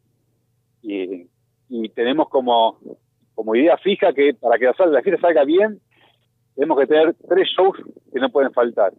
Y, 0.83 1.27
y 1.69 1.89
tenemos 1.89 2.29
como, 2.29 2.79
como 3.35 3.55
idea 3.55 3.77
fija 3.77 4.13
que 4.13 4.33
para 4.35 4.57
que 4.57 4.65
la, 4.65 4.73
sal- 4.73 4.91
la 4.93 5.01
fiesta 5.01 5.21
salga 5.27 5.43
bien, 5.43 5.79
tenemos 6.55 6.79
que 6.79 6.87
tener 6.87 7.13
tres 7.27 7.47
shows 7.57 7.75
que 8.13 8.19
no 8.19 8.29
pueden 8.31 8.51
faltar. 8.53 8.93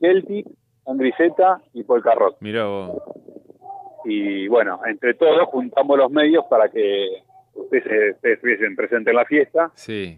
Celtic, 0.00 0.46
Angriseta 0.86 1.60
y 1.74 1.82
Polka 1.84 2.14
Rock. 2.14 2.36
Mirá 2.40 2.64
vos. 2.66 3.02
Y 4.04 4.48
bueno, 4.48 4.80
entre 4.86 5.14
todos 5.14 5.46
juntamos 5.48 5.98
los 5.98 6.10
medios 6.10 6.44
para 6.48 6.68
que 6.68 7.06
ustedes, 7.54 8.14
ustedes 8.16 8.36
estuviesen 8.36 8.74
presentes 8.76 9.12
en 9.12 9.16
la 9.16 9.24
fiesta 9.24 9.70
Sí. 9.74 10.16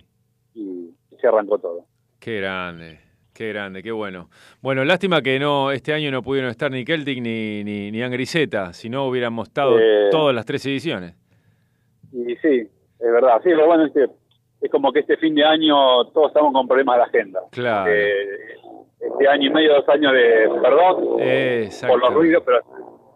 y 0.55 0.91
se 1.21 1.27
arrancó 1.27 1.59
todo. 1.59 1.85
Qué 2.21 2.39
grande, 2.41 3.01
qué 3.35 3.49
grande, 3.49 3.83
qué 3.83 3.91
bueno. 3.91 4.29
Bueno, 4.61 4.85
lástima 4.85 5.21
que 5.21 5.39
no 5.41 5.73
este 5.73 5.93
año 5.93 6.11
no 6.13 6.23
pudieron 6.23 6.51
estar 6.51 6.71
ni 6.71 6.85
Celtic 6.85 7.21
ni, 7.21 7.65
ni, 7.65 7.91
ni 7.91 8.03
Angriseta, 8.03 8.73
si 8.73 8.89
no 8.89 9.07
hubiéramos 9.07 9.49
estado 9.49 9.79
Eh. 9.81 10.09
todas 10.13 10.35
las 10.35 10.47
tres 10.47 10.65
ediciones. 10.67 11.17
Y 12.13 12.37
sí, 12.37 12.61
es 13.01 13.13
verdad. 13.13 13.41
Sí, 13.43 13.51
lo 13.51 13.67
bueno 13.67 13.87
es 13.87 13.93
que 13.93 14.07
es 14.61 14.71
como 14.71 14.93
que 14.93 15.01
este 15.01 15.17
fin 15.17 15.35
de 15.35 15.43
año 15.45 16.05
todos 16.13 16.29
estamos 16.29 16.53
con 16.53 16.69
problemas 16.69 16.95
de 16.95 16.99
la 17.01 17.07
agenda. 17.07 17.41
Claro. 17.51 17.91
Eh, 17.93 18.55
este 19.03 19.29
año 19.29 19.49
y 19.49 19.51
medio, 19.53 19.74
dos 19.74 19.89
años 19.89 20.12
de 20.12 20.49
perdón 20.62 21.20
por 21.89 21.99
los 22.01 22.15
ruidos, 22.15 22.43
pero 22.47 22.61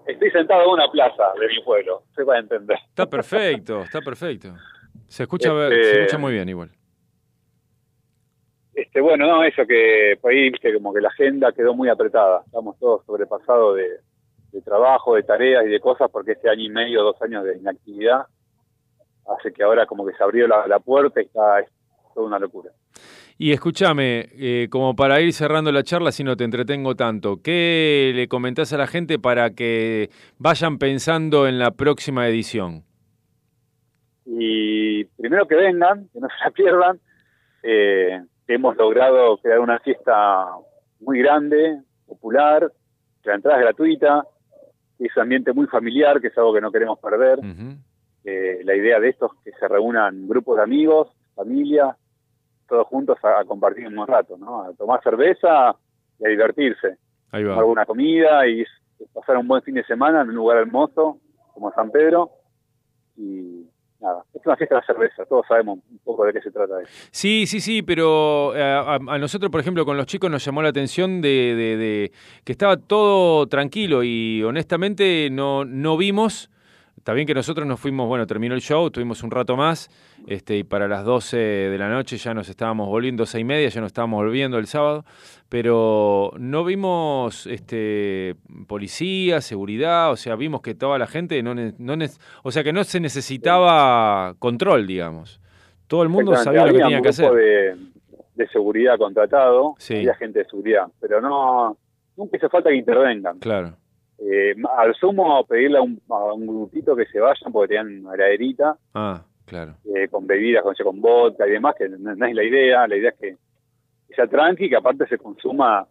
estoy 0.07 0.31
sentado 0.31 0.63
en 0.65 0.71
una 0.71 0.89
plaza 0.91 1.25
de 1.41 1.47
mi 1.49 1.63
pueblo, 1.63 2.03
se 2.15 2.23
va 2.25 2.35
a 2.37 2.39
entender. 2.41 2.79
Está 2.89 3.07
perfecto, 3.07 3.83
está 3.83 4.01
perfecto. 4.01 4.55
Se 5.07 5.23
escucha, 5.23 5.51
Este- 5.69 5.85
se 5.85 6.01
escucha 6.01 6.19
muy 6.19 6.33
bien 6.33 6.49
igual. 6.49 6.71
Este, 8.75 9.01
bueno, 9.01 9.27
no, 9.27 9.43
eso 9.45 9.65
que 9.67 10.19
por 10.21 10.33
ahí, 10.33 10.51
viste, 10.51 10.73
como 10.75 10.93
que 10.93 11.01
la 11.01 11.09
agenda 11.09 11.53
quedó 11.53 11.75
muy 11.75 11.89
apretada. 11.89 12.43
Estamos 12.45 12.79
todos 12.79 13.05
sobrepasados 13.07 13.77
de, 13.77 14.01
de 14.53 14.61
trabajo, 14.63 15.15
de 15.15 15.23
tareas 15.23 15.65
y 15.65 15.69
de 15.69 15.81
cosas, 15.81 16.11
porque 16.11 16.33
este 16.33 16.51
año 16.51 16.63
y 16.65 16.69
medio, 16.69 17.03
dos 17.03 17.21
años 17.23 17.45
de 17.45 17.57
inactividad, 17.57 18.27
hace 19.29 19.53
que 19.53 19.63
ahora 19.63 19.87
como 19.87 20.07
que 20.07 20.13
se 20.15 20.23
abrió 20.23 20.47
la, 20.47 20.67
la 20.67 20.79
puerta 20.79 21.23
y 21.23 21.25
está 21.25 21.61
es 21.61 21.71
toda 22.15 22.27
una 22.27 22.39
locura. 22.39 22.71
Y 23.39 23.53
escúchame, 23.53 24.29
eh, 24.33 24.69
como 24.71 24.97
para 24.97 25.21
ir 25.21 25.33
cerrando 25.35 25.71
la 25.71 25.83
charla, 25.83 26.11
si 26.11 26.25
no 26.25 26.37
te 26.37 26.45
entretengo 26.45 26.95
tanto, 26.95 27.43
¿qué 27.43 28.13
le 28.15 28.29
comentás 28.29 28.73
a 28.73 28.79
la 28.79 28.87
gente 28.87 29.19
para 29.19 29.51
que 29.51 30.09
vayan 30.39 30.79
pensando 30.79 31.47
en 31.47 31.59
la 31.59 31.73
próxima 31.73 32.27
edición? 32.29 32.85
Y 34.25 35.05
primero 35.05 35.47
que 35.47 35.55
vengan, 35.55 36.09
que 36.15 36.21
no 36.21 36.29
se 36.39 36.45
la 36.45 36.51
pierdan, 36.51 37.01
eh, 37.63 38.23
hemos 38.49 38.75
logrado 38.77 39.37
crear 39.37 39.61
una 39.61 39.81
fiesta 39.81 40.47
muy 41.01 41.19
grande, 41.19 41.83
popular, 42.07 42.73
la 43.25 43.35
entrada 43.35 43.59
es 43.59 43.65
gratuita, 43.65 44.25
es 44.99 45.15
un 45.15 45.23
ambiente 45.25 45.53
muy 45.53 45.67
familiar, 45.67 46.23
que 46.23 46.29
es 46.29 46.39
algo 46.39 46.55
que 46.55 46.61
no 46.63 46.73
queremos 46.73 46.99
perder. 47.01 47.41
Eh, 48.25 48.61
la 48.65 48.75
idea 48.75 48.99
de 48.99 49.11
esto 49.11 49.27
es 49.27 49.53
que 49.53 49.59
se 49.59 49.69
reúnan 49.69 50.27
grupos 50.27 50.57
de 50.57 50.63
amigos, 50.63 51.09
familia, 51.35 51.97
todos 52.69 52.87
juntos 52.89 53.17
a, 53.23 53.41
a 53.41 53.45
compartir 53.45 53.87
un 53.87 53.95
buen 53.97 54.09
rato, 54.09 54.37
¿no? 54.39 54.63
A 54.63 54.73
tomar 54.75 55.03
cerveza 55.03 55.77
y 56.19 56.27
a 56.27 56.29
divertirse. 56.29 56.97
Ahí 57.33 57.43
va. 57.45 57.51
Tomar 57.51 57.63
alguna 57.65 57.87
comida 57.87 58.47
y 58.47 58.65
pasar 59.13 59.37
un 59.37 59.47
buen 59.49 59.63
fin 59.63 59.75
de 59.75 59.85
semana 59.85 60.23
en 60.23 60.29
un 60.31 60.35
lugar 60.35 60.59
hermoso 60.59 61.19
como 61.55 61.73
San 61.73 61.91
Pedro. 61.91 62.31
Y 63.17 63.67
nada, 64.01 64.25
es 64.35 64.45
una 64.45 64.57
fiesta 64.57 64.75
de 64.77 64.81
la 64.83 64.87
cerveza, 64.87 65.25
todos 65.25 65.47
sabemos 65.49 65.79
un 65.91 65.99
poco 66.05 66.25
de 66.27 66.33
qué 66.35 66.41
se 66.43 66.51
trata 66.51 66.83
eso. 66.83 66.91
Sí, 67.11 67.47
sí, 67.47 67.61
sí, 67.61 67.83
pero 67.83 68.55
eh, 68.55 68.63
a, 68.63 68.95
a 68.97 69.19
nosotros, 69.19 69.51
por 69.51 69.61
ejemplo, 69.61 69.85
con 69.87 69.97
los 69.97 70.07
chicos 70.07 70.31
nos 70.31 70.45
llamó 70.45 70.63
la 70.63 70.69
atención 70.69 71.23
de, 71.23 71.29
de- 71.57 71.77
de 71.77 72.13
que 72.45 72.53
estaba 72.53 72.77
todo 72.77 73.47
tranquilo 73.47 74.03
y 74.05 74.43
honestamente 74.45 75.29
no, 75.31 75.65
no 75.65 75.97
vimos. 75.97 76.51
Está 77.07 77.15
bien 77.15 77.29
que 77.29 77.35
nosotros 77.35 77.65
nos 77.69 77.79
fuimos, 77.79 78.09
bueno, 78.09 78.27
terminó 78.27 78.57
el 78.57 78.61
show, 78.61 78.91
tuvimos 78.91 79.23
un 79.23 79.31
rato 79.31 79.57
más, 79.57 79.89
este, 80.27 80.57
y 80.57 80.65
para 80.65 80.89
las 80.89 81.05
12 81.05 81.37
de 81.37 81.79
la 81.79 81.89
noche 81.89 82.17
ya 82.17 82.35
nos 82.35 82.49
estábamos 82.49 82.89
volviendo, 82.89 83.21
12 83.23 83.39
y 83.39 83.45
media, 83.45 83.69
ya 83.69 83.81
nos 83.81 83.91
estábamos 83.91 84.25
volviendo 84.25 84.59
el 84.59 84.67
sábado, 84.67 85.05
pero 85.49 86.33
no 86.37 86.65
vimos 86.65 87.47
este, 87.47 88.35
policía, 88.67 89.41
seguridad, 89.41 90.11
o 90.11 90.17
sea, 90.17 90.35
vimos 90.35 90.63
que 90.63 90.75
toda 90.75 90.99
la 90.99 91.07
gente, 91.07 91.41
no, 91.45 91.55
o 92.43 92.51
sea, 92.51 92.65
que 92.65 92.73
no 92.73 92.83
se 92.83 92.99
necesitaba 92.99 94.35
control, 94.41 94.89
digamos. 94.89 95.41
Todo 95.87 96.03
el 96.03 96.09
mundo 96.09 96.35
sabía 96.35 96.67
lo 96.67 96.73
que 96.73 96.81
tenía 96.81 97.01
que 97.03 97.11
hacer. 97.11 97.31
De, 97.31 97.77
de 98.35 98.49
seguridad 98.49 98.99
contratado, 98.99 99.77
Sí. 99.79 99.95
había 99.95 100.17
gente 100.17 100.41
de 100.41 100.47
seguridad, 100.47 100.89
pero 100.99 101.21
no, 101.21 101.79
nunca 102.17 102.37
hizo 102.37 102.49
falta 102.49 102.69
que 102.69 102.75
intervengan. 102.75 103.39
Claro. 103.39 103.77
Eh, 104.19 104.55
al 104.79 104.95
sumo 104.95 105.45
pedirle 105.47 105.79
a 105.79 105.83
un, 105.83 106.01
a 106.09 106.33
un 106.33 106.47
grupito 106.47 106.97
que 106.97 107.05
se 107.07 107.21
vayan 107.21 107.53
porque 107.53 107.75
tenían 107.77 108.05
una 108.07 108.15
heladerita 108.15 108.77
Ah, 108.95 109.23
claro. 109.45 109.75
eh, 109.95 110.09
con 110.09 110.27
bebidas, 110.27 110.63
con, 110.63 110.75
con 110.75 111.01
vodka 111.03 111.47
y 111.47 111.51
demás, 111.51 111.75
que 111.79 111.89
no, 111.89 112.15
no 112.15 112.27
es 112.27 112.35
la 112.35 112.43
idea, 112.45 112.87
la 112.89 112.97
idea 112.97 113.11
es 113.11 113.17
que, 113.19 113.37
sea 114.15 114.27
tranqui, 114.27 114.71
que 114.71 114.77
aparte 114.77 115.07
se 115.07 115.19
consuma 115.19 115.87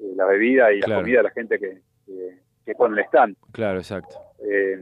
eh, 0.00 0.12
la 0.16 0.24
bebida 0.26 0.72
y 0.72 0.80
Claro. 0.80 0.94
la 0.96 1.00
comida 1.02 1.16
de 1.18 1.22
la 1.24 1.30
gente 1.30 1.58
que, 1.60 1.78
que, 2.06 2.38
que 2.66 2.74
pone 2.74 3.00
el 3.00 3.06
stand. 3.06 3.36
Claro, 3.52 3.78
exacto. 3.78 4.16
Eh, 4.44 4.80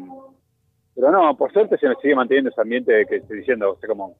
pero 0.94 1.10
no, 1.12 1.36
por 1.36 1.52
suerte 1.52 1.76
se 1.76 1.94
sigue 2.00 2.14
manteniendo 2.14 2.50
ese 2.50 2.60
ambiente 2.60 3.04
que 3.06 3.16
estoy 3.16 3.38
diciendo, 3.40 3.72
o 3.72 3.76
sea, 3.78 3.88
como 3.88 4.16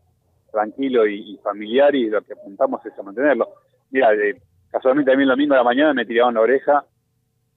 tranquilo 0.53 1.07
y, 1.07 1.35
y 1.35 1.37
familiar 1.39 1.95
y 1.95 2.09
lo 2.11 2.21
que 2.23 2.35
apuntamos 2.35 2.85
es 2.85 2.99
a 2.99 3.03
mantenerlo. 3.03 3.49
Mira, 3.91 4.11
casualmente 4.71 5.13
a 5.13 5.17
mí 5.17 5.23
el 5.23 5.29
domingo 5.31 5.55
de 5.55 5.59
la 5.59 5.65
mañana 5.65 5.95
me 5.95 6.05
tiraban 6.05 6.35
la 6.35 6.41
oreja 6.43 6.85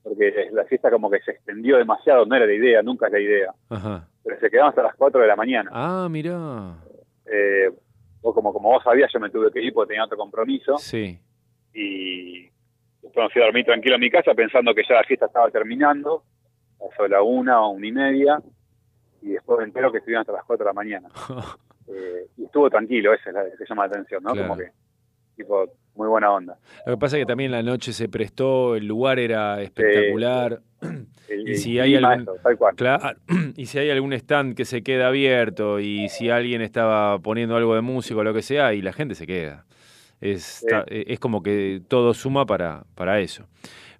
porque 0.03 0.49
la 0.51 0.63
fiesta 0.65 0.89
como 0.89 1.09
que 1.09 1.19
se 1.21 1.31
extendió 1.31 1.77
demasiado, 1.77 2.25
no 2.25 2.35
era 2.35 2.45
la 2.45 2.53
idea, 2.53 2.81
nunca 2.81 3.07
es 3.07 3.11
la 3.13 3.19
idea, 3.19 3.53
Ajá. 3.69 4.07
pero 4.23 4.39
se 4.39 4.49
quedaban 4.49 4.69
hasta 4.69 4.83
las 4.83 4.95
4 4.95 5.21
de 5.21 5.27
la 5.27 5.35
mañana. 5.35 5.69
Ah, 5.73 6.07
mirá. 6.09 6.75
Eh, 7.25 7.69
vos 8.21 8.33
como, 8.33 8.51
como 8.53 8.69
vos 8.69 8.83
sabías, 8.83 9.11
yo 9.13 9.19
me 9.19 9.29
tuve 9.29 9.51
que 9.51 9.61
ir 9.61 9.73
porque 9.73 9.89
tenía 9.89 10.05
otro 10.05 10.17
compromiso 10.17 10.77
Sí. 10.77 11.19
y 11.73 12.49
después 13.01 13.25
me 13.27 13.29
fui 13.29 13.41
a 13.41 13.45
dormir 13.45 13.65
tranquilo 13.65 13.95
en 13.95 14.01
mi 14.01 14.09
casa 14.09 14.33
pensando 14.33 14.73
que 14.73 14.83
ya 14.87 14.95
la 14.95 15.03
fiesta 15.03 15.25
estaba 15.27 15.49
terminando, 15.49 16.23
a 16.79 17.07
la 17.07 17.21
una 17.21 17.61
o 17.61 17.69
una 17.71 17.87
y 17.87 17.91
media, 17.91 18.39
y 19.21 19.29
después 19.33 19.59
me 19.59 19.65
entero 19.65 19.91
que 19.91 19.99
estuvieron 19.99 20.21
hasta 20.21 20.33
las 20.33 20.45
4 20.45 20.63
de 20.65 20.69
la 20.69 20.73
mañana. 20.73 21.09
Eh, 21.93 22.27
y 22.37 22.45
estuvo 22.45 22.69
tranquilo, 22.69 23.11
esa 23.11 23.29
es 23.31 23.35
la 23.35 23.43
que 23.43 23.65
llama 23.67 23.85
la 23.85 23.91
atención, 23.91 24.23
¿no? 24.23 24.31
Claro. 24.31 24.47
Como 24.47 24.57
que, 24.61 24.71
tipo, 25.35 25.65
muy 25.95 26.07
buena 26.07 26.31
onda. 26.31 26.57
Lo 26.85 26.93
que 26.93 26.97
pasa 26.97 27.17
es 27.17 27.21
que 27.23 27.25
también 27.25 27.51
la 27.51 27.63
noche 27.63 27.93
se 27.93 28.07
prestó, 28.09 28.75
el 28.75 28.85
lugar 28.87 29.19
era 29.19 29.61
espectacular. 29.61 30.61
Y 31.45 31.55
si 31.55 31.79
hay 31.79 31.95
algún, 31.95 32.21
eso, 32.23 32.35
tal 32.43 32.57
cual. 32.57 32.75
Claro, 32.75 33.17
y 33.55 33.65
si 33.65 33.77
hay 33.79 33.89
algún 33.89 34.11
stand 34.13 34.53
que 34.53 34.65
se 34.65 34.83
queda 34.83 35.07
abierto 35.07 35.79
y 35.79 36.09
si 36.09 36.29
alguien 36.29 36.61
estaba 36.61 37.17
poniendo 37.19 37.55
algo 37.55 37.73
de 37.73 37.79
música 37.81 38.19
o 38.19 38.23
lo 38.23 38.33
que 38.33 38.41
sea, 38.41 38.73
y 38.73 38.81
la 38.81 38.91
gente 38.91 39.15
se 39.15 39.25
queda. 39.25 39.65
Es, 40.19 40.63
ta- 40.67 40.83
es 40.87 41.19
como 41.19 41.41
que 41.41 41.81
todo 41.87 42.13
suma 42.13 42.45
para, 42.45 42.83
para 42.95 43.19
eso. 43.21 43.47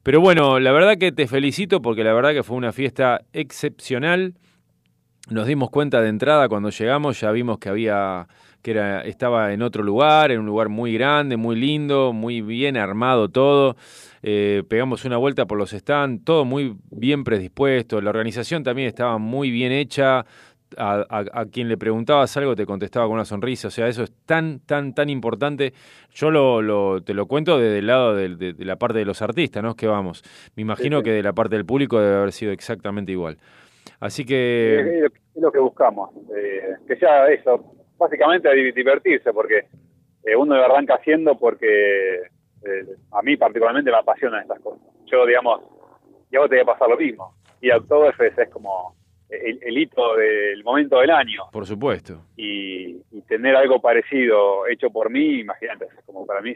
Pero 0.03 0.19
bueno, 0.19 0.59
la 0.59 0.71
verdad 0.73 0.97
que 0.97 1.11
te 1.13 1.25
felicito 1.25 1.81
porque 1.81 2.03
la 2.03 2.11
verdad 2.13 2.33
que 2.33 2.43
fue 2.43 2.57
una 2.57 2.73
fiesta 2.73 3.21
excepcional. 3.31 4.33
Nos 5.29 5.47
dimos 5.47 5.69
cuenta 5.69 6.01
de 6.01 6.09
entrada 6.09 6.49
cuando 6.49 6.69
llegamos, 6.69 7.19
ya 7.21 7.31
vimos 7.31 7.59
que 7.59 7.69
había 7.69 8.27
que 8.61 8.71
era 8.71 9.01
estaba 9.01 9.53
en 9.53 9.61
otro 9.61 9.83
lugar, 9.83 10.31
en 10.31 10.39
un 10.39 10.45
lugar 10.45 10.69
muy 10.69 10.93
grande, 10.93 11.37
muy 11.37 11.55
lindo, 11.55 12.13
muy 12.13 12.41
bien 12.41 12.77
armado 12.77 13.29
todo. 13.29 13.75
Eh, 14.23 14.63
pegamos 14.69 15.03
una 15.05 15.17
vuelta 15.17 15.45
por 15.45 15.57
los 15.57 15.71
stands, 15.71 16.23
todo 16.23 16.45
muy 16.45 16.75
bien 16.91 17.23
predispuesto. 17.23 18.01
La 18.01 18.09
organización 18.11 18.63
también 18.63 18.87
estaba 18.87 19.17
muy 19.17 19.51
bien 19.51 19.71
hecha. 19.71 20.25
A, 20.77 21.05
a- 21.09 21.25
a 21.41 21.45
quien 21.47 21.67
le 21.67 21.75
preguntabas 21.77 22.37
algo 22.37 22.55
te 22.55 22.65
contestaba 22.65 23.05
con 23.05 23.15
una 23.15 23.25
sonrisa. 23.25 23.67
O 23.67 23.71
sea, 23.71 23.89
eso 23.89 24.03
es 24.03 24.13
tan, 24.25 24.59
tan, 24.61 24.93
tan 24.95 25.09
importante. 25.09 25.73
Yo 26.13 26.31
lo, 26.31 26.61
lo- 26.61 27.01
te 27.03 27.13
lo 27.13 27.25
cuento 27.25 27.59
desde 27.59 27.79
el 27.79 27.87
lado 27.87 28.15
del- 28.15 28.37
de, 28.37 28.53
de 28.53 28.63
la 28.63 28.77
parte 28.77 28.99
de 28.99 29.03
los 29.03 29.21
artistas, 29.21 29.61
¿no? 29.61 29.71
Es 29.71 29.75
que 29.75 29.87
vamos. 29.87 30.23
Me 30.55 30.61
imagino 30.61 30.99
sí. 30.99 31.03
que 31.03 31.11
de 31.11 31.23
la 31.23 31.33
parte 31.33 31.57
del 31.57 31.65
público 31.65 31.99
debe 31.99 32.15
haber 32.15 32.31
sido 32.31 32.53
exactamente 32.53 33.11
igual. 33.11 33.37
Así 33.99 34.23
que. 34.23 35.03
Es, 35.35 35.41
lo- 35.41 35.51
que 35.51 35.59
buscamos, 35.59 36.09
eh, 36.37 36.61
que 36.87 36.95
sea 36.95 37.27
eso, 37.29 37.65
básicamente 38.01 38.53
di- 38.53 38.71
divertirse, 38.71 39.31
porque 39.31 39.65
eh, 40.23 40.35
uno 40.35 40.55
lo 40.55 40.65
arranca 40.65 40.95
haciendo 40.95 41.37
porque 41.37 42.15
eh, 42.17 42.85
a 43.11 43.21
mí 43.21 43.37
particularmente 43.37 43.91
me 43.91 43.97
apasionan 43.97 44.41
estas 44.41 44.59
cosas. 44.59 44.81
Yo, 45.05 45.25
digamos, 45.25 45.61
y 46.31 46.35
a 46.35 46.39
vos 46.41 46.49
te 46.49 46.57
va 46.57 46.63
a 46.63 46.73
pasar 46.73 46.89
lo 46.89 46.97
mismo. 46.97 47.35
Y 47.61 47.69
a 47.71 47.77
Oktoberfest 47.77 48.39
es 48.39 48.49
como 48.49 48.95
el, 49.29 49.59
el 49.61 49.77
hito 49.77 50.15
del 50.15 50.63
momento 50.63 50.99
del 50.99 51.11
año. 51.11 51.43
Por 51.51 51.65
supuesto. 51.65 52.25
Y, 52.35 53.01
y 53.11 53.21
tener 53.27 53.55
algo 53.55 53.79
parecido 53.81 54.67
hecho 54.67 54.89
por 54.89 55.09
mí, 55.09 55.39
imagínate, 55.41 55.85
es 55.85 56.05
como 56.05 56.25
para 56.25 56.41
mí 56.41 56.55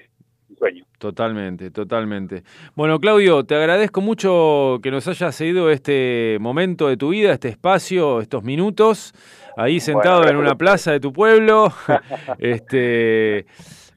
un 0.49 0.57
sueño. 0.57 0.85
Totalmente, 0.99 1.71
totalmente. 1.71 2.43
Bueno, 2.75 2.99
Claudio, 2.99 3.43
te 3.43 3.55
agradezco 3.55 4.01
mucho 4.01 4.79
que 4.81 4.91
nos 4.91 5.07
hayas 5.07 5.35
cedido 5.35 5.69
este 5.69 6.37
momento 6.39 6.87
de 6.87 6.97
tu 6.97 7.09
vida, 7.09 7.33
este 7.33 7.49
espacio, 7.49 8.21
estos 8.21 8.43
minutos, 8.43 9.13
ahí 9.57 9.79
sentado 9.79 10.27
en 10.27 10.37
una 10.37 10.55
plaza 10.55 10.91
de 10.91 10.99
tu 10.99 11.11
pueblo. 11.13 11.71
este, 12.39 13.45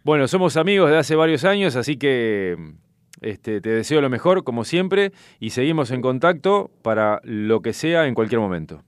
bueno, 0.04 0.28
somos 0.28 0.56
amigos 0.56 0.90
de 0.90 0.98
hace 0.98 1.14
varios 1.14 1.44
años, 1.44 1.76
así 1.76 1.96
que 1.96 2.56
este, 3.20 3.60
te 3.60 3.70
deseo 3.70 4.00
lo 4.00 4.10
mejor, 4.10 4.44
como 4.44 4.64
siempre, 4.64 5.12
y 5.40 5.50
seguimos 5.50 5.90
en 5.90 6.00
contacto 6.00 6.70
para 6.82 7.20
lo 7.24 7.60
que 7.60 7.72
sea 7.72 8.06
en 8.06 8.14
cualquier 8.14 8.40
momento. 8.40 8.82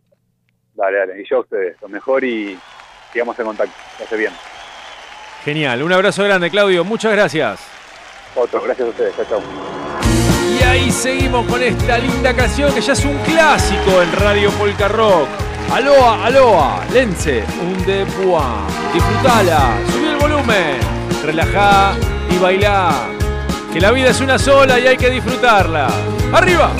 Dale, 0.74 0.98
dale. 0.98 1.20
Y 1.20 1.24
yo 1.28 1.38
a 1.38 1.40
ustedes, 1.40 1.80
lo 1.82 1.88
mejor 1.88 2.24
y 2.24 2.56
sigamos 3.12 3.38
en 3.38 3.46
contacto. 3.46 3.74
Hace 4.02 4.16
bien. 4.16 4.32
Genial, 5.44 5.82
un 5.82 5.92
abrazo 5.92 6.22
grande, 6.24 6.50
Claudio, 6.50 6.84
muchas 6.84 7.12
gracias. 7.12 7.60
Otro, 8.34 8.60
gracias 8.62 8.86
a 8.86 8.90
ustedes. 8.90 9.16
Chao, 9.16 9.26
chao. 9.28 9.42
Y 10.58 10.62
ahí 10.62 10.90
seguimos 10.90 11.46
con 11.46 11.62
esta 11.62 11.98
linda 11.98 12.34
canción 12.34 12.72
que 12.74 12.80
ya 12.80 12.92
es 12.92 13.04
un 13.04 13.16
clásico 13.18 14.02
en 14.02 14.12
Radio 14.12 14.50
Polka 14.52 14.88
Rock. 14.88 15.28
Aloha, 15.72 16.26
aloha, 16.26 16.84
Lense, 16.92 17.44
un 17.62 17.84
de 17.86 18.04
Bois. 18.04 18.44
Disfrutala, 18.92 19.78
subí 19.90 20.08
el 20.08 20.16
volumen, 20.16 20.78
relajá 21.24 21.94
y 22.30 22.38
bailá. 22.38 22.90
Que 23.72 23.80
la 23.80 23.92
vida 23.92 24.10
es 24.10 24.20
una 24.20 24.38
sola 24.38 24.78
y 24.78 24.86
hay 24.88 24.96
que 24.96 25.08
disfrutarla. 25.10 25.88
¡Arriba! 26.32 26.72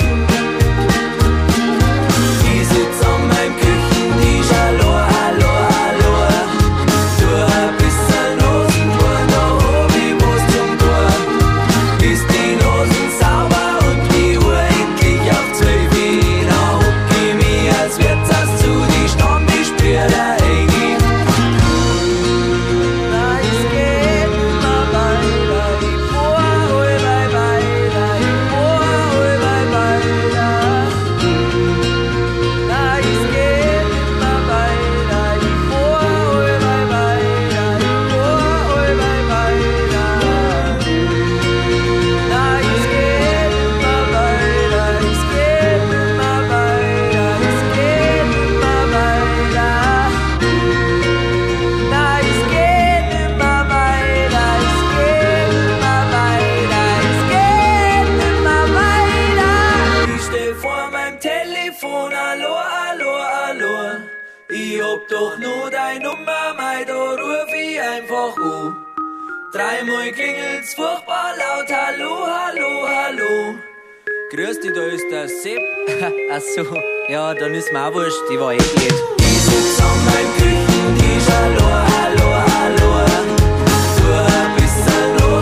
Dreimal 69.53 70.13
klingelt's 70.13 70.73
furchtbar 70.75 71.35
laut, 71.37 71.69
hallo, 71.69 72.25
hallo, 72.25 72.87
hallo. 72.87 73.55
Grüß 74.31 74.61
dich, 74.61 74.73
da 74.73 74.83
ist 74.83 75.05
der 75.11 75.27
Sepp. 75.27 75.59
Ach 76.31 76.39
so, 76.55 76.63
ja, 77.09 77.33
dann 77.33 77.53
ist 77.53 77.69
mir 77.73 77.85
auch 77.85 77.93
wurscht, 77.93 78.21
ich 78.31 78.39
war 78.39 78.53
eh 78.53 78.57
blöd. 78.57 78.93
Ich 79.19 79.41
sitz 79.41 79.77
an 79.81 80.05
meinem 80.05 80.31
Küchentisch, 80.37 81.27
hallo, 81.35 81.65
hallo, 81.93 82.27
hallo. 82.53 82.89
Tu 83.97 84.05
ein 84.13 84.55
bisschen 84.55 85.09
Rosen, 85.19 85.40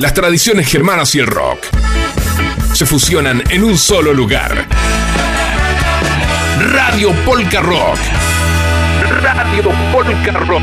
Las 0.00 0.14
tradiciones 0.14 0.66
germanas 0.66 1.14
y 1.14 1.18
el 1.18 1.26
rock 1.26 1.58
se 2.72 2.86
fusionan 2.86 3.42
en 3.50 3.62
un 3.62 3.76
solo 3.76 4.14
lugar. 4.14 4.66
Radio 6.72 7.12
Polka 7.26 7.60
Rock. 7.60 7.98
Radio 9.20 9.70
Polka 9.92 10.32
Rock. 10.32 10.62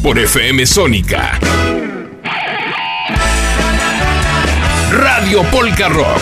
Por 0.00 0.16
FM 0.16 0.64
Sónica. 0.64 1.40
Radio 4.92 5.42
Polka 5.50 5.88
Rock. 5.88 6.20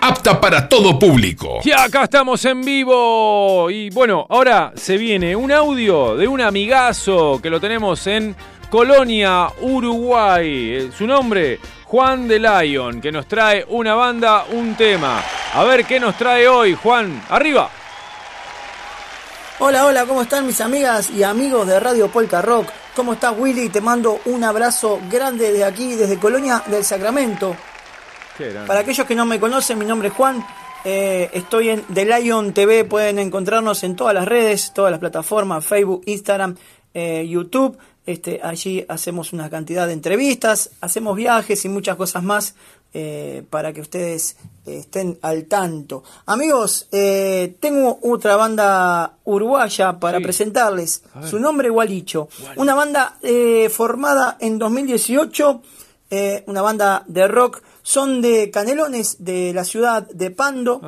Apta 0.00 0.40
para 0.40 0.66
todo 0.66 0.98
público. 0.98 1.60
Y 1.62 1.72
acá 1.72 2.04
estamos 2.04 2.42
en 2.46 2.62
vivo. 2.62 3.70
Y 3.70 3.90
bueno, 3.90 4.26
ahora 4.30 4.72
se 4.76 4.96
viene 4.96 5.36
un 5.36 5.52
audio 5.52 6.16
de 6.16 6.26
un 6.26 6.40
amigazo 6.40 7.38
que 7.42 7.50
lo 7.50 7.60
tenemos 7.60 8.06
en 8.06 8.34
Colonia, 8.74 9.46
Uruguay. 9.60 10.74
Eh, 10.74 10.90
Su 10.98 11.06
nombre, 11.06 11.60
Juan 11.84 12.26
de 12.26 12.40
Lion, 12.40 13.00
que 13.00 13.12
nos 13.12 13.28
trae 13.28 13.64
una 13.68 13.94
banda, 13.94 14.46
un 14.50 14.74
tema. 14.74 15.22
A 15.54 15.62
ver 15.62 15.84
qué 15.84 16.00
nos 16.00 16.18
trae 16.18 16.48
hoy, 16.48 16.74
Juan. 16.74 17.22
Arriba. 17.28 17.70
Hola, 19.60 19.86
hola, 19.86 20.04
¿cómo 20.06 20.22
están 20.22 20.44
mis 20.44 20.60
amigas 20.60 21.08
y 21.10 21.22
amigos 21.22 21.68
de 21.68 21.78
Radio 21.78 22.08
Polka 22.08 22.42
Rock? 22.42 22.66
¿Cómo 22.96 23.12
estás 23.12 23.32
Willy? 23.38 23.68
Te 23.68 23.80
mando 23.80 24.18
un 24.24 24.42
abrazo 24.42 24.98
grande 25.08 25.52
de 25.52 25.62
aquí, 25.62 25.94
desde 25.94 26.18
Colonia 26.18 26.60
del 26.66 26.84
Sacramento. 26.84 27.54
Para 28.66 28.80
aquellos 28.80 29.06
que 29.06 29.14
no 29.14 29.24
me 29.24 29.38
conocen, 29.38 29.78
mi 29.78 29.84
nombre 29.84 30.08
es 30.08 30.14
Juan. 30.14 30.44
eh, 30.84 31.30
estoy 31.32 31.68
en 31.68 31.82
The 31.82 32.06
Lion 32.06 32.52
TV, 32.52 32.84
pueden 32.84 33.20
encontrarnos 33.20 33.84
en 33.84 33.94
todas 33.94 34.14
las 34.14 34.26
redes, 34.26 34.72
todas 34.74 34.90
las 34.90 34.98
plataformas, 34.98 35.64
Facebook, 35.64 36.02
Instagram, 36.06 36.56
eh, 36.92 37.24
YouTube. 37.28 37.78
Este, 38.06 38.40
allí 38.42 38.84
hacemos 38.88 39.32
una 39.32 39.48
cantidad 39.48 39.86
de 39.86 39.94
entrevistas, 39.94 40.70
hacemos 40.82 41.16
viajes 41.16 41.64
y 41.64 41.68
muchas 41.70 41.96
cosas 41.96 42.22
más 42.22 42.54
eh, 42.92 43.42
para 43.50 43.72
que 43.72 43.80
ustedes 43.80 44.36
estén 44.66 45.18
al 45.22 45.46
tanto. 45.46 46.04
Amigos, 46.26 46.86
eh, 46.92 47.56
tengo 47.60 47.98
otra 48.02 48.36
banda 48.36 49.14
uruguaya 49.24 49.98
para 49.98 50.18
Sí. 50.18 50.24
presentarles. 50.24 51.02
Su 51.28 51.38
nombre 51.40 51.70
Gualicho. 51.70 52.28
Una 52.56 52.74
banda 52.74 53.16
eh, 53.22 53.68
formada 53.68 54.36
en 54.38 54.58
2018, 54.58 55.62
eh, 56.10 56.44
una 56.46 56.62
banda 56.62 57.02
de 57.08 57.26
rock. 57.26 57.62
Son 57.82 58.20
de 58.22 58.50
Canelones, 58.50 59.24
de 59.24 59.52
la 59.52 59.64
ciudad 59.64 60.06
de 60.08 60.30
Pando. 60.30 60.80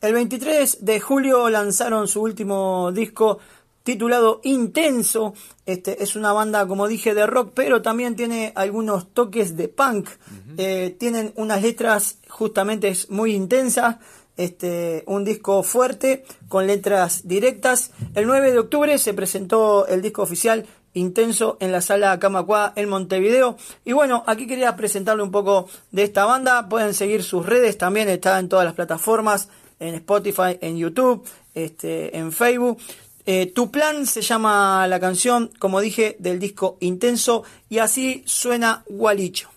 El 0.00 0.12
23 0.14 0.84
de 0.84 1.00
julio 1.00 1.48
lanzaron 1.50 2.06
su 2.06 2.22
último 2.22 2.90
disco 2.92 3.38
titulado 3.82 4.40
Intenso. 4.44 5.34
Este 5.66 6.02
es 6.02 6.16
una 6.16 6.32
banda, 6.32 6.66
como 6.66 6.88
dije, 6.88 7.14
de 7.14 7.26
rock, 7.26 7.52
pero 7.54 7.82
también 7.82 8.16
tiene 8.16 8.52
algunos 8.54 9.12
toques 9.12 9.56
de 9.56 9.68
punk. 9.68 10.08
Eh, 10.56 10.96
tienen 10.98 11.32
unas 11.36 11.62
letras 11.62 12.18
justamente 12.28 12.92
muy 13.08 13.34
intensas. 13.34 13.96
Este, 14.34 15.04
un 15.06 15.24
disco 15.24 15.62
fuerte 15.62 16.24
con 16.48 16.66
letras 16.66 17.28
directas. 17.28 17.90
El 18.14 18.26
9 18.26 18.52
de 18.52 18.58
octubre 18.58 18.96
se 18.98 19.12
presentó 19.12 19.86
el 19.86 20.00
disco 20.00 20.22
oficial 20.22 20.66
Intenso 20.94 21.56
en 21.60 21.72
la 21.72 21.80
sala 21.80 22.18
Camacua 22.18 22.72
en 22.76 22.88
Montevideo. 22.88 23.56
Y 23.84 23.92
bueno, 23.92 24.24
aquí 24.26 24.46
quería 24.46 24.76
presentarle 24.76 25.22
un 25.22 25.30
poco 25.30 25.68
de 25.90 26.02
esta 26.02 26.24
banda. 26.26 26.68
Pueden 26.68 26.92
seguir 26.92 27.22
sus 27.22 27.46
redes, 27.46 27.78
también 27.78 28.08
está 28.08 28.38
en 28.38 28.48
todas 28.48 28.64
las 28.64 28.74
plataformas, 28.74 29.48
en 29.80 29.94
Spotify, 29.94 30.58
en 30.60 30.76
YouTube, 30.76 31.26
este, 31.54 32.16
en 32.16 32.30
Facebook. 32.30 32.78
Eh, 33.24 33.52
tu 33.54 33.70
plan 33.70 34.04
se 34.04 34.20
llama 34.20 34.84
la 34.88 34.98
canción, 34.98 35.52
como 35.60 35.80
dije, 35.80 36.16
del 36.18 36.40
disco 36.40 36.76
Intenso 36.80 37.44
y 37.68 37.78
así 37.78 38.24
suena 38.26 38.82
Gualicho. 38.88 39.48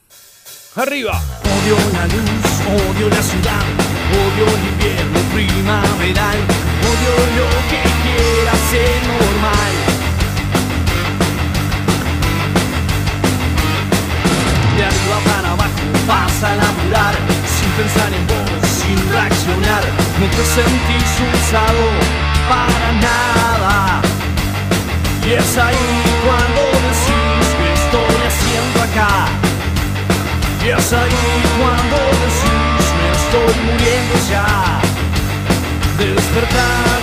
Arriba. 0.75 1.19
Odio 1.41 1.75
la 1.93 2.05
luz, 2.05 2.45
odio 2.77 3.09
la 3.09 3.23
ciudad, 3.23 3.65
odio 4.11 4.45
el 4.55 4.63
invierno 4.71 5.19
primaveral, 5.33 6.37
odio 6.91 7.13
lo 7.37 7.49
que 7.71 7.81
quiera 8.03 8.53
ser 8.69 9.07
normal. 9.07 9.73
De 14.77 14.83
arriba 14.83 15.19
para 15.25 15.51
abajo 15.53 15.85
vas 16.07 16.43
a 16.43 16.55
laburar, 16.55 17.15
sin 17.47 17.71
pensar 17.71 18.13
en 18.13 18.27
vos, 18.27 18.69
sin 18.69 19.11
reaccionar, 19.11 19.83
no 20.19 20.27
te 20.27 20.45
sentís 20.53 21.09
usado 21.33 22.24
para 22.49 22.91
nada. 23.07 24.01
Y 25.25 25.33
es 25.33 25.57
ahí 25.57 25.87
cuando 26.25 26.61
decís 26.87 27.47
que 27.57 27.67
estoy 27.81 28.17
haciendo 28.29 28.77
acá. 28.87 29.27
Y 30.63 30.69
es 30.69 30.93
ahí 30.93 31.27
cuando 31.59 31.97
decís 32.23 32.85
me 32.97 33.07
estoy 33.19 33.53
muriendo 33.65 34.15
ya 34.29 34.75
Despertar 35.97 37.01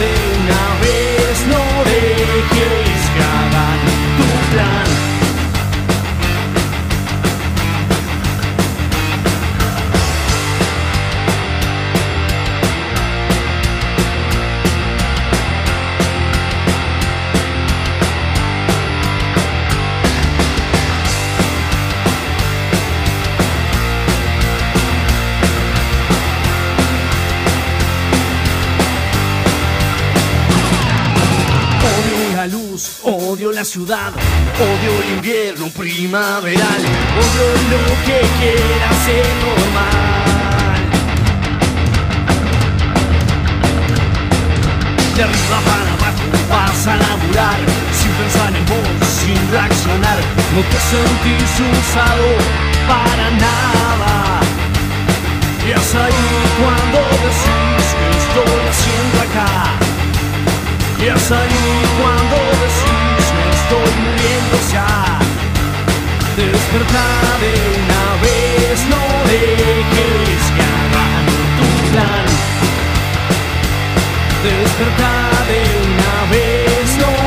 odio 33.81 35.03
el 35.03 35.15
invierno 35.17 35.67
primaveral, 35.69 36.83
odio 37.23 37.47
lo 37.71 37.85
que 38.05 38.21
quiera 38.39 38.89
ser 39.07 39.27
normal. 39.41 40.83
De 45.17 45.23
arriba 45.23 45.59
para 45.65 45.91
abajo 45.95 46.25
vas 46.51 46.87
a 46.87 46.97
laburar, 46.97 47.61
sin 47.99 48.11
pensar 48.13 48.55
en 48.55 48.67
vos, 48.67 49.09
sin 49.09 49.41
reaccionar, 49.51 50.19
no 50.55 50.61
te 50.61 50.79
sentís 50.93 51.53
usado 51.73 52.29
para 52.87 53.31
nada. 53.31 54.41
Y 55.67 55.71
es 55.71 55.95
ahí 55.95 56.29
cuando 56.61 56.99
decís 57.25 57.87
que 57.97 58.09
estoy 58.19 58.61
haciendo 58.69 59.17
acá. 59.23 59.51
Y 60.99 61.05
es 61.07 61.31
ahí 61.31 61.83
cuando 61.99 62.37
decís 62.37 63.02
estoy 63.73 63.95
muriendo 64.05 64.57
Despertar 66.37 67.41
de 67.41 67.53
una 67.81 68.05
vez, 68.23 68.77
no 68.89 69.03
dejes 69.31 70.43
que 70.57 70.63
hagan 70.63 71.27
tu 71.59 71.69
plan. 71.93 72.27
Despertar 74.43 75.47
de 75.47 75.61
una 75.87 76.15
vez, 76.31 76.97
no 76.99 77.22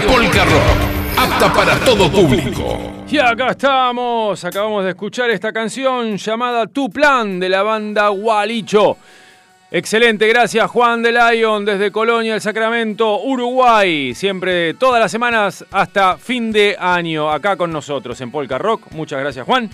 Polka 0.00 0.44
Rock, 0.44 1.18
apta 1.18 1.52
para 1.52 1.78
todo 1.80 2.10
público. 2.10 2.78
Y 3.10 3.18
acá 3.18 3.48
estamos, 3.50 4.44
acabamos 4.44 4.84
de 4.84 4.90
escuchar 4.90 5.30
esta 5.30 5.52
canción 5.52 6.16
llamada 6.16 6.66
Tu 6.66 6.90
Plan 6.90 7.40
de 7.40 7.48
la 7.48 7.62
banda 7.62 8.08
Gualicho. 8.08 8.96
Excelente, 9.70 10.26
gracias 10.28 10.70
Juan 10.70 11.02
de 11.02 11.12
Lion 11.12 11.64
desde 11.64 11.90
Colonia, 11.90 12.34
el 12.34 12.40
Sacramento, 12.40 13.22
Uruguay. 13.22 14.14
Siempre, 14.14 14.74
todas 14.74 15.00
las 15.00 15.10
semanas 15.10 15.64
hasta 15.70 16.16
fin 16.16 16.52
de 16.52 16.76
año, 16.78 17.30
acá 17.30 17.56
con 17.56 17.72
nosotros 17.72 18.20
en 18.20 18.30
Polka 18.30 18.58
Rock. 18.58 18.92
Muchas 18.92 19.20
gracias 19.20 19.44
Juan. 19.46 19.68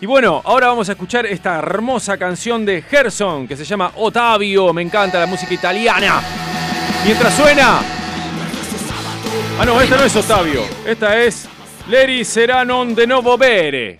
Y 0.00 0.06
bueno, 0.06 0.42
ahora 0.44 0.68
vamos 0.68 0.88
a 0.88 0.92
escuchar 0.92 1.26
esta 1.26 1.58
hermosa 1.58 2.16
canción 2.16 2.64
de 2.64 2.82
Gerson 2.82 3.46
que 3.46 3.56
se 3.56 3.64
llama 3.64 3.92
Otavio. 3.96 4.72
Me 4.72 4.82
encanta 4.82 5.18
la 5.20 5.26
música 5.26 5.54
italiana. 5.54 6.20
Mientras 7.04 7.34
suena. 7.34 8.05
Ah, 9.60 9.64
no, 9.64 9.80
esta 9.80 9.96
no 9.96 10.02
es 10.04 10.16
Otavio. 10.16 10.62
Esta 10.86 11.16
es 11.22 11.48
Leri 11.88 12.24
Seranon 12.24 12.94
de 12.94 13.06
Novo 13.06 13.36
Bere. 13.38 13.98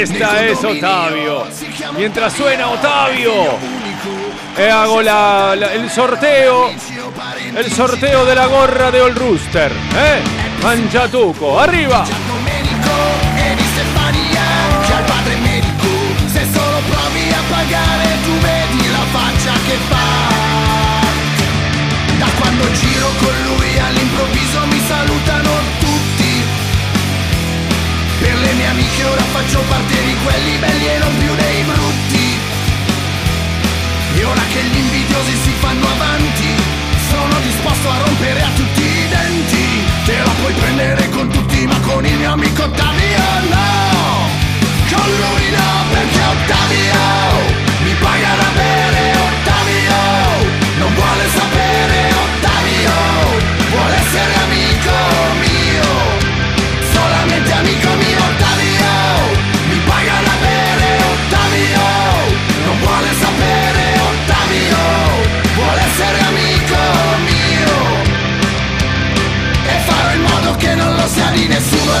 Esta 0.00 0.44
es 0.46 0.62
Otavio. 0.64 1.44
Mientras 1.96 2.32
suena 2.32 2.68
Otavio, 2.68 3.32
eh, 4.56 4.70
hago 4.70 5.02
la- 5.02 5.54
la- 5.56 5.72
el 5.74 5.90
sorteo. 5.90 6.70
El 7.56 7.70
sorteo 7.72 8.24
de 8.24 8.34
la 8.34 8.46
gorra 8.46 8.90
de 8.90 9.00
All 9.02 9.14
Rooster. 9.14 9.70
¿Eh? 9.72 10.20
Manchatuco, 10.62 11.58
arriba. 11.60 12.04
tu 18.24 18.38
vedi 18.40 18.90
la 18.90 19.04
faccia 19.12 19.52
che 19.66 19.76
fa 19.88 21.10
da 22.18 22.26
quando 22.38 22.64
giro 22.74 23.08
con 23.18 23.41
faccio 29.42 29.60
parte 29.68 29.94
di 30.04 30.16
quelli 30.24 30.56
belli 30.58 30.86
e 30.86 30.98
non 30.98 31.18
più 31.18 31.34
dei 31.34 31.62
brutti. 31.62 32.38
E 34.14 34.24
ora 34.24 34.42
che 34.52 34.62
gli 34.62 34.76
invidiosi 34.76 35.36
si 35.42 35.52
fanno 35.58 35.86
avanti 35.88 36.48
sono 37.10 37.40
disposto 37.42 37.90
a 37.90 37.98
rompere 38.04 38.42
a 38.42 38.50
tutti 38.54 38.82
i 38.82 39.08
denti. 39.08 39.84
Te 40.04 40.18
la 40.18 40.32
puoi 40.40 40.52
prendere 40.52 41.08
con 41.10 41.28
tutti 41.28 41.66
ma 41.66 41.78
con 41.80 42.04
il 42.04 42.16
mio 42.16 42.32
amico 42.32 42.62
Ottavio 42.62 43.01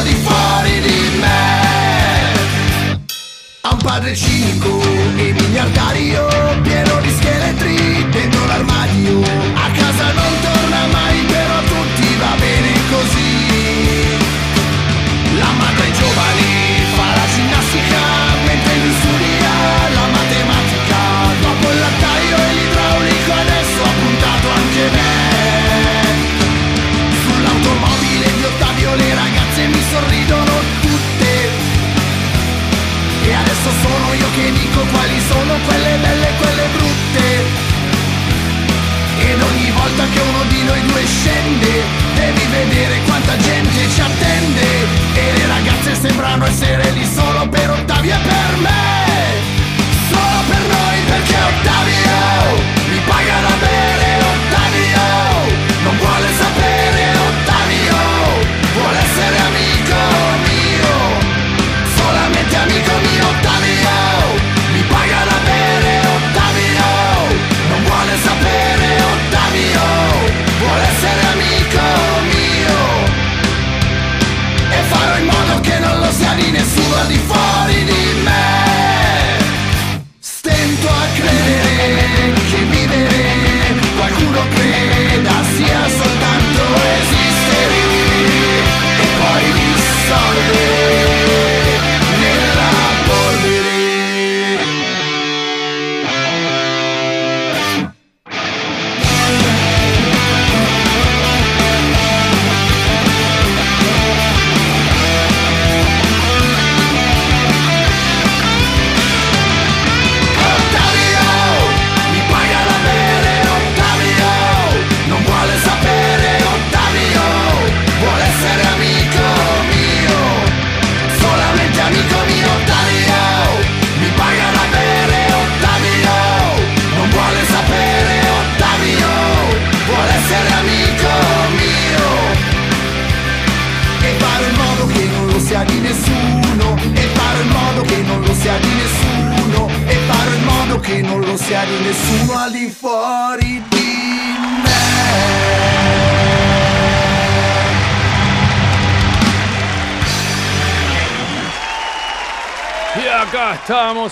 di 0.02 0.14
fuori 0.14 0.80
di 0.80 1.18
me. 1.20 2.32
Ha 3.62 3.72
un 3.72 3.78
padre 3.78 4.14
cinico 4.14 4.80
e 5.16 5.32
miliardario 5.32 6.26
pieno 6.62 7.00
di 7.00 7.10
scheletri 7.10 8.08
dentro 8.10 8.46
l'armadio. 8.46 9.20
A 9.20 9.70
casa 9.70 10.12
non 10.12 10.32
torna 10.40 10.86
mai 10.90 11.18
però 11.26 11.54
a 11.54 11.62
tutti 11.62 12.16
va 12.18 12.34
bene 12.38 12.70
così 12.90 13.31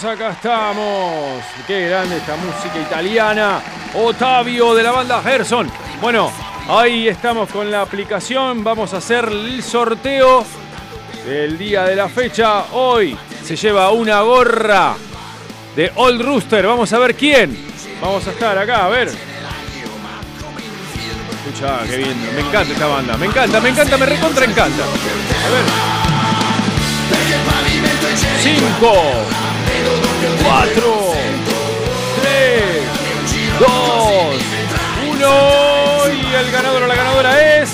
acá 0.04 0.30
estamos. 0.30 1.42
Qué 1.66 1.88
grande 1.88 2.16
esta 2.18 2.36
música 2.36 2.78
italiana. 2.78 3.60
Otavio 3.94 4.74
de 4.74 4.82
la 4.82 4.92
banda 4.92 5.22
Gerson. 5.22 5.70
Bueno, 6.00 6.32
ahí 6.68 7.08
estamos 7.08 7.50
con 7.50 7.70
la 7.70 7.82
aplicación. 7.82 8.64
Vamos 8.64 8.94
a 8.94 8.98
hacer 8.98 9.26
el 9.26 9.62
sorteo 9.62 10.44
del 11.26 11.58
día 11.58 11.84
de 11.84 11.96
la 11.96 12.08
fecha. 12.08 12.64
Hoy 12.72 13.16
se 13.44 13.56
lleva 13.56 13.90
una 13.90 14.20
gorra 14.22 14.96
de 15.76 15.92
Old 15.96 16.22
Rooster. 16.22 16.66
Vamos 16.66 16.92
a 16.92 16.98
ver 16.98 17.14
quién. 17.14 17.56
Vamos 18.00 18.26
a 18.26 18.30
estar 18.30 18.56
acá, 18.56 18.86
a 18.86 18.88
ver. 18.88 19.08
Escucha, 21.46 21.80
qué 21.88 21.96
bien. 21.98 22.34
Me 22.34 22.40
encanta 22.40 22.72
esta 22.72 22.86
banda. 22.86 23.16
Me 23.16 23.26
encanta, 23.26 23.60
me 23.60 23.68
encanta, 23.68 23.96
me 23.98 24.06
recontra 24.06 24.44
encanta. 24.44 24.84
A 24.84 25.50
ver. 25.50 25.64
5, 28.42 29.29
4, 30.44 31.14
3, 32.22 32.62
2, 33.60 33.68
1 35.10 35.28
y 36.12 36.34
el 36.34 36.50
ganador 36.50 36.82
o 36.82 36.86
la 36.86 36.94
ganadora 36.94 37.58
es 37.58 37.70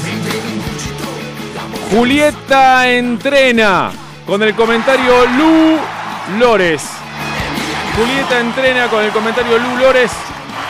Julieta 1.90 2.88
entrena 2.88 3.90
con 4.26 4.42
el 4.42 4.54
comentario 4.54 5.24
Lu 5.26 5.78
Lores. 6.38 6.82
Julieta 7.96 8.40
entrena 8.40 8.88
con 8.88 9.04
el 9.04 9.12
comentario 9.12 9.56
Lu 9.56 9.76
Lores. 9.76 10.10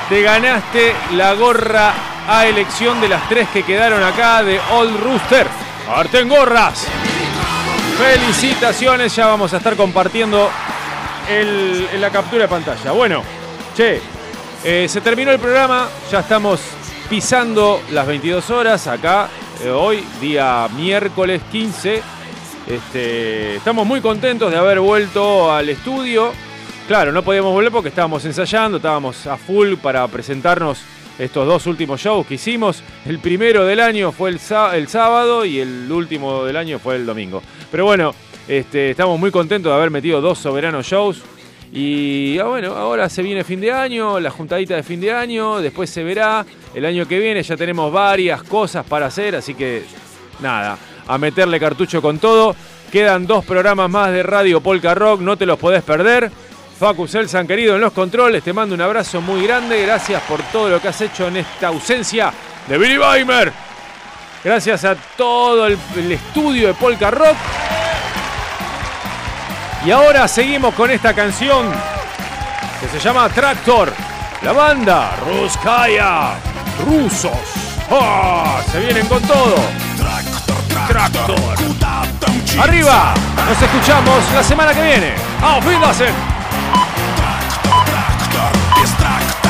Te 0.09 0.23
ganaste 0.23 0.95
la 1.15 1.33
gorra 1.33 1.95
a 2.29 2.47
elección 2.47 3.01
de 3.01 3.09
las 3.09 3.29
tres 3.29 3.49
que 3.49 3.63
quedaron 3.63 4.03
acá 4.03 4.43
de 4.43 4.61
Old 4.73 5.01
Rooster. 5.01 5.47
Parten 5.87 6.29
gorras. 6.29 6.87
Felicitaciones, 7.99 9.17
ya 9.17 9.27
vamos 9.27 9.55
a 9.55 9.57
estar 9.57 9.75
compartiendo 9.75 10.51
en 11.29 12.01
la 12.01 12.11
captura 12.11 12.43
de 12.43 12.49
pantalla. 12.49 12.93
Bueno, 12.93 13.23
che, 13.77 14.01
eh, 14.65 14.87
se 14.89 15.01
terminó 15.01 15.31
el 15.31 15.39
programa, 15.39 15.89
ya 16.11 16.21
estamos 16.21 16.61
pisando 17.09 17.81
las 17.93 18.07
22 18.07 18.51
horas 18.51 18.87
acá, 18.87 19.29
eh, 19.63 19.71
hoy, 19.71 20.05
día 20.21 20.69
miércoles 20.75 21.43
15. 21.51 22.03
Este, 22.67 23.57
estamos 23.57 23.87
muy 23.87 24.01
contentos 24.01 24.51
de 24.51 24.57
haber 24.57 24.81
vuelto 24.81 25.53
al 25.53 25.69
estudio. 25.69 26.33
Claro, 26.89 27.13
no 27.13 27.23
podíamos 27.23 27.53
volver 27.53 27.73
porque 27.73 27.89
estábamos 27.89 28.25
ensayando, 28.25 28.79
estábamos 28.79 29.27
a 29.27 29.37
full 29.37 29.75
para 29.75 30.07
presentarnos 30.09 30.81
estos 31.19 31.47
dos 31.47 31.67
últimos 31.67 32.01
shows 32.01 32.27
que 32.27 32.35
hicimos. 32.35 32.83
El 33.05 33.19
primero 33.19 33.65
del 33.65 33.81
año 33.81 34.13
fue 34.13 34.31
el, 34.31 34.41
el 34.75 34.89
sábado 34.89 35.45
y 35.45 35.61
el 35.61 35.91
último 35.91 36.45
del 36.45 36.57
año 36.57 36.79
fue 36.79 36.97
el 36.97 37.07
domingo. 37.07 37.43
Pero 37.71 37.85
bueno, 37.85 38.15
este, 38.49 38.91
estamos 38.91 39.19
muy 39.19 39.31
contentos 39.31 39.71
de 39.71 39.77
haber 39.77 39.91
metido 39.91 40.21
dos 40.21 40.39
soberanos 40.39 40.87
shows. 40.87 41.23
Y 41.73 42.39
ah, 42.39 42.45
bueno, 42.45 42.75
ahora 42.75 43.09
se 43.09 43.23
viene 43.23 43.45
fin 43.45 43.61
de 43.61 43.73
año, 43.73 44.21
la 44.21 44.31
juntadita 44.31 44.77
de 44.77 44.83
fin 44.83 45.01
de 45.01 45.13
año, 45.13 45.61
después 45.61 45.91
se 45.91 46.05
verá. 46.05 46.47
El 46.75 46.85
año 46.85 47.07
que 47.07 47.19
viene 47.19 47.43
ya 47.43 47.57
tenemos 47.57 47.93
varias 47.93 48.43
cosas 48.43 48.85
para 48.87 49.07
hacer, 49.07 49.37
así 49.37 49.55
que 49.55 49.83
nada, 50.41 50.79
a 51.07 51.19
meterle 51.19 51.59
cartucho 51.59 52.01
con 52.01 52.19
todo. 52.19 52.55
Quedan 52.93 53.27
dos 53.27 53.45
programas 53.45 53.91
más 53.91 54.13
de 54.13 54.23
Radio 54.23 54.61
Polka 54.61 54.95
Rock, 54.95 55.21
no 55.21 55.37
te 55.37 55.47
los 55.47 55.59
podés 55.59 55.83
perder. 55.83 56.31
Facu 56.79 57.09
Selsan, 57.09 57.47
querido, 57.47 57.75
en 57.75 57.81
los 57.81 57.93
controles, 57.93 58.43
te 58.43 58.53
mando 58.53 58.75
un 58.75 58.81
abrazo 58.83 59.21
muy 59.21 59.45
grande. 59.45 59.83
Gracias 59.83 60.23
por 60.23 60.41
todo 60.53 60.69
lo 60.69 60.81
que 60.81 60.89
has 60.89 61.01
hecho 61.01 61.29
en 61.29 61.39
esta 61.39 61.69
ausencia 61.69 62.33
de 62.69 62.79
Billy 62.79 62.99
Weimer. 62.99 63.53
Gracias 64.45 64.85
a 64.85 64.95
todo 64.95 65.67
el, 65.67 65.77
el 65.97 66.13
estudio 66.13 66.69
de 66.69 66.75
Polka 66.75 67.11
Rock. 67.11 67.37
Y 69.85 69.91
ahora 69.91 70.27
seguimos 70.27 70.75
con 70.75 70.91
esta 70.91 71.15
canción 71.15 71.71
que 72.81 72.89
se 72.89 72.99
llama 72.99 73.29
Tractor. 73.29 73.93
La 74.43 74.53
banda 74.53 75.13
Ruskaya. 75.25 76.35
Rusos. 76.85 77.33
¡Ah! 77.91 78.61
Se 78.71 78.81
vienen 78.81 79.07
con 79.07 79.23
todo. 79.23 79.55
Tractor. 80.89 81.37
Arriba. 82.61 83.15
Nos 83.49 83.63
escuchamos 83.63 84.33
la 84.35 84.43
semana 84.43 84.75
que 84.75 84.83
viene. 84.83 85.15
¡Auf 85.43 85.65
Wiedersehen! 85.67 86.15
Jest 88.81 88.97
traktorista 88.99 89.46